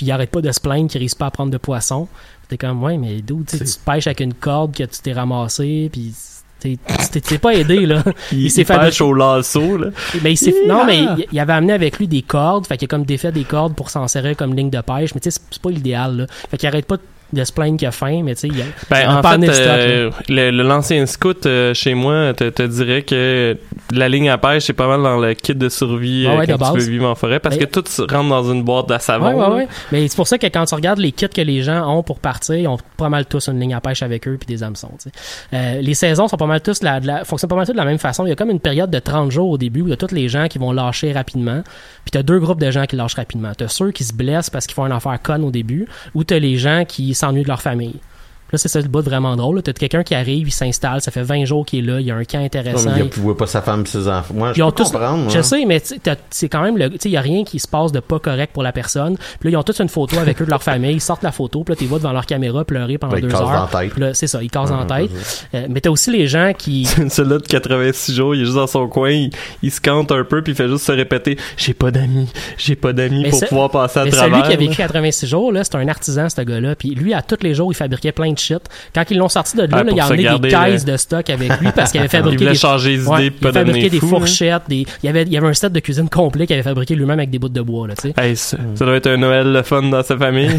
Puis 0.00 0.06
il 0.06 0.12
arrête 0.12 0.30
pas 0.30 0.40
de 0.40 0.50
se 0.50 0.58
plaindre 0.60 0.88
qu'il 0.88 0.98
réussit 0.98 1.18
pas 1.18 1.26
à 1.26 1.30
prendre 1.30 1.52
de 1.52 1.58
poisson. 1.58 2.08
T'es 2.48 2.56
comme, 2.56 2.82
ouais, 2.82 2.96
mais 2.96 3.20
d'où, 3.20 3.44
tu 3.46 3.58
tu 3.58 3.64
pêches 3.84 4.06
avec 4.06 4.20
une 4.20 4.32
corde 4.32 4.74
que 4.74 4.84
tu 4.84 4.98
t'es 5.02 5.12
ramassé, 5.12 5.90
puis 5.92 6.14
t'es- 6.58 6.78
pas 7.38 7.54
aidé, 7.54 7.84
là. 7.84 8.02
Il, 8.32 8.44
Il 8.44 8.50
s'est 8.50 8.64
fait 8.64 8.78
pêche 8.78 9.02
au 9.02 9.12
lasso, 9.12 9.76
là. 9.76 9.88
Ben, 10.22 10.30
il 10.30 10.38
s'est- 10.38 10.54
non, 10.66 10.86
mais 10.86 11.00
il, 11.02 11.26
il 11.32 11.38
avait 11.38 11.52
amené 11.52 11.74
avec 11.74 11.98
lui 11.98 12.08
des 12.08 12.22
cordes. 12.22 12.66
Fait 12.66 12.78
qu'il 12.78 12.86
a 12.86 12.88
comme 12.88 13.04
défait 13.04 13.30
des 13.30 13.44
cordes 13.44 13.74
pour 13.74 13.90
s'en 13.90 14.08
servir 14.08 14.38
comme 14.38 14.56
ligne 14.56 14.70
de 14.70 14.80
pêche. 14.80 15.14
Mais 15.14 15.20
tu 15.20 15.30
sais, 15.30 15.38
c'est- 15.38 15.42
c'est 15.50 15.60
pas 15.62 15.70
l'idéal, 15.70 16.16
là. 16.16 16.26
Fait 16.50 16.56
qu'il 16.56 16.66
arrête 16.66 16.86
pas 16.86 16.96
de 16.96 17.02
se 17.44 17.52
plaindre 17.52 17.76
qu'il 17.78 17.86
a 17.88 17.92
faim, 17.92 18.22
mais 18.24 18.34
tu 18.34 18.42
sais, 18.42 18.48
il 18.48 18.60
a, 18.60 18.64
Ben, 18.90 19.08
en 19.16 19.22
fait, 19.22 19.52
stock, 19.52 19.66
euh, 19.66 20.10
le- 20.28 20.50
le- 20.50 20.62
l'ancien 20.62 21.04
scout 21.06 21.46
euh, 21.46 21.72
chez 21.74 21.94
moi 21.94 22.32
te, 22.34 22.48
te 22.50 22.62
dirait 22.62 23.02
que 23.02 23.56
la 23.92 24.08
ligne 24.08 24.28
à 24.30 24.38
pêche, 24.38 24.64
c'est 24.64 24.72
pas 24.72 24.86
mal 24.88 25.02
dans 25.02 25.18
le 25.18 25.34
kit 25.34 25.54
de 25.54 25.68
survie 25.68 26.26
Ah 26.28 26.32
euh, 26.40 26.46
de 26.46 26.52
tu 26.52 26.58
base. 26.58 26.74
veux 26.74 26.90
vivre 26.90 27.08
en 27.08 27.14
forêt, 27.14 27.38
parce 27.40 27.56
que 27.56 27.64
tout 27.64 27.84
rentre 28.10 28.28
dans 28.28 28.52
une 28.52 28.62
boîte 28.62 28.90
à 28.90 28.98
savon. 28.98 29.32
Ouais, 29.32 29.54
ouais. 29.56 29.68
Mais 29.92 30.08
c'est 30.08 30.16
pour 30.16 30.26
ça 30.28 30.38
que 30.38 30.46
quand 30.46 30.64
tu 30.64 30.74
regardes 30.74 30.98
les 30.98 31.12
kits 31.12 31.28
que 31.28 31.40
les 31.40 31.62
gens 31.62 31.86
ont 31.96 32.02
pour 32.02 32.18
partir, 32.18 32.56
ils 32.56 32.66
ont 32.68 32.78
pas 32.96 33.08
mal 33.08 33.26
tous 33.26 33.48
une 33.48 33.58
ligne 33.60 33.74
à 33.74 33.80
pêche 33.80 34.02
avec 34.02 34.26
eux 34.28 34.36
puis 34.38 34.46
des 34.46 34.62
hameçons. 34.62 34.90
Euh, 35.52 35.80
les 35.80 35.94
saisons 35.94 36.28
sont 36.28 36.36
pas 36.36 36.46
mal 36.46 36.60
tous 36.60 36.82
la, 36.82 37.00
de 37.00 37.06
la- 37.06 37.24
fonctionnent 37.24 37.48
pas 37.50 37.56
mal 37.56 37.66
tous 37.66 37.72
de 37.72 37.76
la 37.78 37.84
même 37.84 37.98
façon. 37.98 38.26
Il 38.26 38.30
y 38.30 38.32
a 38.32 38.36
comme 38.36 38.50
une 38.50 38.60
période 38.60 38.90
de 38.90 38.98
30 38.98 39.30
jours 39.30 39.48
au 39.50 39.58
début 39.58 39.82
où 39.82 39.86
il 39.86 39.90
y 39.90 39.92
a 39.92 39.96
tous 39.96 40.12
les 40.14 40.28
gens 40.28 40.48
qui 40.48 40.58
vont 40.58 40.72
lâcher 40.72 41.12
rapidement. 41.12 41.62
Puis 42.04 42.12
t'as 42.12 42.22
deux 42.22 42.38
groupes 42.38 42.60
de 42.60 42.70
gens 42.70 42.86
qui 42.86 42.96
lâchent 42.96 43.14
rapidement. 43.14 43.52
T'as 43.56 43.68
ceux 43.68 43.90
qui 43.92 44.04
se 44.04 44.12
blessent 44.12 44.50
parce 44.50 44.66
qu'ils 44.66 44.74
font 44.74 44.84
un 44.84 44.90
affaire 44.90 45.18
conne 45.22 45.44
au 45.44 45.50
début, 45.50 45.86
ou 46.14 46.24
t'as 46.24 46.38
les 46.38 46.56
gens 46.56 46.84
qui 46.86 47.14
s'ennuient 47.20 47.42
de 47.42 47.48
leur 47.48 47.62
famille. 47.62 48.00
Là, 48.52 48.58
c'est 48.58 48.68
ça 48.68 48.80
le 48.80 48.88
bout 48.88 49.02
vraiment 49.02 49.36
drôle. 49.36 49.56
là. 49.56 49.62
T'as 49.62 49.72
quelqu'un 49.72 50.02
qui 50.02 50.14
arrive, 50.14 50.48
il 50.48 50.52
s'installe, 50.52 51.00
ça 51.00 51.10
fait 51.10 51.22
20 51.22 51.44
jours 51.44 51.64
qu'il 51.66 51.80
est 51.84 51.92
là, 51.92 52.00
il 52.00 52.06
y 52.06 52.10
a 52.10 52.16
un 52.16 52.24
camp 52.24 52.38
Non, 52.38 52.44
intéressant. 52.44 52.90
mais 52.94 53.00
il 53.00 53.04
ne 53.04 53.22
voit 53.22 53.36
pas 53.36 53.46
sa 53.46 53.62
femme 53.62 53.82
et 53.82 53.86
ses 53.88 54.08
enfants. 54.08 54.34
Moi, 54.34 54.52
ils 54.54 54.58
je 54.58 54.62
ont 54.62 54.70
peux 54.70 54.76
tous, 54.84 54.90
comprendre. 54.92 55.28
je 55.30 55.34
moi. 55.34 55.42
sais, 55.42 55.64
mais 55.66 55.80
tu 55.80 55.86
sais, 55.88 55.98
t'as- 56.02 56.16
c'est 56.30 56.48
quand 56.48 56.62
même 56.62 56.76
le, 56.78 56.90
tu 56.90 56.96
sais, 57.00 57.08
il 57.08 57.12
y 57.12 57.16
a 57.16 57.20
rien 57.20 57.44
qui 57.44 57.58
se 57.58 57.68
passe 57.68 57.92
de 57.92 58.00
pas 58.00 58.18
correct 58.18 58.52
pour 58.52 58.62
la 58.62 58.72
personne. 58.72 59.16
Puis 59.38 59.48
là, 59.48 59.50
ils 59.50 59.56
ont 59.56 59.62
tous 59.62 59.80
une 59.80 59.88
photo 59.88 60.18
avec 60.18 60.40
eux 60.42 60.44
de 60.44 60.50
leur 60.50 60.62
famille, 60.62 60.92
ils 60.94 61.00
sortent 61.00 61.22
la 61.22 61.32
photo, 61.32 61.62
puis 61.64 61.72
là, 61.72 61.76
tu 61.76 61.84
les 61.84 61.88
vois 61.88 61.98
devant 61.98 62.12
leur 62.12 62.26
caméra 62.26 62.64
pleurer 62.64 62.98
pendant 62.98 63.12
Ben, 63.12 63.18
ils 63.18 63.22
deux 63.22 63.28
cassent 63.28 63.40
heures. 63.40 64.10
c'est 64.14 64.26
ça, 64.26 64.42
ils 64.42 64.50
cassent 64.50 64.70
dans 64.70 64.84
la 64.84 64.94
Ouais, 65.02 65.08
tête. 65.08 65.46
Euh, 65.54 65.66
mais 65.70 65.80
t'as 65.80 65.90
aussi 65.90 66.10
les 66.10 66.26
gens 66.26 66.52
qui, 66.56 66.84
Celui-là 67.08 67.38
de 67.38 67.46
86 67.46 68.14
jours, 68.14 68.34
il 68.34 68.42
est 68.42 68.44
juste 68.44 68.56
dans 68.56 68.66
son 68.66 68.88
coin, 68.88 69.10
il, 69.10 69.30
il 69.62 69.70
se 69.70 69.80
cante 69.80 70.10
un 70.12 70.24
peu, 70.24 70.42
puis 70.42 70.52
il 70.52 70.56
fait 70.56 70.68
juste 70.68 70.84
se 70.84 70.92
répéter 70.92 71.36
«J'ai 71.56 71.74
pas 71.74 71.90
d'amis, 71.90 72.28
j'ai 72.58 72.76
pas 72.76 72.92
d'amis 72.92 73.28
pour 73.30 73.40
pouvoir 73.46 73.70
passer 73.70 74.00
à 74.00 74.04
mais 74.04 74.10
travers. 74.10 74.38
celui 74.38 74.48
qui 74.48 74.54
a 74.54 74.56
vécu 74.56 74.70
là. 74.80 74.86
86 74.88 75.26
jours, 75.26 75.52
là, 75.52 75.62
c'est 75.64 75.76
un 75.76 75.86
artisan, 75.88 76.28
ce 76.28 76.40
gars-là. 76.40 76.74
Puis 76.74 76.90
lui, 76.94 77.14
à 77.14 77.22
tous 77.22 77.36
les 77.42 77.54
jours, 77.54 77.70
il 77.72 77.74
fabriquait 77.74 78.12
plein 78.12 78.32
de 78.32 78.38
shit. 78.40 78.60
Quand 78.94 79.04
ils 79.10 79.18
l'ont 79.18 79.28
sorti 79.28 79.56
de 79.56 79.62
là, 79.62 79.68
Ouais, 79.70 79.84
là, 79.84 79.90
il 79.92 79.92
a 79.92 79.94
garder, 79.94 80.38
des 80.40 80.48
caisses 80.48 80.84
euh, 80.88 80.92
de 80.92 80.96
stock 80.96 81.30
avec 81.30 81.60
lui 81.60 81.68
parce 81.74 81.90
qu'il 81.92 82.00
avait 82.00 82.08
fabriqué 82.18 82.44
des 82.44 82.54
changer 82.54 82.90
les 82.90 83.02
idées, 83.02 83.08
Ouais, 83.10 83.30
puis 83.30 83.38
il 83.40 83.46
a 83.46 83.52
pas 83.52 83.58
fabriqué 83.60 83.82
devenir 83.84 83.90
des 83.90 83.98
fou, 84.00 84.06
hein. 84.06 84.18
fourchettes, 84.20 84.62
des, 84.68 84.86
il 85.02 85.06
y 85.06 85.08
avait, 85.08 85.22
il 85.22 85.32
y 85.32 85.36
avait 85.36 85.48
un 85.48 85.54
set 85.54 85.72
de 85.72 85.80
cuisine 85.80 86.08
complet 86.08 86.46
qu'il 86.46 86.54
avait 86.54 86.62
fabriqué 86.62 86.94
lui-même 86.94 87.18
avec 87.18 87.30
des 87.30 87.38
bouts 87.38 87.48
de 87.48 87.60
bois, 87.60 87.88
là, 87.88 87.94
tu 87.94 88.08
sais. 88.08 88.14
Hey, 88.16 88.36
ça, 88.36 88.56
ça 88.74 88.84
doit 88.84 88.96
être 88.96 89.06
un 89.06 89.16
Noël 89.16 89.52
le 89.52 89.62
fun 89.62 89.82
dans 89.82 90.02
sa 90.02 90.16
famille. 90.16 90.50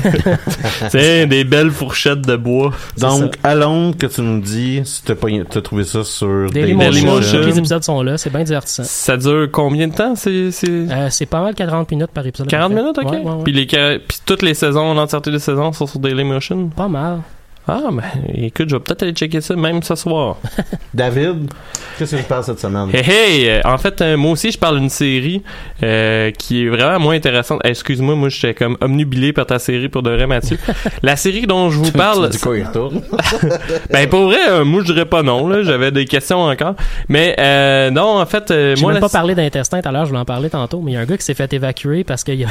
Tiens, 0.90 1.28
des 1.28 1.44
belles 1.44 1.72
fourchettes 1.72 2.22
de 2.22 2.36
bois. 2.36 2.72
Donc, 2.98 3.36
à 3.44 3.56
Londres, 3.56 3.96
que 3.98 4.08
tu 4.08 4.22
nous 4.22 4.40
dis, 4.42 4.82
si 4.84 5.04
t'as, 5.04 5.16
pas, 5.16 5.28
t'as 5.50 5.62
trouvé 5.62 5.84
ça 5.84 6.04
sur 6.04 6.50
Daily 6.52 6.76
Dailymotion. 6.76 7.40
Les 7.42 7.58
épisodes 7.58 7.84
sont 7.84 8.02
là, 8.02 8.18
c'est 8.18 8.30
bien 8.32 8.44
divertissant. 8.44 8.84
Ça 8.86 9.18
dure 9.18 9.48
combien 9.52 9.88
de 9.88 9.94
temps? 9.94 10.16
C'est, 10.16 10.52
c'est... 10.52 10.68
Euh, 10.70 11.08
c'est 11.10 11.26
pas 11.26 11.42
mal 11.42 11.54
40 11.56 11.90
minutes 11.92 12.12
par 12.14 12.26
épisode. 12.26 12.48
à 12.48 12.50
peu 12.50 12.58
40 12.58 12.72
près. 12.72 12.82
minutes, 12.82 12.98
ok. 12.98 13.12
Ouais, 13.12 13.18
ouais, 13.20 13.32
ouais. 13.38 13.44
Puis, 13.44 13.54
les, 13.54 13.66
puis 14.00 14.18
toutes 14.26 14.42
les 14.42 14.54
saisons, 14.54 14.94
l'entièreté 14.94 15.32
des 15.32 15.40
saisons 15.40 15.72
sont 15.74 15.88
sur 15.88 16.00
Dailymotion. 16.00 16.70
Pas 16.70 16.88
mal. 16.88 17.20
Ah, 17.68 17.90
ben, 17.92 18.04
écoute, 18.34 18.70
je 18.70 18.76
vais 18.76 18.80
peut-être 18.82 19.04
aller 19.04 19.12
checker 19.14 19.40
ça 19.40 19.56
même 19.56 19.84
ce 19.84 19.94
soir. 19.96 20.38
David, 20.94 21.52
qu'est-ce 21.98 22.16
que 22.16 22.22
tu 22.22 22.28
penses 22.28 22.48
cette 22.48 22.60
semaine? 22.60 22.90
Hey, 22.92 23.04
hey! 23.10 23.50
euh, 23.50 23.62
En 23.66 23.78
fait, 23.78 24.02
euh, 24.02 24.18
moi 24.18 24.32
aussi, 24.32 24.52
je 24.52 24.58
parle 24.58 24.80
d'une 24.80 24.90
série 24.90 25.44
euh, 25.84 26.32
qui 26.32 26.66
est 26.66 26.70
vraiment 26.70 27.00
moins 27.00 27.16
intéressante. 27.16 27.62
Eh, 27.64 27.70
Excuse-moi, 27.70 28.16
moi, 28.16 28.30
j'étais 28.30 28.56
comme 28.56 28.78
omnubilé 28.82 29.32
par 29.32 29.46
ta 29.46 29.60
série 29.60 29.90
pour 29.90 30.02
de 30.02 30.10
vrai, 30.10 30.26
Mathieu. 30.28 30.58
La 31.04 31.16
série 31.16 31.46
dont 31.46 31.70
je 31.70 31.78
vous 31.78 31.92
parle... 31.92 32.30
Du 32.32 32.40
coup, 32.40 32.54
il 32.56 32.64
retourne? 32.66 33.02
ben, 33.92 34.10
pour 34.10 34.24
vrai, 34.26 34.40
euh, 34.50 34.66
moi, 34.66 34.82
je 34.82 34.92
dirais 34.92 35.06
pas 35.06 35.22
non. 35.22 35.48
là. 35.48 35.62
J'avais 35.64 35.92
des 35.92 36.06
questions 36.06 36.42
encore. 36.42 36.74
Mais 37.10 37.36
euh, 37.40 37.92
non, 37.92 38.20
en 38.20 38.26
fait, 38.26 38.50
euh, 38.52 38.76
J'ai 38.76 38.82
moi... 38.82 38.92
même 38.94 39.02
la- 39.02 39.08
pas 39.08 39.14
parlé 39.14 39.36
d'intestin 39.36 39.82
tout 39.82 39.88
à 39.88 39.92
l'heure, 39.92 40.06
je 40.06 40.10
voulais 40.10 40.22
en 40.22 40.26
parler 40.26 40.50
tantôt, 40.50 40.82
mais 40.82 40.92
il 40.92 40.94
y 40.96 40.98
a 40.98 41.02
un 41.02 41.06
gars 41.06 41.18
qui 41.18 41.24
s'est 41.24 41.36
fait 41.36 41.54
évacuer 41.54 42.04
parce 42.04 42.24
qu'il 42.24 42.44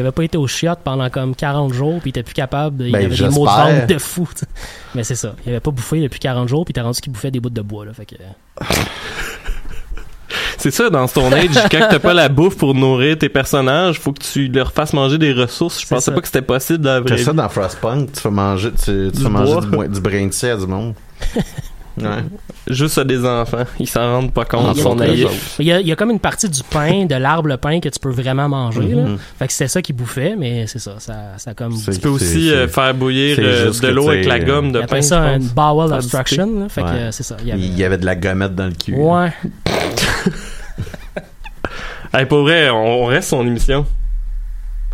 avait 0.00 0.10
pas 0.12 0.24
été 0.24 0.38
au 0.38 0.46
chiottes 0.46 0.80
pendant 0.82 1.10
comme 1.10 1.36
40 1.36 1.72
jours, 1.74 2.00
puis 2.00 2.08
il 2.08 2.10
était 2.10 2.22
plus 2.22 2.34
capable, 2.34 2.78
de, 2.78 2.86
il 2.86 2.92
Ben, 2.92 3.04
avait 3.04 3.14
des 3.14 3.28
maux 3.28 3.44
de 3.46 3.50
ventre 3.50 3.86
de 3.86 3.98
fou. 3.98 4.26
tu 4.34 4.40
sais. 4.40 4.46
Mais 4.94 5.04
c'est 5.04 5.14
ça, 5.14 5.34
il 5.44 5.50
avait 5.50 5.60
pas 5.60 5.70
bouffé 5.70 6.00
depuis 6.00 6.20
40 6.20 6.48
jours, 6.48 6.64
puis 6.64 6.72
était 6.72 6.80
rendu 6.80 7.00
qu'il 7.00 7.12
bouffait 7.12 7.30
des 7.30 7.40
bouts 7.40 7.50
de 7.50 7.62
bois, 7.62 7.84
là, 7.84 7.92
fait 7.92 8.06
que... 8.06 8.14
C'est 10.58 10.70
ça, 10.70 10.88
dans 10.88 11.06
Stone 11.06 11.34
Age, 11.34 11.50
quand 11.70 11.88
t'as 11.90 11.98
pas 11.98 12.14
la 12.14 12.28
bouffe 12.28 12.56
pour 12.56 12.74
nourrir 12.74 13.18
tes 13.18 13.28
personnages, 13.28 14.00
faut 14.00 14.12
que 14.12 14.22
tu 14.22 14.48
leur 14.48 14.72
fasses 14.72 14.94
manger 14.94 15.18
des 15.18 15.32
ressources. 15.32 15.80
Je 15.80 15.86
C'est 15.86 15.94
pensais 15.94 16.06
ça. 16.06 16.12
pas 16.12 16.20
que 16.22 16.26
c'était 16.26 16.42
possible 16.42 16.80
vraie 17.00 17.16
T'as 17.16 17.18
ça 17.18 17.32
dans 17.34 17.48
Frostpunk, 17.50 18.12
tu 18.12 18.20
fais 18.20 18.30
manger, 18.30 18.70
tu, 18.72 18.84
tu 18.84 19.10
Du 19.10 19.22
fais 19.22 19.28
manger 19.28 19.60
du, 19.60 20.00
brin 20.00 20.26
de 20.26 20.46
à 20.46 20.56
du 20.56 20.66
monde. 20.66 20.94
Ouais. 21.96 22.08
Juste 22.68 22.98
à 22.98 23.04
des 23.04 23.24
enfants. 23.24 23.64
Ils 23.78 23.86
s'en 23.88 24.00
rendent 24.00 24.32
pas 24.32 24.44
compte, 24.44 24.76
ils 24.76 24.82
sont 24.82 24.96
naïfs. 24.96 25.56
Il 25.60 25.66
y, 25.66 25.72
a, 25.72 25.80
il 25.80 25.86
y 25.86 25.92
a 25.92 25.96
comme 25.96 26.10
une 26.10 26.18
partie 26.18 26.48
du 26.48 26.62
pain, 26.64 27.04
de 27.04 27.14
l'arbre 27.14 27.54
pain 27.56 27.78
que 27.78 27.88
tu 27.88 28.00
peux 28.00 28.10
vraiment 28.10 28.48
manger, 28.48 28.88
là. 28.94 29.02
Mhm. 29.04 29.18
Fait 29.38 29.46
que 29.46 29.52
c'était 29.52 29.68
ça 29.68 29.80
qu'il 29.82 29.94
bouffait, 29.94 30.34
mais 30.36 30.66
c'est 30.66 30.80
ça, 30.80 30.96
ça, 30.98 31.14
ça 31.36 31.54
comme... 31.54 31.74
Tu 31.80 32.00
peux 32.00 32.08
aussi 32.08 32.50
euh, 32.50 32.66
faire 32.66 32.92
bouillir 32.94 33.36
euh, 33.38 33.70
de 33.70 33.88
l'eau 33.88 34.08
avec 34.08 34.26
la 34.26 34.40
gomme 34.40 34.72
de 34.72 34.80
pain. 34.82 35.02
ça 35.02 35.20
un 35.22 35.38
bowel 35.38 35.92
obstruction, 35.92 36.60
là. 36.60 36.68
Fait 36.68 36.82
que 36.82 36.86
Ouais. 36.86 36.92
euh, 36.94 37.10
c'est 37.12 37.22
ça. 37.22 37.36
Il 37.42 37.48
y 37.48 37.52
avait... 37.52 37.60
Il 37.62 37.78
y 37.78 37.84
avait 37.84 37.98
de 37.98 38.06
la 38.06 38.16
gommette 38.16 38.54
dans 38.54 38.66
le 38.66 38.72
cul. 38.72 38.94
Ouais. 38.94 39.32
Hey, 42.16 42.26
pour 42.26 42.42
vrai, 42.42 42.70
on, 42.70 43.02
on 43.02 43.06
reste 43.06 43.30
son 43.30 43.44
émission. 43.44 43.84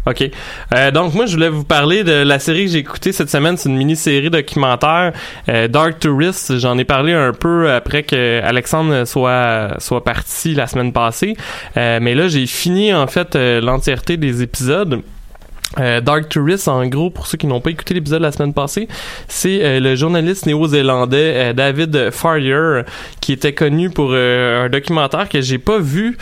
OK. 0.06 0.30
Euh, 0.74 0.90
donc, 0.90 1.14
moi, 1.14 1.26
je 1.26 1.34
voulais 1.34 1.48
vous 1.48 1.64
parler 1.64 2.04
de 2.04 2.12
la 2.12 2.38
série 2.38 2.64
que 2.64 2.72
j'ai 2.72 2.78
écoutée 2.78 3.12
cette 3.12 3.30
semaine. 3.30 3.56
C'est 3.56 3.68
une 3.68 3.76
mini-série 3.76 4.30
documentaire, 4.30 5.12
euh, 5.48 5.68
Dark 5.68 5.98
Tourist. 5.98 6.58
J'en 6.58 6.78
ai 6.78 6.84
parlé 6.84 7.12
un 7.12 7.32
peu 7.32 7.70
après 7.70 8.02
que 8.02 8.40
Alexandre 8.42 9.04
soit, 9.04 9.74
soit 9.78 10.02
parti 10.02 10.54
la 10.54 10.66
semaine 10.66 10.92
passée. 10.92 11.36
Euh, 11.76 11.98
mais 12.00 12.14
là, 12.14 12.28
j'ai 12.28 12.46
fini, 12.46 12.94
en 12.94 13.06
fait, 13.06 13.36
euh, 13.36 13.60
l'entièreté 13.60 14.16
des 14.16 14.42
épisodes. 14.42 15.02
Euh, 15.78 16.00
Dark 16.00 16.28
Tourist, 16.28 16.66
en 16.66 16.84
gros, 16.86 17.10
pour 17.10 17.28
ceux 17.28 17.38
qui 17.38 17.46
n'ont 17.46 17.60
pas 17.60 17.70
écouté 17.70 17.94
l'épisode 17.94 18.22
la 18.22 18.32
semaine 18.32 18.52
passée, 18.52 18.88
c'est 19.28 19.60
euh, 19.62 19.78
le 19.78 19.94
journaliste 19.94 20.46
néo-zélandais 20.46 21.32
euh, 21.36 21.52
David 21.52 22.10
Farrier 22.10 22.82
qui 23.20 23.32
était 23.32 23.52
connu 23.54 23.88
pour 23.90 24.12
un 24.12 24.68
documentaire 24.68 25.28
que 25.28 25.40
j'ai 25.40 25.58
pas 25.58 25.78
vu, 25.78 26.18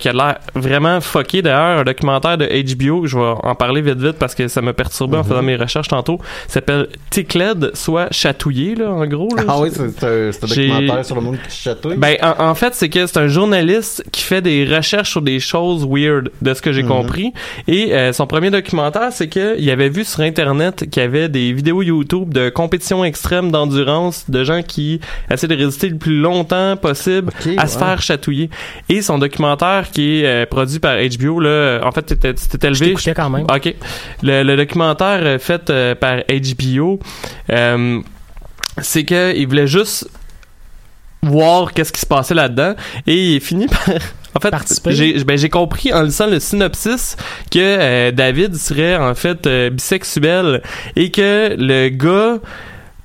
qui 0.00 0.08
a 0.08 0.12
l'air 0.12 0.38
vraiment 0.54 1.00
fucké 1.00 1.42
d'ailleurs, 1.42 1.78
un 1.80 1.84
documentaire 1.84 2.36
de 2.38 2.46
HBO, 2.46 3.06
je 3.06 3.16
vais 3.18 3.24
en 3.42 3.54
parler 3.54 3.80
vite 3.82 3.98
vite 4.00 4.18
parce 4.18 4.34
que 4.34 4.48
ça 4.48 4.60
m'a 4.62 4.72
perturbé 4.72 5.16
en 5.16 5.20
Mhm. 5.20 5.26
faisant 5.28 5.42
mes 5.42 5.56
recherches 5.56 5.88
tantôt, 5.88 6.18
s'appelle 6.48 6.88
Tickled, 7.10 7.70
soit 7.74 8.08
chatouillé 8.10 8.74
là, 8.74 8.90
en 8.90 9.06
gros. 9.06 9.28
Là. 9.36 9.44
Ah 9.46 9.60
oui, 9.60 9.68
c'est 9.72 10.04
un, 10.04 10.30
documentaire 10.40 11.04
sur 11.04 11.14
le 11.14 11.20
monde 11.20 11.38
qui 11.48 11.56
chatouille. 11.56 11.96
Ben, 11.96 12.16
en, 12.22 12.46
en 12.48 12.54
fait, 12.54 12.74
c'est 12.74 12.88
que 12.88 13.06
c'est 13.06 13.18
un 13.18 13.28
journaliste 13.28 14.04
qui 14.10 14.22
fait 14.22 14.40
des 14.42 14.64
recherches 14.64 15.10
sur 15.10 15.22
des 15.22 15.38
choses 15.38 15.86
weird, 15.88 16.30
de 16.42 16.54
ce 16.54 16.62
que 16.62 16.72
j'ai 16.72 16.82
Mhm. 16.82 16.88
compris. 16.88 17.32
Et 17.68 17.92
son 18.12 18.26
premier 18.26 18.50
documentaire, 18.50 18.87
c'est 19.10 19.28
qu'il 19.28 19.70
avait 19.70 19.88
vu 19.88 20.04
sur 20.04 20.20
Internet 20.20 20.88
qu'il 20.90 21.02
y 21.02 21.04
avait 21.04 21.28
des 21.28 21.52
vidéos 21.52 21.82
YouTube 21.82 22.32
de 22.32 22.48
compétitions 22.48 23.04
extrêmes 23.04 23.50
d'endurance, 23.50 24.28
de 24.28 24.44
gens 24.44 24.62
qui 24.62 25.00
essaient 25.30 25.48
de 25.48 25.56
résister 25.56 25.88
le 25.88 25.96
plus 25.96 26.18
longtemps 26.20 26.76
possible 26.76 27.32
à 27.56 27.66
se 27.66 27.78
faire 27.78 28.02
chatouiller. 28.02 28.50
Et 28.88 29.02
son 29.02 29.18
documentaire, 29.18 29.90
qui 29.90 30.20
est 30.20 30.26
euh, 30.26 30.46
produit 30.46 30.78
par 30.78 30.96
HBO, 30.96 31.40
là, 31.40 31.80
en 31.84 31.92
fait, 31.92 32.14
Je 32.22 32.66
élevé... 32.66 32.86
t'écoutais 32.86 33.14
quand 33.14 33.30
même. 33.30 33.46
OK. 33.52 33.74
Le, 34.22 34.42
le 34.42 34.56
documentaire 34.56 35.20
euh, 35.22 35.38
fait 35.38 35.70
euh, 35.70 35.94
par 35.94 36.18
HBO, 36.28 37.00
euh, 37.50 38.00
c'est 38.80 39.04
que 39.04 39.34
il 39.36 39.46
voulait 39.46 39.66
juste 39.66 40.08
voir 41.22 41.72
qu'est-ce 41.72 41.92
qui 41.92 42.00
se 42.00 42.06
passait 42.06 42.34
là-dedans 42.34 42.74
et 43.06 43.30
il 43.30 43.36
est 43.36 43.40
fini 43.40 43.66
par 43.86 43.94
en 44.34 44.40
fait 44.40 44.54
j'ai 44.90 45.24
ben, 45.24 45.38
j'ai 45.38 45.48
compris 45.48 45.92
en 45.92 46.02
lisant 46.02 46.26
le 46.26 46.40
synopsis 46.40 47.16
que 47.50 47.58
euh, 47.58 48.10
David 48.10 48.56
serait 48.56 48.96
en 48.96 49.14
fait 49.14 49.46
euh, 49.46 49.70
bisexuel 49.70 50.62
et 50.96 51.10
que 51.10 51.54
le 51.58 51.88
gars 51.88 52.38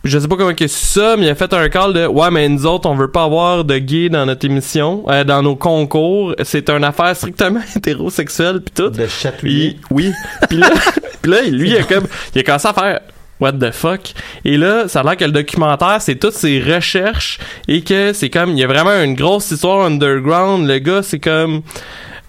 je 0.03 0.19
sais 0.19 0.27
pas 0.27 0.35
comment 0.35 0.53
que 0.53 0.67
c'est 0.67 0.99
ça, 0.99 1.15
mais 1.17 1.27
il 1.27 1.29
a 1.29 1.35
fait 1.35 1.53
un 1.53 1.69
call 1.69 1.93
de 1.93 2.05
ouais 2.05 2.29
mais 2.29 2.49
nous 2.49 2.65
autres 2.65 2.89
on 2.89 2.95
veut 2.95 3.09
pas 3.09 3.23
avoir 3.23 3.63
de 3.63 3.77
gays 3.77 4.09
dans 4.09 4.25
notre 4.25 4.45
émission, 4.45 5.05
euh, 5.07 5.23
dans 5.23 5.41
nos 5.41 5.55
concours, 5.55 6.35
c'est 6.43 6.69
une 6.69 6.83
affaire 6.83 7.15
strictement 7.15 7.61
hétérosexuelle 7.75 8.61
puis 8.61 8.73
tout. 8.75 8.89
de 8.89 9.07
chatouiller. 9.07 9.79
Oui. 9.89 10.11
Puis 10.49 10.57
là, 10.57 10.71
puis 11.21 11.31
là, 11.31 11.41
lui, 11.43 11.69
il 11.69 11.77
a 11.77 11.83
comme, 11.83 12.07
il 12.35 12.39
a 12.41 12.43
commencé 12.43 12.67
à 12.67 12.73
faire 12.73 12.99
What 13.43 13.59
the 13.59 13.73
fuck? 13.73 14.13
Et 14.45 14.55
là, 14.55 14.87
ça 14.87 15.01
a 15.01 15.03
l'air 15.03 15.17
que 15.17 15.25
le 15.25 15.33
documentaire, 15.33 15.97
c'est 15.99 16.15
toutes 16.15 16.33
ses 16.33 16.61
recherches 16.61 17.39
et 17.67 17.81
que 17.81 18.13
c'est 18.13 18.29
comme, 18.29 18.51
il 18.51 18.59
y 18.59 18.63
a 18.63 18.67
vraiment 18.67 19.03
une 19.03 19.15
grosse 19.15 19.51
histoire 19.51 19.85
underground. 19.85 20.65
Le 20.65 20.79
gars, 20.79 21.03
c'est 21.03 21.19
comme 21.19 21.61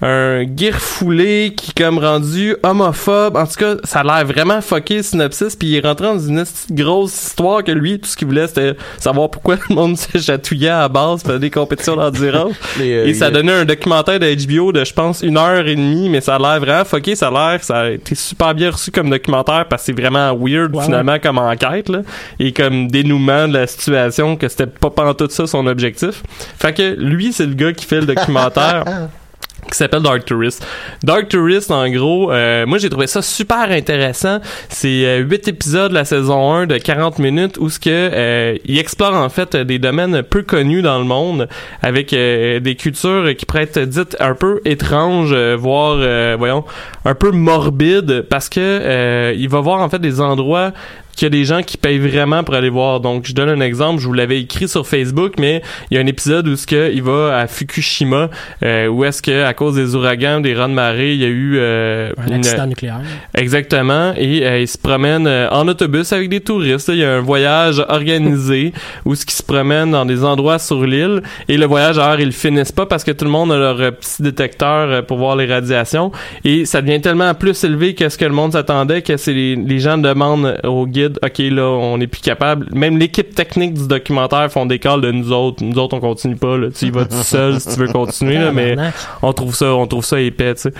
un 0.06 0.44
guir 0.44 0.78
foulé 0.78 1.54
qui 1.56 1.70
est 1.70 1.82
comme 1.82 1.98
rendu 1.98 2.54
homophobe. 2.62 3.36
En 3.36 3.46
tout 3.46 3.54
cas, 3.58 3.76
ça 3.84 4.00
a 4.00 4.04
l'air 4.04 4.26
vraiment 4.26 4.60
fucké 4.60 4.98
le 4.98 5.02
synopsis. 5.02 5.56
Puis 5.56 5.68
il 5.68 5.76
est 5.76 5.80
rentré 5.86 6.06
dans 6.06 6.18
une 6.18 6.44
grosse 6.72 7.28
histoire 7.28 7.64
que 7.64 7.72
lui, 7.72 7.98
tout 7.98 8.08
ce 8.08 8.14
qu'il 8.16 8.28
voulait, 8.28 8.46
c'était 8.46 8.76
savoir 8.98 9.30
pourquoi 9.30 9.56
le 9.68 9.74
monde 9.74 9.96
se 9.98 10.18
chatouillait 10.18 10.68
à 10.68 10.80
la 10.80 10.88
base, 10.90 11.22
faire 11.22 11.40
des 11.40 11.50
compétitions 11.50 11.96
d'endurance. 11.96 12.52
Euh, 12.80 13.06
Et 13.06 13.14
ça 13.14 13.26
a- 13.26 13.30
donnait 13.30 13.52
un 13.52 13.64
documentaire 13.64 14.18
de 14.18 14.26
HBO 14.46 14.72
de, 14.72 14.84
je 14.84 14.92
pense, 14.92 15.22
une 15.22 15.38
heure 15.38 15.66
et 15.66 15.76
demie, 15.76 16.08
mais 16.10 16.20
ça 16.20 16.34
a 16.34 16.38
l'air 16.38 16.60
vraiment 16.60 16.84
fucké, 16.84 17.14
ça 17.14 17.28
a 17.28 17.30
l'air, 17.52 17.64
ça 17.64 17.80
a 17.82 17.90
été 17.90 18.14
super 18.14 18.52
bien 18.54 18.70
reçu 18.72 18.90
comme 18.90 19.08
documentaire 19.08 19.66
parce 19.68 19.82
que 19.82 19.86
c'est 19.86 20.00
vraiment 20.00 20.36
weird, 20.36 20.74
finalement, 20.82 21.18
comme 21.18 21.38
enquête, 21.38 21.88
là, 21.88 22.00
et 22.38 22.52
comme 22.52 22.88
dénouement 22.88 23.48
de 23.48 23.54
la 23.54 23.66
situation, 23.66 24.36
que 24.36 24.48
c'était 24.48 24.66
pas 24.66 24.90
tout 25.14 25.28
ça 25.30 25.46
son 25.46 25.66
objectif. 25.66 26.22
Fait 26.58 26.74
que 26.74 26.94
lui, 26.98 27.32
c'est 27.32 27.46
le 27.46 27.54
gars 27.54 27.72
qui 27.72 27.86
fait 27.86 28.00
le 28.00 28.06
documentaire. 28.06 28.84
qui 29.70 29.76
s'appelle 29.76 30.02
Dark 30.02 30.24
Tourist. 30.24 30.66
Dark 31.02 31.28
Tourist, 31.28 31.70
en 31.70 31.88
gros, 31.90 32.32
euh, 32.32 32.66
moi 32.66 32.78
j'ai 32.78 32.90
trouvé 32.90 33.06
ça 33.06 33.22
super 33.22 33.70
intéressant. 33.70 34.40
C'est 34.68 35.04
euh, 35.06 35.18
8 35.18 35.48
épisodes 35.48 35.90
de 35.90 35.94
la 35.94 36.04
saison 36.04 36.52
1 36.52 36.66
de 36.66 36.78
40 36.78 37.18
minutes 37.18 37.58
où 37.58 37.68
ce 37.70 37.78
que 37.78 37.90
euh, 37.90 38.56
il 38.64 38.78
explore 38.78 39.14
en 39.14 39.28
fait 39.28 39.56
des 39.56 39.78
domaines 39.78 40.22
peu 40.22 40.42
connus 40.42 40.82
dans 40.82 40.98
le 40.98 41.04
monde 41.04 41.48
avec 41.82 42.12
euh, 42.12 42.60
des 42.60 42.74
cultures 42.74 43.34
qui 43.36 43.46
être 43.54 43.80
dites 43.80 44.16
un 44.20 44.34
peu 44.34 44.60
étranges, 44.64 45.32
euh, 45.32 45.56
voire 45.58 45.96
euh, 45.98 46.34
voyons, 46.38 46.64
un 47.04 47.14
peu 47.14 47.30
morbides 47.30 48.22
parce 48.22 48.48
que 48.48 49.32
il 49.36 49.48
va 49.48 49.60
voir 49.60 49.80
en 49.80 49.88
fait 49.88 49.98
des 49.98 50.20
endroits 50.20 50.72
qu'il 51.16 51.26
y 51.26 51.26
a 51.26 51.30
des 51.30 51.44
gens 51.44 51.62
qui 51.62 51.76
payent 51.76 51.98
vraiment 51.98 52.42
pour 52.44 52.54
aller 52.54 52.68
voir. 52.70 53.00
Donc, 53.00 53.26
je 53.26 53.32
donne 53.34 53.48
un 53.48 53.60
exemple, 53.60 54.00
je 54.00 54.06
vous 54.06 54.12
l'avais 54.12 54.40
écrit 54.40 54.68
sur 54.68 54.86
Facebook, 54.86 55.34
mais 55.38 55.62
il 55.90 55.94
y 55.96 55.98
a 55.98 56.00
un 56.02 56.06
épisode 56.06 56.46
où 56.48 56.56
ce 56.56 56.66
que 56.66 56.92
il 56.92 57.02
va 57.02 57.38
à 57.38 57.46
Fukushima, 57.46 58.30
euh, 58.62 58.86
où 58.88 59.04
est-ce 59.04 59.22
que 59.22 59.44
à 59.44 59.54
cause 59.54 59.74
des 59.76 59.94
ouragans, 59.94 60.40
des 60.40 60.54
raz 60.54 60.68
de 60.68 60.72
marée, 60.72 61.12
il 61.14 61.20
y 61.20 61.24
a 61.24 61.28
eu 61.28 61.56
euh, 61.58 62.12
Un 62.18 62.26
une- 62.28 62.34
accident 62.34 62.66
nucléaire. 62.66 63.00
Exactement. 63.34 64.14
Et 64.16 64.46
euh, 64.46 64.60
il 64.60 64.68
se 64.68 64.78
promène 64.78 65.26
euh, 65.26 65.48
en 65.50 65.66
autobus 65.68 66.12
avec 66.12 66.28
des 66.28 66.40
touristes. 66.40 66.88
Il 66.88 66.98
y 66.98 67.04
a 67.04 67.14
un 67.16 67.20
voyage 67.20 67.84
organisé 67.88 68.72
où 69.04 69.14
ce 69.14 69.26
qui 69.26 69.34
se 69.34 69.42
promène 69.42 69.90
dans 69.90 70.06
des 70.06 70.24
endroits 70.24 70.58
sur 70.58 70.84
l'île. 70.84 71.22
Et 71.48 71.56
le 71.56 71.66
voyage, 71.66 71.98
alors, 71.98 72.18
ils 72.20 72.26
le 72.26 72.30
finissent 72.32 72.72
pas 72.72 72.86
parce 72.86 73.04
que 73.04 73.10
tout 73.12 73.24
le 73.24 73.30
monde 73.30 73.52
a 73.52 73.58
leur 73.58 73.80
euh, 73.80 73.90
petit 73.90 74.22
détecteur 74.22 75.04
pour 75.06 75.18
voir 75.18 75.36
les 75.36 75.46
radiations. 75.46 76.10
Et 76.44 76.64
ça 76.64 76.80
devient 76.80 77.00
tellement 77.00 77.34
plus 77.34 77.62
élevé 77.64 77.94
que 77.94 78.08
ce 78.08 78.16
que 78.16 78.24
le 78.24 78.32
monde 78.32 78.52
s'attendait 78.52 79.02
que 79.02 79.16
c'est 79.16 79.32
les, 79.32 79.56
les 79.56 79.78
gens 79.80 79.98
demandent 79.98 80.58
au 80.64 80.86
guide, 80.86 81.03
OK, 81.22 81.38
là, 81.38 81.62
on 81.62 81.98
n'est 81.98 82.06
plus 82.06 82.20
capable. 82.20 82.66
Même 82.72 82.98
l'équipe 82.98 83.34
technique 83.34 83.74
du 83.74 83.86
documentaire 83.86 84.50
font 84.50 84.66
des 84.66 84.78
calls 84.78 85.00
de 85.00 85.10
nous 85.10 85.32
autres. 85.32 85.62
Nous 85.64 85.78
autres, 85.78 85.96
on 85.96 86.00
continue 86.00 86.36
pas. 86.36 86.56
Là. 86.56 86.68
Tu 86.70 86.86
y 86.86 86.90
vas 86.90 87.04
tout 87.04 87.22
seul 87.22 87.60
si 87.60 87.68
tu 87.68 87.80
veux 87.80 87.88
continuer, 87.88 88.38
là, 88.38 88.52
mais 88.52 88.76
on 89.22 89.32
trouve 89.32 89.54
ça, 89.54 89.74
on 89.74 89.86
trouve 89.86 90.04
ça 90.04 90.20
épais, 90.20 90.54
tu 90.54 90.70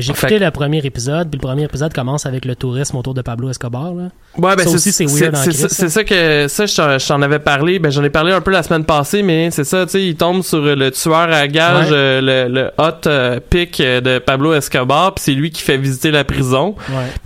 J'ai 0.00 0.12
Fait 0.14 0.28
écouté 0.28 0.44
le 0.44 0.50
premier 0.50 0.78
épisode, 0.84 1.28
puis 1.30 1.38
le 1.40 1.46
premier 1.46 1.64
épisode 1.64 1.92
commence 1.92 2.26
avec 2.26 2.44
le 2.44 2.54
tourisme 2.56 2.96
autour 2.96 3.14
de 3.14 3.22
Pablo 3.22 3.50
Escobar. 3.50 3.92
Là. 3.94 4.04
Ouais, 4.36 4.56
ben 4.56 4.58
Ça 4.58 4.64
c'est 4.70 4.74
aussi, 4.74 4.92
c'est 4.92 5.04
weird 5.06 5.34
c'est 5.36 5.50
Christ, 5.50 5.60
ça- 5.60 5.68
c'est 5.68 5.88
ça 5.88 6.04
que 6.04 6.46
ça 6.48 6.66
je 6.66 7.06
t'en- 7.08 7.22
avais 7.22 7.38
parlé, 7.38 7.78
ben 7.78 7.90
j'en 7.90 8.04
ai 8.04 8.10
parlé 8.10 8.32
un 8.32 8.40
peu 8.40 8.50
la 8.50 8.62
semaine 8.62 8.84
passée 8.84 9.22
mais 9.22 9.50
c'est 9.50 9.64
ça 9.64 9.84
tu 9.86 9.92
sais 9.92 10.04
il 10.06 10.14
tombe 10.16 10.42
sur 10.42 10.60
le 10.60 10.90
tueur 10.90 11.32
à 11.32 11.48
gage 11.48 11.90
Ouais. 11.90 11.96
euh, 11.96 12.20
le, 12.48 12.52
le 12.52 12.70
hot 12.78 13.06
euh, 13.06 13.40
pick 13.50 13.80
euh, 13.80 14.00
de 14.00 14.18
Pablo 14.18 14.52
Escobar, 14.54 15.14
puis 15.14 15.24
c'est 15.24 15.32
lui 15.32 15.50
qui 15.50 15.62
fait 15.62 15.76
visiter 15.76 16.10
la 16.10 16.24
prison. 16.24 16.74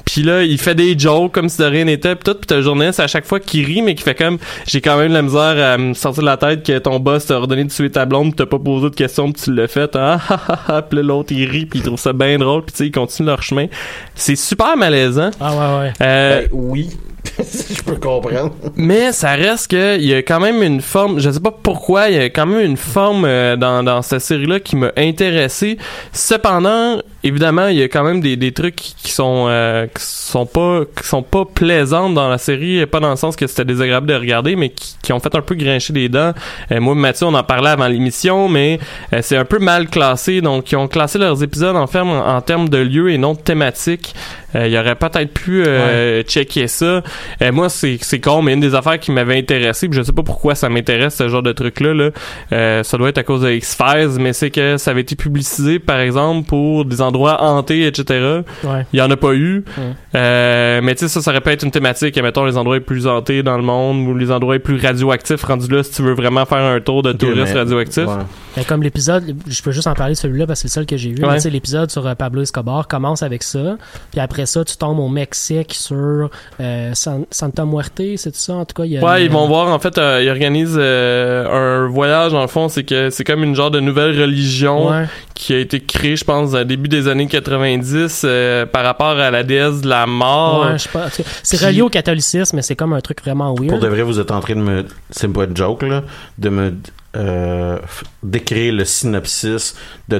Puis 0.05 0.23
là, 0.23 0.43
il 0.43 0.59
fait 0.59 0.75
des 0.75 0.99
jokes 0.99 1.33
comme 1.33 1.49
si 1.49 1.59
de 1.59 1.65
rien 1.65 1.85
n'était, 1.85 2.15
puis 2.15 2.25
tout, 2.25 2.35
puis 2.39 2.47
t'as 2.47 2.57
un 2.57 2.61
journaliste 2.61 3.01
à 3.01 3.07
chaque 3.07 3.25
fois 3.27 3.41
qui 3.41 3.65
rit 3.65 3.83
mais 3.83 3.95
qui 3.95 4.03
fait 4.03 4.15
comme 4.15 4.39
j'ai 4.67 4.81
quand 4.81 4.97
même 4.99 5.13
la 5.13 5.23
misère 5.23 5.57
à 5.73 5.79
me 5.79 5.95
sortir 5.95 6.23
de 6.23 6.27
la 6.29 6.37
tête 6.37 6.63
que 6.65 6.79
ton 6.79 6.99
boss 7.01 7.27
t'a 7.27 7.37
ordonné 7.37 7.65
de 7.65 7.71
tuer 7.71 7.91
ta 7.91 8.05
blonde, 8.07 8.31
pis 8.31 8.37
t'as 8.37 8.47
pas 8.47 8.59
posé 8.59 8.91
de 8.91 8.95
questions, 8.95 9.31
puis 9.33 9.43
tu 9.43 9.55
l'as 9.55 9.69
fait. 9.69 9.95
Ah, 9.97 10.19
ah, 10.29 10.41
ah, 10.49 10.59
ah. 10.69 10.83
puis 10.83 10.97
là, 10.99 11.03
l'autre 11.05 11.33
il 11.33 11.49
rit, 11.49 11.67
puis 11.67 11.79
il 11.81 11.83
trouve 11.85 11.99
ça 11.99 12.13
bien 12.13 12.39
drôle, 12.39 12.62
puis 12.63 12.73
tu 12.73 12.79
sais 12.79 12.87
ils 12.87 12.93
continuent 12.93 13.27
leur 13.27 13.43
chemin. 13.43 13.67
C'est 14.15 14.37
super 14.37 14.77
malaisant. 14.77 15.31
Ah 15.41 15.51
ouais, 15.53 15.81
ouais. 15.81 15.93
Euh, 16.01 16.41
Ben, 16.43 16.49
oui. 16.53 16.91
je 17.39 17.83
peux 17.83 17.97
comprendre. 17.97 18.53
Mais 18.75 19.13
ça 19.13 19.33
reste 19.33 19.71
que 19.71 19.97
il 19.97 20.05
y 20.07 20.15
a 20.15 20.23
quand 20.23 20.41
même 20.41 20.63
une 20.63 20.81
forme, 20.81 21.21
je 21.21 21.31
sais 21.31 21.41
pas 21.41 21.53
pourquoi, 21.53 22.09
il 22.09 22.17
y 22.17 22.19
a 22.19 22.25
quand 22.31 22.47
même 22.47 22.65
une 22.65 22.77
forme 22.77 23.25
euh, 23.25 23.57
dans, 23.57 23.83
dans 23.85 24.03
cette 24.03 24.23
série-là 24.23 24.59
qui 24.59 24.75
m'a 24.77 24.91
intéressé. 24.97 25.79
Cependant, 26.13 27.01
évidemment, 27.25 27.69
il 27.69 27.79
y 27.79 27.83
a 27.83 27.89
quand 27.89 28.05
même 28.05 28.21
des, 28.21 28.37
des 28.37 28.53
trucs 28.53 28.77
qui 28.77 29.11
sont 29.11 29.47
euh, 29.49 29.87
qui 29.87 30.03
sont 30.03 30.47
pas 30.47 30.83
qui 31.01 31.07
sont 31.07 31.23
pas 31.23 31.45
plaisantes 31.45 32.15
dans 32.15 32.29
la 32.29 32.39
série, 32.39 32.85
pas 32.87 33.01
dans 33.01 33.11
le 33.11 33.17
sens 33.17 33.37
que 33.37 33.47
c'était 33.47 33.65
désagréable 33.65 34.07
de 34.07 34.15
regarder, 34.15 34.57
mais 34.57 34.71
qui, 34.71 34.97
qui 35.03 35.13
ont 35.13 35.21
fait 35.21 35.35
un 35.35 35.41
peu 35.43 35.55
grincher 35.55 35.93
les 35.93 36.09
dents. 36.09 36.33
Euh, 36.71 36.81
moi, 36.81 36.95
et 36.95 36.99
Mathieu, 36.99 37.27
on 37.27 37.35
en 37.35 37.43
parlait 37.43 37.71
avant 37.71 37.89
l'émission, 37.89 38.49
mais 38.49 38.79
euh, 39.13 39.21
c'est 39.23 39.37
un 39.37 39.45
peu 39.45 39.59
mal 39.59 39.89
classé. 39.89 40.41
Donc, 40.41 40.71
ils 40.73 40.77
ont 40.77 40.89
classé 40.89 41.19
leurs 41.19 41.43
épisodes 41.43 41.77
en, 41.77 41.87
ferme, 41.87 42.11
en, 42.11 42.37
en 42.37 42.41
termes 42.41 42.69
de 42.69 42.79
lieu 42.79 43.11
et 43.11 43.19
non 43.19 43.35
de 43.35 43.41
thématique. 43.41 44.15
Euh, 44.55 44.69
il 44.69 44.77
aurait 44.77 44.97
peut-être 44.97 45.33
pu 45.33 45.65
euh, 45.65 46.23
checker 46.25 46.69
ça. 46.69 47.03
Euh, 47.41 47.53
moi, 47.53 47.69
c'est 47.69 47.99
c'est 48.03 48.21
con, 48.21 48.43
mais 48.43 48.53
une 48.53 48.61
des 48.61 48.75
affaires 48.75 48.99
qui 48.99 49.11
m'avait 49.11 49.39
intéressé, 49.39 49.89
puis 49.89 49.99
je 49.99 50.03
sais 50.03 50.13
pas 50.13 50.23
pourquoi 50.23 50.55
ça 50.55 50.69
m'intéresse 50.69 51.17
ce 51.17 51.29
genre 51.29 51.43
de 51.43 51.53
truc-là, 51.53 51.95
là, 51.95 52.11
euh, 52.53 52.83
ça 52.83 52.99
doit 52.99 53.09
être 53.09 53.19
à 53.19 53.23
cause 53.23 53.43
de 53.43 53.51
X-Files, 53.51 54.19
mais 54.19 54.33
c'est 54.33 54.51
que 54.51 54.77
ça 54.77 54.91
avait 54.91 55.01
été 55.01 55.17
publicisé, 55.17 55.79
par 55.79 56.01
exemple, 56.01 56.47
pour 56.47 56.85
des 56.85 57.01
endroits 57.13 57.43
hantés, 57.43 57.87
etc. 57.87 58.41
Ouais. 58.65 58.87
Il 58.93 58.99
y 58.99 59.03
en 59.03 59.11
a 59.11 59.17
pas 59.17 59.35
eu. 59.35 59.65
Ouais. 59.79 59.85
Euh, 60.15 60.81
mais 60.83 60.95
tu 60.95 61.01
sais, 61.01 61.09
ça, 61.09 61.21
ça 61.21 61.31
aurait 61.31 61.41
pu 61.41 61.51
être 61.51 61.63
une 61.63 61.71
thématique, 61.71 62.21
mettons, 62.23 62.45
les 62.45 62.57
endroits 62.57 62.77
les 62.77 62.81
plus 62.81 63.07
hantés 63.07 63.43
dans 63.43 63.57
le 63.57 63.63
monde 63.63 64.09
ou 64.09 64.15
les 64.17 64.31
endroits 64.31 64.55
les 64.55 64.61
plus 64.61 64.81
radioactifs 64.81 65.43
rendus 65.45 65.69
là, 65.71 65.83
si 65.83 65.93
tu 65.93 66.03
veux 66.03 66.15
vraiment 66.15 66.45
faire 66.47 66.59
un 66.59 66.81
tour 66.81 67.03
de 67.03 67.13
touristes 67.13 67.53
mais- 67.53 67.61
radioactifs. 67.61 68.07
Ouais. 68.07 68.15
Ben, 68.57 68.65
comme 68.65 68.83
l'épisode, 68.83 69.35
je 69.47 69.63
peux 69.63 69.73
juste 69.73 69.87
en 69.87 69.95
parler 69.95 70.15
de 70.15 70.19
celui-là 70.19 70.47
parce 70.47 70.63
que 70.63 70.69
c'est 70.69 70.79
le 70.81 70.83
seul 70.83 70.87
que 70.87 70.97
j'ai 70.97 71.11
vu. 71.13 71.25
Ouais. 71.25 71.39
L'épisode 71.51 71.91
sur 71.91 72.07
euh, 72.07 72.15
Pablo 72.15 72.43
Escobar 72.43 72.87
commence 72.89 73.23
avec 73.23 73.43
ça. 73.43 73.77
Puis 74.11 74.21
après 74.21 74.47
ça, 74.47 74.65
tu 74.65 74.77
tombes 74.77 74.99
au 74.99 75.09
Mexique 75.09 75.75
sur 75.75 76.29
euh, 76.61 76.91
San- 76.95 77.25
Santa 77.31 77.65
Muerte, 77.65 78.03
c'est 78.17 78.35
ça? 78.37 78.55
En 78.55 78.65
tout 78.65 78.75
cas, 78.75 78.85
il 78.85 78.93
y 78.93 78.99
a. 78.99 79.05
Ouais, 79.05 79.25
ils 79.25 79.31
vont 79.31 79.47
voir, 79.49 79.69
en 79.69 79.79
fait, 79.79 79.97
euh, 79.99 80.23
ils 80.23 80.29
organisent 80.31 80.77
euh, 80.79 81.85
un 81.87 81.89
voyage, 81.89 82.33
dans 82.33 82.43
le 82.43 82.47
fond, 82.49 82.69
c'est 82.69 82.85
que 82.85 83.11
c'est 83.11 83.25
comme 83.25 83.43
une 83.45 83.55
genre 83.55 83.71
de 83.71 83.81
nouvelle 83.81 84.19
religion 84.21 84.91
Ouais. 84.91 85.07
qui 85.35 85.55
a 85.55 85.59
été 85.59 85.81
créée, 85.81 86.17
je 86.17 86.25
pense, 86.25 86.55
au 86.55 86.65
début 86.65 86.89
des 86.89 87.09
années 87.09 87.27
90 87.27 88.23
euh, 88.25 88.67
par 88.67 88.85
rapport 88.85 89.19
à 89.19 89.31
la 89.31 89.43
déesse 89.43 89.81
de 89.81 89.89
la 89.89 90.07
mort. 90.07 90.67
Ouais, 90.67 90.73
je 90.75 90.79
sais 90.79 90.89
pas. 90.89 91.09
C'est- 91.11 91.25
C'est 91.43 91.57
Puis- 91.57 91.67
relié 91.67 91.83
au 91.83 91.89
catholicisme, 91.89 92.57
mais 92.57 92.63
c'est 92.63 92.77
comme 92.77 92.93
un 92.93 93.01
truc 93.01 93.23
vraiment 93.23 93.55
weird. 93.55 93.69
Pour 93.71 93.79
de 93.81 93.89
vrai, 93.89 94.03
vous 94.03 94.21
êtes 94.21 94.31
en 94.31 94.41
train 94.41 94.55
de 94.57 94.61
me. 94.61 94.85
C'est 95.11 95.29
pas 95.33 95.45
une 95.45 95.57
joke, 95.57 95.83
là. 95.83 96.03
De 96.39 96.49
me. 96.49 96.75
Euh, 97.15 97.79
décrire 98.23 98.73
le 98.73 98.87
synopsis 98.87 99.75
de 100.09 100.19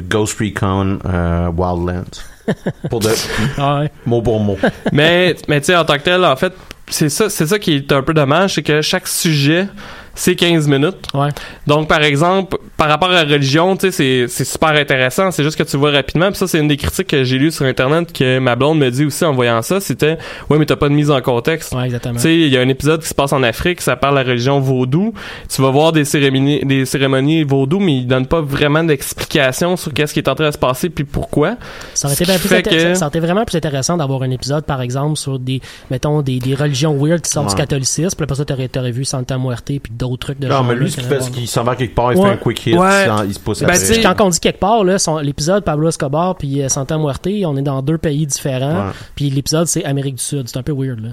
Ghost 0.00 0.40
Recon 0.40 0.98
euh, 1.04 1.48
Wildlands. 1.48 2.22
Pour 2.90 2.98
de. 2.98 3.10
Ah 3.56 3.80
ouais. 3.80 3.92
mot 4.04 4.20
pour 4.20 4.40
mot. 4.40 4.58
mais 4.92 5.36
mais 5.46 5.60
tu 5.60 5.66
sais 5.66 5.76
en 5.76 5.84
tant 5.84 5.96
que 5.96 6.02
tel 6.02 6.24
en 6.24 6.34
fait 6.34 6.52
c'est 6.88 7.08
ça 7.08 7.30
c'est 7.30 7.46
ça 7.46 7.60
qui 7.60 7.76
est 7.76 7.92
un 7.92 8.02
peu 8.02 8.12
dommage 8.12 8.56
c'est 8.56 8.64
que 8.64 8.82
chaque 8.82 9.06
sujet 9.06 9.68
c'est 10.14 10.34
15 10.36 10.68
minutes. 10.68 11.06
Ouais. 11.14 11.28
Donc, 11.66 11.88
par 11.88 12.02
exemple, 12.02 12.58
par 12.76 12.88
rapport 12.88 13.10
à 13.10 13.24
la 13.24 13.30
religion, 13.32 13.76
tu 13.76 13.90
sais, 13.90 13.92
c'est, 13.92 14.28
c'est 14.28 14.44
super 14.44 14.70
intéressant. 14.70 15.30
C'est 15.30 15.42
juste 15.44 15.56
que 15.56 15.62
tu 15.62 15.76
vois 15.76 15.90
rapidement. 15.90 16.28
Puis 16.28 16.36
ça, 16.38 16.46
c'est 16.46 16.58
une 16.58 16.68
des 16.68 16.76
critiques 16.76 17.06
que 17.08 17.24
j'ai 17.24 17.38
lues 17.38 17.50
sur 17.50 17.64
Internet 17.66 18.12
que 18.12 18.38
ma 18.38 18.56
blonde 18.56 18.78
me 18.78 18.90
dit 18.90 19.04
aussi 19.04 19.24
en 19.24 19.32
voyant 19.32 19.62
ça. 19.62 19.80
C'était, 19.80 20.18
ouais, 20.50 20.58
mais 20.58 20.66
t'as 20.66 20.76
pas 20.76 20.88
de 20.88 20.94
mise 20.94 21.10
en 21.10 21.20
contexte. 21.20 21.72
Ouais, 21.74 21.84
exactement. 21.86 22.14
Tu 22.16 22.20
sais, 22.20 22.34
il 22.36 22.48
y 22.48 22.56
a 22.56 22.60
un 22.60 22.68
épisode 22.68 23.00
qui 23.02 23.08
se 23.08 23.14
passe 23.14 23.32
en 23.32 23.42
Afrique, 23.42 23.80
ça 23.80 23.96
parle 23.96 24.14
de 24.16 24.20
la 24.20 24.26
religion 24.28 24.60
vaudou. 24.60 25.14
Tu 25.48 25.62
vas 25.62 25.70
voir 25.70 25.92
des 25.92 26.04
cérémonies, 26.04 26.60
des 26.64 26.84
cérémonies 26.84 27.42
vaudou, 27.44 27.78
mais 27.80 27.98
ils 27.98 28.06
donnent 28.06 28.26
pas 28.26 28.40
vraiment 28.40 28.84
d'explication 28.84 29.76
sur 29.76 29.92
qu'est-ce 29.92 30.12
qui 30.12 30.20
est 30.20 30.28
en 30.28 30.34
train 30.34 30.48
de 30.48 30.52
se 30.52 30.58
passer 30.58 30.88
puis 30.90 31.04
pourquoi. 31.04 31.56
Ça 31.94 32.08
aurait, 32.08 32.14
été 32.14 32.24
bien 32.24 32.38
plus 32.38 32.48
fait 32.48 32.60
inté- 32.66 32.70
que- 32.70 32.94
ça 32.94 33.06
aurait 33.06 33.08
été 33.16 33.20
vraiment 33.20 33.44
plus 33.44 33.56
intéressant 33.56 33.96
d'avoir 33.96 34.22
un 34.22 34.30
épisode, 34.30 34.64
par 34.64 34.80
exemple, 34.80 35.16
sur 35.18 35.38
des, 35.38 35.60
mettons, 35.90 36.22
des, 36.22 36.38
des 36.38 36.54
religions 36.54 36.94
weird 36.96 37.20
qui 37.22 37.30
sortent 37.30 37.50
du 37.50 37.54
catholicisme. 37.54 38.16
Puis 38.16 38.24
après 38.24 38.36
ça, 38.36 38.44
t'aurais, 38.44 38.68
t'aurais 38.68 38.90
vu 38.92 39.04
Santa 39.04 39.38
Muerte 39.38 39.64
puis 39.66 39.92
d'autres 40.02 40.26
trucs 40.26 40.40
de 40.40 40.46
Non, 40.48 40.56
genre. 40.56 40.64
mais 40.64 40.74
là 40.74 40.80
lui, 40.80 40.90
ce 40.90 40.96
qu'il 40.96 41.04
fait, 41.04 41.20
c'est 41.20 41.30
qu'il 41.30 41.46
s'en 41.48 41.62
va 41.64 41.76
quelque 41.76 41.94
part, 41.94 42.12
il 42.12 42.18
Ouais. 42.18 42.24
fait 42.28 42.34
un 42.34 42.36
quick 42.36 42.66
hit, 42.66 42.76
Ouais. 42.76 43.06
il 43.26 43.34
se 43.34 43.38
pousse 43.40 43.60
Ben, 43.60 43.66
après. 43.70 43.78
tu 43.78 43.86
sais, 43.86 43.92
Puis 43.94 44.02
quand 44.02 44.20
on 44.20 44.28
dit 44.28 44.40
quelque 44.40 44.58
part, 44.60 44.82
là, 44.84 44.98
son- 44.98 45.18
l'épisode 45.18 45.64
Pablo 45.64 45.88
Escobar 45.88 46.36
puis 46.36 46.62
euh, 46.62 46.68
Santa 46.68 46.98
Muerte, 46.98 47.26
on 47.46 47.56
est 47.56 47.62
dans 47.62 47.80
deux 47.82 47.98
pays 47.98 48.26
différents. 48.26 48.86
Ouais. 48.88 48.92
Puis 49.14 49.30
l'épisode, 49.30 49.66
c'est 49.66 49.84
Amérique 49.84 50.16
du 50.16 50.22
Sud. 50.22 50.48
C'est 50.48 50.58
un 50.58 50.62
peu 50.62 50.72
weird, 50.72 51.00
là. 51.00 51.10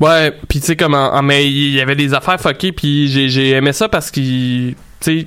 Ouais, 0.00 0.32
puis 0.48 0.60
tu 0.60 0.66
sais 0.66 0.76
comme 0.76 0.94
en- 0.94 1.14
en- 1.14 1.22
mais 1.22 1.46
il 1.46 1.72
y 1.74 1.80
avait 1.80 1.96
des 1.96 2.12
affaires 2.14 2.40
fuckées 2.40 2.72
puis 2.72 3.08
j'ai 3.08 3.28
j'ai 3.28 3.50
aimé 3.52 3.72
ça 3.72 3.88
parce 3.88 4.10
qu'il 4.10 4.74
tu 5.00 5.20
sais 5.20 5.26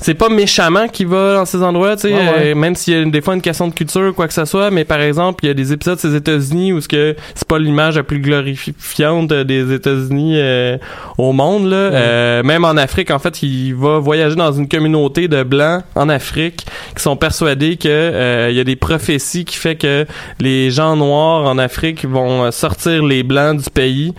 c'est 0.00 0.14
pas 0.14 0.28
méchamment 0.28 0.88
qu'il 0.88 1.06
va 1.08 1.34
dans 1.34 1.44
ces 1.44 1.62
endroits, 1.62 1.96
tu 1.96 2.02
sais, 2.08 2.14
Ouais, 2.14 2.20
ouais. 2.20 2.52
euh, 2.52 2.54
même 2.54 2.74
s'il 2.74 2.94
y 2.94 3.00
a 3.00 3.04
des 3.04 3.20
fois 3.20 3.34
une 3.34 3.40
question 3.42 3.68
de 3.68 3.74
culture 3.74 4.10
ou 4.10 4.12
quoi 4.12 4.26
que 4.28 4.34
ce 4.34 4.44
soit, 4.44 4.70
mais 4.70 4.84
par 4.84 5.00
exemple, 5.00 5.44
il 5.44 5.48
y 5.48 5.50
a 5.50 5.54
des 5.54 5.72
épisodes 5.72 5.98
des 6.02 6.14
États-Unis 6.16 6.72
où 6.72 6.80
ce 6.80 6.88
que 6.88 7.16
c'est 7.34 7.46
pas 7.48 7.58
l'image 7.58 7.96
la 7.96 8.02
plus 8.02 8.18
glorifiante 8.20 9.32
des 9.32 9.72
États-Unis 9.72 10.34
euh, 10.36 10.76
au 11.18 11.32
monde 11.32 11.68
là, 11.70 11.76
Euh, 11.76 12.42
même 12.42 12.64
en 12.64 12.76
Afrique 12.76 13.10
en 13.10 13.18
fait, 13.18 13.42
il 13.42 13.72
va 13.74 13.98
voyager 13.98 14.36
dans 14.36 14.52
une 14.52 14.68
communauté 14.68 15.28
de 15.28 15.42
blancs 15.42 15.82
en 15.94 16.08
Afrique 16.08 16.66
qui 16.96 17.02
sont 17.02 17.16
persuadés 17.16 17.76
que 17.76 18.48
il 18.50 18.56
y 18.56 18.60
a 18.60 18.64
des 18.64 18.76
prophéties 18.76 19.44
qui 19.44 19.56
fait 19.56 19.76
que 19.76 20.06
les 20.40 20.70
gens 20.70 20.96
noirs 20.96 21.46
en 21.46 21.56
Afrique 21.58 22.04
vont 22.04 22.50
sortir 22.50 23.04
les 23.04 23.22
blancs 23.22 23.62
du 23.62 23.70
pays 23.70 24.12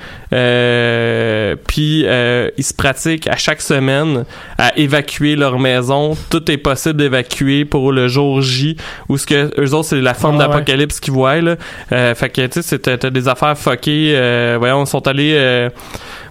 puis 1.68 2.06
ils 2.58 2.64
se 2.64 2.74
pratiquent 2.74 3.28
à 3.28 3.36
chaque 3.38 3.62
semaine 3.62 4.26
à 4.58 4.78
évacuer 4.78 5.36
leur 5.36 5.45
maison 5.54 6.16
tout 6.30 6.52
est 6.52 6.58
possible 6.58 6.98
d'évacuer 6.98 7.66
pour 7.66 7.92
le 7.92 8.08
jour 8.08 8.42
J 8.42 8.76
où 9.10 9.18
ce 9.18 9.26
que 9.26 9.52
eux 9.60 9.74
autres 9.74 9.90
c'est 9.90 10.02
la 10.02 10.14
forme 10.14 10.36
Ah 10.40 10.48
ouais. 10.48 10.54
d'apocalypse 10.54 11.00
qu'ils 11.00 11.14
voient 11.14 11.40
là 11.42 11.56
euh, 11.92 12.16
fait 12.16 12.30
que 12.30 12.46
tu 12.48 12.62
sais 12.62 12.80
c'était 12.86 13.12
des 13.12 13.28
affaires 13.28 13.58
fuckées 13.58 14.14
euh, 14.16 14.56
voyons 14.60 14.84
ils 14.84 14.88
sont 14.88 15.08
allés 15.08 15.34
euh, 15.36 15.70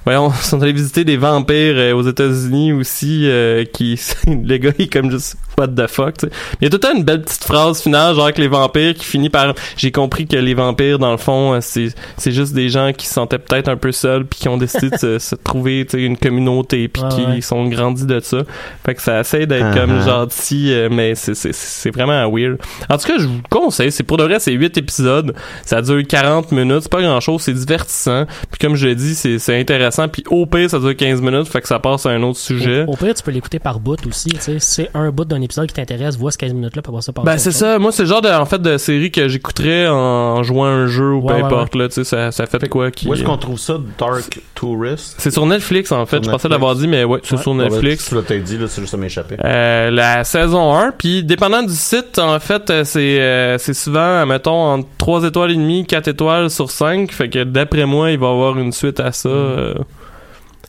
voyons 0.04 0.30
ils 0.30 0.34
sont 0.44 0.60
allés 0.62 0.72
visiter 0.72 1.04
des 1.04 1.16
vampires 1.16 1.74
euh, 1.76 1.92
aux 1.94 2.02
États-Unis 2.02 2.72
aussi 2.72 3.22
euh, 3.28 3.64
qui 3.64 4.00
le 4.26 4.56
gars 4.58 4.70
il 4.78 4.84
est 4.84 4.92
comme 4.92 5.10
juste 5.10 5.36
what 5.58 5.68
the 5.68 5.86
fuck 5.86 6.18
tu 6.18 6.26
sais. 6.26 6.32
Mais 6.60 6.62
il 6.62 6.64
y 6.64 6.66
a 6.66 6.70
tout 6.70 6.76
le 6.76 6.80
temps 6.80 6.96
une 6.96 7.04
belle 7.04 7.22
petite 7.22 7.44
phrase 7.44 7.80
finale 7.82 8.14
genre 8.14 8.24
avec 8.24 8.38
les 8.38 8.48
vampires 8.48 8.94
qui 8.94 9.04
finit 9.04 9.30
par 9.30 9.54
j'ai 9.76 9.90
compris 9.92 10.26
que 10.26 10.36
les 10.36 10.54
vampires 10.54 10.98
dans 10.98 11.12
le 11.12 11.16
fond 11.18 11.54
euh, 11.54 11.58
c'est 11.60 11.88
c'est 12.16 12.32
juste 12.32 12.52
des 12.54 12.68
gens 12.68 12.92
qui 12.92 13.06
se 13.06 13.14
sentaient 13.14 13.38
peut-être 13.38 13.68
un 13.68 13.76
peu 13.76 13.92
seuls 13.92 14.24
puis 14.26 14.40
qui 14.40 14.48
ont 14.48 14.56
décidé 14.56 14.90
de 14.90 14.96
se, 14.96 15.18
se 15.18 15.34
trouver 15.34 15.84
tu 15.88 15.96
sais, 15.98 16.02
une 16.04 16.16
communauté 16.16 16.88
puis 16.88 17.02
Ouais, 17.02 17.08
qui 17.14 17.24
ouais. 17.26 17.40
sont 17.40 17.64
grandis 17.68 18.06
de 18.06 18.20
ça 18.20 18.38
fait 18.86 18.94
que 18.94 19.02
ça 19.02 19.20
essaie 19.20 19.46
d'être 19.46 19.64
Uh-huh. 19.64 19.74
comme 19.80 20.02
gentil 20.02 20.72
euh, 20.72 20.88
mais 20.90 21.14
c'est 21.14 21.34
c'est 21.34 21.54
c'est 21.54 21.90
vraiment 21.90 22.28
weird 22.30 22.58
en 22.90 22.98
tout 22.98 23.06
cas 23.06 23.18
je 23.18 23.26
vous 23.26 23.40
conseille 23.48 23.90
c'est 23.92 24.02
pour 24.02 24.16
de 24.18 24.24
vrai 24.24 24.38
c'est 24.40 24.52
8 24.52 24.76
épisodes 24.76 25.34
ça 25.64 25.80
dure 25.80 26.02
40 26.06 26.52
minutes 26.52 26.80
c'est 26.82 26.92
pas 26.92 27.00
grand 27.00 27.20
chose 27.20 27.40
c'est 27.42 27.54
divertissant 27.54 28.26
puis 28.50 28.58
comme 28.60 28.74
je 28.76 28.86
l'ai 28.88 28.94
dit 28.94 29.14
c'est 29.14 29.38
c'est 29.38 29.58
intéressant 29.58 29.93
puis 30.08 30.24
au 30.30 30.46
pire 30.46 30.68
ça 30.70 30.78
dure 30.78 30.96
15 30.96 31.20
minutes 31.20 31.48
fait 31.48 31.60
que 31.60 31.68
ça 31.68 31.78
passe 31.78 32.06
à 32.06 32.10
un 32.10 32.22
autre 32.22 32.38
sujet 32.38 32.84
Au, 32.86 32.92
au 32.92 32.96
pire, 32.96 33.14
tu 33.14 33.22
peux 33.22 33.30
l'écouter 33.30 33.58
par 33.58 33.80
bout 33.80 33.98
aussi. 34.06 34.28
Tu 34.30 34.40
sais, 34.40 34.58
c'est 34.58 34.90
un 34.94 35.10
bout 35.10 35.24
d'un 35.24 35.40
épisode 35.40 35.66
qui 35.68 35.74
t'intéresse, 35.74 36.16
vois 36.16 36.30
ce 36.30 36.38
15 36.38 36.52
minutes-là 36.54 36.82
pour 36.82 36.92
voir 36.92 37.02
ça 37.02 37.12
passer. 37.12 37.26
Ben 37.26 37.38
c'est 37.38 37.52
ça, 37.52 37.78
moi 37.78 37.92
c'est 37.92 38.02
le 38.02 38.08
genre 38.08 38.22
de 38.22 38.28
en 38.28 38.46
fait 38.46 38.60
de 38.60 38.76
série 38.78 39.10
que 39.10 39.28
j'écouterais 39.28 39.88
en 39.88 40.42
jouant 40.42 40.64
à 40.66 40.68
un 40.68 40.86
jeu 40.86 41.12
ou 41.12 41.20
Ouais, 41.22 41.34
peu 41.34 41.34
ouais, 41.40 41.42
importe 41.44 41.74
là, 41.74 41.88
tu 41.88 41.94
sais 41.94 42.04
ça 42.04 42.30
ça 42.32 42.46
fait 42.46 42.58
de 42.58 42.66
quoi 42.66 42.90
qui 42.90 43.08
Où 43.08 43.14
est-ce 43.14 43.22
qu'on 43.24 43.36
trouve 43.38 43.58
ça, 43.58 43.78
Dark 43.98 44.40
Tourist? 44.54 45.16
C'est 45.18 45.30
sur 45.30 45.46
Netflix 45.46 45.92
en 45.92 46.04
fait, 46.06 46.16
Sur 46.16 46.24
je 46.24 46.30
pensais 46.30 46.48
l'avoir 46.48 46.74
dit 46.74 46.88
mais 46.88 47.04
ouais, 47.04 47.20
c'est 47.22 47.36
Ouais. 47.36 47.42
sur 47.42 47.54
Netflix. 47.54 48.08
Tu 48.08 48.14
l'as 48.14 48.22
dit, 48.40 48.58
là, 48.58 48.66
c'est 48.68 48.80
juste 48.80 48.90
ça 48.90 48.96
m'échappait. 48.96 49.36
Euh, 49.44 49.90
la 49.90 50.24
saison 50.24 50.74
1 50.74 50.92
puis 50.96 51.22
dépendant 51.24 51.62
du 51.62 51.74
site 51.74 52.18
en 52.18 52.38
fait 52.40 52.70
euh, 52.70 52.84
c'est 52.84 53.20
euh, 53.20 53.58
c'est 53.58 53.74
souvent 53.74 54.24
mettons 54.26 54.52
entre 54.72 54.88
3 54.98 55.24
étoiles 55.24 55.50
et 55.52 55.56
demie 55.56 55.86
4 55.86 56.08
étoiles 56.08 56.50
sur 56.50 56.70
5 56.70 57.10
fait 57.12 57.28
que 57.28 57.44
d'après 57.44 57.86
moi 57.86 58.10
il 58.10 58.18
va 58.18 58.26
y 58.28 58.30
avoir 58.30 58.58
une 58.58 58.72
suite 58.72 59.00
à 59.00 59.12
ça 59.12 59.28
euh, 59.28 59.74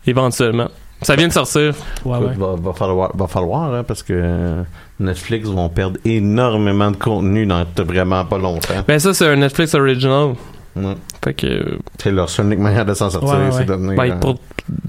éventuellement 0.07 0.69
ça 1.01 1.15
vient 1.15 1.27
de 1.27 1.33
sortir 1.33 1.73
Ouais, 2.05 2.17
ouais. 2.17 2.33
Va, 2.35 2.55
va 2.55 2.73
falloir, 2.73 3.11
va 3.15 3.27
falloir 3.27 3.73
hein, 3.73 3.83
parce 3.83 4.01
que 4.01 4.63
Netflix 4.99 5.47
vont 5.49 5.67
perdre 5.69 5.97
énormément 6.05 6.89
de 6.91 6.95
contenu 6.97 7.45
dans 7.45 7.65
vraiment 7.79 8.23
pas 8.25 8.37
longtemps. 8.37 8.73
ben 8.87 8.97
ça 8.97 9.13
c'est 9.13 9.27
un 9.27 9.35
Netflix 9.35 9.73
original 9.75 10.33
Ouais. 10.77 10.95
fait 11.23 11.33
que 11.33 11.47
euh, 11.47 11.79
C'est 12.01 12.11
leur 12.11 12.29
seule 12.29 12.47
unique 12.47 12.59
manière 12.59 12.85
de 12.85 12.93
s'en 12.93 13.09
sortir, 13.09 13.29
Ouais, 13.33 13.45
ouais. 13.45 13.51
c'est 13.51 13.63
de 13.65 13.71
devenir, 13.73 13.95
ben, 13.95 14.11
euh, 14.11 14.15
pour- 14.19 14.35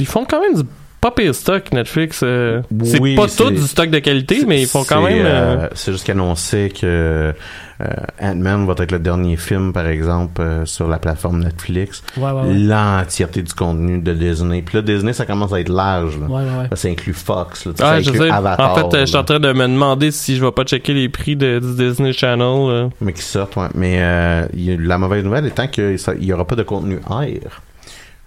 ils 0.01 0.07
font 0.07 0.25
quand 0.29 0.41
même 0.41 0.55
du 0.55 0.63
pas 1.01 1.11
pire 1.11 1.35
stock 1.35 1.73
Netflix 1.73 2.21
euh, 2.23 2.63
c'est 2.85 3.01
Oui, 3.01 3.15
pas 3.17 3.29
tout 3.29 3.51
du 3.51 3.63
stock 3.63 3.91
de 3.91 3.99
qualité 3.99 4.45
mais 4.47 4.63
ils 4.63 4.69
font 4.69 4.85
quand 4.85 5.03
même 5.03 5.25
euh, 5.25 5.57
euh, 5.57 5.69
c'est 5.75 5.93
juste 5.93 6.07
qu'annoncer 6.07 6.71
que 6.71 7.35
euh, 7.81 7.91
Ant-Man 8.23 8.67
va 8.67 8.75
être 8.79 8.93
le 8.93 8.99
dernier 8.99 9.37
film, 9.37 9.73
par 9.73 9.87
exemple, 9.87 10.41
euh, 10.41 10.65
sur 10.65 10.89
la 10.89 10.99
plateforme 10.99 11.41
Netflix. 11.45 12.03
Ouais, 12.17 12.25
ouais, 12.25 12.43
ouais. 12.43 12.55
L'entièreté 12.55 13.43
du 13.43 13.53
contenu 13.53 14.01
de 14.01 14.15
Disney. 14.15 14.63
Puis 14.63 14.77
là, 14.77 14.83
Disney, 14.83 15.13
ça 15.13 15.27
commence 15.27 15.53
à 15.53 15.61
être 15.61 15.69
large. 15.69 16.19
Là. 16.19 16.27
Ouais, 16.27 16.43
ouais, 16.43 16.69
ouais. 16.71 16.77
Ça 16.77 16.89
inclut 16.89 17.13
Fox. 17.13 17.67
Là, 17.67 17.73
ça 17.77 18.01
je 18.01 18.11
sais. 18.13 18.31
Avatar. 18.31 18.73
en 18.87 18.91
fait, 18.91 19.01
je 19.01 19.05
suis 19.07 19.17
en 19.17 19.25
train 19.25 19.41
de 19.41 19.53
me 19.53 19.67
demander 19.67 20.11
si 20.11 20.37
je 20.37 20.45
vais 20.45 20.53
pas 20.53 20.65
checker 20.65 20.95
les 20.95 21.09
prix 21.09 21.37
de, 21.37 21.59
du 21.59 21.75
Disney 21.75 22.13
Channel. 22.13 22.89
Mais 23.01 23.13
qui 23.13 23.23
sortent, 23.23 23.57
ouais. 23.57 23.69
Mais 23.75 23.99
euh, 24.01 24.47
y 24.55 24.77
la 24.77 24.97
mauvaise 24.97 25.25
nouvelle 25.25 25.47
étant 25.47 25.67
qu'il 25.67 25.99
n'y 26.21 26.33
aura 26.33 26.47
pas 26.47 26.57
de 26.57 26.63
contenu 26.63 26.99
air. 27.11 27.63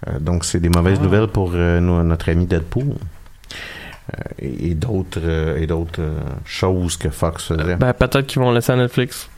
Euh, 0.07 0.19
donc, 0.19 0.45
c'est 0.45 0.59
des 0.59 0.69
mauvaises 0.69 0.97
Ah. 1.01 1.03
nouvelles 1.03 1.27
pour 1.27 1.51
euh, 1.53 1.79
no- 1.79 2.03
notre 2.03 2.29
ami 2.29 2.45
Deadpool. 2.45 2.83
Euh, 2.85 4.21
et 4.39 4.73
d'autres 4.73 5.55
et 5.57 5.67
d'autres 5.67 6.01
choses 6.45 6.97
que 6.97 7.09
Fox 7.09 7.47
faisait. 7.49 7.75
Ben, 7.75 7.93
peut-être 7.93 8.25
qu'ils 8.25 8.41
vont 8.41 8.51
laisser 8.51 8.71
à 8.71 8.75
Netflix. 8.75 9.29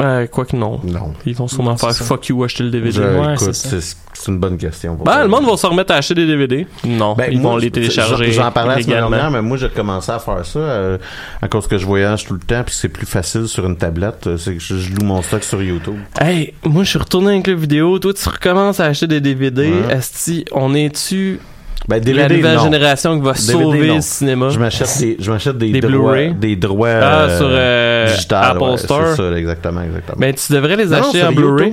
Euh, 0.00 0.26
quoi 0.28 0.44
que 0.46 0.56
non. 0.56 0.80
Non. 0.84 1.12
Ils 1.26 1.34
vont 1.34 1.48
sûrement 1.48 1.76
faire 1.76 1.92
ça. 1.92 2.04
fuck 2.04 2.28
you, 2.28 2.42
acheter 2.44 2.62
le 2.62 2.70
DVD. 2.70 2.92
Je- 2.92 3.02
Ouais, 3.02 3.34
écoute, 3.34 3.52
c'est 3.54 3.68
ça. 3.68 3.80
c'est 3.80 3.96
c'est 4.12 4.30
une 4.30 4.38
bonne 4.38 4.58
question. 4.58 4.98
Ben, 5.02 5.22
le 5.22 5.28
monde 5.28 5.46
va 5.46 5.56
se 5.56 5.66
remettre 5.66 5.92
à 5.92 5.96
acheter 5.96 6.14
des 6.14 6.26
DVD. 6.26 6.66
Non, 6.84 7.14
Ben, 7.14 7.28
ils 7.32 7.40
moi, 7.40 7.52
vont 7.52 7.56
les 7.56 7.70
télécharger. 7.70 8.32
J'en 8.32 8.50
parlais 8.52 8.76
la 8.76 8.82
semaine 8.82 8.98
dernière, 8.98 9.30
mais 9.30 9.40
moi, 9.42 9.56
j'ai 9.56 9.68
commencé 9.70 10.12
à 10.12 10.18
faire 10.18 10.44
ça 10.44 10.58
euh, 10.58 10.98
à 11.40 11.48
cause 11.48 11.66
que 11.66 11.78
je 11.78 11.86
voyage 11.86 12.26
tout 12.26 12.34
le 12.34 12.40
temps, 12.40 12.62
puis 12.64 12.74
c'est 12.74 12.88
plus 12.90 13.06
facile 13.06 13.48
sur 13.48 13.64
une 13.66 13.76
tablette. 13.76 14.26
euh, 14.26 14.36
C'est 14.36 14.54
que 14.54 14.60
je, 14.60 14.76
je 14.76 14.92
loue 14.92 15.04
mon 15.04 15.22
stock 15.22 15.42
sur 15.42 15.62
YouTube. 15.62 15.96
Hey, 16.20 16.52
moi, 16.64 16.84
je 16.84 16.90
suis 16.90 16.98
retourné 16.98 17.30
avec 17.32 17.46
le 17.46 17.54
vidéo. 17.54 17.98
Toi, 17.98 18.12
tu 18.12 18.28
recommences 18.28 18.78
à 18.80 18.86
acheter 18.86 19.06
des 19.06 19.20
DVD. 19.20 19.70
Ouais. 19.70 19.94
Esti, 19.94 20.44
on 20.52 20.74
est-tu 20.74 21.40
Ben, 21.88 22.02
la 22.04 22.28
nouvelle 22.28 22.56
non. 22.56 22.62
génération 22.62 23.18
qui 23.18 23.24
va 23.24 23.32
DVD, 23.32 23.52
sauver 23.52 23.86
non. 23.88 23.94
le 23.96 24.00
cinéma? 24.00 24.48
Je 24.50 24.58
m'achète 24.58 24.98
des, 25.00 25.16
je 25.18 25.30
m'achète 25.30 25.58
des, 25.58 25.70
Des 25.70 25.80
droits, 25.80 26.12
Blu-ray? 26.12 26.34
des 26.34 26.56
droits 26.56 26.88
Ah, 26.88 27.20
euh, 27.22 27.38
sur 27.38 27.46
euh, 27.50 28.06
digital, 28.14 28.44
Apple 28.56 28.62
ouais, 28.62 28.76
Store. 28.76 29.06
C'est 29.10 29.16
ça, 29.16 29.32
exactement, 29.36 29.82
exactement. 29.82 30.18
Ben, 30.18 30.34
tu 30.34 30.52
devrais 30.52 30.76
les 30.76 30.86
Non, 30.86 30.92
acheter 30.98 31.22
en 31.24 31.32
Blu-ray. 31.32 31.72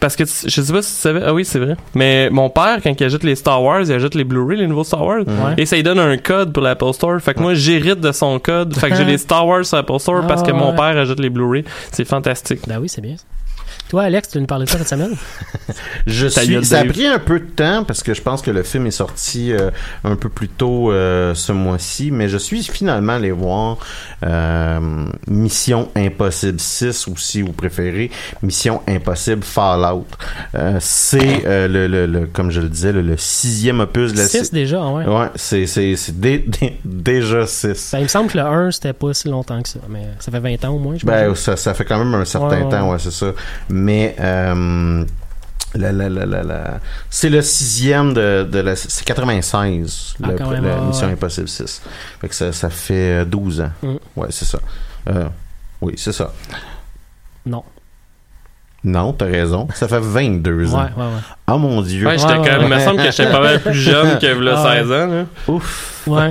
Parce 0.00 0.16
que 0.16 0.24
tu- 0.24 0.50
je 0.50 0.60
sais 0.60 0.72
pas 0.72 0.82
si 0.82 0.94
tu 0.96 1.00
savais. 1.00 1.20
Ah 1.24 1.32
oui, 1.32 1.44
c'est 1.46 1.58
vrai. 1.60 1.76
Mais 1.94 2.28
mon 2.30 2.50
père, 2.50 2.78
quand 2.82 2.92
il 3.00 3.04
achète 3.04 3.22
les 3.22 3.36
Star 3.36 3.62
Wars, 3.62 3.82
il 3.82 3.92
achète 3.92 4.14
les 4.14 4.24
Blu-ray, 4.24 4.58
les 4.58 4.66
nouveaux 4.66 4.84
Star 4.84 5.02
Wars. 5.02 5.20
Ouais. 5.20 5.54
Et 5.56 5.64
ça 5.64 5.76
lui 5.76 5.82
donne 5.82 5.98
un 5.98 6.16
code 6.18 6.52
pour 6.52 6.62
l'Apple 6.62 6.92
Store. 6.92 7.18
Fait 7.20 7.32
que 7.32 7.40
moi, 7.40 7.54
j'hérite 7.54 8.00
de 8.00 8.12
son 8.12 8.38
code. 8.38 8.74
Fait 8.76 8.90
que 8.90 8.96
j'ai 8.96 9.04
les 9.06 9.16
Star 9.18 9.46
Wars 9.46 9.64
sur 9.64 9.78
Apple 9.78 9.98
Store 9.98 10.26
parce 10.26 10.42
que 10.42 10.50
Ah, 10.50 10.54
mon 10.54 10.72
père 10.74 10.98
achète 10.98 11.20
les 11.20 11.30
Blu-ray. 11.30 11.64
C'est 11.90 12.04
fantastique. 12.06 12.60
Ben 12.66 12.78
oui, 12.82 12.88
c'est 12.90 13.00
bien. 13.00 13.14
Toi, 13.94 14.02
Alex, 14.02 14.28
tu 14.30 14.40
nous 14.40 14.46
parler 14.46 14.64
de 14.64 14.70
ça 14.70 14.78
cette 14.78 14.88
semaine? 14.88 15.14
Je 16.08 16.26
suis, 16.26 16.64
ça 16.64 16.80
a 16.80 16.84
pris 16.84 17.06
un 17.06 17.20
peu 17.20 17.38
de 17.38 17.44
temps 17.44 17.84
parce 17.84 18.02
que 18.02 18.12
je 18.12 18.20
pense 18.20 18.42
que 18.42 18.50
le 18.50 18.64
film 18.64 18.86
est 18.88 18.90
sorti 18.90 19.52
euh, 19.52 19.70
un 20.02 20.16
peu 20.16 20.28
plus 20.28 20.48
tôt 20.48 20.90
euh, 20.90 21.32
ce 21.34 21.52
mois-ci, 21.52 22.10
mais 22.10 22.28
je 22.28 22.36
suis 22.36 22.62
finalement 22.64 23.12
allé 23.14 23.30
voir 23.30 23.78
euh, 24.24 25.06
Mission 25.28 25.90
Impossible 25.94 26.58
6 26.58 27.06
ou 27.06 27.16
si 27.16 27.40
vous 27.42 27.52
préférez 27.52 28.10
Mission 28.42 28.82
Impossible 28.88 29.44
Fallout. 29.44 30.06
Euh, 30.56 30.78
c'est 30.80 31.44
euh, 31.46 31.68
le, 31.68 31.86
le, 31.86 32.06
le- 32.06 32.26
comme 32.26 32.50
je 32.50 32.60
le 32.60 32.68
disais 32.68 32.92
le, 32.92 33.00
le 33.00 33.16
sixième 33.16 33.78
opus 33.80 34.12
de 34.12 34.18
la 34.18 34.26
6 34.26 34.52
déjà, 34.52 34.84
ouais. 34.86 35.06
Ouais, 35.06 35.28
c'est 35.36 35.66
c'est 35.66 35.94
c'est 35.94 36.18
dé- 36.18 36.44
dé- 36.46 36.78
déjà 36.84 37.46
6. 37.46 37.90
Ben, 37.92 38.00
il 38.00 38.02
me 38.02 38.08
semble 38.08 38.28
que 38.30 38.38
le 38.38 38.44
1, 38.44 38.72
c'était 38.72 38.92
pas 38.92 39.14
si 39.14 39.28
longtemps 39.28 39.62
que 39.62 39.68
ça. 39.68 39.78
Mais 39.88 40.02
ça 40.18 40.32
fait 40.32 40.40
20 40.40 40.64
ans 40.64 40.74
au 40.74 40.78
moins, 40.80 40.96
je 40.98 41.06
Ben, 41.06 41.32
ça, 41.36 41.56
ça 41.56 41.72
fait 41.74 41.84
quand 41.84 41.98
même 41.98 42.12
un 42.14 42.24
certain 42.24 42.48
Ouais, 42.48 42.62
ouais, 42.64 42.68
temps, 42.70 42.86
ouais. 42.88 42.92
ouais, 42.94 42.98
c'est 42.98 43.12
ça. 43.12 43.26
Mais 43.70 43.83
euh, 44.18 45.04
la, 45.74 45.92
la, 45.92 46.08
la, 46.08 46.26
la, 46.26 46.42
la- 46.42 46.80
c'est 47.10 47.28
le 47.30 47.42
sixième 47.42 48.14
de, 48.14 48.46
de 48.50 48.58
la... 48.60 48.76
C'est 48.76 49.04
96, 49.04 50.14
Ah, 50.22 50.28
le- 50.28 50.36
la 50.60 50.80
Mission 50.80 51.06
ouais. 51.06 51.12
Impossible 51.14 51.48
6. 51.48 51.82
Fait 52.20 52.28
que 52.28 52.34
ça, 52.34 52.52
ça 52.52 52.70
fait 52.70 53.22
euh, 53.22 53.24
12 53.24 53.60
ans. 53.60 53.70
Mm. 53.82 53.94
Ouais, 54.16 54.28
c'est 54.30 54.44
ça. 54.44 54.58
Euh, 55.08 55.28
oui, 55.80 55.94
c'est 55.96 56.12
ça. 56.12 56.32
Non. 57.46 57.64
Non, 58.84 59.12
t'as 59.14 59.24
raison. 59.26 59.66
Ça 59.74 59.88
fait 59.88 59.98
22 60.00 60.50
Ouais, 60.66 60.74
ans. 60.74 60.76
ouais, 60.96 61.04
ouais. 61.04 61.10
Ah 61.46 61.56
mon 61.56 61.80
Dieu. 61.80 62.06
Ouais, 62.06 62.18
j'étais 62.18 62.32
ouais. 62.34 62.48
Il 62.60 62.66
me 62.68 62.74
ouais. 62.74 62.80
semble 62.84 62.98
que 63.02 63.10
j'étais 63.10 63.30
pas 63.30 63.40
mal 63.40 63.60
plus 63.60 63.72
jeune 63.74 64.18
que 64.18 64.26
là, 64.26 64.54
Ah, 64.58 64.64
ouais. 64.68 64.76
16 64.80 64.92
ans. 64.92 65.06
Là. 65.06 65.24
Ouf. 65.48 66.02
Ouais. 66.06 66.30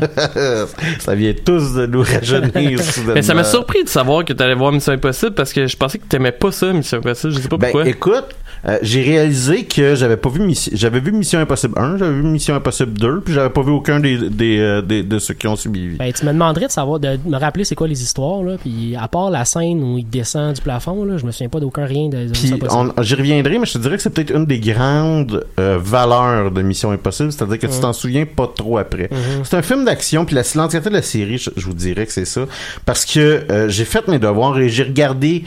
ça 1.00 1.16
vient 1.16 1.34
tous 1.44 1.74
de 1.74 1.86
nous 1.88 2.04
rajeunir. 2.04 2.80
soudainement. 2.84 3.14
Mais 3.16 3.22
ça 3.24 3.34
m'a 3.34 3.44
surpris 3.44 3.84
de 3.84 3.90
savoir 3.90 4.24
que 4.24 4.34
t'allais 4.34 4.54
voir 4.54 4.72
Mission 4.72 4.94
Impossible 4.94 5.34
parce 5.34 5.52
que 5.52 5.66
je 5.66 5.76
pensais 5.76 5.98
que 5.98 6.06
t'aimais 6.06 6.32
pas 6.32 6.52
ça, 6.52 6.72
Mission 6.74 7.00
Impossible. 7.00 7.34
Je 7.34 7.40
sais 7.40 7.48
pas 7.50 7.58
Ben, 7.58 7.72
pourquoi. 7.72 7.90
écoute, 7.90 8.26
euh, 8.66 8.78
j'ai 8.82 9.02
réalisé 9.02 9.66
que 9.66 9.96
j'avais 9.96 10.18
pas 10.18 10.30
vu 10.30 10.42
Mission, 10.42 10.72
j'avais 10.76 11.00
vu 11.00 11.12
Mission 11.12 11.40
Impossible 11.40 11.74
1, 11.78 11.98
j'avais 11.98 12.14
vu 12.14 12.24
Mission 12.24 12.56
Impossible 12.56 12.94
2, 12.94 13.22
puis 13.22 13.34
j'avais 13.34 13.50
pas 13.50 13.62
vu 13.62 13.72
aucun 13.72 14.00
des, 14.00 14.30
des, 14.30 14.60
euh, 14.60 14.82
des- 14.82 15.04
de 15.04 15.20
ceux 15.20 15.34
qui 15.34 15.48
ont 15.48 15.56
suivi. 15.56 15.98
Ben, 15.98 16.12
tu 16.14 16.26
me 16.26 16.32
demanderais 16.32 16.68
de 16.68 16.72
savoir, 16.72 17.00
de 17.00 17.18
me 17.26 17.38
rappeler 17.38 17.64
c'est 17.66 17.76
quoi 17.76 17.88
les 17.88 18.02
histoires, 18.02 18.42
là. 18.44 18.56
Puis, 18.62 18.96
à 19.00 19.08
part 19.08 19.30
la 19.30 19.44
scène 19.46 19.84
où 19.84 19.98
il 19.98 20.08
descend 20.10 20.54
du 20.56 20.62
plafond, 20.62 21.04
là, 21.04 21.18
je 21.18 21.26
me 21.26 21.32
souviens 21.32 21.50
pas 21.50 21.60
d'aucun 21.60 21.86
rien 21.86 22.10
de, 22.10 22.28
j'y 22.34 23.16
reviendrai, 23.16 23.58
mais 23.60 23.66
je 23.66 23.74
te 23.74 23.78
dirais 23.80 23.98
que 23.98 24.02
c'est 24.02 24.10
peut-être 24.10 24.34
une 24.36 24.46
des 24.46 24.60
grandes 24.60 25.46
euh, 25.60 25.78
valeurs 25.82 26.52
de 26.52 26.62
Mission 26.62 26.92
Impossible, 26.92 27.32
c'est-à-dire 27.32 27.60
que 27.60 27.68
tu 27.68 27.74
Mhm. 27.76 27.82
t'en 27.82 27.94
souviens 27.94 28.26
pas 28.26 28.48
trop 28.56 28.78
après. 28.78 29.10
Mhm. 29.12 29.44
C'est 29.44 29.58
un 29.58 29.62
film 29.62 29.86
d'action, 29.86 30.26
puis 30.26 30.36
la 30.36 30.44
l'entièreté 30.56 30.90
de 30.90 30.96
la 30.96 31.02
série, 31.02 31.38
je, 31.38 31.50
je 31.58 31.66
vous 31.66 31.74
dirais 31.74 32.06
que 32.06 32.12
c'est 32.12 32.26
ça, 32.26 32.42
parce 32.86 33.06
que 33.06 33.44
euh, 33.50 33.68
j'ai 33.70 33.86
fait 33.86 34.08
mes 34.08 34.20
devoirs 34.20 34.58
et 34.60 34.70
j'ai 34.70 34.84
regardé 34.84 35.44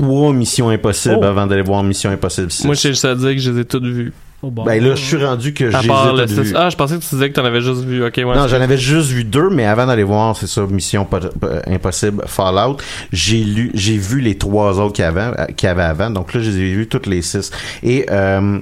trois 0.00 0.32
Missions 0.32 0.68
Impossibles 0.70 1.18
Oh. 1.20 1.24
avant 1.24 1.46
d'aller 1.46 1.62
voir 1.62 1.82
Mission 1.82 2.10
Impossible 2.10 2.50
6. 2.50 2.64
Moi, 2.64 2.74
je 2.74 2.80
sais 2.80 2.88
juste 2.88 3.04
à 3.04 3.14
dire 3.14 3.30
que 3.30 3.38
je 3.38 3.50
les 3.52 3.60
ai 3.60 3.64
toutes 3.64 3.84
vues. 3.84 4.12
Oh, 4.46 4.50
bon. 4.50 4.62
ben 4.64 4.82
là, 4.82 4.94
je 4.94 5.02
suis 5.02 5.24
rendu 5.24 5.54
que 5.54 5.70
j'ai 5.70 5.88
part 5.88 6.12
les 6.12 6.18
le 6.18 6.24
ai 6.24 6.34
toutes 6.34 6.44
6. 6.44 6.50
vues. 6.50 6.56
Ah, 6.56 6.68
je 6.68 6.76
pensais 6.76 6.96
que 6.98 7.02
tu 7.02 7.08
disais 7.14 7.30
que 7.30 7.34
t'en 7.34 7.44
avais 7.46 7.60
juste 7.62 7.82
vu. 7.84 8.04
Ok, 8.04 8.14
ouais. 8.18 8.24
non, 8.24 8.46
j'en 8.46 8.60
avais 8.60 8.76
juste 8.76 9.08
vu 9.10 9.24
deux, 9.24 9.48
mais 9.50 9.64
avant 9.64 9.86
d'aller 9.86 10.02
voir, 10.02 10.36
c'est 10.36 10.46
ça, 10.48 10.62
Mission 10.66 11.06
euh, 11.44 11.60
Impossible 11.66 12.22
Fallout, 12.26 12.76
j'ai 13.12 13.42
lu, 13.44 13.70
j'ai 13.74 13.96
vu 13.96 14.20
les 14.20 14.36
trois 14.36 14.78
autres 14.80 14.92
qu'il 14.92 15.04
y 15.04 15.08
avait, 15.08 15.20
euh, 15.38 15.46
qu'il 15.56 15.66
y 15.66 15.70
avait 15.70 15.82
avant. 15.82 16.10
Donc 16.10 16.34
là, 16.34 16.40
je 16.40 16.50
les 16.50 16.58
ai 16.58 16.74
vus 16.74 16.88
toutes 16.88 17.06
les 17.06 17.22
six. 17.22 17.50
Et 17.82 18.04
euh, 18.10 18.58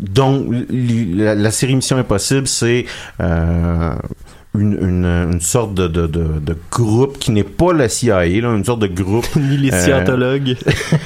donc 0.00 0.46
la, 0.70 1.34
la 1.36 1.50
série 1.52 1.76
Mission 1.76 1.96
Impossible, 1.98 2.48
c'est 2.48 2.86
euh, 3.20 3.92
une, 4.54 4.72
une, 4.80 5.04
une 5.34 5.40
sorte 5.40 5.74
de, 5.74 5.86
de, 5.86 6.06
de, 6.06 6.24
de 6.40 6.56
groupe 6.70 7.18
qui 7.18 7.30
n'est 7.30 7.44
pas 7.44 7.72
la 7.72 7.88
CIA, 7.88 8.24
là, 8.26 8.48
une 8.54 8.64
sorte 8.64 8.80
de 8.80 8.88
groupe 8.88 9.26
Ni 9.36 9.56
les 9.56 9.72
Euh, 9.72 9.80
scientologues. 9.84 10.56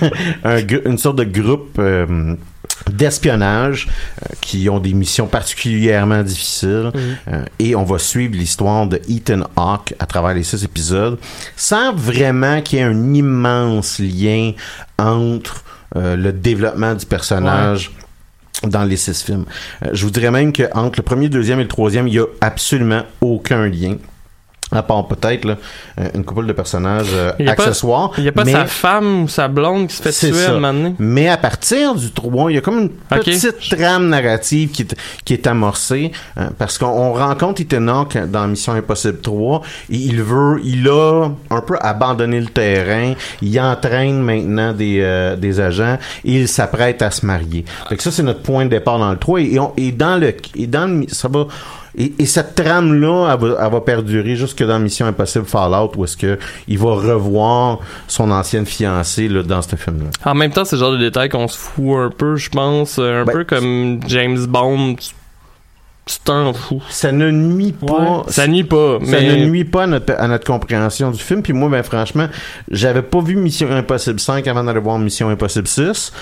un 0.45 0.59
une 0.87 0.99
sorte 0.99 1.17
de 1.19 1.25
groupe 1.25 1.77
euh, 1.79 2.35
d'espionnage 2.91 3.89
euh, 4.23 4.35
qui 4.41 4.69
ont 4.69 4.79
des 4.81 4.95
missions 4.95 5.27
particulièrement 5.27 6.23
difficiles 6.23 6.91
Euh, 7.29 7.45
et 7.59 7.75
on 7.77 7.85
va 7.85 7.99
suivre 7.99 8.35
l'histoire 8.35 8.87
de 8.87 9.01
Ethan 9.09 9.43
Hawke 9.57 9.95
à 9.99 10.07
travers 10.07 10.35
les 10.35 10.43
six 10.43 10.65
épisodes 10.65 11.19
sans 11.57 11.95
vraiment 11.95 12.61
qu'il 12.63 12.79
y 12.79 12.83
ait 12.83 12.85
un 12.85 13.13
immense 13.15 13.99
lien 13.99 14.53
entre 14.99 15.65
euh, 15.97 16.17
le 16.17 16.33
développement 16.33 16.95
du 16.95 17.07
personnage 17.07 17.91
dans 18.63 18.85
les 18.85 18.97
six 18.97 19.23
films. 19.23 19.45
Euh, 19.85 19.91
je 19.93 20.05
vous 20.05 20.11
dirais 20.11 20.31
même 20.31 20.53
que 20.53 20.65
entre 20.75 20.99
le 20.99 21.03
premier, 21.03 21.25
le 21.25 21.31
deuxième 21.31 21.61
et 21.61 21.65
le 21.65 21.69
troisième, 21.69 22.09
il 22.09 22.15
y 22.15 22.19
a 22.19 22.27
absolument 22.41 23.03
aucun 23.21 23.67
lien. 23.67 23.97
À 24.73 24.83
part 24.83 25.07
peut-être 25.07 25.45
là, 25.45 25.57
euh, 26.01 26.09
une 26.15 26.25
couple 26.25 26.47
de 26.47 26.53
personnages 26.53 27.09
euh, 27.13 27.33
Il 27.39 27.49
accessoires. 27.49 28.11
Il 28.19 28.25
y 28.25 28.29
a 28.29 28.33
pas 28.33 28.45
mais- 28.45 28.53
sa 28.53 28.65
femme 28.65 29.25
ou 29.25 29.29
sa 29.29 29.47
blonde 29.47 29.89
qui 29.89 29.95
se 29.97 30.03
fait 30.03 30.11
tuer 30.11 30.33
ça. 30.33 30.47
à 30.49 30.51
un 30.51 30.55
moment 30.55 30.73
donné? 30.73 30.95
mais 30.99 31.29
à 31.29 31.37
partir 31.37 31.95
du 31.95 32.11
3, 32.11 32.51
il 32.51 32.55
y 32.55 32.59
a 32.59 32.61
comme 32.61 32.79
une 32.81 32.89
petite 32.91 33.57
trame 33.71 34.09
narrative 34.09 34.71
qui 34.71 34.83
est, 34.83 34.95
qui 35.25 35.35
est 35.35 35.47
amorcée 35.47 36.11
hein, 36.37 36.49
parce 36.59 36.79
qu'on 36.79 36.87
on 36.87 37.13
rencontre 37.13 37.61
Ethan 37.61 37.87
Hawke 37.89 38.17
dans 38.31 38.49
Mission 38.49 38.73
Impossible 38.73 39.21
3 39.21 39.63
et 39.91 39.97
il 39.97 40.23
veut, 40.23 40.61
il 40.65 40.89
a 40.89 41.29
un 41.51 41.61
peu 41.61 41.77
abandonné 41.81 42.41
le 42.41 42.47
terrain, 42.49 43.13
il 43.43 43.61
entraîne 43.61 44.21
maintenant 44.23 44.73
des, 44.73 44.99
euh, 45.03 45.37
des 45.37 45.61
agents 45.61 45.99
et 46.25 46.33
il 46.41 46.49
s'apprête 46.49 47.03
à 47.03 47.11
se 47.11 47.25
marier. 47.27 47.65
Fait 47.89 47.97
que 47.97 48.03
ça, 48.03 48.11
c'est 48.11 48.23
notre 48.23 48.41
point 48.43 48.65
de 48.65 48.71
départ 48.71 48.99
dans 48.99 49.11
le 49.11 49.19
3 49.19 49.41
et, 49.41 49.59
on- 49.61 49.73
et 49.77 49.93
dans 49.93 50.17
le, 50.17 50.35
et 50.57 50.67
dans 50.67 50.87
le, 51.01 51.07
ça 51.09 51.29
va, 51.29 51.47
et, 51.97 52.13
et 52.19 52.27
cette 52.27 52.55
trame-là, 52.55 53.33
elle 53.35 53.41
va, 53.49 53.57
elle 53.67 53.73
va 53.73 53.81
perdurer 53.81 54.37
jusque 54.37 54.63
dans 54.65 54.79
Mission 54.79 55.07
Impossible 55.07 55.45
Fallout 55.45 55.93
où 55.97 56.05
est-ce 56.05 56.17
que 56.17 56.39
il 56.69 56.79
va 56.79 56.91
revoir 56.95 57.79
son 58.09 58.31
ancienne 58.31 58.67
fiancée 58.67 59.29
là, 59.29 59.43
dans 59.43 59.63
ce 59.63 59.77
film-là. 59.77 60.11
En 60.25 60.35
même 60.35 60.51
temps, 60.51 60.65
c'est 60.65 60.77
le 60.77 60.81
genre 60.81 60.93
de 60.93 60.99
détail 60.99 61.29
qu'on 61.29 61.49
se 61.49 61.57
fout 61.59 61.97
un 61.99 62.11
peu, 62.11 62.37
je 62.37 62.51
pense. 62.51 62.99
euh, 62.99 63.23
Un 63.23 63.25
Ben, 63.25 63.33
peu 63.33 63.45
comme 63.45 64.01
James 64.09 64.45
Bond. 64.47 64.97
tu- 64.97 65.11
t'en 66.25 66.53
fous. 66.53 66.83
ça 66.91 67.13
ne 67.13 67.31
nuit 67.31 67.73
pas. 67.73 68.25
Ça 68.29 68.47
nuit 68.47 68.65
pas, 68.65 68.99
Ça 69.05 69.21
ne 69.23 69.47
nuit 69.47 69.65
pas 69.65 69.85
à 69.85 69.87
notre, 69.87 70.13
à 70.19 70.29
notre 70.29 70.45
compréhension 70.47 71.11
du 71.11 71.19
film. 71.19 71.43
Puis 71.43 71.55
moi, 71.55 71.71
ben 71.71 71.83
franchement, 71.83 72.29
j'avais 72.71 73.01
pas 73.01 73.21
vu 73.23 73.37
Mission 73.37 73.71
Impossible 73.71 74.21
5 74.21 74.47
avant 74.47 74.63
d'aller 74.65 74.81
voir 74.81 74.99
Mission 74.99 75.31
Impossible 75.31 75.67
6. 75.67 76.13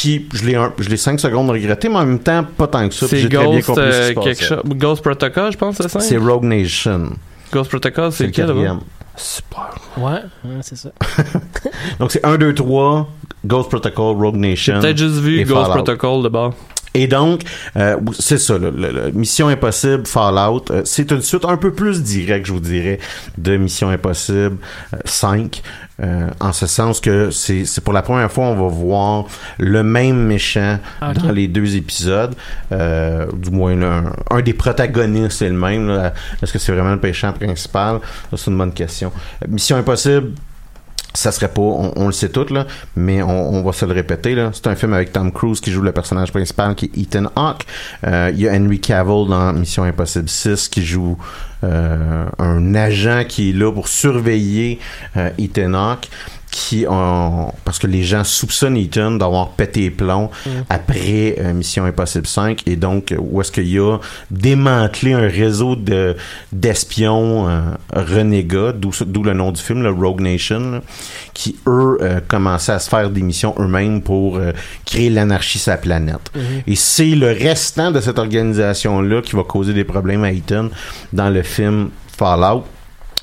Puis 0.00 0.26
je 0.32 0.44
l'ai 0.46 0.54
un- 0.54 0.72
je 0.78 0.88
l'ai 0.88 0.96
5 0.96 1.20
secondes 1.20 1.50
regretté, 1.50 1.88
mais 1.90 1.96
en 1.96 2.06
même 2.06 2.18
temps, 2.20 2.42
pas 2.56 2.66
tant 2.66 2.88
que 2.88 2.94
ça. 2.94 3.06
C'est 3.06 3.18
j'ai 3.18 3.28
très 3.28 3.38
bien 3.46 3.56
Ghost, 3.56 3.66
compris 3.66 3.82
ce 3.84 3.88
qui 3.90 3.94
euh, 3.94 4.08
se 4.08 4.12
quelque 4.22 4.44
chose. 4.44 4.62
Ghost 4.64 5.02
Protocol, 5.02 5.52
je 5.52 5.58
pense, 5.58 5.76
c'est 5.76 5.88
ça? 5.88 6.00
C'est 6.00 6.16
Rogue 6.16 6.44
Nation. 6.44 7.10
Ghost 7.52 7.68
Protocol, 7.68 8.10
C'est 8.10 8.18
c'est 8.32 8.44
le 8.44 8.52
lequel, 8.54 8.64
là? 8.64 8.78
Super. 9.16 9.74
Ouais, 9.98 10.20
c'est 10.62 10.76
ça. 10.78 10.88
Donc 11.98 12.12
c'est 12.12 12.24
1, 12.24 12.38
2, 12.38 12.54
3, 12.54 13.10
Ghost 13.44 13.68
Protocol, 13.68 14.16
Rogue 14.16 14.36
Nation. 14.36 14.80
Peut-être 14.80 14.96
juste 14.96 15.16
vu 15.16 15.44
Ghost 15.44 15.60
Fallout. 15.66 15.84
Protocol 15.84 16.22
de 16.22 16.28
bord. 16.30 16.54
Et 16.94 17.06
donc, 17.06 17.42
euh, 17.76 17.96
c'est 18.18 18.38
ça, 18.38 18.58
le, 18.58 18.70
le- 18.70 18.90
le 18.90 19.10
Mission 19.12 19.46
Impossible 19.48 20.06
Fallout, 20.06 20.64
euh, 20.70 20.82
c'est 20.84 21.10
une 21.12 21.22
suite 21.22 21.44
un 21.44 21.56
peu 21.56 21.72
plus 21.72 22.02
directe, 22.02 22.46
je 22.46 22.52
vous 22.52 22.58
dirais, 22.60 22.98
de 23.38 23.56
Mission 23.56 23.90
Impossible 23.90 24.56
euh, 24.94 24.96
5, 25.04 25.62
euh, 26.02 26.28
en 26.40 26.52
ce 26.52 26.66
sens 26.66 27.00
que 27.00 27.30
c'est 27.30 27.64
pour 27.84 27.92
la 27.92 28.02
première 28.02 28.32
fois 28.32 28.46
on 28.46 28.54
va 28.56 28.68
voir 28.74 29.26
le 29.58 29.82
même 29.82 30.16
méchant 30.26 30.78
Ah, 31.00 31.12
dans 31.14 31.30
les 31.30 31.46
deux 31.46 31.76
épisodes, 31.76 32.34
du 32.70 33.50
moins 33.50 33.76
là, 33.76 34.02
un, 34.30 34.36
un 34.38 34.40
des 34.42 34.54
protagonistes 34.54 35.38
c'est 35.38 35.48
le 35.48 35.54
même. 35.56 35.90
Est-ce 36.42 36.52
que 36.52 36.58
c'est 36.58 36.72
vraiment 36.72 36.94
le 36.94 37.00
méchant 37.00 37.32
principal? 37.32 38.00
C'est 38.36 38.50
une 38.50 38.58
bonne 38.58 38.72
question. 38.72 39.12
Mission 39.48 39.76
Impossible 39.76 40.32
ça 41.14 41.32
serait 41.32 41.48
pas, 41.48 41.62
on, 41.62 42.06
le 42.06 42.12
sait 42.12 42.28
tout 42.28 42.46
là, 42.52 42.66
mais 42.96 43.22
on, 43.22 43.54
on 43.54 43.62
va 43.62 43.72
se 43.72 43.84
le 43.84 43.92
répéter 43.92 44.34
là. 44.34 44.50
C'est 44.52 44.66
un 44.68 44.76
film 44.76 44.92
avec 44.94 45.12
Tom 45.12 45.32
Cruise 45.32 45.60
qui 45.60 45.70
joue 45.70 45.82
le 45.82 45.92
personnage 45.92 46.30
principal 46.30 46.74
qui 46.74 46.86
est 46.86 46.98
Ethan 46.98 47.26
Hawke. 47.34 47.66
Euh, 48.06 48.30
Il 48.32 48.40
y 48.40 48.48
a 48.48 48.52
Henry 48.52 48.80
Cavill 48.80 49.26
dans 49.28 49.52
Mission 49.52 49.84
Impossible 49.84 50.28
6 50.28 50.68
qui 50.68 50.84
joue 50.84 51.18
euh, 51.64 52.26
un 52.38 52.74
agent 52.74 53.24
qui 53.28 53.50
est 53.50 53.52
là 53.52 53.72
pour 53.72 53.88
surveiller 53.88 54.78
euh, 55.16 55.30
Ethan 55.38 55.74
Hawke. 55.74 56.08
Qui 56.50 56.84
ont 56.88 57.52
parce 57.64 57.78
que 57.78 57.86
les 57.86 58.02
gens 58.02 58.24
soupçonnent 58.24 58.76
Ethan 58.76 59.12
d'avoir 59.12 59.50
pété 59.50 59.80
les 59.82 59.90
plombs 59.90 60.30
Mm. 60.46 60.50
après 60.68 61.36
euh, 61.38 61.52
Mission 61.52 61.84
Impossible 61.84 62.26
5 62.26 62.62
et 62.66 62.76
donc 62.76 63.12
euh, 63.12 63.16
où 63.20 63.40
est-ce 63.40 63.52
qu'il 63.52 63.68
y 63.68 63.78
a 63.78 63.98
démantelé 64.30 65.12
un 65.12 65.28
réseau 65.28 65.76
de 65.76 66.16
d'espions 66.52 67.48
euh, 67.48 67.60
renégats 67.92 68.72
d'où 68.72 68.90
d'où 69.06 69.22
le 69.22 69.32
nom 69.32 69.52
du 69.52 69.60
film 69.60 69.82
le 69.82 69.90
Rogue 69.90 70.20
Nation 70.20 70.60
là, 70.72 70.80
qui 71.34 71.56
eux 71.66 71.98
euh, 72.00 72.20
commençaient 72.26 72.72
à 72.72 72.78
se 72.78 72.88
faire 72.88 73.10
des 73.10 73.22
missions 73.22 73.54
eux-mêmes 73.58 74.02
pour 74.02 74.38
créer 74.84 75.10
l'anarchie 75.10 75.58
sur 75.58 75.70
la 75.72 75.76
planète 75.78 76.30
Mhm. 76.34 76.42
et 76.66 76.76
c'est 76.76 77.14
le 77.14 77.28
restant 77.32 77.90
de 77.90 78.00
cette 78.00 78.18
organisation 78.18 79.00
là 79.02 79.22
qui 79.22 79.36
va 79.36 79.42
causer 79.44 79.72
des 79.72 79.84
problèmes 79.84 80.24
à 80.24 80.32
Ethan 80.32 80.68
dans 81.12 81.30
le 81.30 81.42
film 81.42 81.90
Fallout 82.16 82.64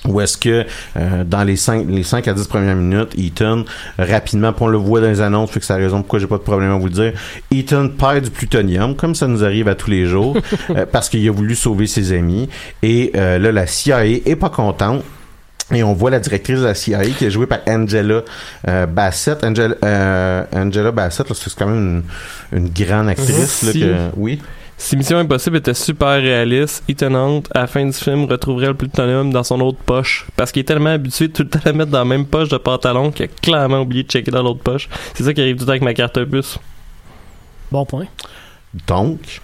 où 0.06 0.22
est-ce 0.22 0.38
que 0.38 0.66
euh, 0.96 1.24
dans 1.24 1.44
les 1.44 1.56
5, 1.56 1.88
les 1.90 2.04
5 2.04 2.28
à 2.28 2.34
10 2.34 2.48
premières 2.48 2.76
minutes, 2.76 3.10
Ethan, 3.18 3.64
rapidement, 3.98 4.54
on 4.60 4.68
le 4.68 4.78
voit 4.78 5.02
dans 5.02 5.08
les 5.08 5.22
annonces, 5.22 5.52
fait 5.52 5.60
que 5.60 5.66
c'est 5.66 5.74
la 5.74 5.80
raison 5.80 5.98
pourquoi 6.02 6.20
j'ai 6.20 6.28
pas 6.28 6.38
de 6.38 6.44
problème 6.44 6.72
à 6.72 6.78
vous 6.78 6.86
le 6.86 6.92
dire, 6.92 7.14
Ethan 7.52 7.90
perd 7.90 8.24
du 8.26 8.30
plutonium, 8.30 8.96
comme 8.96 9.16
ça 9.16 9.28
nous 9.28 9.44
arrive 9.44 9.68
à 9.68 9.76
tous 9.76 9.90
les 9.90 10.06
jours, 10.06 10.38
euh, 10.70 10.86
parce 10.92 11.10
qu'il 11.10 11.28
a 11.28 11.32
voulu 11.32 11.56
sauver 11.56 11.88
ses 11.88 12.14
amis. 12.14 12.50
Et 12.84 13.12
euh, 13.16 13.38
là, 13.38 13.52
la 13.52 13.68
CIA 13.68 14.06
est 14.06 14.38
pas 14.40 14.50
contente. 14.50 15.04
Et 15.74 15.84
on 15.84 15.94
voit 15.94 16.12
la 16.12 16.20
directrice 16.20 16.60
de 16.60 16.64
la 16.64 16.76
CIA 16.76 17.04
qui 17.10 17.26
est 17.26 17.32
jouée 17.32 17.46
par 17.46 17.60
Angela 17.68 18.22
euh, 18.70 18.86
Bassett. 18.86 19.44
Angela, 19.44 19.76
euh, 19.84 20.44
Angela 20.54 20.92
Bassett, 20.92 21.28
c'est 21.34 21.54
quand 21.56 21.68
même 21.68 22.04
une, 22.54 22.58
une 22.60 22.70
grande 22.70 23.10
actrice. 23.10 23.64
là, 23.64 23.74
que, 23.74 23.96
oui. 24.16 24.40
Si 24.80 24.96
Mission 24.96 25.18
Impossible 25.18 25.58
était 25.58 25.74
super 25.74 26.22
réaliste, 26.22 26.84
Ethan 26.88 27.16
Hunt, 27.16 27.44
à 27.54 27.62
la 27.62 27.68
fin 27.68 27.84
du 27.84 27.94
film, 27.94 28.26
retrouverait 28.26 28.68
le 28.68 28.74
plutonium 28.76 29.34
dans 29.34 29.44
son 29.44 29.60
autre 29.60 29.80
poche. 29.80 30.28
Parce 30.36 30.52
qu'il 30.52 30.60
est 30.60 30.66
tellement 30.66 30.92
habitué 30.92 31.30
de 31.30 31.34
tout 31.34 31.44
le 31.44 31.50
temps 31.50 31.60
la 31.66 31.74
mettre 31.74 31.92
dans 31.92 31.98
la 31.98 32.06
même 32.06 32.28
poche 32.28 32.50
de 32.50 32.58
pantalon 32.58 33.12
qu'il 33.12 33.26
a 33.26 33.28
clairement 33.28 33.82
oublié 33.82 34.04
de 34.04 34.10
checker 34.10 34.30
dans 34.30 34.44
l'autre 34.44 34.62
poche. 34.62 34.88
C'est 35.16 35.24
ça 35.24 35.34
qui 35.34 35.42
arrive 35.42 35.56
tout 35.56 35.62
le 35.62 35.66
temps 35.66 35.72
avec 35.72 35.82
ma 35.82 35.96
carte 35.96 36.24
puce. 36.26 36.60
Bon 37.72 37.86
point. 37.86 38.06
Donc, 38.88 39.42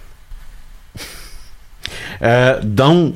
euh, 2.22 2.60
donc, 2.62 3.16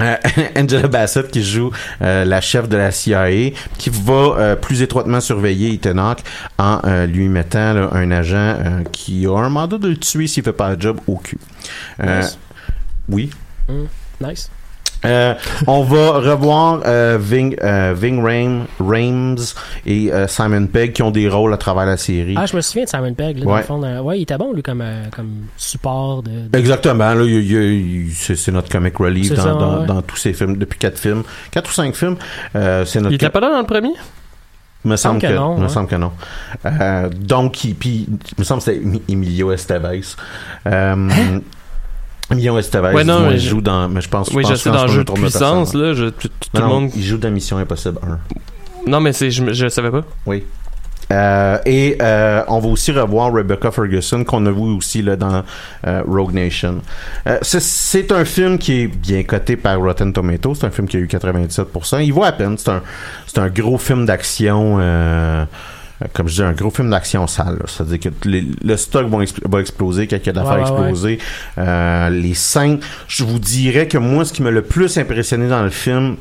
euh, 0.00 0.16
Angela 0.56 0.88
Bassett 0.88 1.30
qui 1.30 1.42
joue 1.42 1.70
euh, 2.02 2.24
la 2.24 2.40
chef 2.40 2.68
de 2.68 2.76
la 2.76 2.90
CIA, 2.90 3.50
qui 3.78 3.90
va 3.90 4.12
euh, 4.12 4.56
plus 4.56 4.82
étroitement 4.82 5.20
surveiller 5.20 5.72
Ethan 5.74 5.98
Hawke 5.98 6.20
en 6.58 6.80
euh, 6.84 7.06
lui 7.06 7.28
mettant 7.28 7.72
là, 7.74 7.88
un 7.92 8.10
agent 8.10 8.36
euh, 8.36 8.82
qui 8.92 9.26
a 9.26 9.36
un 9.36 9.48
mandat 9.48 9.78
de 9.78 9.88
le 9.88 9.96
tuer 9.96 10.26
s'il 10.26 10.42
fait 10.42 10.52
pas 10.52 10.74
le 10.74 10.80
job 10.80 11.00
au 11.06 11.16
cul. 11.16 11.38
Euh, 12.02 12.20
Nice. 12.20 12.38
Oui. 13.08 13.30
Mm. 13.68 14.26
Nice. 14.26 14.50
Euh, 15.04 15.34
on 15.66 15.82
va 15.82 16.12
revoir 16.18 16.80
euh, 16.84 17.16
Ving, 17.20 17.56
euh, 17.62 17.94
Ving 17.96 18.22
Rhames, 18.22 18.66
Rhames 18.78 19.38
et 19.86 20.12
euh, 20.12 20.26
Simon 20.28 20.66
Pegg 20.66 20.92
qui 20.92 21.02
ont 21.02 21.10
des 21.10 21.26
rôles 21.28 21.54
à 21.54 21.56
travers 21.56 21.86
la 21.86 21.96
série. 21.96 22.34
Ah, 22.36 22.44
je 22.44 22.54
me 22.54 22.60
souviens 22.60 22.84
de 22.84 22.88
Simon 22.90 23.14
Pegg. 23.14 23.38
Là, 23.38 23.44
dans 23.44 23.50
Ouais. 23.52 23.58
le 23.60 23.64
fond, 23.66 23.82
euh, 23.82 24.00
ouais, 24.02 24.18
il 24.18 24.22
était 24.22 24.36
bon, 24.36 24.52
lui, 24.52 24.62
comme, 24.62 24.82
euh, 24.82 25.04
comme 25.10 25.46
support 25.56 26.22
de. 26.22 26.48
de- 26.50 26.58
Exactement. 26.58 27.14
Là, 27.14 27.24
il 27.24 27.32
y 27.32 27.36
a- 27.36 27.40
il 27.40 27.52
y 27.52 27.56
a- 27.56 27.62
il- 28.08 28.12
c'est, 28.14 28.52
notre 28.52 28.68
comic 28.68 28.96
relief 28.98 29.30
dans, 29.34 29.42
ça, 29.42 29.52
dans, 29.54 29.80
ouais. 29.80 29.86
dans 29.86 30.02
tous 30.02 30.16
ces 30.16 30.34
films, 30.34 30.56
depuis 30.58 30.78
quatre 30.78 30.98
films, 30.98 31.22
quatre 31.50 31.70
ou 31.70 31.72
cinq 31.72 31.94
films. 31.94 32.16
Euh, 32.54 32.84
c'est 32.84 33.00
notre. 33.00 33.12
Il 33.12 33.14
était 33.14 33.30
pas 33.30 33.40
là 33.40 33.50
dans 33.50 33.60
le 33.60 33.66
premier? 33.66 33.92
me 34.82 34.96
semble 34.96 35.20
que, 35.20 35.26
que 35.26 35.32
non, 35.34 35.56
me 35.58 35.62
ouais. 35.64 35.68
semble 35.68 35.88
que 35.88 35.96
non. 35.96 36.10
Euh, 36.64 37.10
donc, 37.10 37.64
il- 37.64 37.74
puis, 37.74 38.06
il 38.08 38.18
me 38.38 38.44
semble 38.44 38.60
que 38.62 38.66
c'était 38.72 38.80
Emi- 38.84 39.02
Emilio 39.10 39.52
Estevez. 39.52 40.00
Euh, 40.66 41.08
Emilio 42.30 42.58
Estevez? 42.58 42.94
Ouais, 42.94 43.04
non, 43.04 43.28
mais 43.28 43.34
il 43.34 43.40
joue 43.40 43.60
dans, 43.60 43.88
mais 43.88 44.00
je 44.00 44.08
pense, 44.08 44.28
Oui, 44.32 44.44
je 44.48 44.54
sais, 44.54 44.70
dans 44.70 44.86
le 44.86 44.92
jeu 44.92 45.04
de 45.04 45.12
puissance, 45.12 45.72
personne. 45.72 45.82
là, 45.82 45.94
je, 45.94 46.04
tout, 46.06 46.28
tout 46.28 46.48
Non, 46.54 46.60
le 46.60 46.66
monde. 46.66 46.90
il 46.94 47.02
joue 47.02 47.18
dans 47.18 47.30
Mission 47.30 47.58
Impossible 47.58 47.98
1. 48.86 48.90
Non, 48.90 49.00
mais 49.00 49.12
c'est, 49.12 49.30
je, 49.30 49.52
je 49.52 49.68
savais 49.68 49.90
pas. 49.90 50.02
Oui. 50.26 50.44
Euh, 51.12 51.58
et 51.66 51.98
euh, 52.00 52.44
on 52.46 52.60
va 52.60 52.68
aussi 52.68 52.92
revoir 52.92 53.32
Rebecca 53.32 53.72
Ferguson 53.72 54.22
qu'on 54.22 54.46
a 54.46 54.50
vu 54.52 54.60
aussi 54.76 55.02
là, 55.02 55.16
dans 55.16 55.42
euh, 55.84 56.02
Rogue 56.06 56.32
Nation. 56.32 56.82
C'est, 57.42 57.60
c'est 57.60 58.12
un 58.12 58.24
film 58.24 58.58
qui 58.58 58.82
est 58.82 58.86
bien 58.86 59.24
coté 59.24 59.56
par 59.56 59.80
Rotten 59.80 60.12
Tomatoes. 60.12 60.54
C'est 60.54 60.66
un 60.66 60.70
film 60.70 60.86
qui 60.86 60.98
a 60.98 61.00
eu 61.00 61.06
97%. 61.06 62.04
Il 62.04 62.12
vaut 62.12 62.22
à 62.22 62.30
peine. 62.30 62.56
C'est 62.56 62.70
un, 62.70 62.82
c'est 63.26 63.38
un 63.40 63.48
gros 63.48 63.76
film 63.76 64.06
d'action. 64.06 64.78
Euh, 66.02 66.06
comme 66.12 66.28
je 66.28 66.34
dis, 66.34 66.42
un 66.42 66.52
gros 66.52 66.70
film 66.70 66.90
d'action 66.90 67.26
sale. 67.26 67.58
C'est-à-dire 67.66 67.98
que 68.00 68.28
les- 68.28 68.46
le 68.64 68.76
stock 68.76 69.08
va, 69.08 69.18
expl- 69.18 69.48
va 69.50 69.60
exploser 69.60 70.06
a 70.30 70.32
d'affaires 70.32 70.54
ouais. 70.56 70.60
exploser. 70.62 71.18
Euh, 71.58 72.08
les 72.10 72.34
scènes, 72.34 72.80
je 73.08 73.24
vous 73.24 73.38
dirais 73.38 73.88
que 73.88 73.98
moi, 73.98 74.24
ce 74.24 74.32
qui 74.32 74.42
m'a 74.42 74.50
le 74.50 74.62
plus 74.62 74.96
impressionné 74.98 75.48
dans 75.48 75.62
le 75.62 75.70
film, 75.70 76.16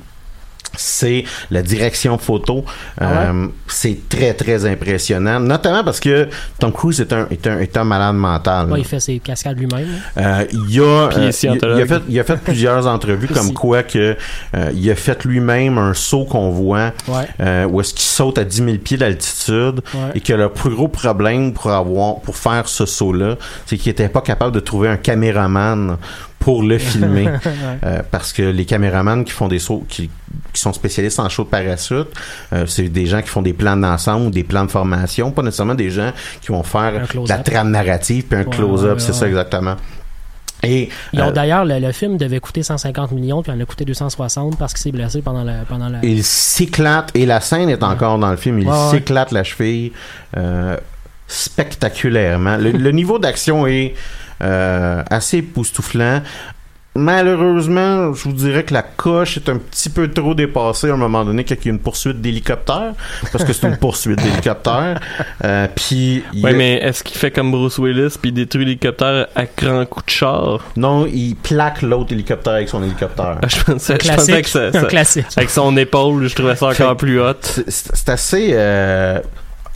c'est 0.78 1.26
la 1.52 1.62
direction 1.62 2.18
photo. 2.18 2.64
Ah 3.00 3.06
Euh, 3.32 3.48
c'est 3.68 4.08
très, 4.08 4.34
très 4.34 4.66
impressionnant. 4.66 5.40
Notamment 5.40 5.84
parce 5.84 6.00
que 6.00 6.30
Tom 6.60 6.72
Cruise 6.72 7.02
est 7.02 7.12
un, 7.12 7.28
est 7.30 7.46
un, 7.48 7.60
est 7.60 7.76
un 7.76 7.84
malade 7.84 8.16
mental. 8.16 8.72
Ouais, 8.72 8.80
il 8.80 8.86
fait 8.86 9.00
ses 9.00 9.20
cascades 9.20 9.58
lui-même. 9.58 9.88
Euh, 10.18 10.46
il 10.52 10.60
a, 10.60 10.64
il 10.64 10.80
euh, 10.84 11.76
il, 11.76 11.82
a 11.82 11.86
fait, 11.86 12.02
il 12.08 12.20
a 12.20 12.24
fait 12.24 12.38
plusieurs 12.38 12.88
entrevues 12.88 13.28
comme 13.28 13.54
quoi 13.54 13.84
que 13.84 14.16
euh, 14.56 14.72
il 14.74 14.90
a 14.90 14.96
fait 14.96 15.24
lui-même 15.26 15.78
un 15.78 15.94
saut 15.94 16.26
qu'on 16.26 16.52
voit 16.52 16.92
Ouais. 17.08 17.28
euh, 17.42 17.66
où 17.66 17.82
est-ce 17.82 17.94
qu'il 17.94 18.04
saute 18.06 18.38
à 18.38 18.44
10 18.44 18.58
000 18.64 18.78
pieds 18.78 18.98
d'altitude 18.98 19.82
Ouais. 19.94 20.12
et 20.16 20.22
que 20.22 20.34
le 20.34 20.50
plus 20.50 20.70
gros 20.76 20.88
problème 20.88 21.52
pour 21.54 21.72
avoir 21.72 22.20
pour 22.22 22.36
faire 22.38 22.68
ce 22.68 22.86
saut-là, 22.86 23.36
c'est 23.66 23.78
qu'il 23.78 23.92
était 23.92 24.08
pas 24.10 24.22
capable 24.22 24.54
de 24.54 24.60
trouver 24.60 24.88
un 24.90 24.98
caméraman 24.98 25.98
pour 26.50 26.64
le 26.64 26.80
filmer. 26.80 27.30
Euh, 27.84 28.02
parce 28.12 28.34
que 28.34 28.42
les 28.42 28.66
caméramans 28.66 29.24
qui 29.24 29.32
font 29.32 29.48
des 29.48 29.60
sauts 29.60 29.86
qui, 29.88 30.10
qui 30.54 30.62
sont 30.62 30.74
spécialistes 30.74 31.20
en 31.20 31.30
show 31.30 31.44
de 31.44 31.50
parachute, 31.50 32.08
euh, 32.52 32.66
c'est 32.66 32.90
des 32.90 33.06
gens 33.06 33.22
qui 33.22 33.30
font 33.30 33.42
des 33.42 33.54
plans 33.54 33.78
d'ensemble 33.78 34.32
des 34.32 34.44
plans 34.44 34.66
de 34.66 34.72
formation, 34.72 35.32
pas 35.32 35.44
nécessairement 35.44 35.76
des 35.76 35.90
gens 35.90 36.12
qui 36.42 36.52
vont 36.52 36.64
faire 36.64 36.94
de 36.94 37.30
la 37.30 37.38
trame 37.38 37.72
narrative 37.72 38.26
puis 38.26 38.40
un 38.40 38.44
Ouais, 38.44 38.50
close-up, 38.50 38.94
ouais, 38.94 39.00
c'est 39.00 39.12
ouais. 39.12 39.18
ça 39.18 39.28
exactement. 39.28 39.76
Et 40.64 40.90
euh, 41.18 41.32
D'ailleurs, 41.32 41.64
le, 41.64 41.80
le 41.80 41.92
film 41.92 42.18
devait 42.18 42.40
coûter 42.40 42.64
150 42.64 43.12
millions, 43.12 43.42
puis 43.42 43.52
il 43.52 43.56
en 43.56 43.62
a 43.62 43.66
coûté 43.66 43.86
260 43.86 44.58
parce 44.58 44.74
qu'il 44.74 44.82
s'est 44.82 44.92
blessé 44.92 45.22
pendant 45.22 45.44
la. 45.44 45.64
Pendant 45.68 45.90
la... 45.90 46.00
il 46.04 46.24
s'éclate 46.24 47.12
et 47.14 47.26
la 47.26 47.40
scène 47.40 47.70
est 47.70 47.84
encore 47.84 48.18
dans 48.20 48.32
le 48.32 48.38
film. 48.38 48.60
Il 48.60 48.70
s'éclate 48.92 49.32
la 49.32 49.44
cheville 49.44 49.92
euh, 50.38 50.78
spectaculairement. 51.28 52.58
Le, 52.58 52.72
le 52.72 52.92
niveau 52.92 53.20
d'action 53.20 53.68
est 53.68 53.94
assez 54.42 55.38
époustouflant. 55.38 56.22
Malheureusement, 56.96 58.14
je 58.14 58.24
vous 58.24 58.34
dirais 58.34 58.64
que 58.64 58.74
la 58.74 58.82
coche 58.82 59.38
est 59.38 59.48
un 59.48 59.58
petit 59.58 59.90
peu 59.90 60.10
trop 60.12 60.34
dépassée 60.34 60.90
à 60.90 60.94
un 60.96 60.98
moment 60.98 61.24
donné 61.24 61.46
quand 61.46 61.56
il 61.62 61.66
y 61.66 61.70
a 61.70 61.72
une 61.72 61.80
poursuite 61.80 62.20
d'hélicoptère, 62.20 62.94
parce 63.32 63.44
que 63.46 63.54
c'est 63.54 63.68
une 63.68 63.78
poursuite 63.78 64.18
d'hélicoptère. 64.22 65.00
Euh, 65.46 65.68
Puis 65.76 66.24
Ouais, 66.44 66.50
a- 66.50 66.54
mais 66.54 66.74
est-ce 66.78 67.04
qu'il 67.04 67.16
fait 67.18 67.32
comme 67.32 67.52
Bruce 67.52 67.78
Willis 67.78 68.16
puis 68.20 68.32
il 68.32 68.34
détruit 68.34 68.66
l'hélicoptère 68.66 69.28
à 69.36 69.44
grand 69.46 69.86
coup 69.86 70.02
de 70.04 70.10
char? 70.10 70.60
non, 70.76 71.06
il 71.06 71.36
plaque 71.36 71.84
l'autre 71.84 72.12
hélicoptère 72.12 72.54
avec 72.54 72.68
son 72.68 72.84
hélicoptère. 72.84 73.38
Ah, 73.42 73.48
Je 73.48 73.64
pensais, 73.64 73.98
je 74.04 74.12
pensais 74.12 74.42
classique. 74.42 74.44
que 74.44 74.72
ça, 74.80 74.86
classique. 74.88 75.26
avec 75.38 75.50
son 75.52 75.78
épaule, 75.78 76.28
je 76.28 76.36
trouvais 76.36 76.56
ça 76.56 76.66
encore 76.68 76.76
Fait- 76.90 76.96
plus 76.96 77.22
hot. 77.22 77.34
c'est 77.68 78.10
assez 78.10 78.50
euh, 78.54 79.20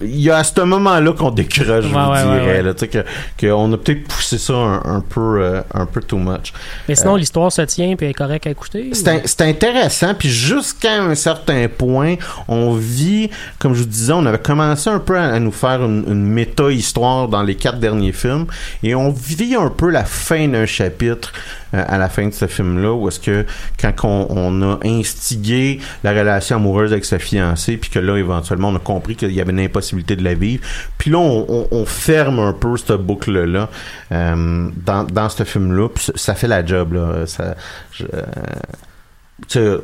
il 0.03 0.19
y 0.19 0.29
a 0.29 0.37
à 0.37 0.43
ce 0.43 0.61
moment-là 0.61 1.13
qu'on 1.13 1.31
décroche, 1.31 1.65
je 1.65 1.71
Ouais, 1.71 1.79
vous 1.81 2.11
ouais, 2.11 2.21
dirais, 2.23 2.45
ouais, 2.57 2.61
là, 2.61 2.73
que, 2.73 3.47
a 3.47 3.77
peut-être 3.77 4.07
poussé 4.07 4.37
ça 4.37 4.53
un, 4.53 4.81
un 4.85 5.01
peu, 5.01 5.41
euh, 5.41 5.61
un 5.73 5.85
peu 5.85 6.01
too 6.01 6.17
much. 6.17 6.53
Mais 6.87 6.95
sinon, 6.95 7.15
Euh, 7.15 7.17
l'histoire 7.19 7.51
se 7.51 7.61
tient, 7.63 7.95
puis 7.95 8.05
elle 8.05 8.11
est 8.11 8.13
correcte 8.15 8.47
à 8.47 8.51
écouter. 8.51 8.91
C'est 8.93 9.41
intéressant, 9.41 10.13
puis 10.13 10.29
jusqu'à 10.29 11.01
un 11.01 11.15
certain 11.15 11.67
point, 11.67 12.15
on 12.47 12.73
vit, 12.73 13.29
comme 13.59 13.73
je 13.73 13.79
vous 13.79 13.89
disais, 13.89 14.13
on 14.13 14.25
avait 14.25 14.37
commencé 14.39 14.89
un 14.89 14.99
peu 14.99 15.17
à, 15.17 15.25
à 15.33 15.39
nous 15.39 15.51
faire 15.51 15.83
une, 15.83 16.03
une 16.07 16.25
méta-histoire 16.25 17.27
dans 17.27 17.43
les 17.43 17.55
quatre 17.55 17.79
derniers 17.79 18.11
films, 18.13 18.45
et 18.83 18.95
on 18.95 19.09
vit 19.11 19.55
un 19.55 19.69
peu 19.69 19.89
la 19.89 20.03
fin 20.05 20.47
d'un 20.47 20.65
chapitre 20.65 21.31
à 21.73 21.97
la 21.97 22.07
fin 22.09 22.27
de 22.27 22.33
ce 22.33 22.47
film-là, 22.47 22.93
où 22.93 23.07
est-ce 23.07 23.19
que 23.19 23.45
quand 23.81 23.93
on, 24.03 24.27
on 24.29 24.61
a 24.61 24.79
instigé 24.85 25.79
la 26.03 26.11
relation 26.11 26.55
amoureuse 26.57 26.91
avec 26.91 27.05
sa 27.05 27.19
fiancée, 27.19 27.77
puis 27.77 27.89
que 27.89 27.99
là, 27.99 28.17
éventuellement, 28.17 28.69
on 28.69 28.75
a 28.75 28.79
compris 28.79 29.15
qu'il 29.15 29.31
y 29.31 29.41
avait 29.41 29.51
une 29.51 29.59
impossibilité 29.59 30.15
de 30.15 30.23
la 30.23 30.33
vivre, 30.33 30.63
puis 30.97 31.09
là, 31.11 31.17
on, 31.19 31.45
on- 31.49 31.67
on 31.71 31.85
ferme 31.85 32.39
un 32.39 32.53
peu 32.53 32.77
cette 32.77 32.93
boucle-là 33.01 33.69
euh, 34.11 34.69
dans, 34.85 35.03
dans 35.03 35.29
ce 35.29 35.43
film-là, 35.43 35.89
puis 35.89 36.05
ça- 36.15 36.35
fait 36.35 36.47
la 36.47 36.65
job, 36.65 36.93
là. 36.93 37.25
Ça, 37.25 37.55
je- 37.91 38.05
euh, 38.13 39.77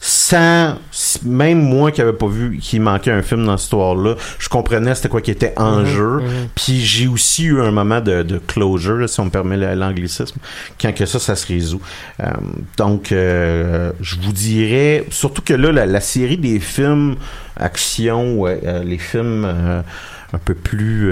sans 0.00 0.74
même 1.24 1.60
moi 1.60 1.90
qui 1.90 2.00
avait 2.00 2.12
pas 2.12 2.28
vu 2.28 2.58
qu'il 2.58 2.80
manquait 2.80 3.10
un 3.10 3.22
film 3.22 3.44
dans 3.46 3.56
cette 3.56 3.64
histoire-là, 3.64 4.14
je 4.38 4.48
comprenais 4.48 4.94
c'était 4.94 5.08
quoi 5.08 5.20
qui 5.20 5.30
était 5.32 5.54
en 5.56 5.80
Mhm, 5.80 5.86
jeu. 5.86 6.16
mhm. 6.20 6.48
Puis 6.54 6.80
j'ai 6.80 7.08
aussi 7.08 7.44
eu 7.46 7.60
un 7.60 7.70
moment 7.72 8.00
de, 8.00 8.22
de 8.22 8.38
closure, 8.38 8.96
là, 8.96 9.08
si 9.08 9.18
on 9.20 9.24
me 9.24 9.30
permet 9.30 9.56
l'anglicisme, 9.74 10.38
quand 10.80 10.94
que 10.94 11.04
ça, 11.04 11.18
ça 11.18 11.34
se 11.34 11.46
résout. 11.48 11.80
Euh, 12.20 12.26
donc, 12.76 13.10
euh, 13.10 13.90
je 14.00 14.16
vous 14.22 14.32
dirais, 14.32 15.04
surtout 15.10 15.42
que 15.42 15.54
là, 15.54 15.72
la, 15.72 15.86
la 15.86 16.00
série 16.00 16.38
des 16.38 16.60
films 16.60 17.16
action, 17.56 18.38
ouais, 18.38 18.60
euh, 18.64 18.84
les 18.84 18.98
films 18.98 19.44
un 19.44 20.38
peu 20.38 20.54
plus 20.54 21.10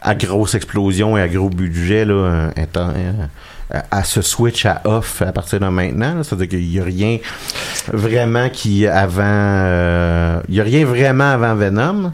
à 0.00 0.14
grosse 0.14 0.54
explosion 0.54 1.16
et 1.18 1.20
à 1.22 1.26
gros 1.28 1.50
budget, 1.50 2.04
là, 2.04 2.14
euh, 2.14 2.50
à- 3.70 4.04
se 4.04 4.22
switch 4.22 4.64
à 4.66 4.80
off 4.84 5.22
à 5.22 5.32
partir 5.32 5.60
de 5.60 5.66
maintenant. 5.66 6.22
C'est-à-dire 6.22 6.48
qu'il 6.48 6.68
n'y 6.68 6.80
a 6.80 6.84
rien. 6.84 7.18
vraiment 7.92 8.48
qui 8.48 8.86
avant. 8.86 9.22
euh, 9.24 10.40
Il 10.48 10.54
y 10.54 10.60
a 10.60 10.64
rien 10.64 10.84
vraiment 10.84 11.30
avant 11.32 11.54
Venom, 11.54 12.12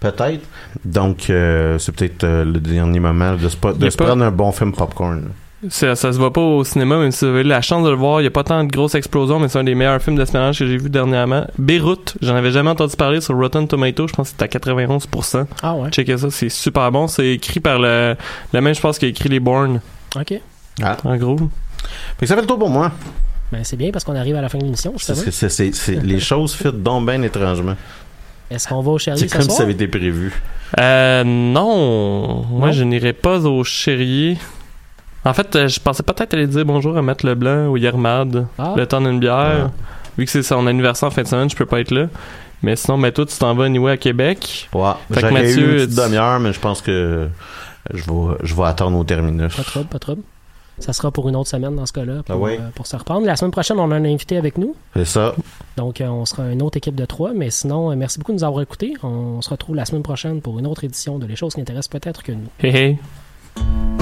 peut-être. 0.00 0.44
Donc, 0.84 1.28
euh, 1.30 1.78
c'est 1.78 1.92
peut-être 1.94 2.24
euh, 2.24 2.44
le 2.44 2.58
dernier 2.60 3.00
moment 3.00 3.34
de 3.34 3.48
se, 3.48 3.56
de 3.76 3.90
se 3.90 3.96
pas- 3.96 4.06
prendre 4.06 4.24
un 4.24 4.30
bon 4.30 4.52
film 4.52 4.72
popcorn. 4.72 5.28
Ça, 5.68 5.94
ça 5.94 6.12
se 6.12 6.18
voit 6.18 6.32
pas 6.32 6.40
au 6.40 6.64
cinéma, 6.64 6.98
même 6.98 7.12
si 7.12 7.24
vous 7.24 7.30
avez 7.30 7.42
eu 7.42 7.44
la 7.44 7.60
chance 7.62 7.84
de 7.84 7.90
le 7.90 7.94
voir. 7.94 8.20
Il 8.20 8.24
y 8.24 8.26
a 8.26 8.30
pas 8.32 8.42
tant 8.42 8.64
de 8.64 8.68
grosses 8.68 8.96
explosions, 8.96 9.38
mais 9.38 9.46
c'est 9.48 9.60
un 9.60 9.64
des 9.64 9.76
meilleurs 9.76 10.02
films 10.02 10.16
d'espionnage 10.16 10.58
que 10.58 10.66
j'ai 10.66 10.76
vu 10.76 10.90
dernièrement. 10.90 11.46
Beyrouth, 11.56 12.16
j'en 12.20 12.34
avais 12.34 12.50
jamais 12.50 12.70
entendu 12.70 12.96
parler 12.96 13.20
sur 13.20 13.36
Rotten 13.36 13.68
Tomato. 13.68 14.08
Je 14.08 14.12
pense 14.12 14.32
que 14.32 14.36
c'était 14.40 14.56
à 14.56 14.58
91%. 14.60 15.46
Ah 15.62 15.74
ouais. 15.76 15.90
Checkez 15.90 16.18
ça, 16.18 16.30
c'est 16.32 16.48
super 16.48 16.90
bon. 16.90 17.06
C'est 17.06 17.28
écrit 17.28 17.60
par 17.60 17.78
le, 17.78 18.16
le 18.52 18.60
même, 18.60 18.74
je 18.74 18.80
pense, 18.80 18.98
qui 18.98 19.04
a 19.04 19.08
écrit 19.08 19.28
Les 19.28 19.38
Bourne, 19.38 19.80
OK. 20.16 20.34
Ah. 20.82 20.96
en 21.04 21.16
gros. 21.16 21.36
Fait 21.38 22.20
que 22.20 22.26
ça 22.26 22.34
fait 22.36 22.40
le 22.42 22.46
tour 22.46 22.58
pour 22.58 22.70
moi. 22.70 22.92
Ben, 23.50 23.64
c'est 23.64 23.76
bien 23.76 23.90
parce 23.90 24.04
qu'on 24.04 24.16
arrive 24.16 24.36
à 24.36 24.40
la 24.40 24.48
fin 24.48 24.58
de 24.58 24.64
l'émission, 24.64 24.94
les 25.88 26.20
choses 26.20 26.54
fit 26.54 26.72
donc 26.72 27.06
bien 27.06 27.20
étrangement. 27.22 27.76
Est-ce 28.50 28.68
qu'on 28.68 28.80
va 28.82 28.90
au 28.92 28.98
Charlie 28.98 29.20
C'est 29.20 29.28
ce 29.28 29.32
comme 29.34 29.42
si 29.48 29.56
ça 29.56 29.62
avait 29.62 29.72
été 29.72 29.88
prévu. 29.88 30.32
Euh, 30.78 31.24
non. 31.24 32.44
Moi, 32.50 32.68
Non? 32.68 32.72
je 32.72 32.84
n'irai 32.84 33.12
pas 33.12 33.38
au 33.40 33.64
Chérier. 33.64 34.38
En 35.24 35.32
fait, 35.34 35.54
euh, 35.56 35.68
je 35.68 35.78
pensais 35.80 36.02
peut-être 36.02 36.34
aller 36.34 36.46
dire 36.46 36.64
bonjour 36.64 36.96
à 36.96 37.02
Matt 37.02 37.22
Leblanc 37.22 37.68
ou 37.68 37.76
Yermad. 37.76 38.46
Ah. 38.58 38.74
Le 38.76 38.86
temps 38.86 39.00
d'une 39.00 39.20
bière. 39.20 39.70
Vu 40.18 40.24
que 40.26 40.30
c'est 40.30 40.42
son 40.42 40.66
anniversaire 40.66 41.08
en 41.08 41.12
fin 41.12 41.22
de 41.22 41.28
semaine, 41.28 41.48
je 41.48 41.56
peux 41.56 41.64
pas 41.66 41.80
être 41.80 41.90
là. 41.90 42.06
Mais 42.62 42.76
sinon, 42.76 43.00
toi, 43.10 43.26
tu 43.26 43.36
t'en 43.38 43.54
vas 43.54 43.64
anyway 43.64 43.92
à 43.92 43.96
Québec. 43.96 44.68
Ouais. 44.74 44.90
Fait 45.12 45.22
que 45.22 45.32
Mathieu, 45.32 45.58
eu 45.58 45.70
une 45.80 45.86
petite 45.86 45.90
tu- 45.90 45.96
demi-heure, 46.04 46.38
mais 46.40 46.52
je 46.52 46.60
pense 46.60 46.80
que 46.82 47.28
je 47.92 48.02
vais, 48.04 48.36
je 48.42 48.54
vais 48.54 48.64
attendre 48.64 48.98
au 48.98 49.04
terminus. 49.04 49.54
Pas 49.56 49.62
trouble, 49.62 49.86
pas 49.86 49.94
de 49.94 50.00
trouble. 50.00 50.22
Ça 50.78 50.92
sera 50.92 51.10
pour 51.10 51.28
une 51.28 51.36
autre 51.36 51.48
semaine 51.48 51.76
dans 51.76 51.86
ce 51.86 51.92
cas-là, 51.92 52.22
pour, 52.24 52.46
Ah 52.46 52.50
euh, 52.50 52.58
pour 52.74 52.86
se 52.86 52.96
reprendre. 52.96 53.26
La 53.26 53.36
semaine 53.36 53.50
prochaine, 53.50 53.78
on 53.78 53.90
a 53.90 53.94
un 53.96 54.04
invité 54.04 54.36
avec 54.36 54.58
nous. 54.58 54.74
C'est 54.96 55.04
ça. 55.04 55.34
Donc, 55.76 56.00
euh, 56.00 56.06
on 56.08 56.24
sera 56.24 56.50
une 56.50 56.62
autre 56.62 56.76
équipe 56.76 56.94
de 56.94 57.04
trois. 57.04 57.32
Mais 57.34 57.50
sinon, 57.50 57.90
euh, 57.90 57.94
merci 57.94 58.18
beaucoup 58.18 58.32
de 58.32 58.38
nous 58.38 58.44
avoir 58.44 58.62
écoutés. 58.62 58.94
On 59.02 59.40
se 59.42 59.50
retrouve 59.50 59.76
la 59.76 59.84
semaine 59.84 60.02
prochaine 60.02 60.40
pour 60.40 60.58
une 60.58 60.66
autre 60.66 60.84
édition 60.84 61.18
de 61.18 61.26
Les 61.26 61.36
choses 61.36 61.54
qui 61.54 61.60
intéressent 61.60 61.88
peut-être 62.00 62.22
que 62.22 62.32
nous. 62.32 62.48
Hey 62.60 62.76
hey. 62.76 64.01